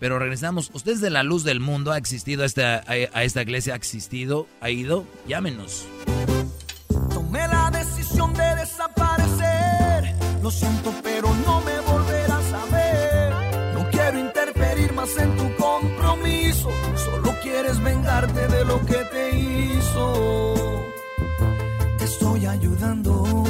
Pero 0.00 0.18
regresamos. 0.18 0.70
¿Usted 0.74 0.92
es 0.92 1.00
de 1.00 1.10
la 1.10 1.22
luz 1.22 1.44
del 1.44 1.60
mundo? 1.60 1.92
¿Ha 1.92 1.98
existido 1.98 2.42
a 2.42 2.46
esta, 2.46 2.82
a 2.88 3.24
esta 3.24 3.42
iglesia? 3.42 3.74
¿Ha 3.74 3.76
existido? 3.76 4.48
¿Ha 4.60 4.70
ido? 4.70 5.04
Llámenos. 5.28 5.86
Tomé 7.10 7.46
la 7.46 7.70
decisión 7.70 8.34
de 8.34 8.56
desaparecer. 8.56 10.16
Lo 10.42 10.50
siento, 10.50 10.92
pero 11.04 11.32
no 11.46 11.60
me 11.60 11.70
en 15.18 15.36
tu 15.36 15.56
compromiso, 15.56 16.70
solo 16.96 17.34
quieres 17.42 17.80
vengarte 17.82 18.46
de 18.48 18.64
lo 18.64 18.84
que 18.84 18.98
te 19.12 19.38
hizo. 19.38 20.54
Te 21.98 22.04
estoy 22.04 22.46
ayudando 22.46 23.44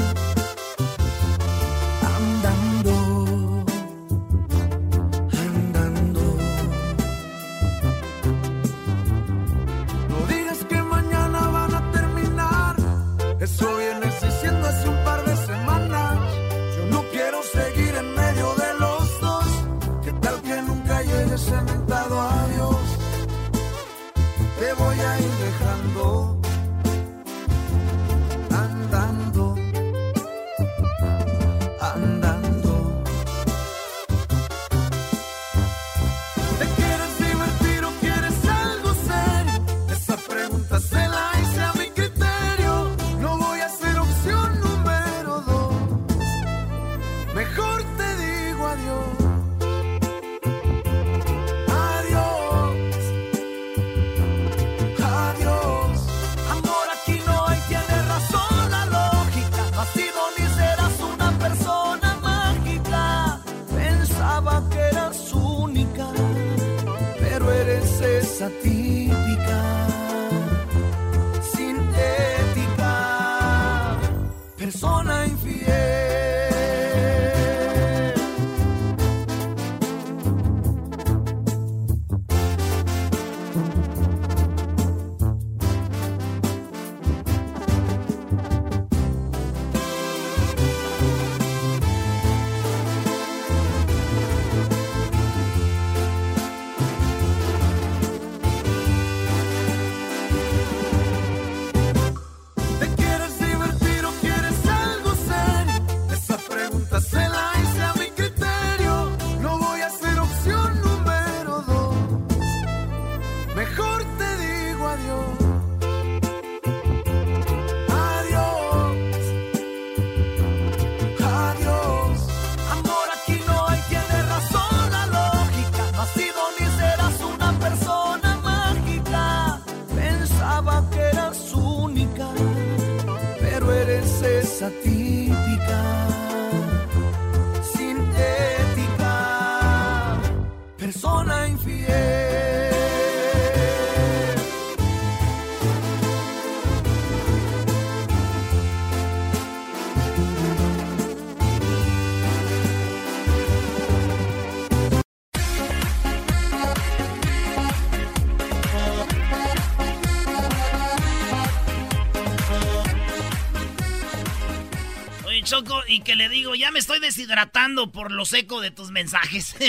y 165.90 166.00
que 166.00 166.14
le 166.14 166.28
digo, 166.28 166.54
ya 166.54 166.70
me 166.70 166.78
estoy 166.78 167.00
deshidratando 167.00 167.90
por 167.90 168.12
lo 168.12 168.24
seco 168.24 168.60
de 168.60 168.70
tus 168.70 168.92
mensajes. 168.92 169.56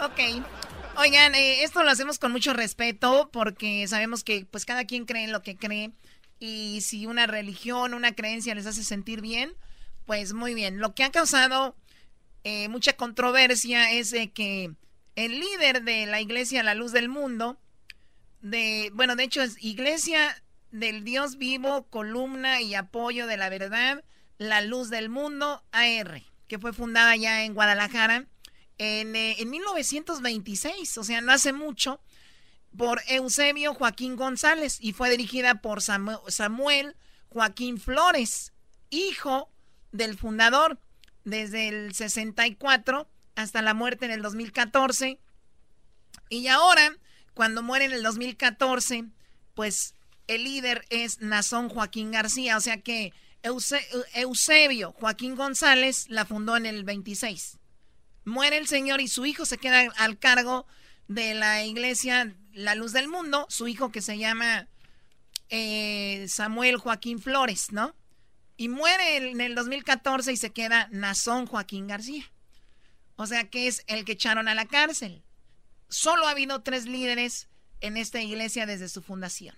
ok. 0.00 0.20
Oigan, 0.96 1.34
eh, 1.34 1.62
esto 1.62 1.82
lo 1.82 1.90
hacemos 1.90 2.18
con 2.18 2.32
mucho 2.32 2.54
respeto 2.54 3.28
porque 3.32 3.86
sabemos 3.86 4.24
que 4.24 4.46
pues 4.50 4.64
cada 4.64 4.86
quien 4.86 5.04
cree 5.04 5.24
en 5.24 5.32
lo 5.32 5.42
que 5.42 5.56
cree 5.56 5.92
y 6.38 6.80
si 6.80 7.06
una 7.06 7.26
religión, 7.26 7.92
una 7.94 8.14
creencia 8.14 8.54
les 8.54 8.66
hace 8.66 8.82
sentir 8.82 9.20
bien, 9.20 9.52
pues 10.06 10.32
muy 10.32 10.54
bien. 10.54 10.78
Lo 10.78 10.94
que 10.94 11.04
ha 11.04 11.10
causado 11.10 11.76
eh, 12.44 12.68
mucha 12.68 12.94
controversia 12.94 13.90
es 13.90 14.10
de 14.10 14.32
que 14.32 14.72
el 15.16 15.38
líder 15.40 15.82
de 15.82 16.06
la 16.06 16.20
iglesia 16.20 16.62
La 16.62 16.74
Luz 16.74 16.92
del 16.92 17.08
Mundo, 17.08 17.58
de, 18.40 18.90
bueno, 18.94 19.16
de 19.16 19.24
hecho 19.24 19.42
es 19.42 19.56
Iglesia 19.62 20.42
del 20.74 21.04
Dios 21.04 21.38
vivo, 21.38 21.84
columna 21.84 22.60
y 22.60 22.74
apoyo 22.74 23.28
de 23.28 23.36
la 23.36 23.48
verdad, 23.48 24.02
la 24.38 24.60
luz 24.60 24.90
del 24.90 25.08
mundo, 25.08 25.62
AR, 25.70 26.22
que 26.48 26.58
fue 26.58 26.72
fundada 26.72 27.14
ya 27.14 27.44
en 27.44 27.54
Guadalajara 27.54 28.26
en, 28.78 29.12
1926, 29.50 30.96
eh, 30.96 31.00
o 31.00 31.04
sea, 31.04 31.20
no 31.20 31.30
hace 31.30 31.52
mucho, 31.52 32.00
por 32.76 33.00
Eusebio 33.06 33.72
Joaquín 33.72 34.16
González 34.16 34.78
y 34.80 34.92
fue 34.92 35.10
dirigida 35.10 35.60
por 35.60 35.80
Samuel 35.80 36.96
Joaquín 37.28 37.78
Flores, 37.78 38.52
hijo 38.90 39.52
del 39.92 40.18
fundador, 40.18 40.80
desde 41.22 41.68
el 41.68 41.94
64 41.94 43.08
hasta 43.36 43.62
la 43.62 43.74
muerte 43.74 44.06
en 44.06 44.10
el 44.10 44.22
2014. 44.22 45.20
Y 46.30 46.48
ahora, 46.48 46.96
cuando 47.32 47.62
muere 47.62 47.84
en 47.84 47.92
el 47.92 48.02
2014, 48.02 49.04
pues 49.54 49.94
el 50.26 50.44
líder 50.44 50.84
es 50.90 51.20
Nazón 51.20 51.68
Joaquín 51.68 52.10
García, 52.10 52.56
o 52.56 52.60
sea 52.60 52.80
que 52.80 53.12
Eusebio 54.14 54.92
Joaquín 54.92 55.36
González 55.36 56.06
la 56.08 56.24
fundó 56.24 56.56
en 56.56 56.66
el 56.66 56.84
26. 56.84 57.58
Muere 58.24 58.56
el 58.56 58.66
señor 58.66 59.02
y 59.02 59.08
su 59.08 59.26
hijo 59.26 59.44
se 59.44 59.58
queda 59.58 59.92
al 59.96 60.18
cargo 60.18 60.66
de 61.08 61.34
la 61.34 61.64
iglesia 61.64 62.34
La 62.52 62.74
Luz 62.74 62.92
del 62.92 63.08
Mundo, 63.08 63.46
su 63.50 63.68
hijo 63.68 63.92
que 63.92 64.00
se 64.00 64.16
llama 64.16 64.66
eh, 65.50 66.24
Samuel 66.28 66.78
Joaquín 66.78 67.18
Flores, 67.18 67.70
¿no? 67.70 67.94
Y 68.56 68.68
muere 68.68 69.16
en 69.30 69.40
el 69.42 69.54
2014 69.54 70.32
y 70.32 70.36
se 70.38 70.50
queda 70.50 70.88
Nazón 70.90 71.46
Joaquín 71.46 71.86
García. 71.86 72.24
O 73.16 73.26
sea 73.26 73.50
que 73.50 73.66
es 73.66 73.84
el 73.88 74.06
que 74.06 74.12
echaron 74.12 74.48
a 74.48 74.54
la 74.54 74.64
cárcel. 74.64 75.22
Solo 75.90 76.26
ha 76.26 76.30
habido 76.30 76.62
tres 76.62 76.86
líderes 76.86 77.48
en 77.80 77.98
esta 77.98 78.22
iglesia 78.22 78.64
desde 78.64 78.88
su 78.88 79.02
fundación 79.02 79.54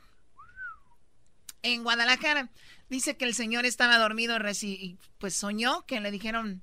en 1.74 1.82
Guadalajara. 1.82 2.50
Dice 2.88 3.16
que 3.16 3.24
el 3.24 3.34
señor 3.34 3.66
estaba 3.66 3.98
dormido 3.98 4.36
y 4.62 4.98
pues 5.18 5.34
soñó 5.34 5.84
que 5.86 6.00
le 6.00 6.10
dijeron 6.10 6.62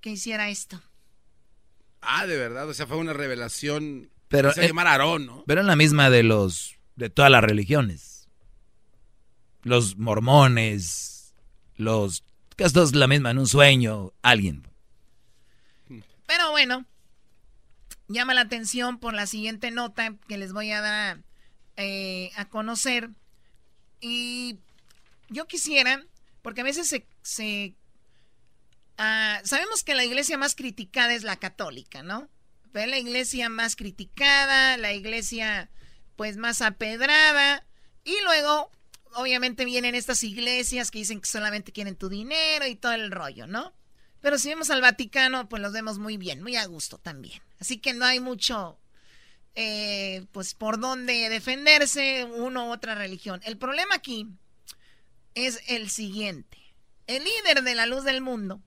que 0.00 0.10
hiciera 0.10 0.48
esto. 0.48 0.82
Ah, 2.00 2.26
de 2.26 2.36
verdad, 2.36 2.68
o 2.68 2.74
sea, 2.74 2.86
fue 2.86 2.96
una 2.96 3.12
revelación. 3.12 4.10
Pero 4.28 4.52
se 4.52 4.66
llamar 4.66 4.86
Aarón, 4.86 5.26
¿no? 5.26 5.44
Pero 5.46 5.60
en 5.60 5.66
la 5.66 5.76
misma 5.76 6.08
de 6.08 6.22
los 6.22 6.78
de 6.96 7.10
todas 7.10 7.30
las 7.30 7.42
religiones. 7.42 8.28
Los 9.62 9.96
mormones, 9.96 11.34
los 11.76 12.24
que 12.56 12.64
esto 12.64 12.82
es 12.82 12.94
la 12.94 13.06
misma 13.06 13.30
en 13.30 13.38
un 13.38 13.46
sueño, 13.46 14.12
alguien. 14.22 14.66
Pero 16.26 16.50
bueno, 16.50 16.86
llama 18.08 18.34
la 18.34 18.42
atención 18.42 18.98
por 18.98 19.14
la 19.14 19.26
siguiente 19.26 19.70
nota 19.70 20.14
que 20.28 20.38
les 20.38 20.52
voy 20.52 20.70
a 20.70 20.80
dar 20.80 21.18
eh, 21.76 22.30
a 22.36 22.44
conocer 22.46 23.10
y 24.00 24.58
yo 25.28 25.46
quisiera, 25.46 26.04
porque 26.42 26.60
a 26.62 26.64
veces 26.64 26.88
se... 27.22 27.74
Ah, 28.98 29.40
sabemos 29.44 29.82
que 29.82 29.94
la 29.94 30.04
iglesia 30.04 30.36
más 30.36 30.54
criticada 30.54 31.14
es 31.14 31.22
la 31.22 31.36
católica, 31.36 32.02
¿no? 32.02 32.28
Pero 32.72 32.90
la 32.90 32.98
iglesia 32.98 33.48
más 33.48 33.76
criticada, 33.76 34.76
la 34.76 34.92
iglesia 34.92 35.70
pues 36.16 36.36
más 36.36 36.60
apedrada. 36.60 37.64
Y 38.04 38.14
luego, 38.24 38.70
obviamente, 39.14 39.64
vienen 39.64 39.94
estas 39.94 40.22
iglesias 40.22 40.90
que 40.90 40.98
dicen 40.98 41.20
que 41.20 41.28
solamente 41.28 41.72
quieren 41.72 41.96
tu 41.96 42.08
dinero 42.08 42.66
y 42.66 42.76
todo 42.76 42.92
el 42.92 43.10
rollo, 43.10 43.46
¿no? 43.46 43.72
Pero 44.20 44.36
si 44.38 44.50
vemos 44.50 44.68
al 44.68 44.82
Vaticano, 44.82 45.48
pues 45.48 45.62
los 45.62 45.72
vemos 45.72 45.98
muy 45.98 46.18
bien, 46.18 46.42
muy 46.42 46.56
a 46.56 46.66
gusto 46.66 46.98
también. 46.98 47.40
Así 47.58 47.78
que 47.78 47.94
no 47.94 48.04
hay 48.04 48.20
mucho 48.20 48.78
eh, 49.54 50.26
pues 50.32 50.54
por 50.54 50.78
dónde 50.78 51.28
defenderse 51.28 52.24
uno 52.24 52.68
u 52.68 52.72
otra 52.72 52.94
religión. 52.94 53.40
El 53.44 53.58
problema 53.58 53.94
aquí 53.94 54.28
es 55.34 55.60
el 55.66 55.90
siguiente. 55.90 56.58
El 57.06 57.24
líder 57.24 57.62
de 57.62 57.74
la 57.74 57.86
luz 57.86 58.04
del 58.04 58.20
mundo, 58.20 58.60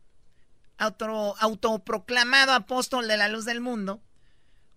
auto, 0.78 1.36
autoproclamado 1.40 2.52
apóstol 2.54 3.08
de 3.08 3.18
la 3.18 3.30
luz 3.30 3.46
del 3.46 3.62
mundo, 3.62 4.02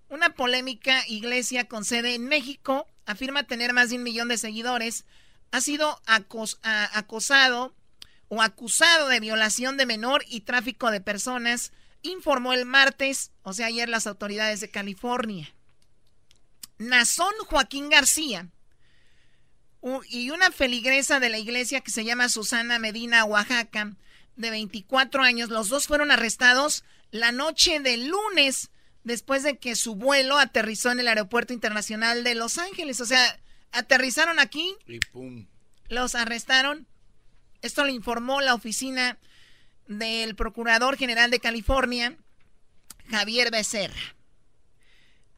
una 0.08 0.34
polémica 0.34 1.02
iglesia 1.08 1.66
con 1.66 1.84
sede 1.84 2.14
en 2.14 2.26
México, 2.26 2.86
afirma 3.06 3.44
tener 3.44 3.72
más 3.72 3.90
de 3.90 3.96
un 3.96 4.04
millón 4.04 4.28
de 4.28 4.38
seguidores, 4.38 5.04
ha 5.50 5.60
sido 5.60 6.00
acosado 6.06 7.74
o 8.28 8.42
acusado 8.42 9.08
de 9.08 9.20
violación 9.20 9.76
de 9.76 9.86
menor 9.86 10.24
y 10.28 10.40
tráfico 10.40 10.90
de 10.90 11.00
personas, 11.00 11.72
informó 12.02 12.52
el 12.52 12.66
martes, 12.66 13.32
o 13.42 13.52
sea, 13.52 13.66
ayer 13.66 13.88
las 13.88 14.06
autoridades 14.06 14.60
de 14.60 14.70
California. 14.70 15.55
Nazón 16.78 17.32
Joaquín 17.48 17.88
García 17.88 18.48
y 20.08 20.30
una 20.30 20.50
feligresa 20.50 21.20
de 21.20 21.28
la 21.28 21.38
iglesia 21.38 21.80
que 21.80 21.90
se 21.90 22.04
llama 22.04 22.28
Susana 22.28 22.78
Medina, 22.78 23.24
Oaxaca, 23.24 23.94
de 24.34 24.50
24 24.50 25.22
años. 25.22 25.48
Los 25.48 25.68
dos 25.68 25.86
fueron 25.86 26.10
arrestados 26.10 26.84
la 27.10 27.32
noche 27.32 27.80
del 27.80 28.08
lunes 28.08 28.70
después 29.04 29.42
de 29.44 29.58
que 29.58 29.76
su 29.76 29.94
vuelo 29.94 30.38
aterrizó 30.38 30.90
en 30.90 31.00
el 31.00 31.08
Aeropuerto 31.08 31.52
Internacional 31.52 32.24
de 32.24 32.34
Los 32.34 32.58
Ángeles. 32.58 33.00
O 33.00 33.06
sea, 33.06 33.38
aterrizaron 33.72 34.38
aquí. 34.38 34.74
Y 34.86 34.98
pum. 34.98 35.46
Los 35.88 36.14
arrestaron. 36.14 36.86
Esto 37.62 37.84
lo 37.84 37.90
informó 37.90 38.40
la 38.40 38.54
oficina 38.54 39.18
del 39.86 40.34
Procurador 40.34 40.96
General 40.96 41.30
de 41.30 41.38
California, 41.38 42.16
Javier 43.08 43.50
Becerra. 43.52 44.15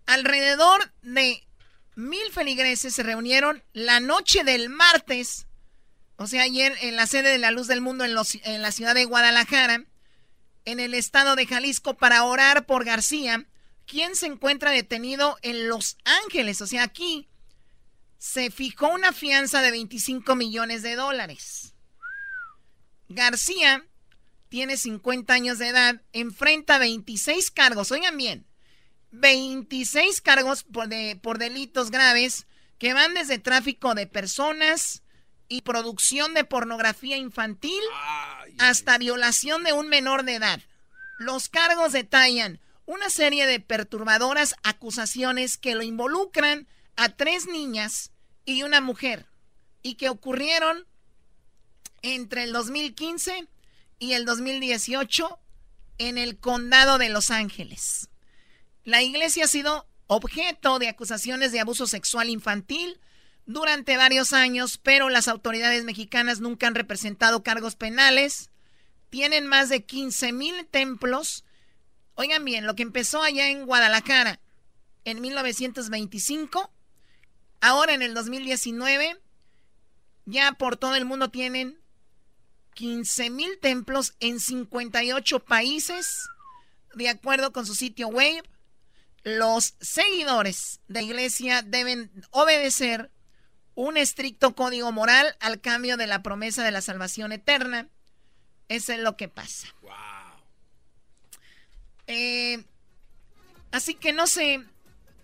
Alrededor 0.09 0.91
de 1.03 1.47
mil 1.95 2.33
feligreses 2.33 2.95
se 2.95 3.03
reunieron 3.03 3.63
la 3.75 4.01
noche 4.01 4.43
del 4.43 4.71
martes, 4.71 5.47
o 6.17 6.27
sea, 6.27 6.45
ayer 6.45 6.75
en 6.81 6.97
la 6.97 7.07
sede 7.07 7.29
de 7.29 7.37
la 7.37 7.51
Luz 7.51 7.67
del 7.67 7.83
Mundo 7.83 8.07
en, 8.07 8.17
en 8.45 8.63
la 8.63 8.73
ciudad 8.73 8.95
de 8.95 9.05
Guadalajara, 9.05 9.85
en 10.65 10.81
el 10.81 10.95
estado 10.95 11.37
de 11.37 11.45
Jalisco, 11.45 11.99
para 11.99 12.25
orar 12.25 12.65
por 12.65 12.87
García, 12.87 13.45
quien 13.85 14.17
se 14.17 14.25
encuentra 14.25 14.71
detenido 14.71 15.37
en 15.43 15.69
Los 15.69 15.99
Ángeles. 16.25 16.63
O 16.63 16.67
sea, 16.67 16.85
aquí 16.85 17.29
se 18.17 18.51
fijó 18.51 18.89
una 18.89 19.13
fianza 19.13 19.61
de 19.61 19.73
25 19.73 20.37
millones 20.37 20.81
de 20.81 20.97
dólares. 20.97 21.75
García 23.11 23.85
tiene 24.49 24.79
50 24.79 25.35
años 25.35 25.59
de 25.59 25.69
edad, 25.69 26.01
enfrenta 26.15 26.79
26 26.79 27.51
cargos, 27.51 27.93
oigan 27.93 28.17
bien, 28.17 28.48
26 29.11 30.21
cargos 30.21 30.65
por, 30.65 30.89
por 31.21 31.39
delitos 31.39 31.91
graves 31.91 32.47
que 32.79 32.95
van 32.95 33.15
desde 33.15 33.39
tráfico 33.39 33.95
de 33.95 34.07
personas 34.07 35.03
y 35.49 35.63
producción 35.63 36.35
de 36.35 36.45
pornografía 36.45 37.17
infantil 37.17 37.81
hasta 38.59 38.99
violación 38.99 39.65
de 39.65 39.73
un 39.73 39.89
menor 39.89 40.25
de 40.25 40.35
edad. 40.35 40.61
Los 41.19 41.49
cargos 41.49 41.93
detallan 41.93 42.61
una 42.87 43.11
serie 43.11 43.47
de 43.47 43.61
perturbadoras 43.61 44.55
acusaciones 44.63 45.59
que 45.59 45.75
lo 45.75 45.83
involucran 45.83 46.69
a 46.97 47.11
tres 47.11 47.47
niñas 47.47 48.13
y 48.45 48.63
una 48.63 48.81
mujer 48.81 49.27
y 49.83 49.95
que 49.95 50.09
ocurrieron 50.09 50.87
entre 52.03 52.45
el 52.45 52.53
2015 52.53 53.49
y 53.99 54.13
el 54.13 54.25
2018 54.25 55.39
en 55.99 56.19
el 56.19 56.39
condado 56.39 56.99
de 56.99 57.09
Los 57.09 57.31
Ángeles. 57.31 58.09
La 58.89 59.03
iglesia 59.03 59.45
ha 59.45 59.49
sido 59.49 59.87
objeto 60.07 60.79
de 60.79 60.89
acusaciones 60.89 61.53
de 61.53 61.61
abuso 61.61 61.87
sexual 61.87 62.31
infantil 62.31 62.99
durante 63.45 63.99
varios 63.99 64.33
años, 64.33 64.79
pero 64.79 65.11
las 65.11 65.29
autoridades 65.29 65.85
mexicanas 65.85 66.41
nunca 66.41 66.69
han 66.69 66.75
representado 66.75 67.43
cargos 67.43 67.77
penales. 67.77 68.49
Tienen 69.11 69.47
más 69.47 69.69
de 69.69 69.85
15 69.85 70.33
mil 70.33 70.65
templos. 70.65 71.45
Oigan 72.15 72.47
bien, 72.47 72.67
lo 72.67 72.77
que 72.77 72.83
empezó 72.83 73.23
allá 73.23 73.51
en 73.51 73.67
Guadalajara 73.67 74.41
en 75.05 75.21
1925, 75.21 76.73
ahora 77.61 77.93
en 77.93 78.01
el 78.01 78.15
2019, 78.15 79.21
ya 80.25 80.53
por 80.53 80.79
todo 80.79 80.95
el 80.95 81.05
mundo 81.05 81.29
tienen 81.29 81.79
15 82.73 83.29
mil 83.29 83.59
templos 83.61 84.15
en 84.21 84.41
58 84.41 85.45
países, 85.45 86.27
de 86.95 87.11
acuerdo 87.11 87.53
con 87.53 87.67
su 87.67 87.75
sitio 87.75 88.09
web. 88.09 88.49
Los 89.25 89.75
seguidores 89.81 90.81
de 90.89 91.03
iglesia 91.03 91.63
deben 91.63 92.11
obedecer 92.31 93.11
un 93.75 93.97
estricto 93.97 94.55
código 94.55 94.91
moral 94.93 95.37
al 95.41 95.61
cambio 95.61 95.97
de 95.97 96.07
la 96.07 96.23
promesa 96.23 96.65
de 96.65 96.71
la 96.71 96.81
salvación 96.81 97.33
eterna. 97.33 97.89
Eso 98.69 98.93
es 98.93 98.99
lo 98.99 99.17
que 99.17 99.29
pasa. 99.29 99.69
Eh, 102.07 102.65
así 103.71 103.95
que 103.95 104.13
no 104.13 104.27
sé 104.27 104.65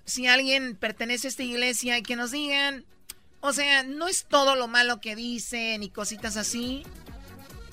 si 0.05 0.27
alguien 0.27 0.77
pertenece 0.77 1.27
a 1.27 1.31
esta 1.31 1.43
iglesia 1.43 1.99
y 1.99 2.03
que 2.03 2.17
nos 2.17 2.31
digan, 2.31 2.85
o 3.41 3.53
sea, 3.53 3.83
no 3.83 4.07
es 4.07 4.27
todo 4.27 4.55
lo 4.55 4.69
malo 4.69 5.01
que 5.01 5.17
dicen 5.17 5.83
y 5.83 5.91
cositas 5.91 6.37
así. 6.37 6.85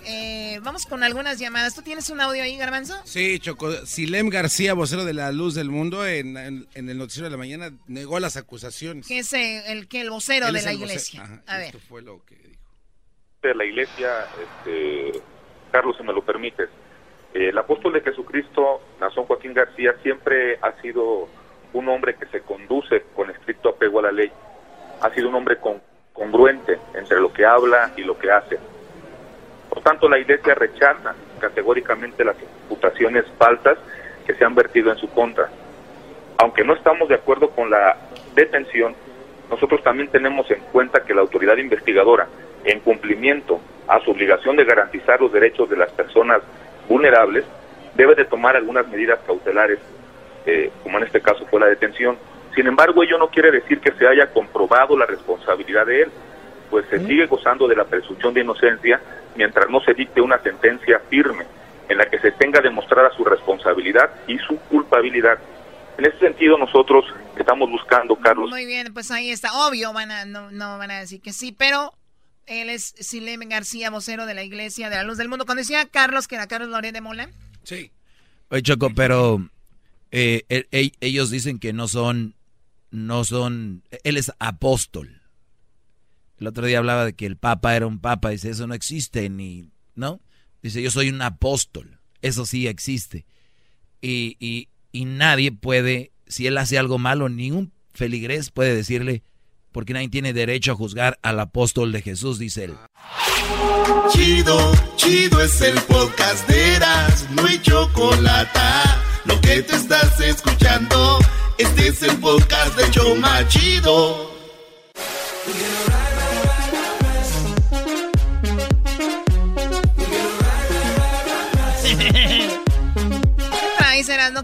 Eh, 0.05 0.59
vamos 0.63 0.85
con 0.85 1.03
algunas 1.03 1.39
llamadas. 1.39 1.75
¿Tú 1.75 1.81
tienes 1.81 2.09
un 2.09 2.21
audio 2.21 2.43
ahí, 2.43 2.57
Garbanzo? 2.57 2.95
Sí, 3.05 3.39
Choco. 3.39 3.71
Silem 3.85 4.29
García, 4.29 4.73
vocero 4.73 5.05
de 5.05 5.13
la 5.13 5.31
Luz 5.31 5.53
del 5.55 5.69
Mundo, 5.69 6.05
en, 6.05 6.37
el 6.37 6.97
noticiero 6.97 7.25
de 7.25 7.31
la 7.31 7.37
mañana 7.37 7.71
negó 7.87 8.19
las 8.19 8.37
acusaciones. 8.37 9.07
¿Qué 9.07 9.19
es 9.19 9.33
el, 9.33 9.87
que 9.87 10.01
el 10.01 10.09
vocero 10.09 10.51
de 10.51 10.61
la 10.61 10.73
iglesia? 10.73 11.43
A 11.45 11.57
ver. 11.57 11.67
Esto 11.67 11.79
fue 11.79 12.01
lo 12.01 12.25
que 12.25 12.35
dijo. 12.35 12.61
De 13.41 13.55
la 13.55 13.65
iglesia, 13.65 14.27
este, 14.41 15.19
Carlos, 15.71 15.95
si 15.97 16.03
me 16.03 16.13
lo 16.13 16.23
permites. 16.23 16.69
el 17.33 17.57
apóstol 17.57 17.93
de 17.93 18.01
Jesucristo, 18.01 18.81
Nazón 18.99 19.25
Joaquín 19.25 19.53
García, 19.53 19.95
siempre 20.03 20.57
ha 20.61 20.79
sido 20.81 21.29
un 21.73 21.89
hombre 21.89 22.15
que 22.15 22.25
se 22.27 22.41
conduce 22.41 23.03
con 23.15 23.29
estricto 23.29 23.69
apego 23.69 23.99
a 23.99 24.03
la 24.03 24.11
ley. 24.11 24.31
Ha 25.01 25.13
sido 25.13 25.29
un 25.29 25.35
hombre 25.35 25.57
congruente 26.13 26.79
entre 26.93 27.19
lo 27.19 27.31
que 27.33 27.45
habla 27.45 27.93
y 27.95 28.01
lo 28.01 28.17
que 28.17 28.29
hace 28.29 28.59
por 29.71 29.81
tanto, 29.83 30.09
la 30.09 30.19
Iglesia 30.19 30.53
rechaza 30.53 31.15
categóricamente 31.39 32.25
las 32.25 32.35
imputaciones 32.41 33.23
falsas 33.37 33.77
que 34.27 34.33
se 34.33 34.43
han 34.43 34.53
vertido 34.53 34.91
en 34.91 34.97
su 34.97 35.09
contra. 35.09 35.49
Aunque 36.39 36.65
no 36.65 36.73
estamos 36.73 37.07
de 37.07 37.15
acuerdo 37.15 37.49
con 37.51 37.69
la 37.69 37.95
detención, 38.35 38.93
nosotros 39.49 39.81
también 39.81 40.09
tenemos 40.09 40.51
en 40.51 40.59
cuenta 40.73 41.05
que 41.05 41.13
la 41.13 41.21
autoridad 41.21 41.55
investigadora, 41.55 42.27
en 42.65 42.81
cumplimiento 42.81 43.61
a 43.87 44.01
su 44.01 44.11
obligación 44.11 44.57
de 44.57 44.65
garantizar 44.65 45.21
los 45.21 45.31
derechos 45.31 45.69
de 45.69 45.77
las 45.77 45.91
personas 45.93 46.41
vulnerables, 46.89 47.45
debe 47.95 48.15
de 48.15 48.25
tomar 48.25 48.57
algunas 48.57 48.85
medidas 48.89 49.19
cautelares, 49.25 49.79
eh, 50.45 50.69
como 50.83 50.97
en 50.97 51.05
este 51.05 51.21
caso 51.21 51.45
fue 51.45 51.61
la 51.61 51.67
detención. 51.67 52.17
Sin 52.55 52.67
embargo, 52.67 53.03
ello 53.03 53.17
no 53.17 53.29
quiere 53.29 53.51
decir 53.51 53.79
que 53.79 53.93
se 53.93 54.05
haya 54.05 54.33
comprobado 54.33 54.97
la 54.97 55.05
responsabilidad 55.05 55.85
de 55.85 56.01
él, 56.01 56.11
pues 56.71 56.85
se 56.89 57.05
sigue 57.05 57.27
gozando 57.27 57.67
de 57.67 57.75
la 57.75 57.83
presunción 57.83 58.33
de 58.33 58.41
inocencia 58.41 58.99
mientras 59.35 59.69
no 59.69 59.81
se 59.81 59.93
dicte 59.93 60.21
una 60.21 60.41
sentencia 60.41 60.99
firme 61.09 61.45
en 61.89 61.97
la 61.97 62.09
que 62.09 62.17
se 62.19 62.31
tenga 62.31 62.61
demostrada 62.61 63.11
su 63.15 63.23
responsabilidad 63.23 64.09
y 64.25 64.37
su 64.39 64.57
culpabilidad. 64.57 65.37
En 65.97 66.05
ese 66.05 66.17
sentido 66.19 66.57
nosotros 66.57 67.05
estamos 67.37 67.69
buscando, 67.69 68.15
Carlos. 68.15 68.49
Muy 68.49 68.65
bien, 68.65 68.93
pues 68.93 69.11
ahí 69.11 69.29
está. 69.29 69.67
Obvio, 69.67 69.91
van 69.93 70.09
a, 70.09 70.25
no, 70.25 70.49
no 70.49 70.77
van 70.77 70.89
a 70.89 70.99
decir 70.99 71.21
que 71.21 71.33
sí, 71.33 71.51
pero 71.51 71.93
él 72.47 72.69
es 72.69 72.95
Sileme 72.97 73.45
García, 73.45 73.89
vocero 73.89 74.25
de 74.25 74.33
la 74.33 74.43
Iglesia 74.43 74.89
de 74.89 74.95
la 74.95 75.03
Luz 75.03 75.17
del 75.17 75.29
Mundo. 75.29 75.45
Cuando 75.45 75.61
decía 75.61 75.85
Carlos, 75.85 76.27
que 76.27 76.35
era 76.35 76.47
Carlos 76.47 76.69
Loré 76.69 76.91
de 76.91 77.01
Mola. 77.01 77.29
Sí. 77.63 77.91
Oye, 78.49 78.63
Choco, 78.63 78.89
pero 78.95 79.45
eh, 80.11 80.43
ellos 81.01 81.29
dicen 81.29 81.59
que 81.59 81.73
no 81.73 81.87
son, 81.87 82.35
no 82.89 83.23
son, 83.23 83.83
él 84.03 84.17
es 84.17 84.31
apóstol. 84.39 85.20
El 86.41 86.47
otro 86.47 86.65
día 86.65 86.79
hablaba 86.79 87.05
de 87.05 87.13
que 87.13 87.27
el 87.27 87.37
papa 87.37 87.75
era 87.75 87.85
un 87.85 87.99
papa, 87.99 88.29
dice, 88.29 88.49
eso 88.49 88.65
no 88.65 88.73
existe 88.73 89.29
ni, 89.29 89.69
¿no? 89.93 90.19
Dice, 90.63 90.81
yo 90.81 90.89
soy 90.89 91.09
un 91.09 91.21
apóstol, 91.21 91.99
eso 92.23 92.47
sí 92.47 92.65
existe. 92.65 93.27
Y, 94.01 94.37
y, 94.91 95.05
nadie 95.05 95.51
puede, 95.51 96.11
si 96.25 96.47
él 96.47 96.57
hace 96.57 96.79
algo 96.79 96.97
malo, 96.97 97.29
ningún 97.29 97.71
feligrés 97.93 98.49
puede 98.49 98.75
decirle, 98.75 99.21
porque 99.71 99.93
nadie 99.93 100.09
tiene 100.09 100.33
derecho 100.33 100.71
a 100.71 100.75
juzgar 100.75 101.19
al 101.21 101.39
apóstol 101.39 101.91
de 101.91 102.01
Jesús, 102.01 102.39
dice 102.39 102.63
él. 102.63 102.73
Chido, 104.11 104.71
chido 104.95 105.43
es 105.43 105.61
el 105.61 105.79
podcast 105.81 106.49
de 106.49 106.75
Eras, 106.75 107.27
no 107.35 107.45
hay 107.45 107.61
chocolate. 107.61 108.59
Lo 109.25 109.39
que 109.41 109.61
te 109.61 109.75
estás 109.75 110.19
escuchando, 110.19 111.19
este 111.59 111.89
es 111.89 112.01
el 112.01 112.17
podcast 112.17 112.75
de 112.75 112.89
Choma 112.89 113.47
Chido. 113.47 114.31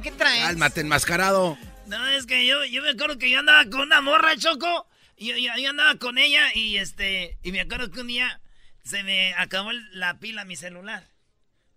¿Qué 0.02 0.12
traes? 0.12 0.44
Cálmate, 0.44 0.82
enmascarado. 0.82 1.58
No, 1.88 2.08
es 2.10 2.26
que 2.26 2.46
yo, 2.46 2.64
yo 2.66 2.82
me 2.82 2.90
acuerdo 2.90 3.18
que 3.18 3.30
yo 3.30 3.40
andaba 3.40 3.66
con 3.66 3.82
una 3.82 4.02
morra, 4.02 4.36
Choco. 4.38 4.88
Y 5.16 5.28
yo, 5.28 5.36
yo, 5.38 5.70
andaba 5.70 5.96
con 5.98 6.18
ella 6.18 6.54
y 6.54 6.78
este. 6.78 7.38
Y 7.44 7.52
me 7.52 7.62
acuerdo 7.62 7.90
que 7.90 8.02
un 8.02 8.08
día 8.08 8.42
se 8.84 9.04
me 9.04 9.34
acabó 9.34 9.72
la 9.92 10.20
pila 10.20 10.42
a 10.42 10.46
mi 10.46 10.56
celular. 10.56 11.08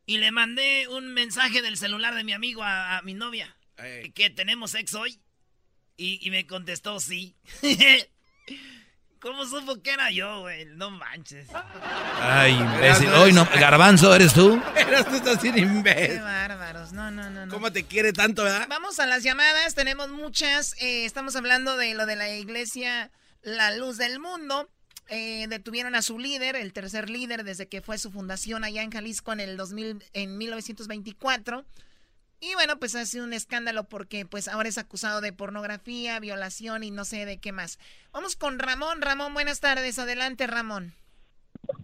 Y 0.07 0.19
le 0.19 0.31
mandé 0.33 0.89
un 0.89 1.13
mensaje 1.15 1.63
del 1.63 1.77
celular 1.77 2.15
de 2.15 2.25
mi 2.25 2.33
amigo 2.33 2.63
a, 2.65 3.01
mi 3.03 3.15
novia. 3.15 3.57
Que 4.15 4.31
tenemos 4.31 4.73
sexo 4.73 5.01
hoy. 5.01 5.21
Y, 5.97 6.19
y 6.27 6.31
me 6.31 6.47
contestó 6.47 7.01
sí. 7.01 7.37
¿Cómo 9.21 9.45
supo 9.45 9.81
que 9.83 9.91
era 9.93 10.11
yo, 10.11 10.41
güey? 10.41 10.65
No 10.65 10.91
manches. 10.91 11.47
Ay, 12.23 12.53
imbécil. 12.53 13.09
Hoy 13.11 13.33
no, 13.35 13.47
Garbanzo, 13.59 14.15
¿eres 14.15 14.33
tú? 14.33 14.61
Eras 14.77 15.07
tú, 15.09 15.17
estás 15.17 15.41
sin 15.43 15.59
imbécil. 15.59 16.17
Qué 16.17 16.21
bárbaros. 16.21 16.93
No, 16.93 17.11
no, 17.11 17.29
no, 17.29 17.45
no. 17.45 17.53
¿Cómo 17.53 17.71
te 17.71 17.85
quiere 17.85 18.13
tanto, 18.15 18.45
verdad? 18.45 18.67
Vamos 18.71 18.99
a 18.99 19.07
las 19.07 19.23
llamadas. 19.23 19.75
Tenemos 19.75 20.09
muchas. 20.09 20.75
Eh, 20.81 21.05
estamos 21.05 21.37
hablando 21.37 21.77
de 21.77 21.93
lo 21.95 22.07
de 22.07 22.17
la 22.17 22.31
iglesia 22.31 23.11
La 23.43 23.77
Luz 23.77 23.99
del 23.99 24.21
Mundo. 24.21 24.71
eh, 25.09 25.47
detuvieron 25.49 25.95
a 25.97 26.03
su 26.03 26.19
líder, 26.19 26.57
el 26.57 26.73
tercer 26.73 27.11
líder 27.11 27.45
desde 27.45 27.69
que 27.69 27.83
fue 27.83 27.99
su 27.99 28.11
fundación 28.11 28.65
allá 28.65 28.83
en 28.83 28.91
Jalisco 28.91 29.33
en 29.33 29.41
el 29.41 29.57
2000, 29.59 30.03
en 30.15 30.39
1924. 30.39 31.65
Y 32.41 32.55
bueno, 32.55 32.79
pues 32.79 32.95
ha 32.95 33.05
sido 33.05 33.25
un 33.25 33.35
escándalo 33.35 33.85
porque 33.85 34.25
pues 34.25 34.49
ahora 34.49 34.69
es 34.69 34.79
acusado 34.79 35.21
de 35.21 35.33
pornografía, 35.33 36.19
violación 36.21 36.83
y 36.83 36.91
no 36.91 37.05
sé 37.05 37.27
de 37.27 37.39
qué 37.39 37.53
más. 37.53 37.79
Vamos 38.13 38.35
con 38.35 38.59
Ramón. 38.59 39.03
Ramón, 39.03 39.35
buenas 39.35 39.61
tardes. 39.61 39.99
Adelante, 39.99 40.47
Ramón. 40.47 40.95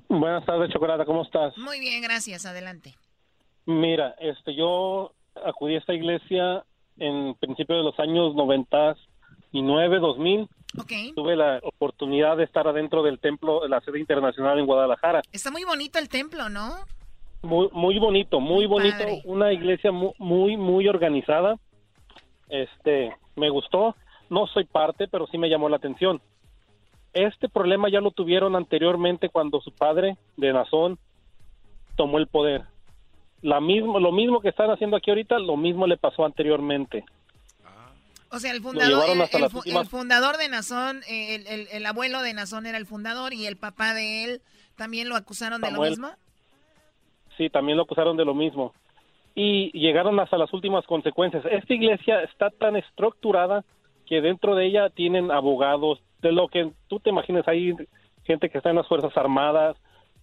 Buenas 0.08 0.46
tardes, 0.46 0.70
Chocolata. 0.72 1.04
¿Cómo 1.04 1.22
estás? 1.22 1.56
Muy 1.58 1.78
bien, 1.78 2.00
gracias. 2.02 2.46
Adelante. 2.46 2.94
Mira, 3.66 4.14
este, 4.18 4.54
yo 4.54 5.12
acudí 5.44 5.74
a 5.74 5.78
esta 5.78 5.92
iglesia 5.92 6.64
en 6.96 7.34
principio 7.34 7.76
de 7.76 7.82
los 7.82 7.98
años 7.98 8.34
99, 8.34 9.98
2000. 9.98 10.48
Okay. 10.78 11.12
Tuve 11.12 11.36
la 11.36 11.60
oportunidad 11.62 12.36
de 12.36 12.44
estar 12.44 12.66
adentro 12.66 13.02
del 13.02 13.18
templo, 13.18 13.60
de 13.60 13.68
la 13.68 13.80
sede 13.82 13.98
internacional 13.98 14.58
en 14.58 14.66
Guadalajara. 14.66 15.22
Está 15.32 15.50
muy 15.50 15.64
bonito 15.64 15.98
el 15.98 16.08
templo, 16.08 16.48
¿no? 16.48 16.76
Muy, 17.42 17.68
muy 17.72 17.98
bonito, 17.98 18.40
muy, 18.40 18.66
bonito. 18.66 19.04
Una 19.24 19.52
iglesia 19.52 19.92
muy, 19.92 20.12
muy, 20.18 20.56
muy 20.56 20.88
organizada. 20.88 21.56
Este, 22.48 23.14
me 23.36 23.50
gustó. 23.50 23.94
No 24.30 24.46
soy 24.46 24.64
parte, 24.64 25.06
pero 25.08 25.26
sí 25.28 25.38
me 25.38 25.48
llamó 25.48 25.68
la 25.68 25.76
atención. 25.76 26.20
Este 27.12 27.48
problema 27.48 27.88
ya 27.88 28.00
lo 28.00 28.10
tuvieron 28.10 28.56
anteriormente 28.56 29.28
cuando 29.28 29.60
su 29.60 29.72
padre 29.72 30.16
de 30.36 30.52
Nazón 30.52 30.98
tomó 31.96 32.18
el 32.18 32.26
poder. 32.26 32.64
La 33.42 33.60
mismo, 33.60 34.00
lo 34.00 34.12
mismo 34.12 34.40
que 34.40 34.48
están 34.48 34.70
haciendo 34.70 34.96
aquí 34.96 35.10
ahorita, 35.10 35.38
lo 35.38 35.56
mismo 35.56 35.86
le 35.86 35.96
pasó 35.96 36.24
anteriormente. 36.24 37.04
O 38.30 38.38
sea, 38.38 38.50
el 38.52 38.60
fundador, 38.60 39.04
el, 39.08 39.86
fundador 39.86 40.36
de 40.36 40.48
Nazón, 40.48 41.02
eh, 41.08 41.36
el, 41.48 41.68
el, 41.70 41.86
abuelo 41.86 42.22
de 42.22 42.34
Nazón 42.34 42.66
era 42.66 42.76
el 42.76 42.84
fundador 42.84 43.32
y 43.32 43.46
el 43.46 43.56
papá 43.56 43.94
de 43.94 44.24
él 44.24 44.42
también 44.74 45.08
lo 45.08 45.16
acusaron 45.16 45.60
de 45.60 45.70
lo 45.70 45.80
mismo. 45.80 46.10
Sí, 47.36 47.50
también 47.50 47.76
lo 47.76 47.84
acusaron 47.84 48.16
de 48.16 48.24
lo 48.24 48.34
mismo. 48.34 48.72
Y 49.34 49.70
llegaron 49.78 50.18
hasta 50.18 50.38
las 50.38 50.52
últimas 50.52 50.86
consecuencias. 50.86 51.44
Esta 51.50 51.74
iglesia 51.74 52.22
está 52.22 52.50
tan 52.50 52.76
estructurada 52.76 53.64
que 54.06 54.20
dentro 54.20 54.54
de 54.54 54.66
ella 54.66 54.88
tienen 54.90 55.30
abogados, 55.30 56.00
de 56.22 56.32
lo 56.32 56.48
que 56.48 56.70
tú 56.88 57.00
te 57.00 57.10
imaginas, 57.10 57.46
hay 57.46 57.74
gente 58.24 58.48
que 58.48 58.58
está 58.58 58.70
en 58.70 58.76
las 58.76 58.88
Fuerzas 58.88 59.14
Armadas, 59.16 59.76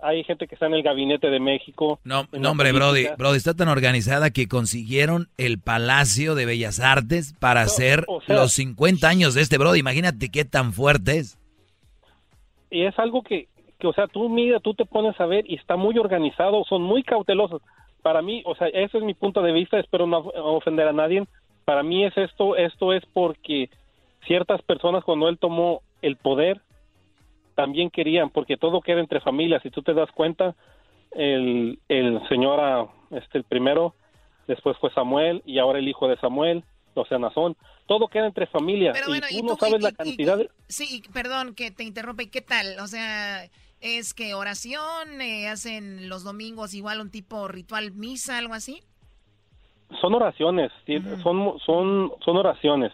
hay 0.04 0.24
gente 0.24 0.48
que 0.48 0.56
está 0.56 0.68
en 0.68 0.74
el 0.74 0.84
gabinete 0.84 1.30
de 1.30 1.40
México. 1.40 2.00
No, 2.04 2.28
no 2.32 2.52
hombre, 2.52 2.72
Brody, 2.72 3.08
Brody, 3.18 3.38
está 3.38 3.54
tan 3.54 3.70
organizada 3.70 4.32
que 4.32 4.48
consiguieron 4.48 5.30
el 5.38 5.60
Palacio 5.60 6.36
de 6.36 6.46
Bellas 6.46 6.80
Artes 6.80 7.34
para 7.40 7.62
hacer 7.62 8.06
los 8.28 8.52
50 8.54 9.08
años 9.08 9.34
de 9.34 9.42
este 9.42 9.58
Brody. 9.58 9.80
Imagínate 9.80 10.30
qué 10.30 10.44
tan 10.44 10.74
fuerte 10.74 11.20
es. 11.20 11.40
Y 12.70 12.84
es 12.84 12.98
algo 13.00 13.22
que, 13.22 13.48
que, 13.80 13.88
o 13.88 13.94
sea, 13.94 14.08
tú 14.08 14.30
mira, 14.30 14.60
tú 14.60 14.74
te 14.74 14.86
pones 14.86 15.20
a 15.20 15.26
ver 15.26 15.50
y 15.50 15.56
está 15.56 15.76
muy 15.76 15.98
organizado, 15.98 16.64
son 16.66 16.82
muy 16.82 17.04
cautelosos. 17.04 17.62
Para 18.02 18.22
mí, 18.22 18.44
o 18.46 18.56
sea, 18.56 18.68
ese 18.68 18.98
es 18.98 19.04
mi 19.04 19.14
punto 19.14 19.42
de 19.42 19.52
vista, 19.52 19.80
espero 19.80 20.08
no 20.08 20.20
ofender 20.20 20.88
a 20.88 20.94
nadie. 20.94 21.26
Para 21.66 21.84
mí 21.84 22.06
es 22.06 22.16
esto, 22.18 22.56
esto 22.56 22.94
es 22.94 23.04
porque 23.14 23.70
ciertas 24.28 24.62
personas 24.62 25.04
cuando 25.04 25.30
él 25.30 25.38
tomó 25.38 25.82
el 26.02 26.18
poder 26.18 26.62
también 27.56 27.90
querían, 27.90 28.30
porque 28.30 28.58
todo 28.58 28.82
queda 28.82 29.00
entre 29.00 29.22
familias. 29.22 29.62
Si 29.64 29.70
tú 29.70 29.82
te 29.82 29.94
das 29.94 30.12
cuenta, 30.12 30.56
el, 31.12 31.80
el 31.88 32.20
señor, 32.28 32.60
ah, 32.60 32.88
este, 33.12 33.38
el 33.38 33.44
primero, 33.44 33.94
después 34.48 34.78
fue 34.78 34.92
Samuel 34.94 35.42
y 35.46 35.60
ahora 35.60 35.80
el 35.80 35.88
hijo 35.88 36.08
de 36.08 36.18
Samuel, 36.18 36.64
o 36.96 37.06
sea, 37.06 37.18
Nazón. 37.20 37.56
Todo 37.86 38.08
queda 38.08 38.28
entre 38.28 38.48
familias. 38.48 38.98
y 39.30 39.40
tú, 39.40 39.46
no 39.46 39.56
sabes 39.56 39.82
la 39.82 39.92
cantidad 39.92 40.38
de... 40.38 40.50
Sí, 40.68 41.04
perdón 41.14 41.54
que 41.54 41.72
te 41.72 41.84
interrumpa. 41.84 42.24
¿Y 42.24 42.28
qué 42.28 42.42
tal? 42.42 42.80
O 42.80 42.88
sea, 42.88 43.44
es 43.84 44.14
que 44.14 44.34
oración, 44.34 45.22
eh, 45.22 45.50
hacen 45.50 46.08
los 46.08 46.24
domingos 46.24 46.74
igual 46.74 47.02
un 47.02 47.12
tipo 47.12 47.50
ritual 47.50 47.92
misa, 47.92 48.38
algo 48.38 48.54
así. 48.54 48.82
Son 50.00 50.14
oraciones, 50.16 50.72
son, 51.22 51.60
son, 51.66 52.12
son 52.24 52.38
oraciones. 52.38 52.94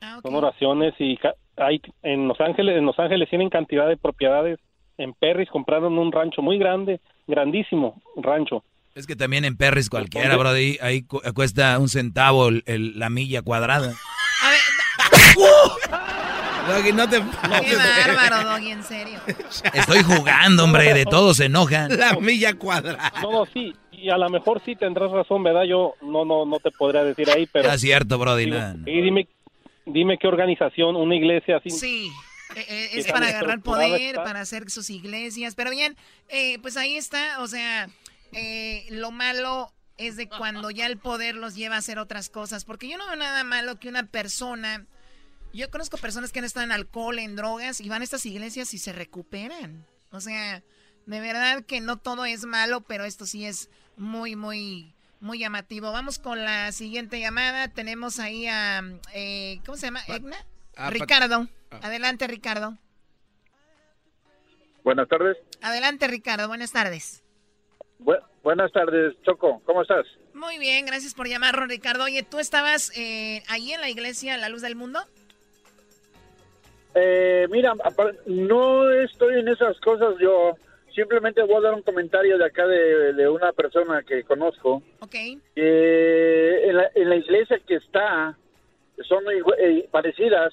Ah, 0.00 0.20
son 0.22 0.36
oraciones 0.36 0.94
y 1.00 1.18
hay 1.56 1.82
en 2.02 2.28
Los 2.28 2.40
Ángeles, 2.40 2.78
en 2.78 2.86
Los 2.86 2.98
Ángeles 2.98 3.28
tienen 3.28 3.50
cantidad 3.50 3.88
de 3.88 3.96
propiedades. 3.96 4.60
En 4.98 5.12
Perris 5.14 5.50
compraron 5.50 5.98
un 5.98 6.12
rancho 6.12 6.42
muy 6.42 6.58
grande, 6.58 7.00
grandísimo 7.26 8.00
rancho. 8.16 8.62
Es 8.94 9.08
que 9.08 9.16
también 9.16 9.44
en 9.44 9.56
Perris 9.56 9.90
cualquiera, 9.90 10.36
bro, 10.36 10.50
ahí, 10.50 11.02
cuesta 11.34 11.76
un 11.80 11.88
centavo 11.88 12.48
el, 12.48 12.98
la 12.98 13.10
milla 13.10 13.42
cuadrada. 13.42 13.92
A 14.42 14.50
ver, 14.50 14.60
Doggy, 16.66 16.92
no 16.92 17.08
te 17.08 17.16
Qué 17.20 17.76
bárbaro, 17.76 18.50
Doggy, 18.50 18.70
en 18.70 18.84
serio. 18.84 19.20
Estoy 19.72 20.02
jugando, 20.02 20.64
hombre, 20.64 20.94
de 20.94 21.04
todos 21.04 21.36
se 21.36 21.46
enojan. 21.46 21.96
La 21.98 22.14
milla 22.14 22.54
cuadrada. 22.54 23.12
No, 23.22 23.30
no, 23.30 23.46
sí, 23.52 23.74
y 23.92 24.10
a 24.10 24.18
lo 24.18 24.28
mejor 24.28 24.60
sí 24.64 24.76
tendrás 24.76 25.10
razón, 25.10 25.42
¿verdad? 25.42 25.64
Yo 25.64 25.94
no 26.02 26.24
no 26.24 26.44
no 26.44 26.58
te 26.58 26.70
podría 26.70 27.04
decir 27.04 27.30
ahí, 27.30 27.46
pero... 27.46 27.70
Es 27.70 27.80
cierto, 27.80 28.18
Brody. 28.18 28.52
Y 28.86 29.00
dime, 29.00 29.28
dime 29.86 30.18
qué 30.18 30.26
organización, 30.26 30.96
una 30.96 31.14
iglesia 31.14 31.56
así. 31.56 31.70
Sí. 31.70 32.10
Eh, 32.56 32.64
eh, 32.68 32.90
es 32.92 33.10
para 33.10 33.28
agarrar 33.28 33.60
poder, 33.62 34.16
para 34.16 34.40
hacer 34.40 34.70
sus 34.70 34.90
iglesias. 34.90 35.54
Pero 35.54 35.70
bien, 35.70 35.96
eh, 36.28 36.58
pues 36.60 36.76
ahí 36.76 36.96
está. 36.96 37.40
O 37.40 37.48
sea, 37.48 37.88
lo 38.90 39.10
malo 39.10 39.72
es 39.96 40.16
de 40.16 40.28
cuando 40.28 40.70
ya 40.70 40.86
el 40.86 40.98
poder 40.98 41.34
los 41.34 41.54
lleva 41.54 41.76
a 41.76 41.78
hacer 41.78 41.98
otras 41.98 42.28
cosas. 42.28 42.64
Porque 42.64 42.88
yo 42.88 42.98
no 42.98 43.06
veo 43.06 43.16
nada 43.16 43.44
malo 43.44 43.78
que 43.78 43.88
una 43.88 44.06
persona. 44.06 44.86
Yo 45.54 45.70
conozco 45.70 45.96
personas 45.98 46.32
que 46.32 46.40
han 46.40 46.44
estado 46.44 46.64
en 46.64 46.72
alcohol, 46.72 47.18
en 47.20 47.36
drogas, 47.36 47.80
y 47.80 47.88
van 47.88 48.00
a 48.00 48.04
estas 48.04 48.26
iglesias 48.26 48.74
y 48.74 48.78
se 48.78 48.92
recuperan. 48.92 49.86
O 50.10 50.20
sea, 50.20 50.62
de 51.06 51.20
verdad 51.20 51.64
que 51.64 51.80
no 51.80 51.96
todo 51.96 52.24
es 52.24 52.44
malo, 52.44 52.80
pero 52.80 53.04
esto 53.04 53.24
sí 53.24 53.46
es 53.46 53.70
muy, 53.96 54.34
muy 54.34 54.94
muy 55.20 55.38
llamativo. 55.38 55.90
Vamos 55.90 56.18
con 56.18 56.44
la 56.44 56.70
siguiente 56.72 57.18
llamada. 57.18 57.68
Tenemos 57.68 58.18
ahí 58.18 58.46
a, 58.46 58.82
eh, 59.14 59.60
¿cómo 59.64 59.76
se 59.76 59.86
llama? 59.86 60.00
¿Egna? 60.08 60.36
Ricardo. 60.90 61.46
Ah. 61.70 61.80
Adelante, 61.84 62.26
Ricardo. 62.26 62.76
Buenas 64.82 65.08
tardes. 65.08 65.38
Adelante, 65.62 66.08
Ricardo. 66.08 66.46
Buenas 66.48 66.72
tardes. 66.72 67.22
buenas 68.42 68.70
tardes, 68.72 69.14
Choco. 69.22 69.62
¿Cómo 69.64 69.82
estás? 69.82 70.04
Muy 70.34 70.58
bien, 70.58 70.84
gracias 70.84 71.14
por 71.14 71.26
llamarlo, 71.26 71.64
Ricardo. 71.66 72.04
Oye, 72.04 72.22
¿tú 72.22 72.38
estabas 72.38 72.92
eh, 72.94 73.42
ahí 73.48 73.72
en 73.72 73.80
la 73.80 73.88
iglesia 73.88 74.36
La 74.36 74.50
Luz 74.50 74.60
del 74.60 74.76
Mundo? 74.76 75.00
Eh, 76.94 77.46
mira, 77.50 77.74
no 78.26 78.90
estoy 78.90 79.40
en 79.40 79.48
esas 79.48 79.78
cosas. 79.80 80.14
Yo 80.20 80.56
simplemente 80.94 81.42
voy 81.42 81.56
a 81.56 81.68
dar 81.68 81.74
un 81.74 81.82
comentario 81.82 82.38
de 82.38 82.44
acá 82.44 82.66
de, 82.66 83.28
una 83.28 83.52
persona 83.52 84.02
que 84.02 84.22
conozco. 84.24 84.82
Ok. 85.00 85.14
en, 85.56 86.76
la, 86.76 87.16
iglesia 87.16 87.58
que 87.66 87.76
está, 87.76 88.36
son 89.08 89.24
eh, 89.58 89.88
parecidas, 89.90 90.52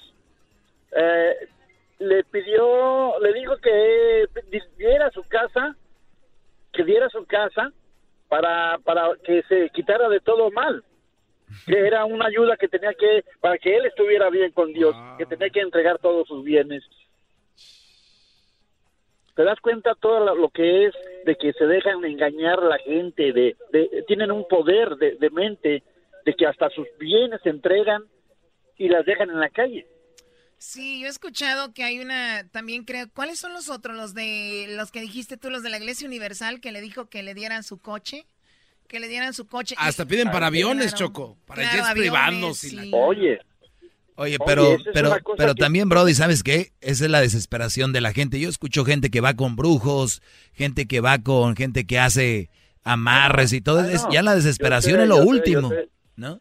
eh, 0.96 1.36
le 2.00 2.24
pidió, 2.24 3.18
le 3.20 3.32
dijo 3.32 3.56
que 3.58 4.26
diera 4.76 5.10
su 5.10 5.22
casa, 5.24 5.76
que 6.72 6.84
diera 6.84 7.08
su 7.08 7.24
casa 7.26 7.72
para, 8.28 8.78
para 8.78 9.10
que 9.24 9.42
se 9.48 9.70
quitara 9.70 10.08
de 10.08 10.20
todo 10.20 10.50
mal. 10.50 10.82
Que 11.66 11.86
era 11.86 12.04
una 12.04 12.26
ayuda 12.26 12.56
que 12.56 12.68
tenía 12.68 12.94
que, 12.94 13.24
para 13.40 13.58
que 13.58 13.76
él 13.76 13.86
estuviera 13.86 14.30
bien 14.30 14.52
con 14.52 14.72
Dios, 14.72 14.94
que 15.18 15.26
tenía 15.26 15.50
que 15.50 15.60
entregar 15.60 15.98
todos 15.98 16.26
sus 16.28 16.44
bienes 16.44 16.82
te 19.34 19.44
das 19.44 19.58
cuenta 19.60 19.94
todo 19.94 20.34
lo 20.34 20.50
que 20.50 20.86
es 20.86 20.94
de 21.24 21.36
que 21.36 21.52
se 21.54 21.64
dejan 21.64 22.04
engañar 22.04 22.58
a 22.58 22.68
la 22.68 22.78
gente, 22.78 23.32
de, 23.32 23.56
tienen 24.06 24.30
un 24.30 24.46
poder 24.46 24.96
de, 24.96 25.16
de, 25.16 25.30
mente, 25.30 25.82
de 26.24 26.34
que 26.34 26.46
hasta 26.46 26.68
sus 26.70 26.86
bienes 26.98 27.40
se 27.42 27.48
entregan 27.48 28.04
y 28.76 28.88
las 28.88 29.06
dejan 29.06 29.30
en 29.30 29.40
la 29.40 29.48
calle. 29.48 29.86
Sí, 30.58 31.00
yo 31.00 31.06
he 31.06 31.10
escuchado 31.10 31.72
que 31.74 31.82
hay 31.82 31.98
una, 31.98 32.48
también 32.50 32.84
creo, 32.84 33.06
¿cuáles 33.12 33.40
son 33.40 33.52
los 33.52 33.68
otros? 33.68 33.96
Los 33.96 34.14
de, 34.14 34.66
los 34.76 34.92
que 34.92 35.00
dijiste 35.00 35.36
tú, 35.36 35.50
los 35.50 35.62
de 35.62 35.70
la 35.70 35.78
Iglesia 35.78 36.06
Universal, 36.06 36.60
que 36.60 36.70
le 36.70 36.80
dijo 36.80 37.06
que 37.06 37.22
le 37.22 37.34
dieran 37.34 37.64
su 37.64 37.80
coche, 37.80 38.26
que 38.92 39.00
le 39.00 39.08
dieran 39.08 39.32
su 39.32 39.46
coche. 39.46 39.74
Hasta 39.78 40.04
piden 40.04 40.30
para 40.30 40.48
aviones, 40.48 40.94
Choco, 40.94 41.38
para 41.46 41.62
jets 41.62 41.90
privados. 41.92 42.62
Oye, 42.92 43.40
Oye, 44.16 44.36
pero, 44.44 44.76
pero, 44.92 45.16
pero 45.38 45.54
también, 45.54 45.88
Brody, 45.88 46.12
¿sabes 46.12 46.42
qué? 46.42 46.72
Esa 46.82 47.06
es 47.06 47.10
la 47.10 47.22
desesperación 47.22 47.94
de 47.94 48.02
la 48.02 48.12
gente. 48.12 48.38
Yo 48.38 48.50
escucho 48.50 48.84
gente 48.84 49.10
que 49.10 49.22
va 49.22 49.34
con 49.34 49.56
brujos, 49.56 50.20
gente 50.52 50.86
que 50.86 51.00
va 51.00 51.18
con 51.22 51.56
gente 51.56 51.86
que 51.86 51.98
hace 51.98 52.50
amarres 52.84 53.54
y 53.54 53.62
todo. 53.62 53.80
eso. 53.80 54.08
ya 54.12 54.22
la 54.22 54.34
desesperación 54.34 55.00
es 55.00 55.08
lo 55.08 55.16
último, 55.16 55.70
¿no? 56.14 56.40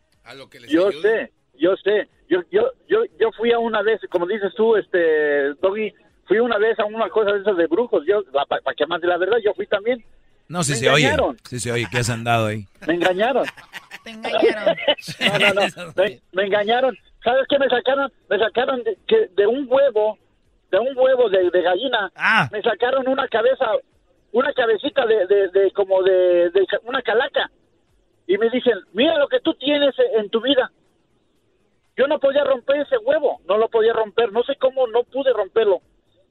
yo 0.67 0.91
sé, 0.91 1.31
yo 1.57 1.75
sé. 1.77 2.09
Yo, 2.29 2.41
yo, 2.51 2.71
yo, 2.87 3.03
yo 3.19 3.31
fui 3.37 3.51
a 3.51 3.59
una 3.59 3.81
vez, 3.81 3.99
como 4.09 4.25
dices 4.25 4.53
tú, 4.55 4.75
este, 4.75 5.53
Doggy, 5.61 5.93
fui 6.25 6.39
una 6.39 6.57
vez 6.57 6.79
a 6.79 6.85
una 6.85 7.09
cosa 7.09 7.33
de 7.33 7.39
esas 7.39 7.57
de 7.57 7.67
brujos. 7.67 8.03
Yo, 8.05 8.23
para 8.47 8.75
que 8.75 8.85
más 8.87 9.01
de 9.01 9.07
la 9.07 9.17
verdad, 9.17 9.37
yo 9.43 9.53
fui 9.53 9.67
también. 9.67 10.03
No, 10.51 10.63
sí 10.63 10.75
se 10.75 10.89
oye. 10.89 11.11
Sí 11.49 11.59
se 11.59 11.71
oye 11.71 11.87
que 11.89 11.99
has 11.99 12.09
andado 12.09 12.47
ahí. 12.47 12.65
Me 12.87 12.95
engañaron. 12.95 13.45
Te 14.03 14.09
engañaron. 14.11 14.75
No, 15.19 15.53
no, 15.53 15.67
no. 15.85 15.93
me 16.33 16.43
engañaron. 16.43 16.97
¿Sabes 17.23 17.45
qué 17.49 17.57
me 17.59 17.69
sacaron? 17.69 18.11
Me 18.29 18.37
sacaron 18.39 18.83
de, 18.83 18.97
que 19.07 19.27
de 19.35 19.47
un 19.47 19.65
huevo 19.69 20.17
de 20.71 20.79
un 20.79 20.97
huevo 20.97 21.29
de, 21.29 21.49
de 21.51 21.61
gallina, 21.61 22.11
Ah. 22.15 22.47
me 22.51 22.61
sacaron 22.61 23.05
una 23.07 23.27
cabeza, 23.27 23.65
una 24.31 24.53
cabecita 24.53 25.05
de, 25.05 25.27
de, 25.27 25.47
de 25.49 25.71
como 25.73 26.01
de, 26.01 26.49
una 26.83 27.01
calaca. 27.01 27.51
Y 28.25 28.37
me 28.37 28.49
dicen, 28.49 28.75
mira 28.93 29.17
lo 29.17 29.27
que 29.27 29.41
tú 29.41 29.53
tienes 29.55 29.93
en 30.17 30.29
tu 30.29 30.39
vida. 30.41 30.71
Yo 31.97 32.07
no 32.07 32.19
podía 32.19 32.45
romper 32.45 32.77
ese 32.81 32.97
huevo, 32.99 33.41
no 33.47 33.57
lo 33.57 33.67
podía 33.67 33.91
romper, 33.91 34.31
no 34.31 34.43
sé 34.43 34.55
cómo 34.55 34.87
no 34.87 35.03
pude 35.03 35.33
romperlo. 35.33 35.81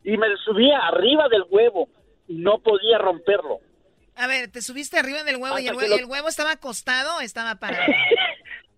Y 0.05 0.16
me 0.16 0.26
subía 0.42 0.78
arriba 0.88 1.28
del 1.28 1.44
huevo, 1.51 1.88
no 2.28 2.59
podía 2.60 2.97
romperlo. 2.97 3.59
A 4.20 4.26
ver, 4.26 4.48
te 4.51 4.62
subiste 4.62 4.98
arriba 4.98 5.22
del 5.24 5.36
huevo 5.36 5.59
y 5.59 5.66
el, 5.66 5.70
Hasta 5.70 5.80
que 5.80 5.86
hue- 5.86 5.90
lo- 5.90 5.97
el 5.98 6.05
huevo 6.06 6.28
estaba 6.28 6.52
acostado 6.52 7.16
o 7.16 7.20
estaba 7.20 7.55
parado. 7.56 7.84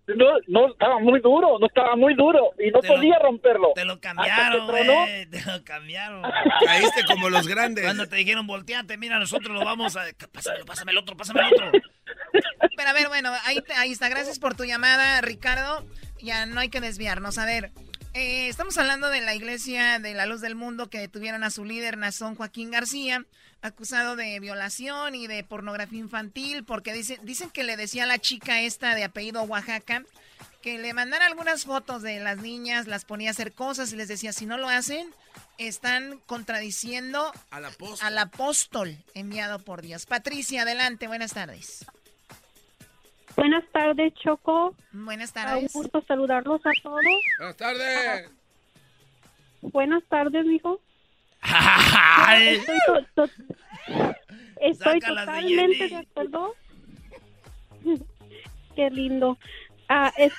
No, 0.05 0.25
no, 0.47 0.67
estaba 0.69 0.99
muy 0.99 1.21
duro, 1.21 1.57
no 1.59 1.65
estaba 1.65 1.95
muy 1.95 2.13
duro 2.13 2.49
y 2.59 2.71
no 2.71 2.81
Te 2.81 2.89
lo- 2.89 2.95
podía 2.95 3.17
romperlo. 3.19 3.71
Te 3.73 3.85
lo 3.85 4.01
cambiaron, 4.01 4.67
güey. 4.67 5.25
Te 5.31 5.41
lo 5.49 5.63
cambiaron. 5.63 6.21
Caíste 6.65 7.05
como 7.05 7.29
los 7.29 7.47
grandes. 7.47 7.85
Cuando 7.85 8.09
te 8.09 8.17
dijeron 8.17 8.45
volteate, 8.45 8.97
mira, 8.97 9.17
nosotros 9.17 9.57
lo 9.57 9.63
vamos 9.63 9.95
a. 9.95 10.03
Pásame, 10.33 10.65
pásame 10.65 10.91
el 10.91 10.97
otro, 10.97 11.15
pásame 11.15 11.39
el 11.47 11.53
otro. 11.53 11.71
Pero 12.75 12.89
a 12.89 12.91
ver, 12.91 13.07
bueno, 13.07 13.31
ahí, 13.45 13.61
te- 13.61 13.71
ahí 13.75 13.93
está. 13.93 14.09
Gracias 14.09 14.39
por 14.39 14.55
tu 14.55 14.65
llamada, 14.65 15.21
Ricardo. 15.21 15.87
Ya 16.21 16.45
no 16.47 16.59
hay 16.59 16.67
que 16.67 16.81
desviarnos. 16.81 17.37
A 17.37 17.45
ver, 17.45 17.71
eh, 18.13 18.47
estamos 18.47 18.77
hablando 18.77 19.09
de 19.09 19.21
la 19.21 19.35
iglesia 19.35 19.99
de 19.99 20.13
la 20.13 20.25
luz 20.25 20.41
del 20.41 20.55
mundo 20.55 20.89
que 20.89 20.99
detuvieron 20.99 21.43
a 21.43 21.49
su 21.49 21.65
líder, 21.65 21.97
Nazón 21.97 22.35
Joaquín 22.35 22.71
García, 22.71 23.25
acusado 23.61 24.15
de 24.15 24.39
violación 24.39 25.15
y 25.15 25.27
de 25.27 25.43
pornografía 25.43 25.99
infantil, 25.99 26.63
porque 26.63 26.93
dice, 26.93 27.19
dicen 27.23 27.49
que 27.49 27.63
le 27.63 27.77
decía 27.77 28.03
a 28.03 28.07
la 28.07 28.19
chica 28.19 28.61
esta 28.61 28.95
de 28.95 29.03
apellido 29.03 29.41
Oaxaca 29.43 30.03
que 30.61 30.77
le 30.77 30.93
mandara 30.93 31.25
algunas 31.25 31.65
fotos 31.65 32.01
de 32.01 32.19
las 32.19 32.37
niñas, 32.37 32.87
las 32.87 33.03
ponía 33.03 33.29
a 33.29 33.31
hacer 33.31 33.51
cosas 33.51 33.91
y 33.91 33.97
les 33.97 34.07
decía, 34.07 34.31
si 34.31 34.45
no 34.45 34.57
lo 34.57 34.69
hacen, 34.69 35.13
están 35.57 36.19
contradiciendo 36.25 37.33
Al 37.51 37.65
apóstol. 37.65 38.07
al 38.07 38.17
apóstol 38.17 38.97
enviado 39.13 39.59
por 39.59 39.81
Dios. 39.81 40.05
Patricia, 40.05 40.61
adelante, 40.61 41.07
buenas 41.07 41.33
tardes. 41.33 41.85
Buenas 43.35 43.63
tardes, 43.71 44.13
Choco. 44.15 44.75
Buenas 44.91 45.29
Un 45.29 45.33
tardes. 45.33 45.73
gusto 45.73 46.03
saludarlos 46.07 46.61
a 46.65 46.71
todos. 46.81 47.01
Buenas 47.39 47.57
tardes. 47.57 48.29
Buenas 49.61 50.03
tardes, 50.09 50.45
mijo. 50.45 50.79
Estoy, 52.39 52.77
to- 52.85 53.05
to- 53.15 54.13
estoy 54.61 54.99
totalmente 54.99 55.87
de 55.89 55.95
acuerdo. 55.95 56.53
Qué 58.75 58.89
lindo. 58.91 59.37
Ah, 59.89 60.11
es- 60.17 60.33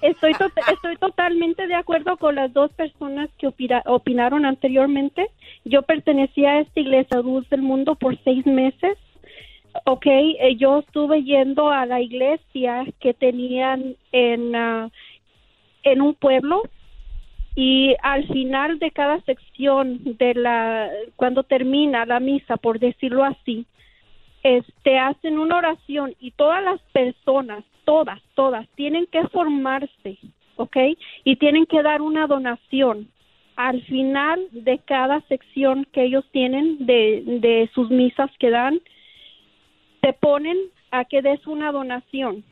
estoy, 0.00 0.32
to- 0.34 0.50
estoy 0.72 0.96
totalmente 0.98 1.66
de 1.66 1.74
acuerdo 1.74 2.16
con 2.18 2.34
las 2.34 2.52
dos 2.52 2.72
personas 2.72 3.30
que 3.38 3.48
opinaron 3.86 4.44
anteriormente. 4.44 5.28
Yo 5.64 5.82
pertenecía 5.82 6.50
a 6.52 6.60
esta 6.60 6.80
iglesia 6.80 7.18
Luz 7.20 7.48
del 7.50 7.62
Mundo 7.62 7.94
por 7.94 8.16
seis 8.22 8.44
meses. 8.46 8.98
Ok, 9.84 10.06
eh, 10.06 10.56
yo 10.56 10.80
estuve 10.80 11.22
yendo 11.22 11.70
a 11.70 11.86
la 11.86 12.00
iglesia 12.00 12.84
que 13.00 13.14
tenían 13.14 13.96
en, 14.12 14.54
ah, 14.54 14.90
en 15.82 16.02
un 16.02 16.14
pueblo 16.14 16.62
y 17.54 17.94
al 18.02 18.26
final 18.28 18.78
de 18.78 18.90
cada 18.90 19.20
sección 19.22 20.00
de 20.18 20.34
la 20.34 20.90
cuando 21.16 21.42
termina 21.42 22.06
la 22.06 22.18
misa 22.18 22.56
por 22.56 22.78
decirlo 22.78 23.24
así 23.24 23.66
este 24.42 24.98
hacen 24.98 25.38
una 25.38 25.58
oración 25.58 26.14
y 26.18 26.30
todas 26.30 26.64
las 26.64 26.80
personas 26.92 27.62
todas 27.84 28.22
todas 28.34 28.66
tienen 28.74 29.06
que 29.06 29.26
formarse 29.28 30.16
¿ok? 30.56 30.76
y 31.24 31.36
tienen 31.36 31.66
que 31.66 31.82
dar 31.82 32.00
una 32.00 32.26
donación 32.26 33.08
al 33.56 33.82
final 33.82 34.40
de 34.52 34.78
cada 34.78 35.20
sección 35.22 35.86
que 35.92 36.04
ellos 36.04 36.24
tienen 36.32 36.86
de, 36.86 37.22
de 37.26 37.70
sus 37.74 37.90
misas 37.90 38.30
que 38.38 38.48
dan 38.48 38.80
te 40.02 40.12
ponen 40.12 40.58
a 40.90 41.06
que 41.06 41.22
des 41.22 41.46
una 41.46 41.72
donación 41.72 42.44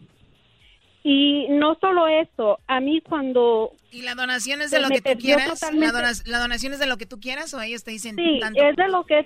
y 1.03 1.47
no 1.51 1.77
solo 1.81 2.09
eso 2.09 2.59
a 2.67 2.81
mí 2.81 3.01
cuando 3.03 3.73
¿Y 3.91 4.03
la 4.03 4.15
donación 4.15 4.63
es 4.63 4.71
de 4.71 4.81
lo 4.81 4.89
que 4.89 5.01
tú 5.01 5.19
quieras? 5.19 5.61
¿La, 5.75 5.91
dona- 5.93 6.13
la 6.27 6.39
donación 6.39 6.73
es 6.73 6.79
de 6.79 6.87
lo 6.87 6.97
que 6.97 7.07
tú 7.07 7.19
quieras 7.21 7.53
o 7.55 7.61
ellos 7.61 7.83
te 7.85 7.91
dicen 7.91 8.17
Sí, 8.17 8.39
tanto? 8.41 8.63
es 8.63 8.77
de 8.77 8.89
lo 8.89 9.05
que 9.05 9.19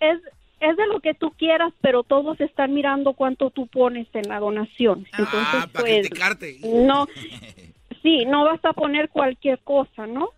es 0.00 0.18
es 0.60 0.76
de 0.76 0.86
lo 0.88 1.00
que 1.00 1.14
tú 1.14 1.30
quieras, 1.38 1.72
pero 1.80 2.02
todos 2.02 2.38
están 2.38 2.74
mirando 2.74 3.14
cuánto 3.14 3.48
tú 3.48 3.66
pones 3.68 4.06
en 4.12 4.28
la 4.28 4.38
donación. 4.40 5.06
Entonces, 5.16 5.48
Ah, 5.54 5.66
para 5.72 5.86
pues, 5.86 6.00
criticarte. 6.02 6.58
no, 6.64 7.06
sí, 8.02 8.26
no 8.26 8.44
vas 8.44 8.62
a 8.66 8.74
poner 8.74 9.08
cualquier 9.08 9.58
cosa, 9.60 10.06
¿no? 10.06 10.28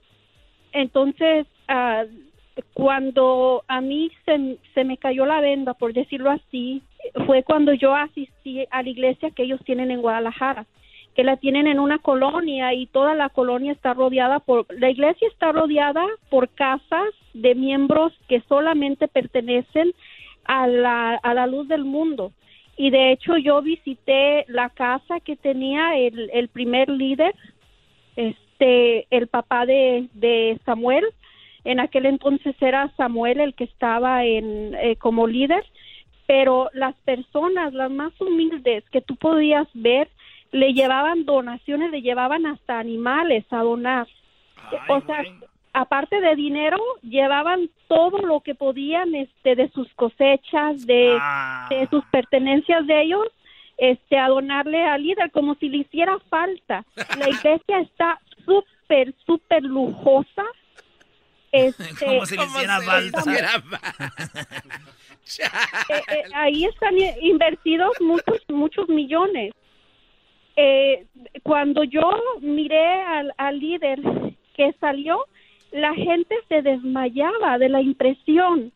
Entonces, 0.73 1.47
ah, 1.67 2.05
cuando 2.75 3.65
a 3.69 3.81
mí 3.81 4.11
se, 4.25 4.59
se 4.75 4.85
me 4.85 4.99
cayó 4.99 5.27
la 5.27 5.41
venda, 5.41 5.75
por 5.75 5.93
decirlo 5.93 6.31
así, 6.31 6.83
fue 7.27 7.43
cuando 7.43 7.73
yo 7.73 7.95
asistí 7.95 8.67
a 8.71 8.83
la 8.83 8.89
iglesia 8.89 9.31
que 9.31 9.45
ellos 9.45 9.61
tienen 9.65 9.91
en 9.91 10.03
Guadalajara, 10.03 10.67
que 11.15 11.25
la 11.25 11.37
tienen 11.37 11.67
en 11.67 11.79
una 11.79 11.99
colonia 11.99 12.73
y 12.75 12.87
toda 12.87 13.15
la 13.15 13.29
colonia 13.29 13.73
está 13.73 13.95
rodeada 13.95 14.41
por, 14.41 14.67
la 14.79 14.91
iglesia 14.91 15.29
está 15.29 15.53
rodeada 15.53 16.05
por 16.31 16.49
casas 16.49 17.09
de 17.35 17.55
miembros 17.55 18.13
que 18.29 18.41
solamente 18.49 19.09
pertenecen 19.09 19.93
a 20.45 20.67
la, 20.67 21.15
a 21.17 21.35
la 21.35 21.47
luz 21.47 21.69
del 21.69 21.85
mundo. 21.85 22.33
Y 22.77 22.91
de 22.91 23.13
hecho 23.13 23.37
yo 23.37 23.61
visité 23.61 24.45
la 24.49 24.71
casa 24.71 25.21
que 25.21 25.37
tenía 25.37 25.97
el, 25.99 26.31
el 26.33 26.49
primer 26.49 26.89
líder, 26.89 27.35
este, 28.17 29.07
el 29.11 29.27
papá 29.29 29.67
de, 29.67 30.09
de 30.15 30.59
Samuel. 30.65 31.05
En 31.65 31.81
aquel 31.81 32.07
entonces 32.07 32.55
era 32.61 32.93
Samuel 32.97 33.41
el 33.41 33.55
que 33.55 33.65
estaba 33.65 34.25
en, 34.25 34.75
eh, 34.75 34.97
como 34.97 35.27
líder, 35.27 35.65
pero 36.27 36.71
las 36.73 36.95
personas, 37.05 37.73
las 37.73 37.91
más 37.91 38.13
humildes 38.21 38.85
que 38.91 39.01
tú 39.01 39.17
podías 39.17 39.69
ver, 39.75 40.09
le 40.51 40.73
llevaban 40.75 41.25
donaciones, 41.25 41.91
le 41.91 42.03
llevaban 42.03 42.47
hasta 42.47 42.79
animales 42.79 43.45
a 43.51 43.59
donar. 43.59 44.07
o 44.89 45.01
sea, 45.03 45.25
aparte 45.73 46.21
de 46.21 46.37
dinero, 46.37 46.79
llevaban 47.03 47.71
todo 47.89 48.19
lo 48.19 48.41
que 48.41 48.55
podían 48.55 49.15
este, 49.15 49.57
de 49.57 49.71
sus 49.71 49.93
cosechas, 49.95 50.87
de, 50.87 51.19
de 51.71 51.87
sus 51.89 52.05
pertenencias 52.07 52.87
de 52.87 53.03
ellos, 53.03 53.27
este, 53.79 54.19
a 54.19 54.29
donarle 54.29 54.85
al 54.85 55.03
líder, 55.03 55.31
como 55.31 55.55
si 55.57 55.69
le 55.69 55.79
hiciera 55.79 56.19
falta. 56.29 56.85
La 57.19 57.29
iglesia 57.31 57.81
está 57.81 58.21
súper, 58.45 59.15
súper 59.27 59.63
lujosa. 59.63 60.45
Este, 61.53 61.85
Como 62.05 62.27
si 62.27 62.37
le 62.37 62.45
hiciera 62.45 62.81
falta. 62.83 63.23
eh, 65.89 66.03
eh, 66.09 66.23
ahí 66.35 66.65
están 66.65 66.95
invertidos 67.21 67.93
muchos 68.01 68.41
muchos 68.49 68.89
millones. 68.89 69.55
Eh, 70.57 71.07
cuando 71.43 71.85
yo 71.85 72.11
miré 72.41 73.03
al, 73.03 73.33
al 73.39 73.59
líder 73.59 74.01
que 74.55 74.75
salió, 74.81 75.25
la 75.71 75.95
gente 75.95 76.35
se 76.49 76.61
desmayaba 76.63 77.59
de 77.59 77.69
la 77.69 77.81
impresión. 77.81 78.73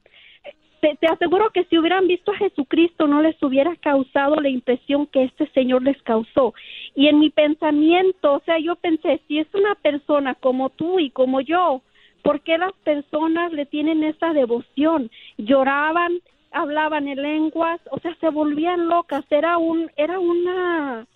Te, 0.80 0.96
te 0.96 1.06
aseguro 1.06 1.50
que 1.50 1.64
si 1.64 1.76
hubieran 1.78 2.06
visto 2.06 2.32
a 2.32 2.36
Jesucristo 2.36 3.06
no 3.06 3.20
les 3.22 3.42
hubiera 3.42 3.74
causado 3.76 4.36
la 4.36 4.48
impresión 4.48 5.06
que 5.06 5.24
este 5.24 5.50
señor 5.52 5.82
les 5.82 6.00
causó. 6.02 6.54
Y 6.94 7.08
en 7.08 7.18
mi 7.18 7.30
pensamiento, 7.30 8.34
o 8.34 8.40
sea, 8.44 8.58
yo 8.58 8.76
pensé, 8.76 9.20
si 9.26 9.38
es 9.38 9.46
una 9.54 9.74
persona 9.74 10.34
como 10.34 10.70
tú 10.70 10.98
y 10.98 11.10
como 11.10 11.40
yo, 11.40 11.82
¿por 12.26 12.40
qué 12.40 12.58
las 12.58 12.72
personas 12.82 13.52
le 13.52 13.66
tienen 13.66 14.02
esa 14.02 14.32
devoción? 14.32 15.12
Lloraban, 15.38 16.20
hablaban 16.50 17.06
en 17.06 17.22
lenguas, 17.22 17.80
o 17.92 18.00
sea, 18.00 18.16
se 18.16 18.30
volvían 18.30 18.88
locas, 18.88 19.24
era 19.30 19.58
un 19.58 19.92
era 19.96 20.18
una 20.18 21.06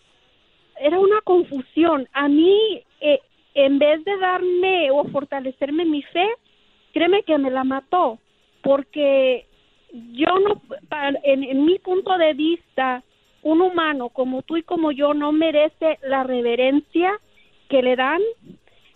era 0.80 1.00
una 1.00 1.20
confusión. 1.22 2.06
A 2.12 2.28
mí 2.28 2.84
eh, 3.00 3.18
en 3.54 3.80
vez 3.80 4.04
de 4.04 4.16
darme 4.18 4.92
o 4.92 5.02
fortalecerme 5.08 5.84
mi 5.84 6.02
fe, 6.02 6.28
créeme 6.92 7.24
que 7.24 7.36
me 7.38 7.50
la 7.50 7.64
mató, 7.64 8.20
porque 8.62 9.46
yo 10.12 10.28
no, 10.38 10.62
en, 11.24 11.42
en 11.42 11.64
mi 11.64 11.80
punto 11.80 12.16
de 12.18 12.34
vista, 12.34 13.02
un 13.42 13.62
humano 13.62 14.10
como 14.10 14.42
tú 14.42 14.58
y 14.58 14.62
como 14.62 14.92
yo 14.92 15.12
no 15.12 15.32
merece 15.32 15.98
la 16.02 16.22
reverencia 16.22 17.18
que 17.68 17.82
le 17.82 17.96
dan 17.96 18.20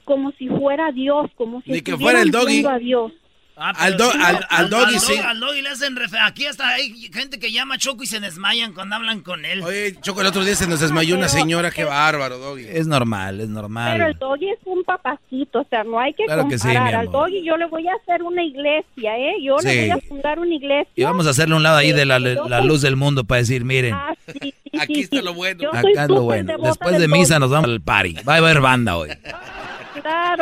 como 0.05 0.33
si 0.33 0.49
fuera 0.49 0.93
Dios, 0.93 1.31
como 1.37 1.63
si 1.63 1.73
Ni 1.73 1.81
que 1.83 1.93
estuvieran 1.93 1.99
fuera 1.99 2.23
el 2.23 2.31
doggy. 2.31 2.65
a 2.67 2.79
Dios. 2.79 3.13
Ah, 3.57 3.73
Al 3.79 3.97
do- 3.97 4.11
al- 4.11 4.45
al 4.51 4.69
doggy, 4.69 4.99
sí. 4.99 5.15
Al 5.17 5.39
doggy 5.39 5.63
le 5.63 5.69
hacen 5.69 5.95
refe- 5.95 6.19
Aquí 6.21 6.45
hasta 6.45 6.71
hay 6.71 6.91
gente 7.13 7.39
que 7.39 7.53
llama 7.53 7.77
a 7.77 7.79
Choco 7.79 8.03
y 8.03 8.07
se 8.09 8.19
desmayan 8.19 8.73
cuando 8.73 8.97
hablan 8.97 9.21
con 9.21 9.45
él. 9.45 9.63
Oye, 9.63 9.95
Choco, 10.01 10.23
el 10.23 10.27
otro 10.27 10.43
día 10.43 10.57
se 10.57 10.67
nos 10.67 10.81
desmayó 10.81 11.15
una 11.17 11.29
señora. 11.29 11.71
Qué 11.71 11.85
bárbaro, 11.85 12.39
Doggy. 12.39 12.65
Es 12.69 12.89
normal, 12.89 13.35
es 13.37 13.47
Pero 13.47 13.49
el 13.49 13.55
normal. 13.55 14.17
doggy 14.19 14.51
es 14.51 14.59
un 14.65 14.83
papacito, 14.83 15.61
o 15.61 15.67
sea, 15.71 15.85
no 15.85 16.01
hay 16.01 16.15
que 16.15 16.25
Claro 16.25 16.49
que 16.49 16.59
sí, 16.59 16.67
comparar. 16.67 16.97
Al 16.97 17.13
doggy 17.13 17.45
yo 17.47 17.57
le 17.57 17.67
voy 17.67 17.87
a 17.87 17.93
hacer 17.95 18.25
una 18.25 18.43
iglesia, 18.43 19.17
¿eh? 19.19 19.35
Yo 19.41 19.57
Sí. 19.61 19.69
le 19.69 19.81
voy 19.83 19.91
a 19.91 19.99
fundar 20.09 20.39
una 20.41 20.53
iglesia. 20.53 20.91
Y 20.97 21.05
vamos 21.05 21.25
a 21.29 21.31
hacerle 21.31 21.55
un 21.55 21.63
lado 21.63 21.77
ahí 21.77 21.93
de 21.93 22.07
la, 22.07 22.19
la 22.19 22.61
luz 22.61 22.83
del 22.83 22.97
mundo 22.97 23.23
para 23.23 23.39
decir, 23.43 23.65
miren, 23.65 23.95
Ah, 23.95 24.15
sí, 24.27 24.33
sí, 24.43 24.55
Aquí 24.81 24.95
sí, 24.97 25.01
está 25.03 25.19
sí. 25.19 25.23
lo 25.23 25.33
bueno. 25.33 25.63
Yo 25.63 25.69
acá 25.73 26.03
es 26.03 26.09
lo 26.09 26.23
bueno. 26.23 26.55
Después 26.61 26.99
de 26.99 27.07
misa 27.07 27.35
doggy. 27.35 27.41
nos 27.43 27.51
vamos 27.53 27.71
al 27.71 27.81
party. 27.83 28.17
Va 28.29 28.35
a 28.35 28.39
haber 28.39 28.61
banda 28.61 28.97
hoy. 28.97 29.11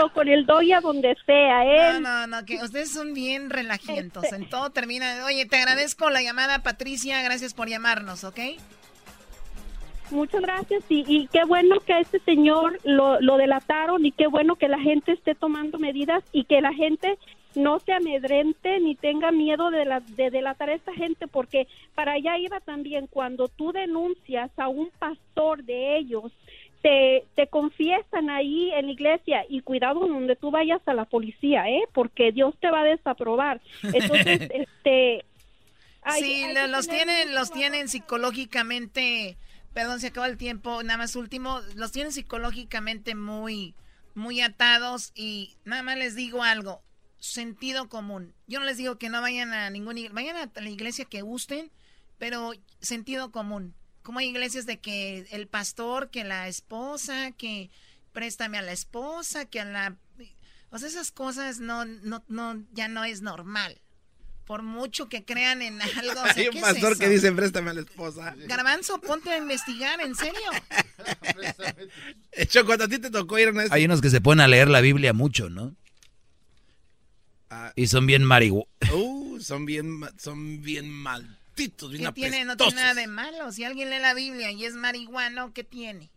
O 0.05 0.09
con 0.13 0.29
el 0.29 0.45
doy 0.45 0.73
a 0.73 0.81
donde 0.81 1.17
sea, 1.25 1.65
¿eh? 1.65 1.93
No, 1.93 2.01
no, 2.01 2.27
no, 2.27 2.45
que 2.45 2.57
ustedes 2.63 2.91
son 2.91 3.15
bien 3.15 3.51
relajientos. 3.51 4.33
En 4.33 4.49
todo 4.49 4.71
termina. 4.71 5.25
Oye, 5.27 5.47
te 5.47 5.57
agradezco 5.57 6.11
la 6.11 6.23
llamada, 6.23 6.63
Patricia. 6.63 7.23
Gracias 7.23 7.55
por 7.55 7.69
llamarnos, 7.69 8.25
¿ok? 8.25 8.41
Muchas 10.11 10.43
gracias 10.43 10.85
y, 10.91 11.05
y 11.07 11.27
qué 11.29 11.45
bueno 11.45 11.81
que 11.81 11.95
a 11.95 12.01
este 12.01 12.19
señor 12.21 12.79
lo, 12.85 13.21
lo 13.21 13.37
delataron 13.39 14.05
y 14.05 14.13
qué 14.13 14.27
bueno 14.27 14.57
que 14.57 14.69
la 14.69 14.79
gente 14.79 15.13
esté 15.13 15.35
tomando 15.35 15.79
medidas 15.79 16.23
y 16.33 16.45
que 16.45 16.61
la 16.61 16.75
gente 16.75 17.19
no 17.55 17.79
se 17.81 17.93
amedrente 17.93 18.79
ni 18.81 18.95
tenga 18.95 19.31
miedo 19.31 19.71
de, 19.71 19.85
la, 19.85 20.01
de 20.01 20.31
delatar 20.31 20.71
a 20.71 20.75
esta 20.75 20.93
gente 20.93 21.27
porque 21.29 21.67
para 21.95 22.13
allá 22.13 22.37
iba 22.39 22.61
también 22.61 23.07
cuando 23.07 23.49
tú 23.49 23.73
denuncias 23.73 24.51
a 24.59 24.69
un 24.69 24.91
pastor 24.99 25.65
de 25.65 25.97
ellos 25.97 26.33
te, 26.83 27.25
te 27.37 27.47
confiesan 27.47 28.29
ahí 28.29 28.73
en 28.73 28.87
la 28.87 28.93
iglesia 28.93 29.45
y 29.49 29.63
cuidado 29.63 30.01
donde 30.01 30.37
tú 30.37 30.51
vayas 30.51 30.81
a 30.87 30.95
la 30.95 31.05
policía, 31.05 31.69
¿eh? 31.69 31.85
Porque 31.95 32.33
Dios 32.33 32.55
te 32.61 32.71
va 32.71 32.81
a 32.81 32.85
desaprobar. 32.85 33.61
Entonces, 33.83 34.41
este... 34.51 35.25
sí, 36.19 36.45
los 36.69 36.89
tienen, 36.89 37.35
los 37.35 37.53
tienen 37.53 37.89
psicológicamente, 37.89 39.37
perdón, 39.73 40.01
se 40.01 40.09
acabó 40.09 40.27
el 40.27 40.37
tiempo, 40.37 40.83
nada 40.83 40.99
más 40.99 41.15
último, 41.15 41.61
los 41.77 41.93
tienen 41.93 42.13
psicológicamente 42.13 43.15
muy, 43.15 43.75
muy 44.15 44.41
atados 44.41 45.13
y 45.15 45.55
nada 45.65 45.85
más 45.85 45.97
les 45.97 46.17
digo 46.17 46.43
algo, 46.43 46.83
sentido 47.19 47.89
común. 47.89 48.35
Yo 48.49 48.59
no 48.59 48.67
les 48.67 48.77
digo 48.77 48.99
que 48.99 49.09
no 49.09 49.21
vayan 49.21 49.53
a 49.53 49.71
ninguna 49.71 50.01
vayan 50.11 50.37
a 50.37 50.61
la 50.61 50.69
iglesia 50.69 51.05
que 51.05 51.23
gusten, 51.23 51.71
pero 52.19 52.53
sentido 52.81 53.31
común. 53.31 53.75
Como 54.03 54.19
hay 54.19 54.29
iglesias 54.29 54.67
de 54.67 54.79
que 54.79 55.27
el 55.31 55.47
pastor, 55.47 56.11
que 56.11 56.25
la 56.25 56.49
esposa, 56.49 57.33
que 57.33 57.71
préstame 58.13 58.59
a 58.59 58.63
la 58.63 58.73
esposa, 58.73 59.47
que 59.47 59.61
a 59.61 59.65
la 59.65 59.97
o 60.71 60.79
sea, 60.79 60.89
esas 60.89 61.13
cosas 61.13 61.61
no 61.61 61.85
no 61.85 62.25
no 62.29 62.63
ya 62.73 62.89
no 62.89 63.05
es 63.05 63.23
normal. 63.23 63.81
Por 64.47 64.63
mucho 64.63 65.09
que 65.09 65.25
crean 65.25 65.63
en 65.63 65.81
algo. 65.99 66.21
Hay 66.35 66.49
un 66.49 66.61
pastor 66.61 66.99
que 66.99 67.09
dice 67.09 67.31
préstame 67.33 67.71
a 67.71 67.75
la 67.75 67.83
esposa. 67.83 68.35
Garbanzo, 68.47 69.01
ponte 69.01 69.31
a 69.31 69.39
investigar, 69.39 70.01
¿en 70.01 70.15
serio? 70.15 70.51
Choco, 72.49 72.73
a 72.73 72.89
ti 72.89 72.99
te 72.99 73.11
tocó 73.11 73.39
ir 73.39 73.49
a 73.49 73.51
una... 73.53 73.65
Hay 73.71 73.85
unos 73.85 74.01
que 74.01 74.11
se 74.11 74.21
ponen 74.21 74.41
a 74.41 74.49
leer 74.49 74.69
la 74.69 74.81
Biblia 74.81 75.13
mucho, 75.13 75.49
¿no? 75.49 75.77
y 77.77 77.87
son 77.87 78.07
bien 78.07 78.25
marihuanos. 78.25 78.69
Uh, 78.93 79.39
son 79.41 79.67
bien, 79.67 80.01
son 80.19 80.63
bien 80.63 80.89
bien 81.55 81.71
¿Qué 81.77 82.13
tiene? 82.13 82.45
No 82.45 82.57
tiene 82.57 82.75
nada 82.75 82.95
de 82.95 83.07
malo. 83.07 83.53
Si 83.53 83.65
alguien 83.65 83.91
lee 83.91 83.99
la 83.99 84.15
Biblia 84.15 84.51
y 84.51 84.65
es 84.65 84.75
marihuano, 84.75 85.53
¿qué 85.53 85.65
tiene? 85.65 86.11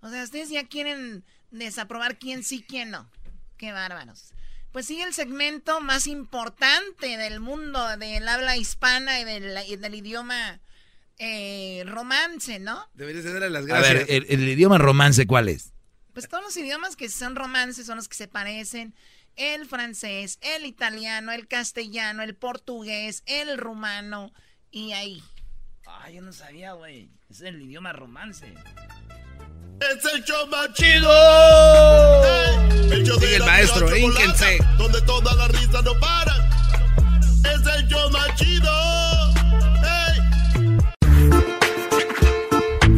O 0.00 0.10
sea, 0.10 0.22
ustedes 0.22 0.50
ya 0.50 0.66
quieren 0.66 1.24
desaprobar 1.50 2.18
quién 2.18 2.44
sí, 2.44 2.64
quién 2.66 2.90
no. 2.90 3.10
Qué 3.56 3.72
bárbaros. 3.72 4.32
Pues 4.72 4.86
sigue 4.86 5.04
el 5.04 5.14
segmento 5.14 5.80
más 5.80 6.06
importante 6.06 7.16
del 7.16 7.40
mundo, 7.40 7.96
del 7.96 8.28
habla 8.28 8.56
hispana 8.56 9.20
y 9.20 9.24
del, 9.24 9.94
idioma 9.94 10.60
eh, 11.18 11.82
romance, 11.86 12.58
¿no? 12.58 12.86
Debería 12.92 13.22
ser 13.22 13.50
las 13.50 13.64
gracias. 13.64 13.90
A 13.90 13.94
ver, 13.94 14.06
el, 14.10 14.26
el 14.28 14.48
idioma 14.48 14.76
romance, 14.76 15.26
¿cuál 15.26 15.48
es? 15.48 15.72
Pues 16.12 16.28
todos 16.28 16.44
los 16.44 16.56
idiomas 16.56 16.96
que 16.96 17.08
son 17.08 17.36
romances 17.36 17.86
son 17.86 17.96
los 17.96 18.08
que 18.08 18.16
se 18.16 18.28
parecen 18.28 18.94
el 19.36 19.66
francés, 19.66 20.38
el 20.40 20.66
italiano, 20.66 21.32
el 21.32 21.46
castellano, 21.46 22.22
el 22.22 22.34
portugués, 22.34 23.22
el 23.26 23.58
rumano 23.58 24.32
y 24.70 24.92
ahí. 24.92 25.22
Ay, 25.86 26.16
yo 26.16 26.22
no 26.22 26.32
sabía, 26.32 26.72
güey. 26.72 27.10
Es 27.30 27.40
el 27.40 27.60
idioma 27.62 27.92
romance. 27.92 28.52
Es 29.80 30.12
el 30.12 30.24
show 30.24 30.46
más 30.48 30.72
chido. 30.74 31.10
el 32.92 33.06
show 33.06 33.18
de 33.18 33.36
el 33.36 33.44
maestro, 33.44 33.96
ínquense. 33.96 34.58
Donde 34.78 35.00
toda 35.02 35.34
la 35.34 35.48
risa 35.48 35.82
no 35.82 35.98
para. 36.00 36.48
Es 37.40 37.66
el 37.76 37.86
show 37.88 38.10
más 38.10 38.34
chido. 38.36 38.70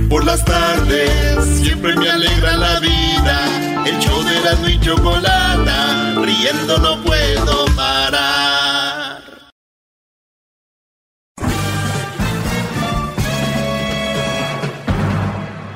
Por 0.08 0.24
las 0.24 0.42
tardes 0.42 1.44
siempre 1.60 1.94
me 1.94 2.08
alegra 2.10 2.56
la 2.56 2.80
vida. 2.80 3.84
El 3.86 3.98
show 3.98 4.22
de 4.22 4.40
la 4.40 4.70
y 4.70 4.80
chocolata, 4.80 6.14
riendo 6.22 6.78
no 6.78 7.02
puedo 7.04 7.66
parar. 7.76 9.22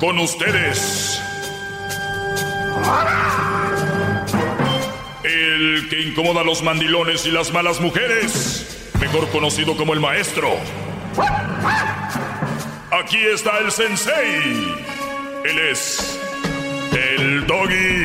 Con 0.00 0.18
ustedes. 0.18 1.20
El 5.24 5.88
que 5.90 6.00
incomoda 6.00 6.40
a 6.40 6.44
los 6.44 6.62
mandilones 6.62 7.26
y 7.26 7.30
las 7.30 7.52
malas 7.52 7.80
mujeres, 7.80 8.90
mejor 8.98 9.28
conocido 9.28 9.76
como 9.76 9.92
el 9.92 10.00
maestro. 10.00 10.48
Aquí 12.92 13.16
está 13.24 13.58
el 13.60 13.72
sensei. 13.72 14.76
Él 15.46 15.58
es 15.70 16.20
el 16.92 17.46
doggy. 17.46 18.04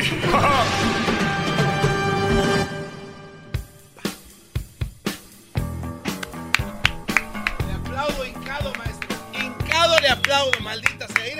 le 7.66 7.72
aplaudo 7.74 8.24
hincado, 8.26 8.72
maestro. 8.78 9.08
Hincado 9.34 10.00
le 10.00 10.08
aplaudo, 10.08 10.58
maldita 10.62 11.06
sea. 11.08 11.36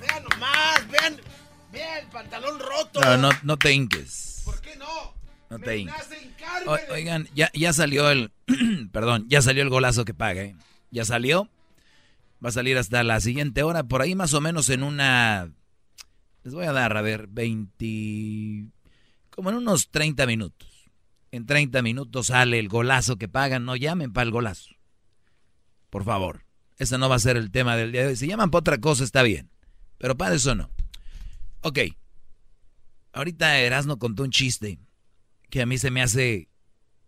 Vean 0.00 0.24
nomás, 0.30 0.88
vean. 0.88 1.20
Vean 1.70 1.98
el 1.98 2.06
pantalón 2.06 2.58
roto. 2.58 3.02
No, 3.02 3.18
no, 3.18 3.28
no 3.42 3.58
te 3.58 3.72
hinques. 3.72 4.40
¿Por 4.46 4.62
qué 4.62 4.76
no? 4.76 5.14
No 5.50 5.58
te 5.58 5.76
hinques. 5.76 6.08
oigan, 6.88 7.28
ya, 7.34 7.50
ya 7.52 7.74
salió 7.74 8.10
el. 8.10 8.32
perdón, 8.92 9.26
ya 9.28 9.42
salió 9.42 9.62
el 9.62 9.68
golazo 9.68 10.06
que 10.06 10.14
paga, 10.14 10.40
¿eh? 10.40 10.56
Ya 10.90 11.04
salió. 11.04 11.50
Va 12.44 12.50
a 12.50 12.52
salir 12.52 12.76
hasta 12.78 13.02
la 13.02 13.20
siguiente 13.20 13.62
hora, 13.62 13.84
por 13.84 14.02
ahí 14.02 14.14
más 14.14 14.34
o 14.34 14.40
menos 14.40 14.68
en 14.70 14.82
una... 14.82 15.52
Les 16.42 16.54
voy 16.54 16.66
a 16.66 16.72
dar, 16.72 16.96
a 16.96 17.02
ver, 17.02 17.26
20... 17.28 18.70
como 19.30 19.50
en 19.50 19.56
unos 19.56 19.90
30 19.90 20.26
minutos. 20.26 20.68
En 21.32 21.46
30 21.46 21.82
minutos 21.82 22.28
sale 22.28 22.58
el 22.58 22.68
golazo 22.68 23.16
que 23.16 23.28
pagan, 23.28 23.64
no 23.64 23.76
llamen 23.76 24.12
para 24.12 24.26
el 24.26 24.30
golazo. 24.30 24.70
Por 25.90 26.04
favor. 26.04 26.44
Ese 26.78 26.98
no 26.98 27.08
va 27.08 27.16
a 27.16 27.20
ser 27.20 27.36
el 27.36 27.50
tema 27.50 27.76
del 27.76 27.92
día 27.92 28.02
de 28.02 28.08
hoy. 28.08 28.16
Si 28.16 28.26
llaman 28.26 28.50
para 28.50 28.60
otra 28.60 28.78
cosa 28.78 29.02
está 29.02 29.22
bien, 29.22 29.50
pero 29.98 30.16
para 30.16 30.34
eso 30.34 30.54
no. 30.54 30.70
Ok. 31.62 31.78
Ahorita 33.12 33.58
Erasno 33.58 33.98
contó 33.98 34.22
un 34.22 34.30
chiste 34.30 34.78
que 35.48 35.62
a 35.62 35.66
mí 35.66 35.78
se 35.78 35.90
me 35.90 36.02
hace 36.02 36.48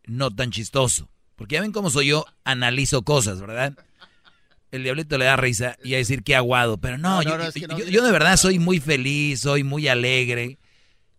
no 0.06 0.34
tan 0.34 0.50
chistoso. 0.50 1.10
Porque 1.36 1.54
ya 1.54 1.60
ven 1.60 1.72
cómo 1.72 1.90
soy 1.90 2.08
yo, 2.08 2.24
analizo 2.44 3.02
cosas, 3.02 3.40
¿verdad? 3.40 3.76
El 4.70 4.82
diablito 4.82 5.18
le 5.18 5.24
da 5.24 5.36
risa 5.36 5.76
y 5.82 5.94
a 5.94 5.98
decir 5.98 6.22
que 6.22 6.36
aguado. 6.36 6.78
Pero 6.78 6.98
no, 6.98 7.22
yo, 7.22 7.36
de 7.38 8.12
verdad 8.12 8.36
soy 8.36 8.58
muy 8.58 8.80
feliz, 8.80 9.40
soy 9.40 9.64
muy 9.64 9.88
alegre. 9.88 10.58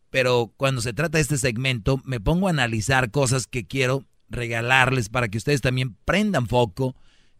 Pero 0.09 0.53
cuando 0.57 0.81
se 0.81 0.93
trata 0.93 1.17
de 1.17 1.21
este 1.21 1.37
segmento, 1.37 2.01
me 2.03 2.19
pongo 2.19 2.47
a 2.47 2.51
analizar 2.51 3.11
cosas 3.11 3.45
que 3.47 3.67
quiero 3.67 4.05
regalarles 4.29 5.09
para 5.09 5.27
que 5.27 5.37
ustedes 5.37 5.61
también 5.61 5.95
prendan 6.05 6.47
foco 6.47 6.95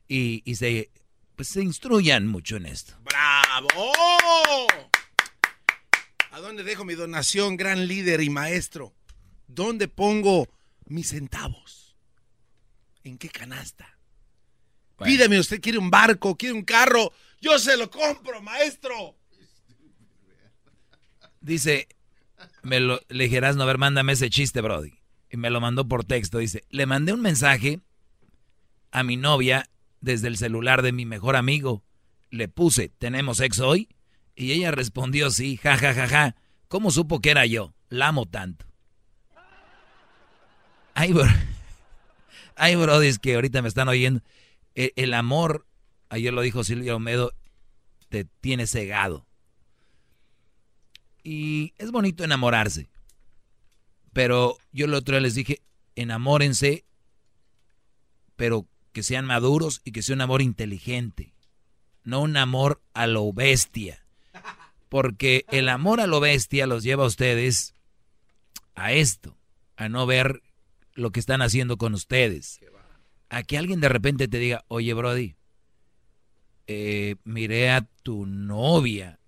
y, 0.08 0.44
se, 0.56 0.92
pues, 1.36 1.50
se 1.50 1.62
instruyan 1.62 2.28
mucho 2.28 2.58
en 2.58 2.66
esto. 2.66 2.96
¡Bravo! 3.04 3.68
¿A 6.32 6.40
dónde 6.40 6.64
dejo 6.64 6.86
mi 6.86 6.96
donación, 6.96 7.58
gran 7.58 7.88
líder 7.88 8.22
y 8.22 8.30
maestro? 8.30 8.94
¿Dónde 9.48 9.88
pongo 9.88 10.48
mis 10.86 11.10
centavos? 11.10 11.98
¿En 13.04 13.18
qué 13.18 13.30
canasta? 13.30 13.99
Pídeme, 15.04 15.40
usted 15.40 15.62
quiere 15.62 15.78
un 15.78 15.90
barco, 15.90 16.36
quiere 16.36 16.54
un 16.54 16.64
carro, 16.64 17.12
yo 17.42 17.58
se 17.60 17.78
lo 17.78 17.90
compro, 17.90 18.42
maestro. 18.42 19.16
Dice, 21.42 21.88
me 22.64 22.80
lo, 22.80 23.00
le 23.08 23.26
dijeras, 23.26 23.56
no, 23.56 23.64
a 23.64 23.68
ver, 23.68 23.78
mándame 23.78 24.14
ese 24.14 24.30
chiste, 24.30 24.62
Brody. 24.62 25.00
Y 25.30 25.38
me 25.38 25.50
lo 25.50 25.62
mandó 25.62 25.88
por 25.88 26.04
texto. 26.04 26.40
Dice, 26.40 26.64
le 26.70 26.86
mandé 26.86 27.14
un 27.14 27.22
mensaje 27.22 27.80
a 28.92 29.04
mi 29.04 29.16
novia 29.16 29.70
desde 30.02 30.28
el 30.28 30.38
celular 30.38 30.82
de 30.82 30.92
mi 30.92 31.06
mejor 31.06 31.36
amigo. 31.36 31.84
Le 32.30 32.48
puse, 32.48 32.90
¿tenemos 32.90 33.38
sexo 33.38 33.68
hoy? 33.68 33.90
Y 34.36 34.52
ella 34.52 34.72
respondió, 34.72 35.32
sí, 35.32 35.58
ja, 35.58 35.78
ja, 35.78 35.94
ja, 35.94 36.08
ja. 36.08 36.36
¿Cómo 36.68 36.92
supo 36.92 37.20
que 37.20 37.32
era 37.32 37.46
yo? 37.46 37.74
La 37.90 38.08
amo 38.08 38.26
tanto. 38.26 38.66
Ay, 40.94 41.14
bro. 41.14 41.26
Ay, 42.56 42.76
Brody, 42.76 43.08
es 43.08 43.20
que 43.20 43.36
ahorita 43.36 43.62
me 43.62 43.70
están 43.70 43.88
oyendo. 43.88 44.22
E, 44.76 44.94
el, 44.96 45.14
amor, 45.14 45.66
ayer 46.10 46.34
lo 46.34 46.42
dijo 46.42 46.64
Silvia 46.64 46.96
Omedo, 46.96 47.34
te 48.10 48.26
tiene 48.26 48.68
cegado. 48.68 49.26
Y 51.24 51.74
es 51.78 51.92
bonito 51.92 52.24
enamorarse. 52.24 52.90
Pero 54.14 54.58
yo 54.72 54.86
el 54.86 54.94
otro 54.94 55.14
día 55.14 55.22
les 55.22 55.36
dije, 55.36 55.62
enamórense, 55.96 56.86
pero 58.36 58.68
que 58.94 59.04
sean 59.04 59.26
maduros 59.26 59.82
y 59.84 59.92
que 59.92 60.02
sea 60.02 60.16
un 60.16 60.22
amor 60.22 60.42
inteligente. 60.42 61.34
No 62.04 62.22
un 62.22 62.38
amor 62.38 62.82
a 62.94 63.06
lo 63.06 63.32
bestia. 63.34 64.06
Porque 64.88 65.46
el 65.50 65.70
amor 65.70 66.02
a 66.02 66.08
lo 66.08 66.20
bestia 66.20 66.66
los 66.66 66.84
lleva 66.84 67.04
a 67.04 67.08
ustedes 67.08 67.76
a 68.76 68.94
esto, 68.94 69.38
a 69.76 69.90
no 69.90 70.06
ver 70.06 70.42
lo 70.94 71.12
que 71.12 71.20
están 71.20 71.42
haciendo 71.42 71.78
con 71.78 71.94
ustedes. 71.94 72.60
A 73.30 73.44
que 73.44 73.58
alguien 73.58 73.80
de 73.80 73.90
repente 73.90 74.28
te 74.28 74.40
diga, 74.40 74.66
oye 74.68 74.94
Brody, 74.94 75.36
eh, 76.68 77.16
miré 77.24 77.70
a 77.72 77.82
tu 78.04 78.26
novia 78.26 79.20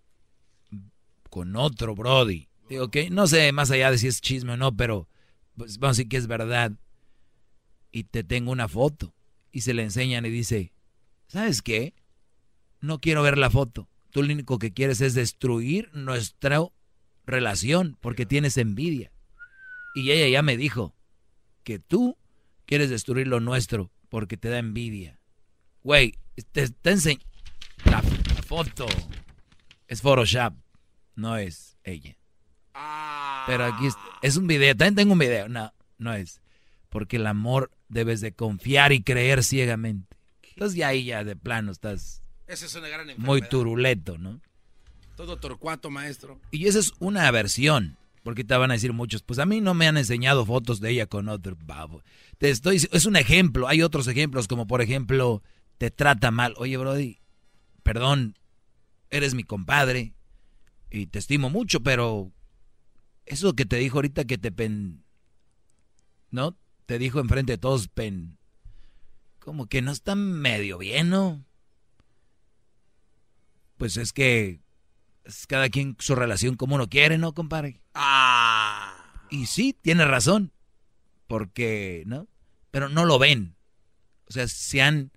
con 1.29 1.55
otro 1.55 1.95
Brody. 1.95 2.49
Digo, 2.69 2.89
que 2.89 3.09
no 3.09 3.27
sé 3.27 3.51
más 3.51 3.71
allá 3.71 3.91
de 3.91 3.97
si 3.97 4.07
es 4.07 4.21
chisme 4.21 4.53
o 4.53 4.57
no, 4.57 4.75
pero 4.75 5.07
pues, 5.55 5.77
vamos 5.79 5.97
a 5.97 5.97
decir 5.97 6.09
que 6.09 6.17
es 6.17 6.27
verdad. 6.27 6.73
Y 7.91 8.05
te 8.05 8.23
tengo 8.23 8.51
una 8.51 8.67
foto. 8.67 9.13
Y 9.51 9.61
se 9.61 9.73
le 9.73 9.83
enseñan 9.83 10.25
y 10.25 10.29
dice, 10.29 10.71
¿sabes 11.27 11.61
qué? 11.61 11.93
No 12.79 12.99
quiero 12.99 13.23
ver 13.23 13.37
la 13.37 13.49
foto. 13.49 13.89
Tú 14.11 14.23
lo 14.23 14.33
único 14.33 14.59
que 14.59 14.71
quieres 14.71 15.01
es 15.01 15.13
destruir 15.13 15.89
nuestra 15.93 16.59
relación 17.25 17.97
porque 18.01 18.25
tienes 18.25 18.57
envidia. 18.57 19.11
Y 19.95 20.11
ella 20.11 20.27
ya 20.27 20.41
me 20.41 20.57
dijo 20.57 20.95
que 21.63 21.79
tú 21.79 22.17
quieres 22.71 22.89
destruir 22.89 23.27
lo 23.27 23.41
nuestro 23.41 23.91
porque 24.07 24.37
te 24.37 24.47
da 24.47 24.57
envidia. 24.57 25.19
Güey, 25.83 26.17
te, 26.53 26.69
te 26.69 26.91
enseño. 26.91 27.19
La, 27.83 28.01
la, 28.01 28.43
foto 28.43 28.85
es 29.87 30.01
Photoshop, 30.01 30.53
no 31.15 31.35
es 31.35 31.75
ella. 31.83 32.15
Pero 33.45 33.65
aquí 33.65 33.87
es, 33.87 33.95
es, 34.21 34.37
un 34.37 34.47
video, 34.47 34.73
también 34.73 34.95
tengo 34.95 35.11
un 35.11 35.19
video. 35.19 35.49
No, 35.49 35.73
no 35.97 36.13
es. 36.13 36.39
Porque 36.87 37.17
el 37.17 37.27
amor 37.27 37.71
debes 37.89 38.21
de 38.21 38.31
confiar 38.31 38.93
y 38.93 39.03
creer 39.03 39.43
ciegamente. 39.43 40.15
Entonces 40.53 40.77
ya 40.77 40.87
ahí 40.87 41.03
ya 41.03 41.25
de 41.25 41.35
plano 41.35 41.73
estás 41.73 42.21
esa 42.47 42.65
es 42.67 42.75
una 42.75 42.87
gran 42.87 43.07
muy 43.17 43.41
turuleto, 43.41 44.17
¿no? 44.17 44.39
Todo 45.17 45.37
torcuato, 45.37 45.89
maestro. 45.89 46.39
Y 46.51 46.67
esa 46.67 46.79
es 46.79 46.93
una 46.99 47.27
aversión. 47.27 47.97
Porque 48.23 48.43
te 48.43 48.55
van 48.55 48.69
a 48.71 48.75
decir 48.75 48.93
muchos, 48.93 49.23
pues 49.23 49.39
a 49.39 49.45
mí 49.45 49.61
no 49.61 49.73
me 49.73 49.87
han 49.87 49.97
enseñado 49.97 50.45
fotos 50.45 50.79
de 50.79 50.91
ella 50.91 51.07
con 51.07 51.27
otro 51.27 51.57
babo. 51.65 52.03
Te 52.37 52.49
estoy, 52.49 52.75
es 52.75 53.05
un 53.05 53.15
ejemplo, 53.15 53.67
hay 53.67 53.81
otros 53.81 54.07
ejemplos, 54.07 54.47
como 54.47 54.67
por 54.67 54.81
ejemplo, 54.81 55.41
te 55.77 55.89
trata 55.89 56.29
mal. 56.29 56.53
Oye, 56.57 56.77
Brody, 56.77 57.19
perdón, 57.81 58.37
eres 59.09 59.33
mi 59.33 59.43
compadre 59.43 60.13
y 60.91 61.07
te 61.07 61.19
estimo 61.19 61.49
mucho, 61.49 61.81
pero 61.81 62.31
eso 63.25 63.53
que 63.53 63.65
te 63.65 63.77
dijo 63.77 63.97
ahorita 63.97 64.25
que 64.25 64.37
te 64.37 64.51
pen... 64.51 65.03
¿No? 66.29 66.57
Te 66.85 66.97
dijo 66.99 67.19
enfrente 67.19 67.53
de 67.53 67.57
todos 67.57 67.87
pen... 67.87 68.37
Como 69.39 69.65
que 69.65 69.81
no 69.81 69.91
está 69.91 70.13
medio 70.13 70.77
bien, 70.77 71.09
¿no? 71.09 71.43
Pues 73.77 73.97
es 73.97 74.13
que 74.13 74.59
es 75.23 75.47
cada 75.47 75.69
quien 75.69 75.95
su 75.99 76.15
relación 76.15 76.55
como 76.55 76.75
uno 76.75 76.89
quiere, 76.89 77.17
¿no, 77.17 77.33
compadre? 77.33 77.81
Ah. 77.93 78.97
Y 79.29 79.45
sí, 79.45 79.75
tiene 79.81 80.05
razón. 80.05 80.51
Porque, 81.27 82.03
¿no? 82.05 82.27
Pero 82.71 82.89
no 82.89 83.05
lo 83.05 83.19
ven. 83.19 83.55
O 84.27 84.33
sea, 84.33 84.47
se 84.47 84.81
han 84.81 85.11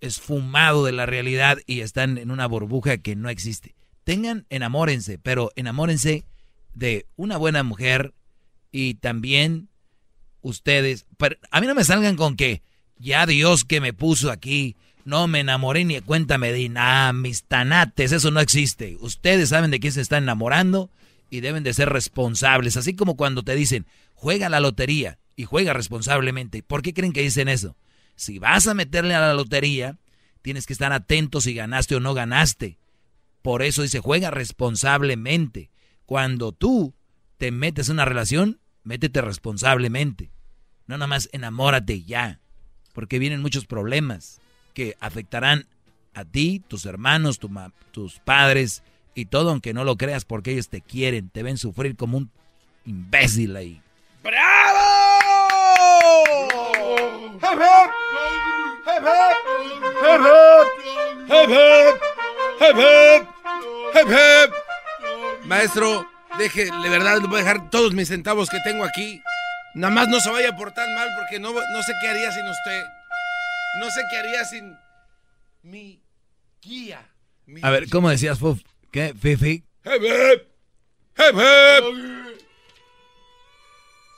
esfumado 0.00 0.84
de 0.84 0.92
la 0.92 1.06
realidad 1.06 1.58
y 1.66 1.80
están 1.80 2.18
en 2.18 2.30
una 2.30 2.46
burbuja 2.46 2.98
que 2.98 3.14
no 3.16 3.28
existe. 3.28 3.74
Tengan, 4.04 4.46
enamórense, 4.50 5.18
pero 5.18 5.52
enamórense 5.54 6.24
de 6.74 7.06
una 7.16 7.36
buena 7.36 7.62
mujer 7.62 8.14
y 8.72 8.94
también 8.94 9.68
ustedes. 10.40 11.06
Pero 11.18 11.36
a 11.50 11.60
mí 11.60 11.66
no 11.66 11.74
me 11.74 11.84
salgan 11.84 12.16
con 12.16 12.36
que 12.36 12.62
ya 12.96 13.26
Dios 13.26 13.64
que 13.64 13.80
me 13.80 13.92
puso 13.92 14.30
aquí, 14.30 14.76
no 15.04 15.26
me 15.26 15.40
enamoré 15.40 15.84
ni 15.84 16.00
cuéntame 16.00 16.52
de 16.52 16.68
nada, 16.68 17.12
mis 17.12 17.44
tanates, 17.44 18.12
eso 18.12 18.30
no 18.30 18.40
existe. 18.40 18.96
Ustedes 19.00 19.48
saben 19.48 19.70
de 19.70 19.80
quién 19.80 19.92
se 19.92 20.00
están 20.00 20.22
enamorando 20.22 20.90
y 21.30 21.40
deben 21.40 21.64
de 21.64 21.74
ser 21.74 21.88
responsables. 21.88 22.76
Así 22.76 22.94
como 22.94 23.16
cuando 23.16 23.42
te 23.42 23.54
dicen, 23.54 23.86
juega 24.14 24.48
la 24.48 24.60
lotería 24.60 25.18
y 25.34 25.44
juega 25.44 25.72
responsablemente. 25.72 26.62
¿Por 26.62 26.82
qué 26.82 26.94
creen 26.94 27.12
que 27.12 27.22
dicen 27.22 27.48
eso? 27.48 27.76
Si 28.16 28.38
vas 28.38 28.66
a 28.66 28.74
meterle 28.74 29.14
a 29.14 29.20
la 29.20 29.34
lotería, 29.34 29.98
tienes 30.42 30.66
que 30.66 30.72
estar 30.72 30.92
atento 30.92 31.40
si 31.40 31.54
ganaste 31.54 31.96
o 31.96 32.00
no 32.00 32.14
ganaste. 32.14 32.78
Por 33.40 33.62
eso 33.62 33.82
dice, 33.82 34.00
juega 34.00 34.30
responsablemente. 34.30 35.70
Cuando 36.06 36.52
tú 36.52 36.94
te 37.38 37.50
metes 37.50 37.88
en 37.88 37.94
una 37.94 38.04
relación, 38.04 38.60
métete 38.84 39.20
responsablemente. 39.20 40.30
No 40.86 40.96
nada 40.96 41.08
más 41.08 41.28
enamórate 41.32 42.04
ya, 42.04 42.40
porque 42.92 43.18
vienen 43.18 43.40
muchos 43.40 43.66
problemas 43.66 44.41
que 44.74 44.96
afectarán 45.00 45.66
a 46.14 46.24
ti, 46.24 46.62
tus 46.66 46.86
hermanos, 46.86 47.40
tus 47.90 48.18
padres 48.20 48.82
y 49.14 49.26
todo, 49.26 49.50
aunque 49.50 49.74
no 49.74 49.84
lo 49.84 49.96
creas, 49.96 50.24
porque 50.24 50.52
ellos 50.52 50.68
te 50.68 50.80
quieren, 50.80 51.28
te 51.28 51.42
ven 51.42 51.58
sufrir 51.58 51.96
como 51.96 52.18
un 52.18 52.30
imbécil 52.84 53.56
ahí. 53.56 53.80
¡Bravo! 54.22 55.02
Maestro, 65.44 66.08
deje, 66.38 66.64
de 66.64 66.88
verdad, 66.88 67.18
le 67.20 67.26
voy 67.26 67.40
a 67.40 67.44
dejar 67.44 67.70
todos 67.70 67.92
mis 67.92 68.08
centavos 68.08 68.48
que 68.48 68.58
tengo 68.64 68.84
aquí. 68.84 69.22
Nada 69.74 69.94
más 69.94 70.08
no 70.08 70.20
se 70.20 70.30
vaya 70.30 70.50
a 70.50 70.56
portar 70.56 70.88
mal 70.94 71.08
porque 71.18 71.38
no, 71.38 71.52
no 71.52 71.82
sé 71.82 71.92
qué 72.00 72.08
haría 72.08 72.30
sin 72.32 72.46
usted. 72.46 72.82
No 73.80 73.90
sé 73.90 74.02
qué 74.10 74.16
haría 74.18 74.44
sin 74.44 74.76
mi 75.62 76.02
guía. 76.60 77.08
Mi 77.46 77.60
a 77.62 77.70
ver, 77.70 77.88
¿cómo 77.88 78.10
decías, 78.10 78.38
Fuf? 78.38 78.60
¿Qué? 78.90 79.14
¿Fifi? 79.14 79.64
¡Hep, 79.84 80.02
hep! 80.02 80.48
¡Hep, 81.16 81.34
hep! 81.36 81.84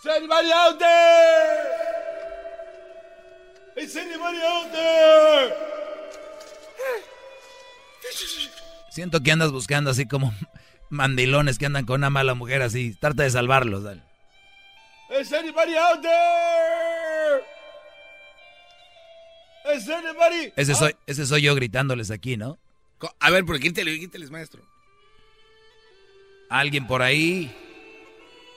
¡Is 0.04 0.10
anybody 0.10 0.52
out 0.52 0.78
there? 0.78 1.84
Is 3.76 3.96
anybody 3.96 4.38
out 4.42 4.70
there? 4.72 5.54
Siento 8.90 9.22
que 9.22 9.32
andas 9.32 9.50
buscando 9.50 9.90
así 9.90 10.06
como 10.06 10.34
mandilones 10.90 11.58
que 11.58 11.66
andan 11.66 11.86
con 11.86 12.00
una 12.00 12.10
mala 12.10 12.34
mujer 12.34 12.62
así. 12.62 12.94
Trata 13.00 13.22
de 13.22 13.30
salvarlos, 13.30 13.82
dale. 13.82 14.02
Is 15.20 15.32
anybody 15.32 15.76
out 15.76 16.02
there? 16.02 16.73
Is 19.76 19.88
anybody? 19.88 20.52
Ese 20.56 20.74
soy, 20.74 20.94
ese 21.06 21.26
soy 21.26 21.42
yo 21.42 21.54
gritándoles 21.54 22.10
aquí, 22.10 22.36
¿no? 22.36 22.58
A 23.20 23.30
ver, 23.30 23.44
por 23.44 23.58
quítale, 23.58 23.98
quíteles, 23.98 24.30
maestro. 24.30 24.62
Alguien 26.48 26.86
por 26.86 27.02
ahí. 27.02 27.54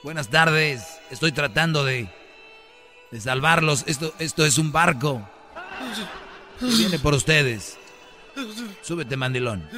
Buenas 0.02 0.30
tardes. 0.30 0.82
Estoy 1.10 1.32
tratando 1.32 1.84
de, 1.84 2.08
de 3.10 3.20
salvarlos. 3.20 3.84
Esto, 3.86 4.14
esto 4.18 4.46
es 4.46 4.58
un 4.58 4.70
barco. 4.72 5.28
Viene 6.60 6.98
por 6.98 7.14
ustedes. 7.14 7.76
Súbete, 8.82 9.16
mandilón. 9.16 9.68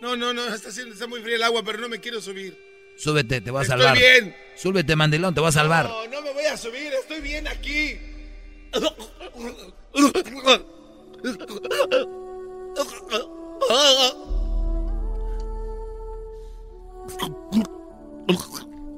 No, 0.00 0.16
no, 0.16 0.32
no, 0.32 0.46
está, 0.54 0.68
está 0.68 1.06
muy 1.06 1.20
fría 1.22 1.36
el 1.36 1.42
agua, 1.42 1.62
pero 1.64 1.78
no 1.78 1.88
me 1.88 1.98
quiero 1.98 2.20
subir. 2.20 2.56
Súbete, 2.96 3.40
te 3.40 3.50
voy 3.50 3.62
a 3.62 3.66
salvar. 3.66 3.96
Estoy 3.96 4.20
bien. 4.22 4.36
Súbete, 4.56 4.96
mandilón, 4.96 5.34
te 5.34 5.40
voy 5.40 5.48
a 5.48 5.52
salvar. 5.52 5.86
No, 5.86 6.06
no 6.08 6.22
me 6.22 6.32
voy 6.32 6.44
a 6.44 6.56
subir, 6.56 6.92
estoy 6.92 7.20
bien 7.20 7.48
aquí. 7.48 7.98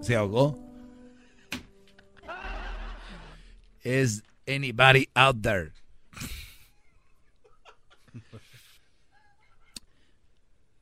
¿Se 0.02 0.16
ahogó? 0.16 0.58
Is 3.82 4.22
anybody 4.46 5.08
out 5.14 5.42
there? 5.42 5.72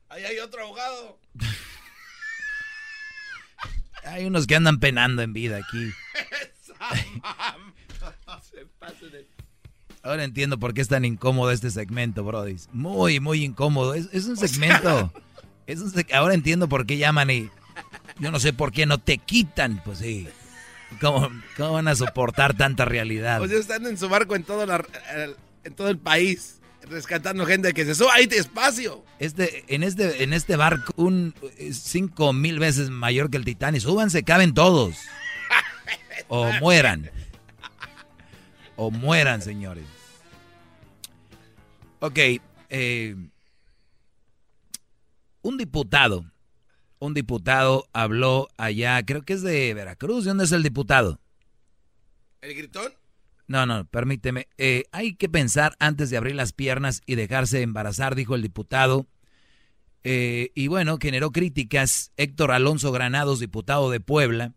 Ahí 0.09 0.23
hay 0.23 0.39
otro 0.39 0.63
ahogado. 0.63 1.19
Hay 4.03 4.25
unos 4.25 4.47
que 4.47 4.55
andan 4.55 4.79
penando 4.79 5.21
en 5.21 5.33
vida 5.33 5.57
aquí. 5.57 5.91
Ahora 10.01 10.23
entiendo 10.23 10.57
por 10.57 10.73
qué 10.73 10.81
es 10.81 10.87
tan 10.87 11.03
incómodo 11.05 11.51
este 11.51 11.71
segmento, 11.71 12.23
Brody. 12.23 12.55
Muy, 12.71 13.19
muy 13.19 13.43
incómodo. 13.43 13.93
Es, 13.93 14.09
es 14.13 14.25
un 14.25 14.37
segmento. 14.37 15.11
Es 15.67 15.79
un 15.81 15.93
ahora 16.13 16.33
entiendo 16.33 16.69
por 16.69 16.85
qué 16.85 16.97
llaman 16.97 17.29
y. 17.29 17.49
Yo 18.19 18.31
no 18.31 18.39
sé 18.39 18.53
por 18.53 18.71
qué 18.71 18.85
no 18.85 18.97
te 18.97 19.17
quitan. 19.17 19.81
Pues 19.83 19.99
sí. 19.99 20.27
¿Cómo, 21.01 21.29
cómo 21.55 21.73
van 21.73 21.87
a 21.87 21.95
soportar 21.95 22.55
tanta 22.57 22.85
realidad? 22.85 23.39
Pues 23.39 23.51
están 23.51 23.85
en 23.85 23.97
su 23.97 24.09
barco 24.09 24.35
en 24.35 24.43
todo, 24.43 24.65
la, 24.65 24.83
en 25.63 25.73
todo 25.73 25.89
el 25.89 25.97
país. 25.97 26.55
Rescatando 26.89 27.45
gente 27.45 27.73
que 27.73 27.85
se 27.85 27.93
suba 27.93 28.13
ahí 28.15 28.25
despacio. 28.25 29.03
Este, 29.19 29.63
en 29.67 29.83
este, 29.83 30.23
en 30.23 30.33
este 30.33 30.55
barco, 30.55 30.93
un 30.95 31.35
cinco 31.71 32.33
mil 32.33 32.57
veces 32.57 32.89
mayor 32.89 33.29
que 33.29 33.37
el 33.37 33.45
Titanic. 33.45 33.81
Súbanse, 33.81 34.23
caben 34.23 34.53
todos. 34.53 34.95
O 36.31 36.51
mueran. 36.59 37.09
O 38.81 38.91
mueran, 38.91 39.41
señores. 39.41 39.83
Ok. 41.99 42.17
Eh, 42.69 43.13
un 45.41 45.57
diputado, 45.57 46.23
un 46.97 47.13
diputado 47.13 47.89
habló 47.91 48.47
allá, 48.55 49.05
creo 49.05 49.23
que 49.23 49.33
es 49.33 49.41
de 49.41 49.73
Veracruz. 49.73 50.23
¿De 50.23 50.29
dónde 50.29 50.45
es 50.45 50.53
el 50.53 50.63
diputado? 50.63 51.19
¿El 52.39 52.55
gritón? 52.55 52.93
No, 53.47 53.65
no, 53.65 53.83
permíteme. 53.83 54.47
Eh, 54.57 54.85
hay 54.93 55.13
que 55.13 55.27
pensar 55.27 55.75
antes 55.79 56.09
de 56.09 56.15
abrir 56.15 56.35
las 56.35 56.53
piernas 56.53 57.01
y 57.05 57.15
dejarse 57.15 57.61
embarazar, 57.61 58.15
dijo 58.15 58.33
el 58.33 58.43
diputado. 58.43 59.07
Eh, 60.05 60.51
y 60.55 60.67
bueno, 60.67 60.97
generó 61.01 61.31
críticas. 61.31 62.13
Héctor 62.15 62.53
Alonso 62.53 62.93
Granados, 62.93 63.41
diputado 63.41 63.91
de 63.91 63.99
Puebla, 63.99 64.53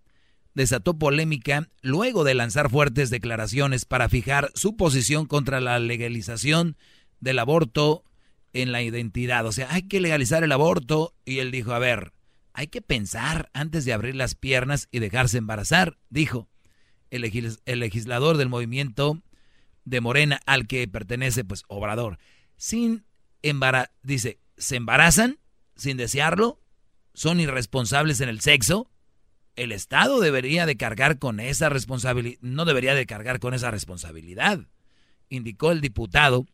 desató 0.54 0.98
polémica 0.98 1.68
luego 1.80 2.24
de 2.24 2.34
lanzar 2.34 2.70
fuertes 2.70 3.10
declaraciones 3.10 3.84
para 3.84 4.08
fijar 4.08 4.50
su 4.54 4.76
posición 4.76 5.26
contra 5.26 5.60
la 5.60 5.78
legalización 5.78 6.76
del 7.20 7.38
aborto 7.38 8.04
en 8.52 8.72
la 8.72 8.82
identidad. 8.82 9.46
O 9.46 9.52
sea, 9.52 9.72
hay 9.72 9.82
que 9.82 10.00
legalizar 10.00 10.44
el 10.44 10.52
aborto. 10.52 11.14
Y 11.24 11.38
él 11.38 11.50
dijo, 11.50 11.72
a 11.72 11.78
ver, 11.78 12.12
hay 12.52 12.66
que 12.66 12.82
pensar 12.82 13.50
antes 13.54 13.84
de 13.84 13.92
abrir 13.92 14.14
las 14.14 14.34
piernas 14.34 14.88
y 14.90 14.98
dejarse 14.98 15.38
embarazar, 15.38 15.98
dijo 16.10 16.48
el, 17.10 17.22
legislador 17.80 18.36
del 18.36 18.48
movimiento 18.48 19.22
de 19.84 20.00
Morena 20.00 20.40
al 20.46 20.66
que 20.66 20.86
pertenece, 20.88 21.44
pues, 21.44 21.64
Obrador. 21.68 22.18
Sin 22.56 23.04
embarazar, 23.42 23.90
dice, 24.02 24.38
¿se 24.56 24.76
embarazan 24.76 25.38
sin 25.76 25.96
desearlo? 25.96 26.60
¿Son 27.14 27.40
irresponsables 27.40 28.20
en 28.20 28.28
el 28.28 28.40
sexo? 28.40 28.90
El 29.56 29.72
Estado 29.72 30.20
debería 30.20 30.66
de 30.66 30.76
cargar 30.76 31.18
con 31.18 31.40
esa 31.40 31.68
responsabilidad, 31.68 32.38
no 32.40 32.64
debería 32.64 32.94
de 32.94 33.06
cargar 33.06 33.38
con 33.38 33.54
esa 33.54 33.70
responsabilidad, 33.70 34.60
indicó 35.28 35.72
el 35.72 35.80
diputado 35.80 36.46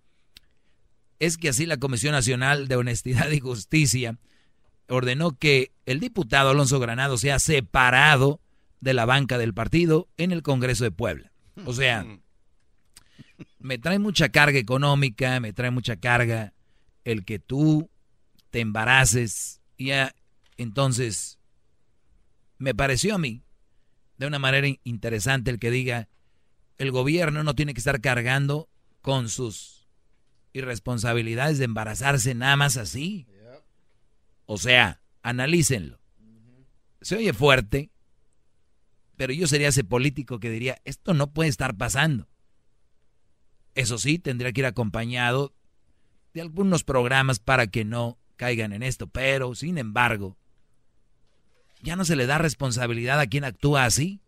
es 1.18 1.36
que 1.36 1.48
así 1.48 1.66
la 1.66 1.78
Comisión 1.78 2.12
Nacional 2.12 2.68
de 2.68 2.76
Honestidad 2.76 3.30
y 3.30 3.40
Justicia 3.40 4.18
ordenó 4.88 5.36
que 5.36 5.72
el 5.86 6.00
diputado 6.00 6.50
Alonso 6.50 6.78
Granado 6.80 7.18
sea 7.18 7.38
separado 7.38 8.40
de 8.80 8.94
la 8.94 9.04
banca 9.04 9.38
del 9.38 9.54
partido 9.54 10.08
en 10.16 10.32
el 10.32 10.42
Congreso 10.42 10.84
de 10.84 10.90
Puebla. 10.90 11.32
O 11.66 11.72
sea, 11.72 12.06
me 13.58 13.78
trae 13.78 13.98
mucha 13.98 14.28
carga 14.28 14.58
económica, 14.58 15.40
me 15.40 15.52
trae 15.52 15.70
mucha 15.70 15.96
carga 15.96 16.54
el 17.04 17.24
que 17.24 17.38
tú 17.38 17.90
te 18.50 18.60
embaraces. 18.60 19.60
Ya, 19.76 20.14
entonces, 20.56 21.37
me 22.58 22.74
pareció 22.74 23.14
a 23.14 23.18
mí 23.18 23.42
de 24.16 24.26
una 24.26 24.38
manera 24.38 24.68
interesante 24.84 25.50
el 25.50 25.58
que 25.58 25.70
diga, 25.70 26.08
el 26.76 26.90
gobierno 26.90 27.42
no 27.44 27.54
tiene 27.54 27.72
que 27.72 27.80
estar 27.80 28.00
cargando 28.00 28.68
con 29.00 29.28
sus 29.28 29.78
y 30.52 30.60
responsabilidades 30.60 31.58
de 31.58 31.64
embarazarse 31.66 32.34
nada 32.34 32.56
más 32.56 32.76
así. 32.76 33.26
O 34.46 34.58
sea, 34.58 35.00
analícenlo. 35.22 36.00
Se 37.00 37.16
oye 37.16 37.32
fuerte, 37.32 37.90
pero 39.16 39.32
yo 39.32 39.46
sería 39.46 39.68
ese 39.68 39.84
político 39.84 40.40
que 40.40 40.50
diría, 40.50 40.80
esto 40.84 41.14
no 41.14 41.32
puede 41.32 41.50
estar 41.50 41.76
pasando. 41.76 42.28
Eso 43.74 43.98
sí, 43.98 44.18
tendría 44.18 44.52
que 44.52 44.62
ir 44.62 44.66
acompañado 44.66 45.54
de 46.34 46.40
algunos 46.40 46.82
programas 46.82 47.38
para 47.38 47.68
que 47.68 47.84
no 47.84 48.18
caigan 48.36 48.72
en 48.72 48.82
esto, 48.82 49.06
pero 49.06 49.54
sin 49.54 49.78
embargo, 49.78 50.36
ya 51.82 51.96
no 51.96 52.04
se 52.04 52.16
le 52.16 52.26
da 52.26 52.38
responsabilidad 52.38 53.20
a 53.20 53.26
quien 53.26 53.44
actúa 53.44 53.84
así. 53.84 54.20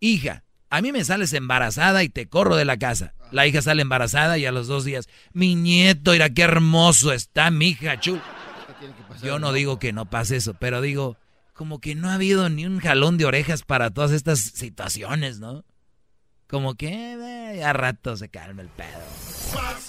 Hija, 0.00 0.44
a 0.70 0.80
mí 0.80 0.90
me 0.90 1.04
sales 1.04 1.32
embarazada 1.32 2.02
y 2.02 2.08
te 2.08 2.28
corro 2.28 2.56
de 2.56 2.64
la 2.64 2.78
casa. 2.78 3.14
La 3.30 3.46
hija 3.46 3.62
sale 3.62 3.82
embarazada 3.82 4.38
y 4.38 4.46
a 4.46 4.52
los 4.52 4.66
dos 4.66 4.84
días, 4.84 5.08
mi 5.32 5.54
nieto, 5.54 6.12
mira 6.12 6.30
qué 6.30 6.42
hermoso 6.42 7.12
está 7.12 7.50
mi 7.50 7.68
hija, 7.68 8.00
chul. 8.00 8.20
Yo 9.22 9.38
no 9.38 9.52
digo 9.52 9.78
que 9.78 9.92
no 9.92 10.06
pase 10.06 10.36
eso, 10.36 10.54
pero 10.54 10.80
digo, 10.80 11.16
como 11.52 11.80
que 11.80 11.94
no 11.94 12.08
ha 12.08 12.14
habido 12.14 12.48
ni 12.48 12.66
un 12.66 12.80
jalón 12.80 13.18
de 13.18 13.26
orejas 13.26 13.62
para 13.62 13.90
todas 13.90 14.10
estas 14.10 14.40
situaciones, 14.40 15.38
¿no? 15.38 15.64
Como 16.48 16.74
que 16.74 16.88
eh, 16.88 17.64
a 17.64 17.72
rato 17.72 18.16
se 18.16 18.28
calma 18.28 18.62
el 18.62 18.68
pedo. 18.68 18.98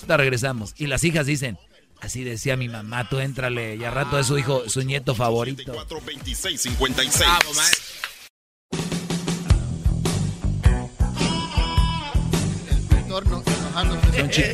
Ya 0.08 0.18
regresamos. 0.18 0.74
Y 0.78 0.88
las 0.88 1.04
hijas 1.04 1.26
dicen, 1.26 1.58
así 2.04 2.24
decía 2.24 2.58
mi 2.58 2.68
mamá, 2.68 3.08
tú 3.10 3.20
éntrale, 3.20 3.76
y 3.76 3.84
a 3.84 3.92
rato 3.92 4.20
es 4.20 4.28
su 4.28 4.38
hijo, 4.38 4.70
su 4.70 4.84
nieto 4.84 5.16
favorito. 5.16 5.74
26, 6.06 6.62
56. 6.62 7.30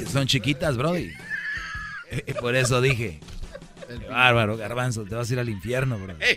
Son, 0.08 0.28
chiquitas, 0.28 0.78
Brody. 0.78 1.12
Por 2.40 2.56
eso 2.56 2.82
dije. 2.82 3.20
bárbaro, 4.10 4.56
garbanzo, 4.58 5.04
te 5.06 5.16
vas 5.16 5.30
a 5.30 5.34
ir 5.34 5.40
al 5.40 5.50
infierno, 5.50 5.98
bro. 5.98 6.16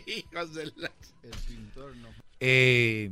Eh, 2.44 3.08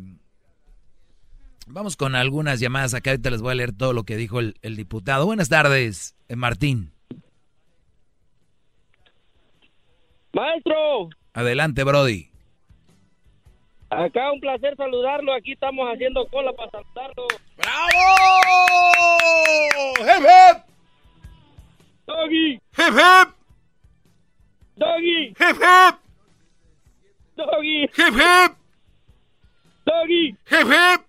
vamos 1.69 1.97
con 1.97 2.17
algunas 2.17 2.59
llamadas 2.59 2.95
acá. 2.95 3.11
Ahorita 3.11 3.31
les 3.31 3.41
voy 3.41 3.53
a 3.53 3.55
leer 3.55 3.71
todo 3.73 3.93
lo 3.93 4.03
que 4.03 4.17
dijo 4.17 4.41
el, 4.41 4.77
diputado. 4.77 5.25
Buenas 5.25 5.49
tardes, 5.49 6.17
eh, 6.27 6.35
Martín. 6.35 6.91
Maestro. 10.33 11.11
Adelante, 11.35 11.85
Brody. 11.85 12.31
Acá 13.91 14.31
un 14.33 14.41
placer 14.41 14.77
saludarlo. 14.77 15.33
Aquí 15.33 15.53
estamos 15.53 15.89
haciendo 15.93 16.27
cola 16.29 16.53
para 16.53 16.71
saludarlo. 16.71 17.27
¡Bravo! 17.57 17.89
¡Hep, 20.01 20.25
hep! 20.25 20.65
¡Doggy! 22.07 22.61
¡Hep, 22.77 22.95
hep! 22.97 23.29
¡Doggy! 24.77 25.35
¡Hep, 25.39 25.57
hep! 25.61 25.95
¡Doggy! 27.37 27.83
¡Hep, 27.85 28.15
hep! 28.17 28.57
¡Doggy! 29.85 30.37
¡Hep, 30.47 30.69
hep! 30.71 31.01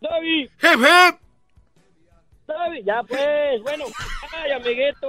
¡Doggy! 0.00 0.50
¡Hep, 0.60 0.80
hep! 0.84 1.20
¡Doggy! 2.46 2.82
Ya 2.84 3.02
pues, 3.02 3.62
bueno. 3.62 3.84
¡Ay, 4.32 4.52
amiguito! 4.52 5.08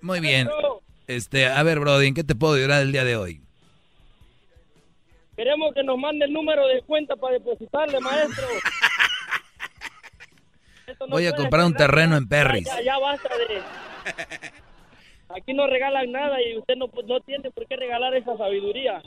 Muy 0.00 0.20
bien. 0.20 0.48
Este, 1.06 1.46
a 1.46 1.62
ver, 1.62 1.80
Brody, 1.80 2.08
¿en 2.08 2.14
qué 2.14 2.24
te 2.24 2.34
puedo 2.34 2.54
ayudar 2.54 2.82
el 2.82 2.92
día 2.92 3.04
de 3.04 3.16
hoy? 3.16 3.42
Queremos 5.36 5.74
que 5.74 5.82
nos 5.82 5.98
mande 5.98 6.26
el 6.26 6.32
número 6.32 6.66
de 6.68 6.82
cuenta 6.82 7.16
para 7.16 7.34
depositarle, 7.34 7.98
maestro. 8.00 8.46
Voy 11.08 11.26
a 11.26 11.34
comprar 11.34 11.64
un 11.64 11.74
terreno 11.74 12.16
en 12.16 12.28
Perris. 12.28 12.66
Ya, 12.66 12.82
ya, 12.82 12.98
basta 12.98 13.28
de... 13.28 13.62
Aquí 15.36 15.54
no 15.54 15.66
regalan 15.66 16.10
nada 16.10 16.36
y 16.42 16.58
usted 16.58 16.74
no, 16.76 16.90
no 17.06 17.20
tiene 17.20 17.50
por 17.50 17.66
qué 17.66 17.76
regalar 17.76 18.14
esa 18.16 18.36
sabiduría. 18.36 19.02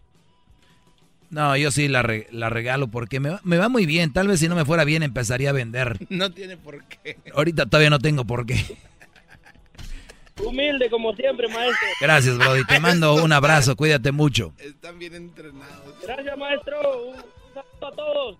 No, 1.29 1.57
yo 1.57 1.71
sí 1.71 1.87
la, 1.87 2.05
la 2.31 2.49
regalo 2.49 2.87
porque 2.87 3.19
me 3.19 3.31
va, 3.31 3.41
me 3.43 3.57
va 3.57 3.67
muy 3.67 3.85
bien. 3.85 4.13
Tal 4.13 4.27
vez 4.27 4.39
si 4.39 4.47
no 4.47 4.55
me 4.55 4.65
fuera 4.65 4.85
bien 4.85 5.03
empezaría 5.03 5.49
a 5.49 5.53
vender. 5.53 5.97
No 6.09 6.31
tiene 6.31 6.57
por 6.57 6.83
qué. 6.85 7.17
Ahorita 7.33 7.65
todavía 7.65 7.89
no 7.89 7.99
tengo 7.99 8.23
por 8.23 8.45
qué. 8.45 8.55
Humilde 10.41 10.89
como 10.89 11.13
siempre, 11.15 11.47
maestro. 11.47 11.87
Gracias, 12.01 12.37
Brody. 12.37 12.65
Te 12.65 12.79
mando 12.79 13.13
un 13.15 13.31
abrazo. 13.31 13.75
Cuídate 13.75 14.11
mucho. 14.11 14.53
Están 14.57 14.97
bien 14.97 15.13
entrenados. 15.13 15.95
Gracias, 16.01 16.37
maestro. 16.37 17.03
Un, 17.05 17.15
saludo 17.53 17.87
a 17.87 17.91
todos. 17.91 18.37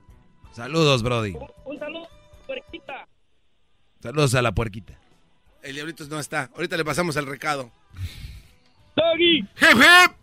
Saludos, 0.51 1.03
Brody. 1.03 1.35
Un, 1.65 1.79
saludo 1.79 2.05
a 2.05 2.39
la 2.39 2.45
puerquita. 2.47 3.07
Saludos 4.01 4.35
a 4.35 4.41
la 4.41 4.51
puerquita. 4.51 4.99
El 5.61 5.75
diablito 5.75 6.03
no 6.09 6.19
está. 6.19 6.49
Ahorita 6.55 6.77
le 6.77 6.83
pasamos 6.83 7.15
el 7.15 7.25
recado. 7.25 7.71
Doggy. 8.95 9.39
Hep, 9.55 9.77
hep. 9.77 10.15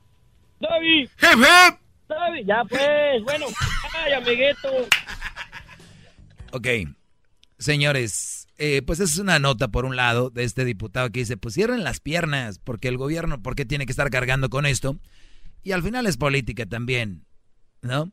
Doggy. 0.60 1.09
Doggy. 2.09 2.44
Ya 2.44 2.64
pues, 2.68 3.22
bueno. 3.24 3.47
Ay, 3.94 4.12
amiguito. 4.12 4.68
Ok. 6.52 6.66
Señores, 7.59 8.40
eh, 8.62 8.82
pues 8.82 9.01
es 9.01 9.16
una 9.16 9.39
nota 9.39 9.69
por 9.69 9.87
un 9.87 9.97
lado 9.97 10.28
de 10.28 10.45
este 10.45 10.66
diputado 10.66 11.09
que 11.09 11.20
dice, 11.20 11.39
pues 11.39 11.55
cierren 11.55 11.82
las 11.82 11.99
piernas, 11.99 12.59
porque 12.59 12.89
el 12.89 12.99
gobierno, 12.99 13.43
¿por 13.43 13.57
qué 13.57 13.65
tiene 13.65 13.87
que 13.87 13.93
estar 13.93 14.11
cargando 14.11 14.51
con 14.51 14.66
esto? 14.66 15.01
Y 15.62 15.73
al 15.73 15.82
final 15.82 16.07
es 16.07 16.19
política 16.19 16.66
también, 16.66 17.24
¿no? 17.81 18.12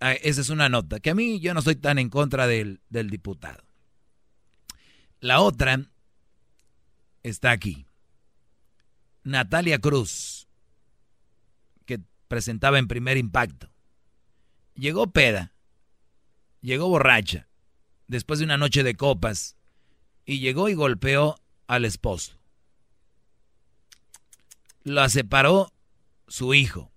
Ah, 0.00 0.14
esa 0.14 0.40
es 0.40 0.48
una 0.48 0.70
nota, 0.70 1.00
que 1.00 1.10
a 1.10 1.14
mí 1.14 1.38
yo 1.40 1.52
no 1.52 1.58
estoy 1.58 1.76
tan 1.76 1.98
en 1.98 2.08
contra 2.08 2.46
del 2.46 2.80
diputado. 3.10 3.62
La 5.20 5.42
otra 5.42 5.90
está 7.22 7.50
aquí. 7.50 7.84
Natalia 9.22 9.80
Cruz, 9.80 10.48
que 11.84 12.00
presentaba 12.26 12.78
en 12.78 12.88
primer 12.88 13.18
impacto. 13.18 13.70
Llegó 14.76 15.10
peda, 15.10 15.52
llegó 16.62 16.88
borracha, 16.88 17.49
después 18.10 18.40
de 18.40 18.44
una 18.44 18.58
noche 18.58 18.82
de 18.82 18.96
copas 18.96 19.56
y 20.26 20.40
llegó 20.40 20.68
y 20.68 20.74
golpeó 20.74 21.36
al 21.68 21.84
esposo. 21.84 22.32
La 24.82 25.08
separó 25.08 25.72
su 26.26 26.52
hijo. 26.52 26.90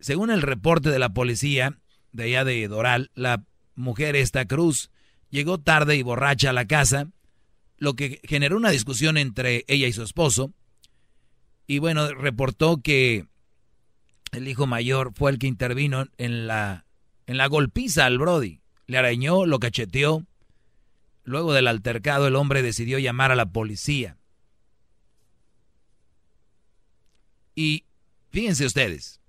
Según 0.00 0.30
el 0.30 0.40
reporte 0.40 0.90
de 0.90 0.98
la 0.98 1.12
policía 1.12 1.78
de 2.12 2.24
allá 2.24 2.44
de 2.44 2.66
Doral, 2.66 3.10
la 3.14 3.44
mujer 3.74 4.16
esta 4.16 4.46
Cruz 4.46 4.90
llegó 5.28 5.58
tarde 5.58 5.96
y 5.96 6.02
borracha 6.02 6.50
a 6.50 6.54
la 6.54 6.66
casa, 6.66 7.10
lo 7.76 7.94
que 7.94 8.20
generó 8.24 8.56
una 8.56 8.70
discusión 8.70 9.18
entre 9.18 9.66
ella 9.68 9.86
y 9.86 9.92
su 9.92 10.02
esposo. 10.02 10.54
Y 11.66 11.78
bueno, 11.78 12.08
reportó 12.14 12.80
que 12.80 13.26
el 14.32 14.48
hijo 14.48 14.66
mayor 14.66 15.12
fue 15.14 15.30
el 15.30 15.38
que 15.38 15.46
intervino 15.46 16.06
en 16.16 16.46
la, 16.46 16.86
en 17.26 17.36
la 17.36 17.48
golpiza 17.48 18.06
al 18.06 18.18
Brody. 18.18 18.62
Le 18.88 18.98
arañó, 18.98 19.46
lo 19.46 19.60
cacheteó. 19.60 20.26
Luego 21.22 21.52
del 21.52 21.68
altercado, 21.68 22.26
el 22.26 22.34
hombre 22.34 22.62
decidió 22.62 22.98
llamar 22.98 23.30
a 23.30 23.36
la 23.36 23.52
policía. 23.52 24.16
Y 27.54 27.84
fíjense 28.30 28.64
ustedes, 28.64 29.20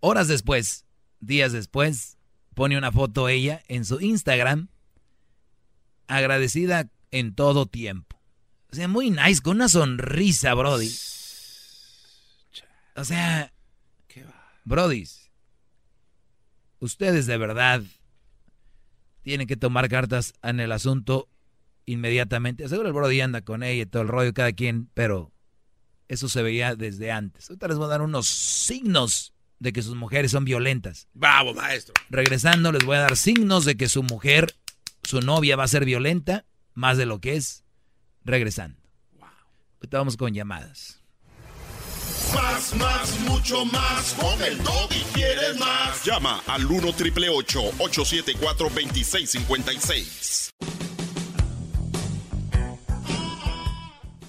horas 0.00 0.26
después, 0.26 0.84
días 1.20 1.52
después, 1.52 2.16
pone 2.54 2.76
una 2.76 2.90
foto 2.90 3.28
ella 3.28 3.62
en 3.68 3.84
su 3.84 4.00
Instagram, 4.00 4.68
agradecida 6.08 6.90
en 7.10 7.34
todo 7.34 7.66
tiempo. 7.66 8.18
O 8.72 8.74
sea, 8.74 8.88
muy 8.88 9.10
nice, 9.10 9.42
con 9.42 9.56
una 9.56 9.68
sonrisa, 9.68 10.54
Brody. 10.54 10.92
O 12.96 13.04
sea, 13.04 13.52
Brody, 14.64 15.06
ustedes 16.80 17.26
de 17.26 17.36
verdad 17.36 17.82
tienen 19.24 19.46
que 19.46 19.56
tomar 19.56 19.88
cartas 19.88 20.34
en 20.42 20.60
el 20.60 20.70
asunto 20.70 21.28
inmediatamente. 21.86 22.68
Seguro 22.68 22.88
el 22.88 22.94
Brody 22.94 23.20
anda 23.20 23.40
con 23.40 23.62
ella 23.62 23.82
y 23.82 23.86
todo 23.86 24.02
el 24.02 24.08
rollo, 24.08 24.32
cada 24.32 24.52
quien, 24.52 24.88
pero 24.94 25.32
eso 26.08 26.28
se 26.28 26.42
veía 26.42 26.76
desde 26.76 27.10
antes. 27.10 27.48
Ahorita 27.50 27.68
les 27.68 27.78
voy 27.78 27.86
a 27.86 27.88
dar 27.88 28.02
unos 28.02 28.26
signos 28.26 29.32
de 29.58 29.72
que 29.72 29.82
sus 29.82 29.96
mujeres 29.96 30.30
son 30.30 30.44
violentas. 30.44 31.08
Bravo, 31.14 31.54
maestro. 31.54 31.94
Regresando, 32.10 32.70
les 32.70 32.84
voy 32.84 32.96
a 32.96 33.00
dar 33.00 33.16
signos 33.16 33.64
de 33.64 33.76
que 33.76 33.88
su 33.88 34.02
mujer, 34.02 34.54
su 35.02 35.20
novia 35.20 35.56
va 35.56 35.64
a 35.64 35.68
ser 35.68 35.86
violenta, 35.86 36.44
más 36.74 36.98
de 36.98 37.06
lo 37.06 37.20
que 37.20 37.36
es, 37.36 37.64
regresando. 38.24 38.78
Wow. 39.18 39.28
Ahorita 39.76 39.98
vamos 39.98 40.16
con 40.18 40.34
llamadas. 40.34 41.02
Más, 42.34 42.74
más, 42.76 43.20
mucho 43.20 43.64
más. 43.66 44.14
Con 44.14 44.42
el 44.42 44.58
y 44.90 45.02
quieres 45.14 45.58
más. 45.58 46.04
Llama 46.04 46.42
al 46.46 46.66
1 46.66 46.92
triple 46.94 47.28
874 47.28 48.68
2656. 48.68 50.54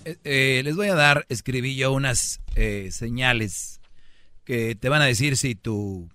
Eh, 0.06 0.18
eh, 0.24 0.62
les 0.64 0.76
voy 0.76 0.88
a 0.90 0.96
dar, 0.96 1.26
escribí 1.30 1.76
yo 1.76 1.92
unas 1.92 2.40
eh, 2.56 2.90
señales 2.92 3.82
que 4.44 4.76
te 4.76 4.90
van 4.90 5.02
a 5.02 5.06
decir 5.06 5.36
si 5.36 5.56
tu, 5.56 6.08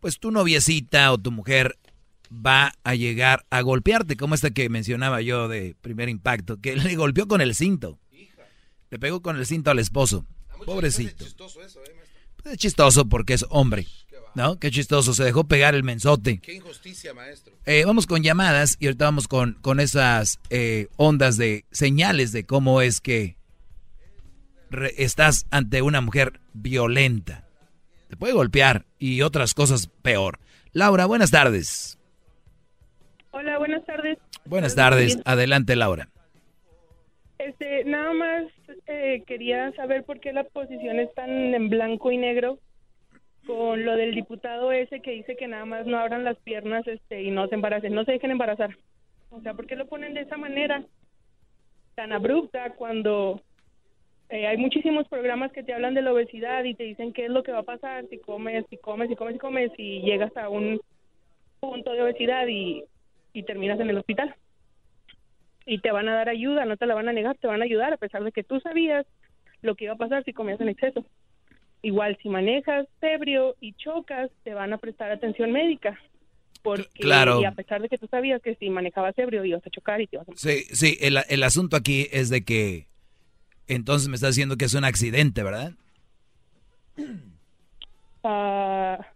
pues 0.00 0.18
tu 0.18 0.30
noviecita 0.30 1.12
o 1.12 1.18
tu 1.18 1.30
mujer 1.30 1.78
va 2.32 2.72
a 2.84 2.94
llegar 2.94 3.44
a 3.50 3.60
golpearte, 3.60 4.16
como 4.16 4.34
esta 4.34 4.50
que 4.50 4.68
mencionaba 4.70 5.20
yo 5.20 5.46
de 5.48 5.76
primer 5.82 6.08
impacto, 6.08 6.60
que 6.60 6.74
le 6.76 6.96
golpeó 6.96 7.28
con 7.28 7.40
el 7.40 7.54
cinto. 7.54 7.98
Le 8.88 8.98
pegó 8.98 9.20
con 9.20 9.36
el 9.36 9.44
cinto 9.46 9.70
al 9.70 9.78
esposo. 9.78 10.24
Pobrecito. 10.64 11.24
Pues 12.42 12.54
es 12.54 12.58
chistoso 12.58 13.08
porque 13.08 13.34
es 13.34 13.44
hombre. 13.50 13.86
¿No? 14.34 14.58
Qué 14.58 14.70
chistoso, 14.70 15.14
se 15.14 15.24
dejó 15.24 15.44
pegar 15.44 15.74
el 15.74 15.82
mensote. 15.82 16.40
Qué 16.40 16.52
injusticia, 16.52 17.14
maestro. 17.14 17.54
Eh, 17.64 17.84
vamos 17.86 18.06
con 18.06 18.22
llamadas 18.22 18.76
y 18.78 18.86
ahorita 18.86 19.06
vamos 19.06 19.28
con, 19.28 19.54
con 19.62 19.80
esas 19.80 20.40
eh, 20.50 20.88
ondas 20.96 21.38
de 21.38 21.64
señales 21.70 22.32
de 22.32 22.44
cómo 22.44 22.82
es 22.82 23.00
que 23.00 23.38
estás 24.98 25.46
ante 25.50 25.80
una 25.80 26.02
mujer 26.02 26.40
violenta. 26.52 27.48
Te 28.08 28.16
puede 28.16 28.34
golpear 28.34 28.84
y 28.98 29.22
otras 29.22 29.54
cosas 29.54 29.88
peor. 30.02 30.38
Laura, 30.72 31.06
buenas 31.06 31.30
tardes. 31.30 31.98
Hola, 33.30 33.58
buenas 33.58 33.84
tardes. 33.86 34.18
Buenas 34.44 34.74
tardes. 34.74 35.18
Adelante, 35.24 35.76
Laura. 35.76 36.10
Este, 37.38 37.84
nada 37.84 38.12
más 38.12 38.44
eh, 38.86 39.22
quería 39.26 39.72
saber 39.72 40.04
por 40.04 40.20
qué 40.20 40.32
la 40.32 40.44
posición 40.44 41.00
está 41.00 41.26
en 41.26 41.68
blanco 41.68 42.12
y 42.12 42.16
negro 42.16 42.58
con 43.46 43.84
lo 43.84 43.96
del 43.96 44.14
diputado 44.14 44.72
ese 44.72 45.00
que 45.00 45.12
dice 45.12 45.36
que 45.36 45.46
nada 45.46 45.64
más 45.64 45.86
no 45.86 45.98
abran 45.98 46.24
las 46.24 46.36
piernas 46.38 46.86
este 46.86 47.22
y 47.22 47.30
no 47.30 47.46
se 47.48 47.54
embaracen, 47.54 47.94
no 47.94 48.04
se 48.04 48.12
dejen 48.12 48.32
embarazar. 48.32 48.76
O 49.30 49.40
sea, 49.40 49.54
¿por 49.54 49.66
qué 49.66 49.76
lo 49.76 49.86
ponen 49.86 50.14
de 50.14 50.22
esa 50.22 50.36
manera 50.36 50.84
tan 51.94 52.12
abrupta 52.12 52.74
cuando 52.74 53.40
eh, 54.28 54.46
hay 54.46 54.56
muchísimos 54.56 55.08
programas 55.08 55.52
que 55.52 55.62
te 55.62 55.72
hablan 55.72 55.94
de 55.94 56.02
la 56.02 56.12
obesidad 56.12 56.64
y 56.64 56.74
te 56.74 56.84
dicen 56.84 57.12
qué 57.12 57.26
es 57.26 57.30
lo 57.30 57.42
que 57.42 57.52
va 57.52 57.60
a 57.60 57.64
pasar 57.64 58.06
si 58.08 58.18
comes, 58.18 58.64
si 58.68 58.76
comes, 58.76 59.08
si 59.08 59.16
comes, 59.16 59.36
y 59.36 59.38
comes 59.38 59.72
y 59.78 60.00
llegas 60.02 60.36
a 60.36 60.48
un 60.48 60.80
punto 61.60 61.92
de 61.92 62.02
obesidad 62.02 62.46
y 62.48 62.84
terminas 63.44 63.78
en 63.80 63.90
el 63.90 63.98
hospital? 63.98 64.34
Y 65.66 65.80
te 65.80 65.90
van 65.90 66.08
a 66.08 66.14
dar 66.14 66.28
ayuda, 66.28 66.64
no 66.64 66.76
te 66.76 66.86
la 66.86 66.94
van 66.94 67.08
a 67.08 67.12
negar, 67.12 67.36
te 67.36 67.48
van 67.48 67.60
a 67.60 67.64
ayudar 67.64 67.92
a 67.92 67.96
pesar 67.96 68.22
de 68.24 68.32
que 68.32 68.44
tú 68.44 68.60
sabías 68.60 69.04
lo 69.62 69.74
que 69.74 69.84
iba 69.84 69.94
a 69.94 69.98
pasar 69.98 70.24
si 70.24 70.32
comías 70.32 70.60
en 70.60 70.68
exceso. 70.68 71.04
Igual 71.82 72.16
si 72.22 72.28
manejas 72.28 72.86
ebrio 73.00 73.56
y 73.60 73.74
chocas, 73.74 74.30
te 74.44 74.54
van 74.54 74.72
a 74.72 74.78
prestar 74.78 75.10
atención 75.10 75.52
médica. 75.52 75.98
Porque 76.62 76.88
claro. 76.94 77.40
y 77.40 77.44
a 77.44 77.52
pesar 77.52 77.82
de 77.82 77.88
que 77.88 77.98
tú 77.98 78.06
sabías 78.08 78.42
que 78.42 78.54
si 78.56 78.70
manejabas 78.70 79.16
ebrio 79.18 79.44
ibas 79.44 79.64
a 79.66 79.70
chocar 79.70 80.00
y 80.00 80.06
te 80.06 80.16
ibas 80.16 80.28
a 80.28 80.32
Sí, 80.34 80.64
sí, 80.72 80.98
el, 81.00 81.18
el 81.28 81.42
asunto 81.42 81.76
aquí 81.76 82.08
es 82.10 82.30
de 82.30 82.44
que 82.44 82.86
entonces 83.68 84.08
me 84.08 84.14
estás 84.14 84.34
diciendo 84.34 84.56
que 84.56 84.64
es 84.64 84.74
un 84.74 84.84
accidente, 84.84 85.42
¿verdad? 85.42 85.72
Ah, 88.28 89.06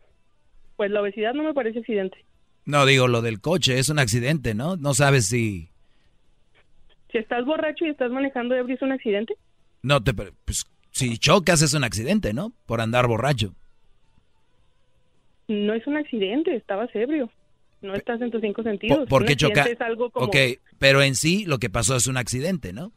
pues 0.76 0.90
la 0.90 1.00
obesidad 1.00 1.34
no 1.34 1.42
me 1.42 1.54
parece 1.54 1.80
accidente. 1.80 2.24
No, 2.64 2.86
digo, 2.86 3.08
lo 3.08 3.22
del 3.22 3.40
coche 3.40 3.78
es 3.78 3.88
un 3.88 3.98
accidente, 3.98 4.54
¿no? 4.54 4.76
No 4.76 4.94
sabes 4.94 5.26
si... 5.26 5.69
Si 7.12 7.18
estás 7.18 7.44
borracho 7.44 7.84
y 7.84 7.90
estás 7.90 8.10
manejando 8.10 8.54
ebrio 8.54 8.76
es 8.76 8.82
un 8.82 8.92
accidente. 8.92 9.34
No, 9.82 10.02
te, 10.02 10.12
pues 10.14 10.64
si 10.90 11.18
chocas 11.18 11.62
es 11.62 11.74
un 11.74 11.84
accidente, 11.84 12.32
¿no? 12.32 12.52
Por 12.66 12.80
andar 12.80 13.06
borracho. 13.06 13.54
No 15.48 15.74
es 15.74 15.86
un 15.86 15.96
accidente, 15.96 16.54
estabas 16.54 16.90
ebrio. 16.94 17.30
No 17.82 17.94
estás 17.94 18.20
en 18.20 18.30
tus 18.30 18.40
cinco 18.40 18.62
sentidos. 18.62 19.08
¿Por, 19.08 19.24
qué 19.24 19.36
chocar? 19.36 19.68
Ok, 20.12 20.36
pero 20.78 21.02
en 21.02 21.14
sí 21.14 21.44
lo 21.46 21.58
que 21.58 21.70
pasó 21.70 21.96
es 21.96 22.06
un 22.06 22.16
accidente, 22.16 22.72
¿no? 22.72 22.92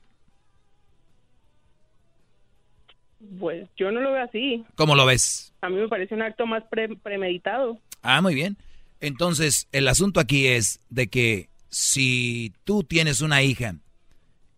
Pues 3.40 3.70
yo 3.78 3.92
no 3.92 4.02
lo 4.02 4.12
veo 4.12 4.24
así. 4.24 4.66
¿Cómo 4.76 4.96
lo 4.96 5.06
ves? 5.06 5.54
A 5.62 5.70
mí 5.70 5.78
me 5.78 5.88
parece 5.88 6.14
un 6.14 6.22
acto 6.22 6.46
más 6.46 6.64
premeditado. 7.02 7.80
Ah, 8.02 8.22
muy 8.22 8.36
bien. 8.36 8.58
Entonces, 9.00 9.68
el 9.72 9.88
asunto 9.88 10.20
aquí 10.20 10.48
es 10.48 10.82
de 10.90 11.08
que 11.08 11.50
si 11.70 12.54
tú 12.66 12.84
tienes 12.84 13.22
una 13.22 13.42
hija 13.42 13.76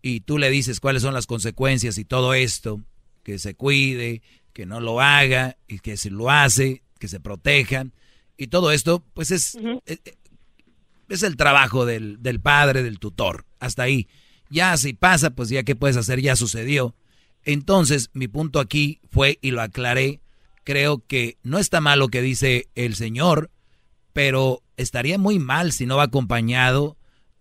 y 0.08 0.20
tú 0.20 0.38
le 0.38 0.50
dices 0.50 0.78
cuáles 0.78 1.02
son 1.02 1.14
las 1.14 1.26
consecuencias 1.26 1.98
y 1.98 2.04
todo 2.04 2.32
esto, 2.32 2.80
que 3.24 3.40
se 3.40 3.56
cuide, 3.56 4.22
que 4.52 4.64
no 4.64 4.78
lo 4.78 5.00
haga 5.00 5.56
y 5.66 5.80
que 5.80 5.96
si 5.96 6.10
lo 6.10 6.30
hace, 6.30 6.84
que 7.00 7.08
se 7.08 7.18
proteja. 7.18 7.86
Y 8.36 8.46
todo 8.46 8.70
esto, 8.70 9.04
pues 9.14 9.32
es, 9.32 9.58
es, 9.84 10.00
es, 11.08 11.22
el 11.24 11.36
trabajo 11.36 11.86
del, 11.86 12.22
del 12.22 12.40
padre, 12.40 12.84
del 12.84 13.00
tutor. 13.00 13.46
Hasta 13.58 13.82
ahí. 13.82 14.06
Ya 14.48 14.76
si 14.76 14.92
pasa, 14.92 15.30
pues 15.30 15.48
ya 15.48 15.64
qué 15.64 15.74
puedes 15.74 15.96
hacer, 15.96 16.20
ya 16.20 16.36
sucedió. 16.36 16.94
Entonces, 17.42 18.10
mi 18.12 18.28
punto 18.28 18.60
aquí 18.60 19.00
fue, 19.10 19.40
y 19.42 19.50
lo 19.50 19.60
aclaré, 19.60 20.20
creo 20.62 21.04
que 21.04 21.36
no 21.42 21.58
está 21.58 21.80
mal 21.80 21.98
lo 21.98 22.06
que 22.10 22.22
dice 22.22 22.68
el 22.76 22.94
Señor, 22.94 23.50
pero 24.12 24.62
estaría 24.76 25.18
muy 25.18 25.40
mal 25.40 25.72
si 25.72 25.84
no 25.84 25.96
va 25.96 26.04
acompañado 26.04 26.96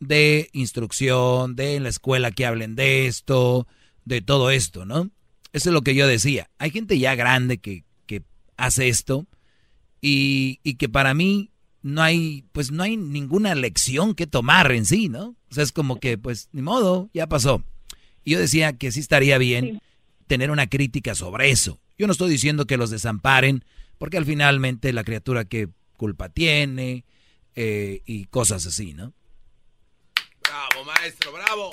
de 0.07 0.49
instrucción, 0.53 1.55
de 1.55 1.75
en 1.75 1.83
la 1.83 1.89
escuela 1.89 2.31
que 2.31 2.45
hablen 2.45 2.75
de 2.75 3.07
esto, 3.07 3.67
de 4.05 4.21
todo 4.21 4.51
esto, 4.51 4.85
¿no? 4.85 5.11
Eso 5.53 5.69
es 5.69 5.73
lo 5.73 5.81
que 5.81 5.95
yo 5.95 6.07
decía. 6.07 6.49
Hay 6.57 6.71
gente 6.71 6.99
ya 6.99 7.15
grande 7.15 7.57
que, 7.57 7.83
que 8.05 8.23
hace 8.57 8.89
esto 8.89 9.25
y, 10.01 10.59
y, 10.63 10.75
que 10.75 10.89
para 10.89 11.13
mí 11.13 11.51
no 11.81 12.01
hay, 12.01 12.45
pues 12.51 12.71
no 12.71 12.83
hay 12.83 12.97
ninguna 12.97 13.55
lección 13.55 14.15
que 14.15 14.27
tomar 14.27 14.71
en 14.71 14.85
sí, 14.85 15.07
¿no? 15.09 15.35
O 15.49 15.53
sea, 15.53 15.63
es 15.63 15.71
como 15.71 15.99
que, 15.99 16.17
pues, 16.17 16.49
ni 16.51 16.61
modo, 16.61 17.09
ya 17.13 17.27
pasó. 17.27 17.63
Y 18.23 18.31
yo 18.31 18.39
decía 18.39 18.73
que 18.73 18.91
sí 18.91 18.99
estaría 18.99 19.37
bien 19.37 19.81
tener 20.27 20.51
una 20.51 20.67
crítica 20.67 21.15
sobre 21.15 21.51
eso. 21.51 21.79
Yo 21.97 22.07
no 22.07 22.11
estoy 22.11 22.29
diciendo 22.29 22.65
que 22.65 22.77
los 22.77 22.89
desamparen, 22.89 23.63
porque 23.97 24.17
al 24.17 24.25
finalmente 24.25 24.91
la 24.93 25.03
criatura 25.03 25.45
que 25.45 25.69
culpa 25.95 26.29
tiene 26.29 27.05
eh, 27.55 28.01
y 28.05 28.25
cosas 28.25 28.65
así, 28.65 28.93
¿no? 28.93 29.13
Bravo, 30.47 30.85
maestro, 30.85 31.31
bravo. 31.31 31.69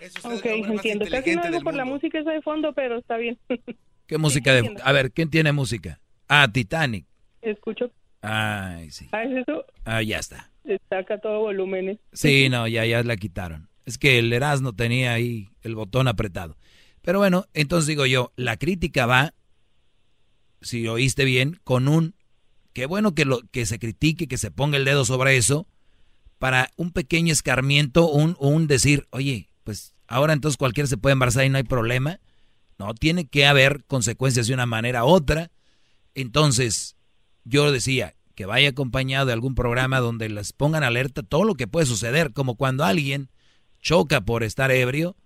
Eso 0.00 0.28
ok, 0.28 0.44
entiendo. 0.44 1.06
Casi 1.10 1.34
no 1.34 1.42
algo 1.42 1.60
por 1.60 1.74
la 1.74 1.84
música 1.84 2.18
esa 2.18 2.32
de 2.32 2.42
fondo, 2.42 2.72
pero 2.72 2.98
está 2.98 3.16
bien. 3.16 3.38
¿Qué 4.06 4.18
música 4.18 4.52
de 4.52 4.76
A 4.82 4.92
ver, 4.92 5.12
¿quién 5.12 5.30
tiene 5.30 5.52
música? 5.52 6.00
Ah, 6.28 6.48
Titanic. 6.52 7.06
Escucho. 7.40 7.90
Ay, 8.20 8.90
sí. 8.90 9.08
¿Ah, 9.12 9.24
es 9.24 9.46
eso? 9.46 9.64
Ah, 9.84 10.02
ya 10.02 10.18
está. 10.18 10.50
Saca 10.88 11.18
todo 11.18 11.40
volúmenes. 11.40 11.98
Sí, 12.12 12.48
no, 12.48 12.66
ya, 12.66 12.84
ya 12.86 13.02
la 13.02 13.16
quitaron. 13.16 13.68
Es 13.84 13.98
que 13.98 14.18
el 14.18 14.32
Erasmo 14.32 14.74
tenía 14.74 15.12
ahí 15.12 15.50
el 15.62 15.74
botón 15.74 16.08
apretado. 16.08 16.56
Pero 17.02 17.18
bueno, 17.18 17.46
entonces 17.52 17.86
digo 17.86 18.06
yo, 18.06 18.32
la 18.36 18.56
crítica 18.56 19.04
va, 19.04 19.34
si 20.62 20.88
oíste 20.88 21.26
bien, 21.26 21.60
con 21.62 21.86
un, 21.86 22.14
qué 22.72 22.86
bueno 22.86 23.14
que, 23.14 23.26
lo, 23.26 23.40
que 23.50 23.66
se 23.66 23.78
critique, 23.78 24.26
que 24.26 24.38
se 24.38 24.50
ponga 24.50 24.78
el 24.78 24.86
dedo 24.86 25.04
sobre 25.04 25.36
eso, 25.36 25.66
para 26.44 26.70
un 26.76 26.90
pequeño 26.90 27.32
escarmiento, 27.32 28.06
un, 28.06 28.36
un 28.38 28.66
decir, 28.66 29.06
oye, 29.08 29.48
pues 29.62 29.94
ahora 30.06 30.34
entonces 30.34 30.58
cualquiera 30.58 30.86
se 30.86 30.98
puede 30.98 31.14
embarazar 31.14 31.46
y 31.46 31.48
no 31.48 31.56
hay 31.56 31.62
problema. 31.62 32.20
No, 32.78 32.92
tiene 32.92 33.26
que 33.26 33.46
haber 33.46 33.82
consecuencias 33.86 34.46
de 34.46 34.52
una 34.52 34.66
manera 34.66 35.06
u 35.06 35.08
otra. 35.08 35.50
Entonces, 36.14 36.96
yo 37.44 37.72
decía 37.72 38.14
que 38.34 38.44
vaya 38.44 38.68
acompañado 38.68 39.24
de 39.24 39.32
algún 39.32 39.54
programa 39.54 40.00
donde 40.00 40.28
les 40.28 40.52
pongan 40.52 40.84
alerta 40.84 41.22
todo 41.22 41.44
lo 41.44 41.54
que 41.54 41.66
puede 41.66 41.86
suceder, 41.86 42.34
como 42.34 42.56
cuando 42.56 42.84
alguien 42.84 43.30
choca 43.80 44.20
por 44.20 44.42
estar 44.42 44.70
ebrio, 44.70 45.16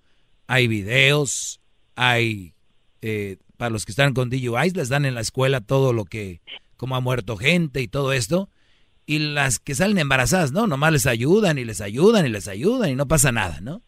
hay 0.47 0.69
videos, 0.69 1.61
hay, 1.97 2.55
eh, 3.03 3.39
para 3.57 3.71
los 3.71 3.85
que 3.85 3.91
están 3.91 4.15
con 4.15 4.31
DUIs, 4.31 4.77
les 4.77 4.89
dan 4.89 5.05
en 5.05 5.17
la 5.17 5.23
escuela 5.23 5.63
todo 5.63 5.93
lo 5.93 6.05
que, 6.05 6.43
como 6.77 6.95
ha 6.95 7.01
muerto 7.01 7.37
gente 7.37 7.83
y 7.83 7.89
todo 7.89 8.13
esto, 8.13 8.51
y 9.09 9.19
las 9.21 9.59
que 9.59 9.75
salen 9.75 9.97
embarazadas, 9.97 10.53
no, 10.53 10.67
nomás 10.67 10.93
les 10.93 11.07
ayudan 11.07 11.57
y 11.57 11.65
les 11.65 11.81
ayudan 11.81 12.27
y 12.27 12.29
les 12.29 12.47
ayudan 12.47 12.91
y 12.91 12.95
no 12.95 13.09
pasa 13.09 13.33
nada, 13.33 13.59
¿no? 13.63 13.81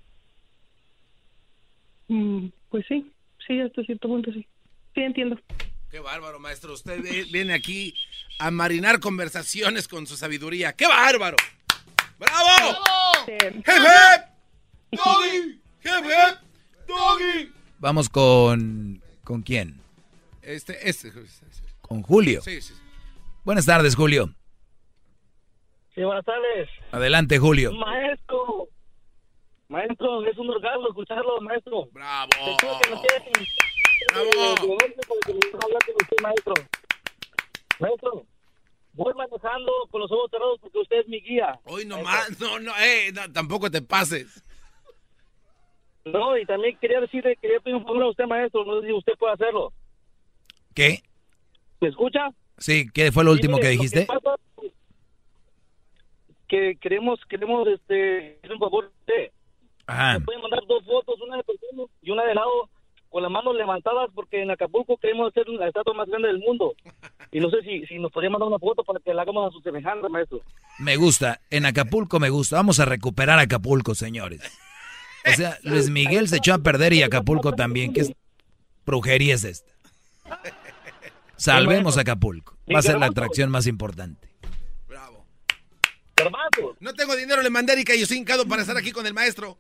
Mm, 2.09 2.47
pues 2.71 2.87
sí, 2.89 3.05
sí, 3.47 3.61
hasta 3.61 3.83
cierto 3.83 4.09
punto 4.09 4.33
sí. 4.33 4.47
Sí, 4.95 5.03
entiendo. 5.03 5.39
Qué 5.91 6.01
bárbaro, 6.01 6.41
maestro. 6.41 6.73
Usted 6.73 7.03
viene 7.31 7.53
aquí 7.53 7.93
a 8.39 8.51
marinar 8.51 8.99
conversaciones 8.99 9.89
con 9.89 10.07
su 10.07 10.17
sabiduría. 10.17 10.73
¡Qué 10.73 10.87
bárbaro! 10.87 11.37
¡Bravo! 12.19 12.79
¡Doggy! 14.91 15.61
¡Doggy! 16.89 17.53
Vamos 17.79 18.09
con... 18.09 19.03
¿Con 19.23 19.43
quién? 19.43 19.83
Este, 20.41 20.89
este. 20.89 21.13
Con 21.83 22.01
Julio. 22.03 22.41
Sí, 22.41 22.63
sí. 22.63 22.73
Buenas 23.45 23.67
tardes, 23.67 23.95
Julio. 23.95 24.35
Sí, 25.95 26.03
buenas 26.03 26.25
tardes. 26.25 26.69
Adelante, 26.93 27.39
Julio. 27.39 27.73
Maestro. 27.73 28.69
Maestro, 29.69 30.25
es 30.27 30.37
un 30.39 30.51
orgasmo 30.51 30.89
escucharlo, 30.89 31.41
maestro. 31.41 31.89
Bravo. 31.93 32.31
Bravo. 34.13 34.79
Maestro. 36.23 36.55
Maestro, 37.79 38.27
voy 38.93 39.15
manejando 39.15 39.73
con 39.91 40.01
los 40.03 40.11
ojos 40.13 40.31
cerrados 40.31 40.59
porque 40.61 40.79
usted 40.79 41.01
es 41.01 41.09
mi 41.09 41.21
guía. 41.21 41.59
Hoy 41.65 41.85
nomás, 41.87 42.39
no, 42.41 42.59
no, 42.59 42.73
eh, 42.79 43.11
no, 43.13 43.33
tampoco 43.33 43.71
te 43.71 43.81
pases. 43.81 44.43
No, 46.05 46.37
y 46.37 46.45
también 46.47 46.77
quería 46.79 47.01
decirle, 47.01 47.37
quería 47.41 47.61
pedir 47.61 47.77
un 47.77 47.85
favor 47.85 48.03
a 48.03 48.09
usted, 48.09 48.25
maestro, 48.25 48.65
no 48.65 48.81
sé 48.81 48.87
si 48.89 48.93
usted 48.93 49.13
puede 49.19 49.35
hacerlo. 49.35 49.73
¿Qué? 50.75 51.03
¿Me 51.81 51.89
escucha? 51.89 52.31
Sí, 52.59 52.89
¿qué 52.93 53.13
fue 53.13 53.25
lo 53.25 53.31
último 53.33 53.57
Sí, 53.57 53.61
que 53.63 53.67
lo 53.69 53.73
dijiste? 53.73 54.07
pasa 54.07 54.35
que 56.51 56.77
queremos, 56.81 57.21
queremos, 57.29 57.67
este, 57.69 58.39
hacer 58.43 58.53
un 58.53 58.59
favor 58.59 58.91
usted. 59.01 59.31
Ajá. 59.87 60.19
Me 60.19 60.25
pueden 60.25 60.43
mandar 60.43 60.61
dos 60.67 60.85
fotos, 60.85 61.21
una 61.21 61.37
de 61.37 61.45
persona 61.45 61.85
y 62.03 62.11
una 62.11 62.25
de 62.25 62.35
lado, 62.35 62.69
con 63.09 63.23
las 63.23 63.31
manos 63.31 63.55
levantadas, 63.55 64.11
porque 64.15 64.43
en 64.43 64.51
Acapulco 64.51 64.97
queremos 64.97 65.31
hacer 65.31 65.49
la 65.49 65.69
estatua 65.69 65.95
más 65.95 66.09
grande 66.09 66.29
del 66.29 66.41
mundo. 66.41 66.75
Y 67.31 67.39
no 67.39 67.49
sé 67.51 67.63
si, 67.63 67.87
si 67.87 67.99
nos 68.01 68.11
podría 68.11 68.31
mandar 68.31 68.49
una 68.49 68.59
foto 68.59 68.83
para 68.83 68.99
que 68.99 69.15
la 69.15 69.23
hagamos 69.23 69.49
a 69.49 69.53
su 69.53 69.61
semejanza, 69.61 70.09
maestro. 70.09 70.41
Me 70.81 70.97
gusta. 70.97 71.41
En 71.51 71.67
Acapulco 71.67 72.19
me 72.19 72.31
gusta. 72.31 72.57
Vamos 72.57 72.81
a 72.81 72.85
recuperar 72.85 73.39
Acapulco, 73.39 73.95
señores. 73.95 74.41
O 75.25 75.33
sea, 75.33 75.59
Luis 75.63 75.89
Miguel 75.89 76.29
se 76.29 76.39
echó 76.39 76.55
a 76.55 76.59
perder 76.59 76.93
y 76.95 77.03
Acapulco 77.03 77.53
también. 77.53 77.93
¿Qué 77.93 78.01
es 78.01 78.13
brujería 78.85 79.35
es 79.35 79.45
esta? 79.45 79.73
Salvemos 81.37 81.97
Acapulco. 81.97 82.57
Va 82.73 82.81
a 82.81 82.83
ser 82.83 82.99
la 82.99 83.07
atracción 83.07 83.51
más 83.51 83.69
importante. 83.69 84.30
No 86.81 86.95
tengo 86.95 87.17
dinero, 87.17 87.43
le 87.43 87.51
mandé 87.51 87.73
a 87.73 87.75
Erika 87.75 87.95
y 87.95 87.99
yo 87.99 88.03
estoy 88.05 88.19
hincado 88.19 88.47
para 88.47 88.63
estar 88.63 88.77
aquí 88.77 88.93
con 88.93 89.07
el 89.07 89.15
maestro. 89.15 89.59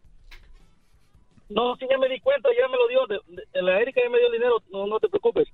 No, 1.49 1.74
sí, 1.77 1.87
ya 1.91 1.99
me 1.99 2.09
di 2.09 2.20
cuenta, 2.20 2.49
ya 2.57 2.69
me 2.69 2.77
lo 2.77 2.87
dio. 2.89 3.07
De, 3.09 3.43
de- 3.53 3.62
la 3.62 3.81
Erika 3.81 4.01
ya 4.03 4.09
me 4.11 4.19
dio 4.19 4.27
el 4.28 4.32
dinero, 4.32 4.62
no, 4.70 4.87
no 4.87 5.01
te 5.01 5.09
preocupes. 5.09 5.49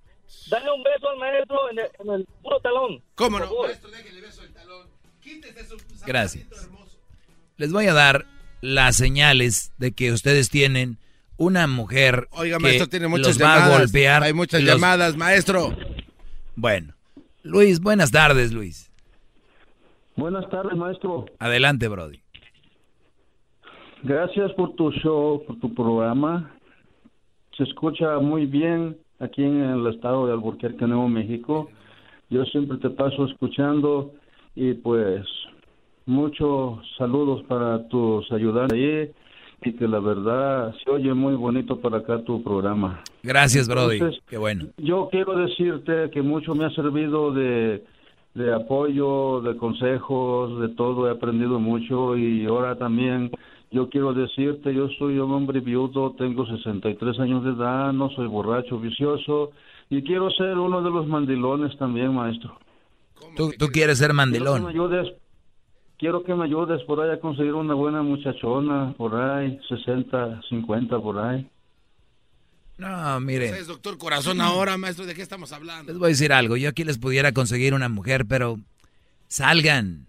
Dale 0.51 0.71
un 0.71 0.83
beso 0.83 1.09
al 1.09 1.17
maestro 1.19 1.71
en 1.71 1.79
el, 1.79 1.87
en 2.01 2.11
el 2.21 2.27
puro 2.43 2.61
talón. 2.61 3.03
¿Cómo 3.15 3.39
no? 3.39 3.47
favor. 3.47 3.67
Maestro, 3.69 3.91
déjele 3.91 4.21
beso 4.21 4.43
el 4.43 4.53
talón. 4.53 4.87
Quítese 5.23 5.65
su 5.67 5.77
Gracias. 6.05 6.47
hermoso. 6.53 6.99
Les 7.57 7.73
voy 7.73 7.87
a 7.87 7.95
dar 7.95 8.27
las 8.61 8.97
señales 8.97 9.73
de 9.79 9.93
que 9.93 10.13
ustedes 10.13 10.51
tienen 10.51 10.99
una 11.39 11.67
mujer 11.67 12.29
Oiga, 12.33 12.59
que 12.59 12.63
maestro, 12.63 12.89
tiene 12.89 13.09
muchas 13.09 13.29
los 13.29 13.43
va 13.43 13.55
a 13.55 13.59
llamadas. 13.61 13.79
golpear. 13.81 14.23
Hay 14.23 14.33
muchas 14.35 14.63
los- 14.63 14.75
llamadas, 14.75 15.17
maestro. 15.17 15.75
Bueno. 16.57 16.95
Luis, 17.43 17.81
buenas 17.81 18.11
tardes, 18.11 18.53
Luis. 18.53 18.91
Buenas 20.17 20.49
tardes, 20.49 20.77
maestro. 20.77 21.27
Adelante, 21.39 21.89
Brody. 21.89 22.21
Gracias 24.03 24.53
por 24.53 24.75
tu 24.75 24.91
show, 24.93 25.43
por 25.47 25.59
tu 25.61 25.75
programa. 25.75 26.53
Se 27.57 27.65
escucha 27.65 28.19
muy 28.19 28.47
bien 28.47 28.97
aquí 29.19 29.43
en 29.43 29.61
el 29.61 29.87
estado 29.89 30.27
de 30.27 30.33
Albuquerque, 30.33 30.87
Nuevo 30.87 31.09
México. 31.09 31.71
Yo 32.31 32.45
siempre 32.47 32.79
te 32.79 32.91
paso 32.91 33.27
escuchando 33.27 34.13
y 34.55 34.75
pues 34.75 35.27
muchos 36.07 36.79
saludos 36.97 37.43
para 37.47 37.87
tus 37.89 38.31
ayudantes 38.33 38.73
ahí 38.73 39.11
y 39.63 39.73
que 39.73 39.89
la 39.89 40.01
verdad 40.01 40.75
se 40.83 40.91
oye 40.91 41.13
muy 41.15 41.35
bonito 41.35 41.81
para 41.81 41.99
acá 41.99 42.23
tu 42.23 42.43
programa. 42.43 43.03
Gracias, 43.23 43.69
Brody. 43.69 43.97
Entonces, 43.97 44.23
Qué 44.29 44.39
bueno. 44.39 44.67
Yo 44.79 45.09
quiero 45.11 45.37
decirte 45.37 46.11
que 46.11 46.23
mucho 46.23 46.55
me 46.55 46.65
ha 46.65 46.71
servido 46.71 47.33
de, 47.33 47.85
de 48.37 48.53
apoyo, 48.55 49.41
de 49.41 49.57
consejos, 49.57 50.61
de 50.61 50.69
todo. 50.69 51.09
He 51.09 51.11
aprendido 51.11 51.59
mucho 51.59 52.17
y 52.17 52.45
ahora 52.47 52.77
también 52.77 53.31
yo 53.71 53.89
quiero 53.89 54.13
decirte, 54.13 54.75
yo 54.75 54.89
soy 54.99 55.19
un 55.19 55.33
hombre 55.33 55.61
viudo, 55.61 56.15
tengo 56.19 56.47
63 56.47 57.19
años 57.19 57.45
de 57.45 57.51
edad, 57.51 57.93
no 57.93 58.11
soy 58.11 58.27
borracho, 58.27 58.79
vicioso 58.79 59.51
y 59.89 60.03
quiero 60.03 60.31
ser 60.31 60.59
uno 60.59 60.83
de 60.83 60.91
los 60.91 61.07
mandilones 61.07 61.77
también, 61.79 62.15
maestro. 62.15 62.59
Tú, 63.37 63.51
tú 63.59 63.69
quieres 63.69 63.99
ser 63.99 64.11
Quiero 64.11 64.29
que 64.35 64.37
me 64.37 64.41
mandilón. 64.43 64.67
ayudes, 64.67 65.15
quiero 65.99 66.23
que 66.23 66.35
me 66.35 66.45
ayudes 66.45 66.83
por 66.83 67.01
ahí 67.01 67.11
a 67.11 67.21
conseguir 67.21 67.55
una 67.55 67.75
buena 67.75 68.03
muchachona, 68.03 68.95
por 68.99 69.15
ahí, 69.15 69.59
60, 69.69 70.43
50 70.49 70.99
por 71.01 71.19
ahí. 71.19 71.47
No, 72.79 73.21
miren. 73.21 73.49
Usted 73.49 73.61
es 73.63 73.67
doctor 73.67 73.97
corazón 73.97 74.41
ahora, 74.41 74.77
maestro. 74.77 75.07
¿De 75.07 75.15
qué 75.15 75.23
estamos 75.23 75.53
hablando? 75.53 75.93
Les 75.93 75.99
voy 75.99 76.07
a 76.07 76.09
decir 76.09 76.33
algo. 76.33 76.57
Yo 76.57 76.69
aquí 76.69 76.85
les 76.85 76.99
pudiera 76.99 77.33
conseguir 77.33 77.75
una 77.75 77.89
mujer, 77.89 78.27
pero 78.27 78.59
salgan. 79.29 80.07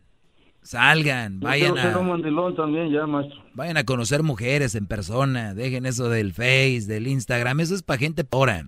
Salgan. 0.61 1.39
Vayan 1.39 1.77
a, 1.77 1.97
mandilón 2.01 2.53
también 2.57 2.91
ya, 2.91 3.07
maestro. 3.07 3.41
vayan 3.53 3.77
a 3.77 3.85
conocer 3.85 4.21
mujeres 4.21 4.75
en 4.75 4.85
persona. 4.85 5.53
Dejen 5.53 5.85
eso 5.85 6.09
del 6.09 6.33
Face, 6.33 6.83
del 6.87 7.07
Instagram. 7.07 7.61
Eso 7.61 7.73
es 7.73 7.83
para 7.83 7.99
gente 7.99 8.25
pora. 8.25 8.67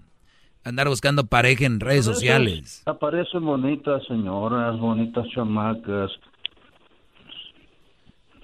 Andar 0.63 0.87
buscando 0.87 1.25
pareja 1.25 1.65
en 1.65 1.81
redes 1.81 2.05
sociales. 2.05 2.83
Aparecen 2.85 3.43
bonitas 3.43 4.01
señoras, 4.07 4.79
bonitas 4.79 5.27
chamacas. 5.35 6.11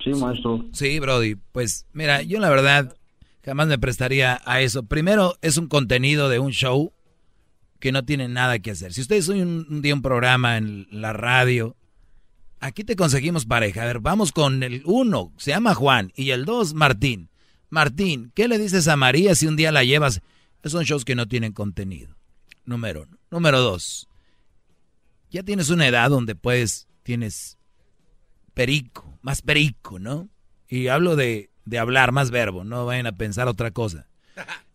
Sí, 0.03 0.11
maestro. 0.13 0.65
Sí, 0.73 0.99
Brody. 0.99 1.35
Pues 1.53 1.87
mira, 1.93 2.23
yo 2.23 2.39
la 2.39 2.49
verdad 2.49 2.93
jamás 3.45 3.67
me 3.67 3.77
prestaría 3.77 4.41
a 4.43 4.61
eso. 4.61 4.83
Primero, 4.83 5.37
es 5.41 5.57
un 5.57 5.67
contenido 5.67 6.29
de 6.29 6.39
un 6.39 6.51
show 6.51 6.91
que 7.79 7.91
no 7.91 8.03
tiene 8.03 8.27
nada 8.27 8.57
que 8.57 8.71
hacer. 8.71 8.91
Si 8.91 9.01
ustedes 9.01 9.25
son 9.25 9.39
un, 9.39 9.81
día 9.83 9.93
un 9.93 10.01
programa 10.01 10.57
en 10.57 10.87
la 10.89 11.13
radio, 11.13 11.75
aquí 12.59 12.83
te 12.83 12.95
conseguimos 12.95 13.45
pareja. 13.45 13.83
A 13.83 13.85
ver, 13.85 13.99
vamos 13.99 14.31
con 14.31 14.63
el 14.63 14.81
uno, 14.85 15.31
se 15.37 15.51
llama 15.51 15.75
Juan, 15.75 16.11
y 16.15 16.31
el 16.31 16.45
dos, 16.45 16.73
Martín. 16.73 17.29
Martín, 17.69 18.31
¿qué 18.33 18.47
le 18.47 18.57
dices 18.57 18.87
a 18.87 18.95
María 18.95 19.35
si 19.35 19.45
un 19.45 19.55
día 19.55 19.71
la 19.71 19.83
llevas? 19.83 20.21
Son 20.63 20.83
shows 20.83 21.05
que 21.05 21.15
no 21.15 21.27
tienen 21.27 21.53
contenido. 21.53 22.15
Número 22.65 23.03
uno. 23.03 23.19
Número 23.29 23.59
dos, 23.61 24.07
ya 25.29 25.43
tienes 25.43 25.69
una 25.69 25.87
edad 25.87 26.09
donde 26.09 26.33
puedes, 26.33 26.87
tienes 27.03 27.59
perico, 28.55 29.19
más 29.21 29.41
perico, 29.41 29.99
¿no? 29.99 30.29
Y 30.67 30.87
hablo 30.87 31.15
de, 31.15 31.51
de 31.65 31.79
hablar, 31.79 32.11
más 32.11 32.31
verbo, 32.31 32.63
no 32.63 32.85
vayan 32.85 33.07
a 33.07 33.17
pensar 33.17 33.47
otra 33.47 33.71
cosa. 33.71 34.07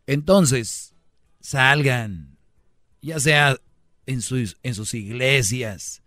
Entonces, 0.07 0.95
salgan, 1.41 2.37
ya 3.01 3.21
sea 3.21 3.57
en 4.07 4.23
sus, 4.23 4.59
en 4.63 4.75
sus 4.75 4.95
iglesias, 4.95 6.03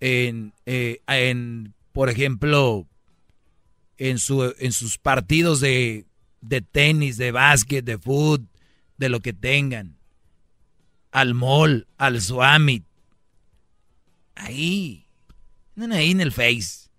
en, 0.00 0.52
eh, 0.66 1.00
en, 1.06 1.74
por 1.92 2.10
ejemplo, 2.10 2.86
en, 3.96 4.18
su, 4.18 4.54
en 4.58 4.72
sus 4.72 4.98
partidos 4.98 5.60
de, 5.60 6.06
de 6.40 6.60
tenis, 6.60 7.16
de 7.16 7.32
básquet, 7.32 7.84
de 7.84 7.98
fútbol, 7.98 8.48
de 8.98 9.08
lo 9.08 9.20
que 9.20 9.32
tengan, 9.32 9.96
al 11.10 11.34
mall, 11.34 11.86
al 11.96 12.20
Swami, 12.20 12.84
ahí, 14.34 15.06
ahí 15.76 16.10
en 16.10 16.20
el 16.20 16.32
Face, 16.32 16.90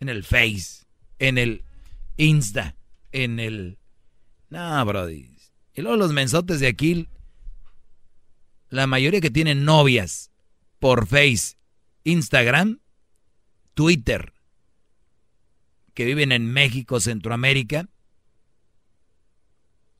en 0.00 0.08
el 0.08 0.24
Face, 0.24 0.86
en 1.18 1.36
el 1.38 1.64
Insta, 2.16 2.74
en 3.12 3.40
el... 3.40 3.78
No, 4.50 4.84
Brody. 4.84 5.30
Y 5.74 5.82
luego 5.82 5.96
los 5.96 6.12
mensotes 6.12 6.60
de 6.60 6.68
aquí, 6.68 7.08
la 8.70 8.86
mayoría 8.86 9.20
que 9.20 9.30
tienen 9.30 9.64
novias 9.64 10.30
por 10.78 11.06
Face, 11.06 11.56
Instagram, 12.04 12.80
Twitter, 13.74 14.32
que 15.94 16.04
viven 16.04 16.32
en 16.32 16.52
México, 16.52 17.00
Centroamérica, 17.00 17.88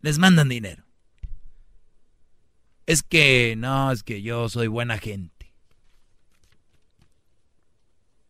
les 0.00 0.18
mandan 0.18 0.48
dinero. 0.48 0.84
Es 2.86 3.02
que, 3.02 3.54
no, 3.58 3.92
es 3.92 4.02
que 4.02 4.22
yo 4.22 4.48
soy 4.48 4.66
buena 4.66 4.98
gente. 4.98 5.52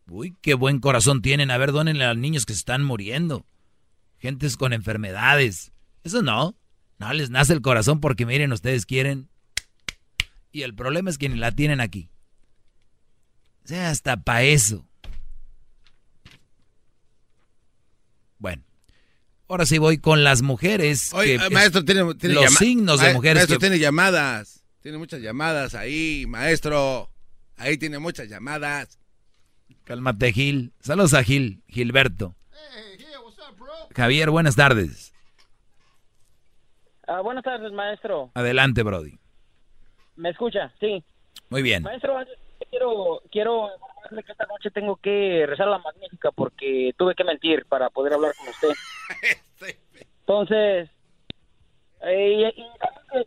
Uy, 0.09 0.35
qué 0.41 0.53
buen 0.53 0.79
corazón 0.79 1.21
tienen. 1.21 1.51
A 1.51 1.57
ver, 1.57 1.71
donenle 1.71 2.03
a 2.03 2.09
los 2.09 2.17
niños 2.17 2.45
que 2.45 2.53
se 2.53 2.59
están 2.59 2.83
muriendo. 2.83 3.45
Gentes 4.19 4.57
con 4.57 4.73
enfermedades. 4.73 5.71
Eso 6.03 6.21
no. 6.21 6.55
No 6.97 7.13
les 7.13 7.29
nace 7.29 7.53
el 7.53 7.61
corazón 7.61 8.01
porque 8.01 8.25
miren, 8.25 8.51
ustedes 8.51 8.85
quieren. 8.85 9.29
Y 10.51 10.63
el 10.63 10.75
problema 10.75 11.09
es 11.09 11.17
que 11.17 11.29
ni 11.29 11.37
la 11.37 11.51
tienen 11.51 11.79
aquí. 11.79 12.09
O 13.63 13.67
sea, 13.67 13.89
hasta 13.89 14.17
para 14.23 14.43
eso. 14.43 14.85
Bueno. 18.37 18.63
Ahora 19.47 19.65
sí 19.65 19.77
voy 19.77 19.97
con 19.97 20.23
las 20.23 20.41
mujeres. 20.41 21.13
Oye, 21.13 21.39
maestro, 21.49 21.83
tiene, 21.83 22.01
los 22.01 22.53
signos 22.55 22.99
de 22.99 23.13
mujeres. 23.13 23.41
Maestro, 23.41 23.57
tiene 23.57 23.79
llamadas. 23.79 24.63
Tiene 24.81 24.97
muchas 24.97 25.21
llamadas 25.21 25.75
ahí, 25.75 26.25
maestro. 26.27 27.11
Ahí 27.55 27.77
tiene 27.77 27.99
muchas 27.99 28.29
llamadas. 28.29 28.99
Cálmate, 29.85 30.31
Gil. 30.33 30.73
Saludos 30.79 31.13
a 31.13 31.23
Gil, 31.23 31.63
Gilberto. 31.67 32.35
Javier, 33.95 34.29
buenas 34.29 34.55
tardes. 34.55 35.13
Ah, 37.07 37.21
buenas 37.21 37.43
tardes, 37.43 37.71
maestro. 37.71 38.31
Adelante, 38.35 38.83
Brody. 38.83 39.17
¿Me 40.15 40.29
escucha? 40.29 40.71
Sí. 40.79 41.03
Muy 41.49 41.61
bien. 41.61 41.83
Maestro, 41.83 42.15
quiero, 42.69 43.21
quiero 43.31 43.69
que 44.09 44.31
esta 44.31 44.45
noche 44.45 44.71
tengo 44.71 44.95
que 44.97 45.45
rezar 45.47 45.67
la 45.67 45.79
magnífica 45.79 46.31
porque 46.31 46.93
tuve 46.97 47.15
que 47.15 47.23
mentir 47.23 47.65
para 47.65 47.89
poder 47.89 48.13
hablar 48.13 48.33
con 48.37 48.49
usted. 48.49 49.75
Entonces, 50.19 50.89
eh, 52.01 52.53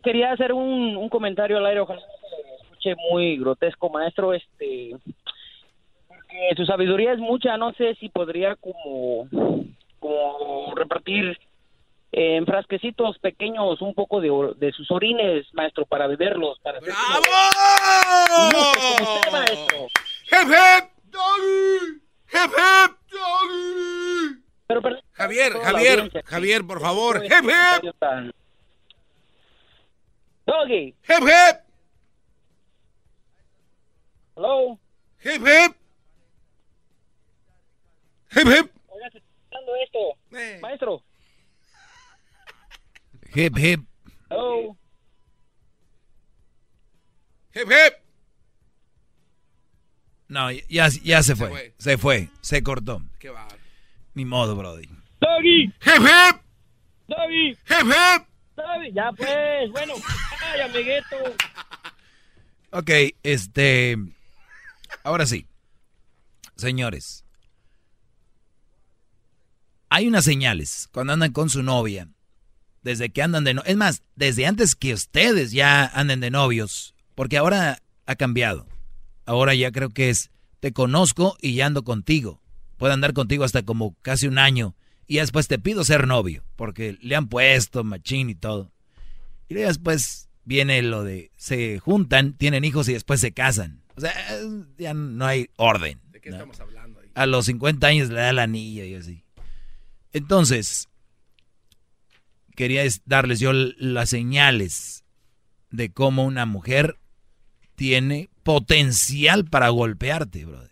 quería 0.03 0.31
hacer 0.31 0.53
un, 0.53 0.95
un, 0.95 1.09
comentario 1.09 1.57
al 1.57 1.65
aire, 1.65 1.81
ojalá 1.81 2.01
no 2.01 2.07
se 2.29 2.63
escuche 2.63 2.95
muy 3.11 3.37
grotesco, 3.37 3.89
maestro. 3.89 4.33
Este, 4.33 4.95
porque 6.07 6.53
su 6.55 6.65
sabiduría 6.65 7.13
es 7.13 7.19
mucha, 7.19 7.57
no 7.57 7.73
sé 7.73 7.95
si 7.95 8.09
podría 8.09 8.55
como, 8.55 9.27
como 10.03 10.75
repartir 10.75 11.39
en 12.11 12.45
frasquecitos 12.45 13.17
pequeños 13.19 13.81
un 13.81 13.93
poco 13.93 14.19
de, 14.19 14.29
de, 14.57 14.71
sus 14.73 14.91
orines, 14.91 15.47
maestro, 15.53 15.85
para 15.85 16.07
beberlos. 16.07 16.59
Para 16.59 16.81
¡Bravo! 16.81 17.23
Usted, 18.49 19.31
maestro. 19.31 19.87
¡Hep, 20.29 20.49
hep! 20.51 20.89
¡Doggy! 21.05 22.01
¡Hep, 22.27 22.51
hep! 22.51 22.91
¡Doggy! 23.09 24.43
Pero, 24.67 24.81
pero, 24.81 24.97
Javier, 25.13 25.53
Javier, 25.53 26.23
Javier, 26.25 26.67
por 26.67 26.81
favor. 26.81 27.23
¡Hep, 27.23 27.31
hep! 27.31 27.95
¡Doggy! 30.45 30.95
¡Hep, 31.03 31.23
hep! 31.23 31.63
¿Hello? 34.35 34.77
¡Hep, 35.23 35.47
hep! 35.47 35.75
¡Hep, 38.31 38.47
hep! 38.47 38.82
Se 39.53 39.59
dando 39.59 39.75
esto. 39.75 40.37
Eh. 40.37 40.59
Maestro. 40.61 41.03
Hip, 43.35 43.57
hip. 43.57 43.81
Hello. 44.29 44.77
Hip, 47.53 47.69
hip. 47.69 47.93
No, 50.27 50.51
ya, 50.51 50.89
ya 51.03 51.21
se, 51.21 51.35
fue. 51.35 51.73
se 51.77 51.97
fue. 51.97 52.29
Se 52.41 52.63
cortó. 52.63 53.01
Qué 53.19 53.29
va. 53.29 53.47
Ni 54.15 54.25
modo, 54.25 54.55
Brody. 54.55 54.87
Doggy. 55.19 55.65
Hip, 55.65 56.01
hip. 56.01 56.41
Doggy. 57.07 57.49
Hip, 57.49 57.85
hip. 57.85 58.27
Doggy. 58.55 58.91
Ya 58.93 59.11
pues, 59.11 59.71
bueno. 59.71 59.93
Ay, 60.41 60.61
amiguito. 60.61 61.35
Ok, 62.71 62.89
este... 63.21 63.97
Ahora 65.03 65.25
sí. 65.25 65.45
Señores. 66.55 67.25
Hay 69.95 70.07
unas 70.07 70.25
señales 70.25 70.89
cuando 70.91 71.13
andan 71.13 71.33
con 71.33 71.51
su 71.51 71.61
novia. 71.61 72.09
Desde 72.81 73.11
que 73.11 73.21
andan 73.21 73.43
de 73.43 73.53
novios. 73.53 73.69
Es 73.69 73.77
más, 73.77 74.01
desde 74.15 74.47
antes 74.47 74.75
que 74.75 74.91
ustedes 74.91 75.51
ya 75.51 75.85
anden 75.85 76.19
de 76.19 76.31
novios. 76.31 76.95
Porque 77.13 77.37
ahora 77.37 77.77
ha 78.07 78.15
cambiado. 78.15 78.67
Ahora 79.27 79.53
ya 79.53 79.71
creo 79.71 79.91
que 79.91 80.09
es, 80.09 80.31
te 80.59 80.73
conozco 80.73 81.37
y 81.39 81.53
ya 81.53 81.67
ando 81.67 81.83
contigo. 81.83 82.41
Puedo 82.77 82.91
andar 82.91 83.13
contigo 83.13 83.43
hasta 83.43 83.61
como 83.61 83.95
casi 84.01 84.25
un 84.25 84.39
año. 84.39 84.75
Y 85.05 85.17
después 85.17 85.47
te 85.47 85.59
pido 85.59 85.83
ser 85.83 86.07
novio. 86.07 86.43
Porque 86.55 86.97
le 86.99 87.15
han 87.15 87.27
puesto 87.27 87.83
machín 87.83 88.31
y 88.31 88.35
todo. 88.35 88.71
Y 89.47 89.53
después 89.53 90.27
viene 90.43 90.81
lo 90.81 91.03
de, 91.03 91.29
se 91.37 91.77
juntan, 91.77 92.33
tienen 92.33 92.65
hijos 92.65 92.89
y 92.89 92.93
después 92.93 93.19
se 93.19 93.31
casan. 93.31 93.83
O 93.95 94.01
sea, 94.01 94.11
ya 94.75 94.95
no 94.95 95.27
hay 95.27 95.51
orden. 95.55 96.01
¿De 96.09 96.19
qué 96.19 96.29
estamos 96.29 96.59
hablando 96.59 96.99
ahí? 96.99 97.11
A 97.13 97.27
los 97.27 97.45
50 97.45 97.85
años 97.85 98.09
le 98.09 98.21
da 98.21 98.33
la 98.33 98.41
anilla 98.41 98.85
y 98.85 98.95
así. 98.95 99.23
Entonces, 100.13 100.89
quería 102.55 102.83
darles 103.05 103.39
yo 103.39 103.51
las 103.53 104.09
señales 104.09 105.03
de 105.71 105.91
cómo 105.91 106.23
una 106.23 106.45
mujer 106.45 106.99
tiene 107.75 108.29
potencial 108.43 109.45
para 109.45 109.69
golpearte, 109.69 110.45
brother. 110.45 110.71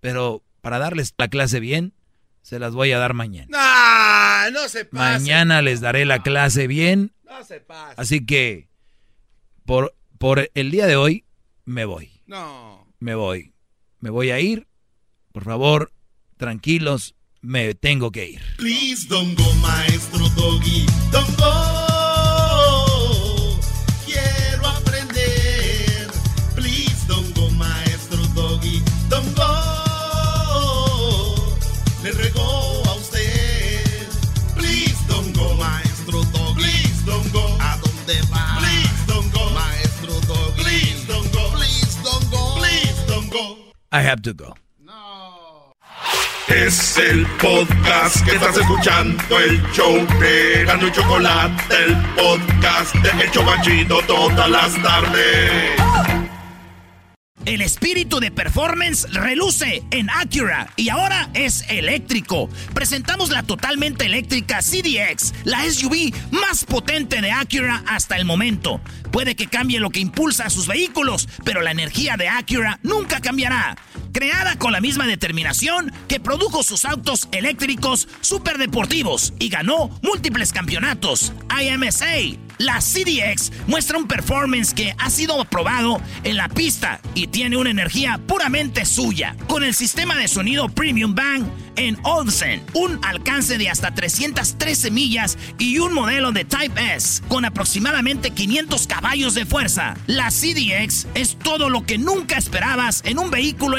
Pero 0.00 0.42
para 0.62 0.78
darles 0.78 1.14
la 1.18 1.28
clase 1.28 1.60
bien, 1.60 1.92
se 2.42 2.58
las 2.58 2.72
voy 2.72 2.92
a 2.92 2.98
dar 2.98 3.12
mañana. 3.12 3.48
No, 3.50 4.50
no 4.62 4.68
se 4.68 4.86
pase. 4.86 5.20
Mañana 5.20 5.60
les 5.60 5.80
daré 5.80 6.06
la 6.06 6.22
clase 6.22 6.66
bien. 6.66 7.12
No 7.24 7.44
se 7.44 7.60
pase. 7.60 7.94
Así 7.98 8.24
que 8.24 8.68
por, 9.66 9.94
por 10.18 10.50
el 10.54 10.70
día 10.70 10.86
de 10.86 10.96
hoy 10.96 11.26
me 11.66 11.84
voy. 11.84 12.22
No. 12.26 12.86
Me 12.98 13.14
voy. 13.14 13.54
Me 14.00 14.10
voy 14.10 14.30
a 14.30 14.40
ir. 14.40 14.66
Por 15.32 15.44
favor, 15.44 15.92
tranquilos, 16.38 17.14
me 17.42 17.74
tengo 17.74 18.10
que 18.10 18.26
ir. 18.30 18.40
Please 18.56 19.06
don't 19.08 19.34
go, 19.36 19.52
maestro 19.54 20.28
Doggy. 20.36 20.86
Don't 21.10 21.36
go. 21.38 21.50
Quiero 24.04 24.66
aprender. 24.66 26.10
Please 26.54 27.06
don't 27.08 27.34
go, 27.34 27.48
maestro 27.50 28.22
Doggy. 28.34 28.82
Don't 29.08 29.34
go. 29.34 29.46
Le 32.02 32.12
regó 32.12 32.82
a 32.86 32.94
usted. 32.96 34.08
Please 34.56 34.98
don't 35.08 35.32
go, 35.34 35.54
maestro 35.54 36.22
Doggy. 36.32 36.60
Please 36.60 37.04
don't 37.06 37.32
go. 37.32 37.56
¿A 37.60 37.78
dónde 37.78 38.20
va? 38.30 38.58
Please 38.58 39.06
don't 39.06 39.32
go, 39.32 39.50
maestro 39.50 40.20
Doggy. 40.28 40.62
Please 40.62 41.06
don't 41.06 41.32
go. 41.32 41.50
Please 41.56 41.96
don't 42.02 42.30
go. 42.30 42.54
Please 42.58 43.06
don't 43.06 43.30
go. 43.30 43.56
I 43.92 44.02
have 44.02 44.22
to 44.22 44.32
go. 44.34 44.54
Es 46.50 46.98
el 46.98 47.24
podcast 47.40 48.24
que 48.24 48.32
estás 48.32 48.56
escuchando, 48.56 49.38
el 49.38 49.62
show 49.72 49.94
de 50.18 50.64
Gano 50.64 50.88
y 50.88 50.90
Chocolate, 50.90 51.62
el 51.84 51.96
podcast 52.16 52.92
de 52.96 53.24
El 53.24 53.30
Chobachito 53.30 54.00
todas 54.02 54.50
las 54.50 54.82
tardes. 54.82 55.80
El 57.46 57.62
espíritu 57.62 58.20
de 58.20 58.30
performance 58.32 59.06
reluce 59.12 59.82
en 59.92 60.10
Acura 60.10 60.68
y 60.76 60.88
ahora 60.88 61.30
es 61.34 61.64
eléctrico. 61.70 62.50
Presentamos 62.74 63.30
la 63.30 63.44
totalmente 63.44 64.06
eléctrica 64.06 64.58
CDX, 64.60 65.32
la 65.44 65.62
SUV 65.62 66.12
más 66.32 66.64
potente 66.64 67.20
de 67.20 67.30
Acura 67.30 67.82
hasta 67.86 68.16
el 68.16 68.24
momento. 68.24 68.80
Puede 69.10 69.36
que 69.36 69.46
cambie 69.46 69.80
lo 69.80 69.90
que 69.90 70.00
impulsa 70.00 70.46
a 70.46 70.50
sus 70.50 70.66
vehículos, 70.66 71.28
pero 71.44 71.60
la 71.62 71.70
energía 71.70 72.16
de 72.16 72.28
Acura 72.28 72.78
nunca 72.82 73.20
cambiará. 73.20 73.76
Creada 74.12 74.56
con 74.56 74.72
la 74.72 74.80
misma 74.80 75.06
determinación 75.06 75.92
que 76.08 76.20
produjo 76.20 76.62
sus 76.62 76.84
autos 76.84 77.28
eléctricos 77.32 78.08
superdeportivos 78.20 79.32
y 79.38 79.48
ganó 79.48 79.90
múltiples 80.02 80.52
campeonatos. 80.52 81.32
IMSA, 81.60 82.38
la 82.58 82.80
CDX 82.80 83.52
muestra 83.68 83.96
un 83.96 84.06
performance 84.06 84.74
que 84.74 84.94
ha 84.98 85.08
sido 85.08 85.40
aprobado 85.40 86.00
en 86.24 86.36
la 86.36 86.48
pista 86.48 87.00
y 87.14 87.28
tiene 87.28 87.56
una 87.56 87.70
energía 87.70 88.20
puramente 88.26 88.84
suya. 88.84 89.34
Con 89.48 89.64
el 89.64 89.74
sistema 89.74 90.16
de 90.16 90.28
sonido 90.28 90.68
Premium 90.68 91.14
Bang 91.14 91.46
en 91.76 91.96
Olsen, 92.02 92.62
un 92.74 93.02
alcance 93.02 93.56
de 93.56 93.70
hasta 93.70 93.94
313 93.94 94.90
millas 94.90 95.38
y 95.58 95.78
un 95.78 95.94
modelo 95.94 96.32
de 96.32 96.44
Type 96.44 96.94
S 96.94 97.22
con 97.28 97.46
aproximadamente 97.46 98.32
500 98.32 98.86
caballos 98.86 99.34
de 99.34 99.46
fuerza. 99.46 99.96
La 100.06 100.28
CDX 100.30 101.06
es 101.14 101.38
todo 101.38 101.70
lo 101.70 101.86
que 101.86 101.96
nunca 101.96 102.36
esperabas 102.36 103.00
en 103.06 103.18
un 103.18 103.30
vehículo 103.30 103.78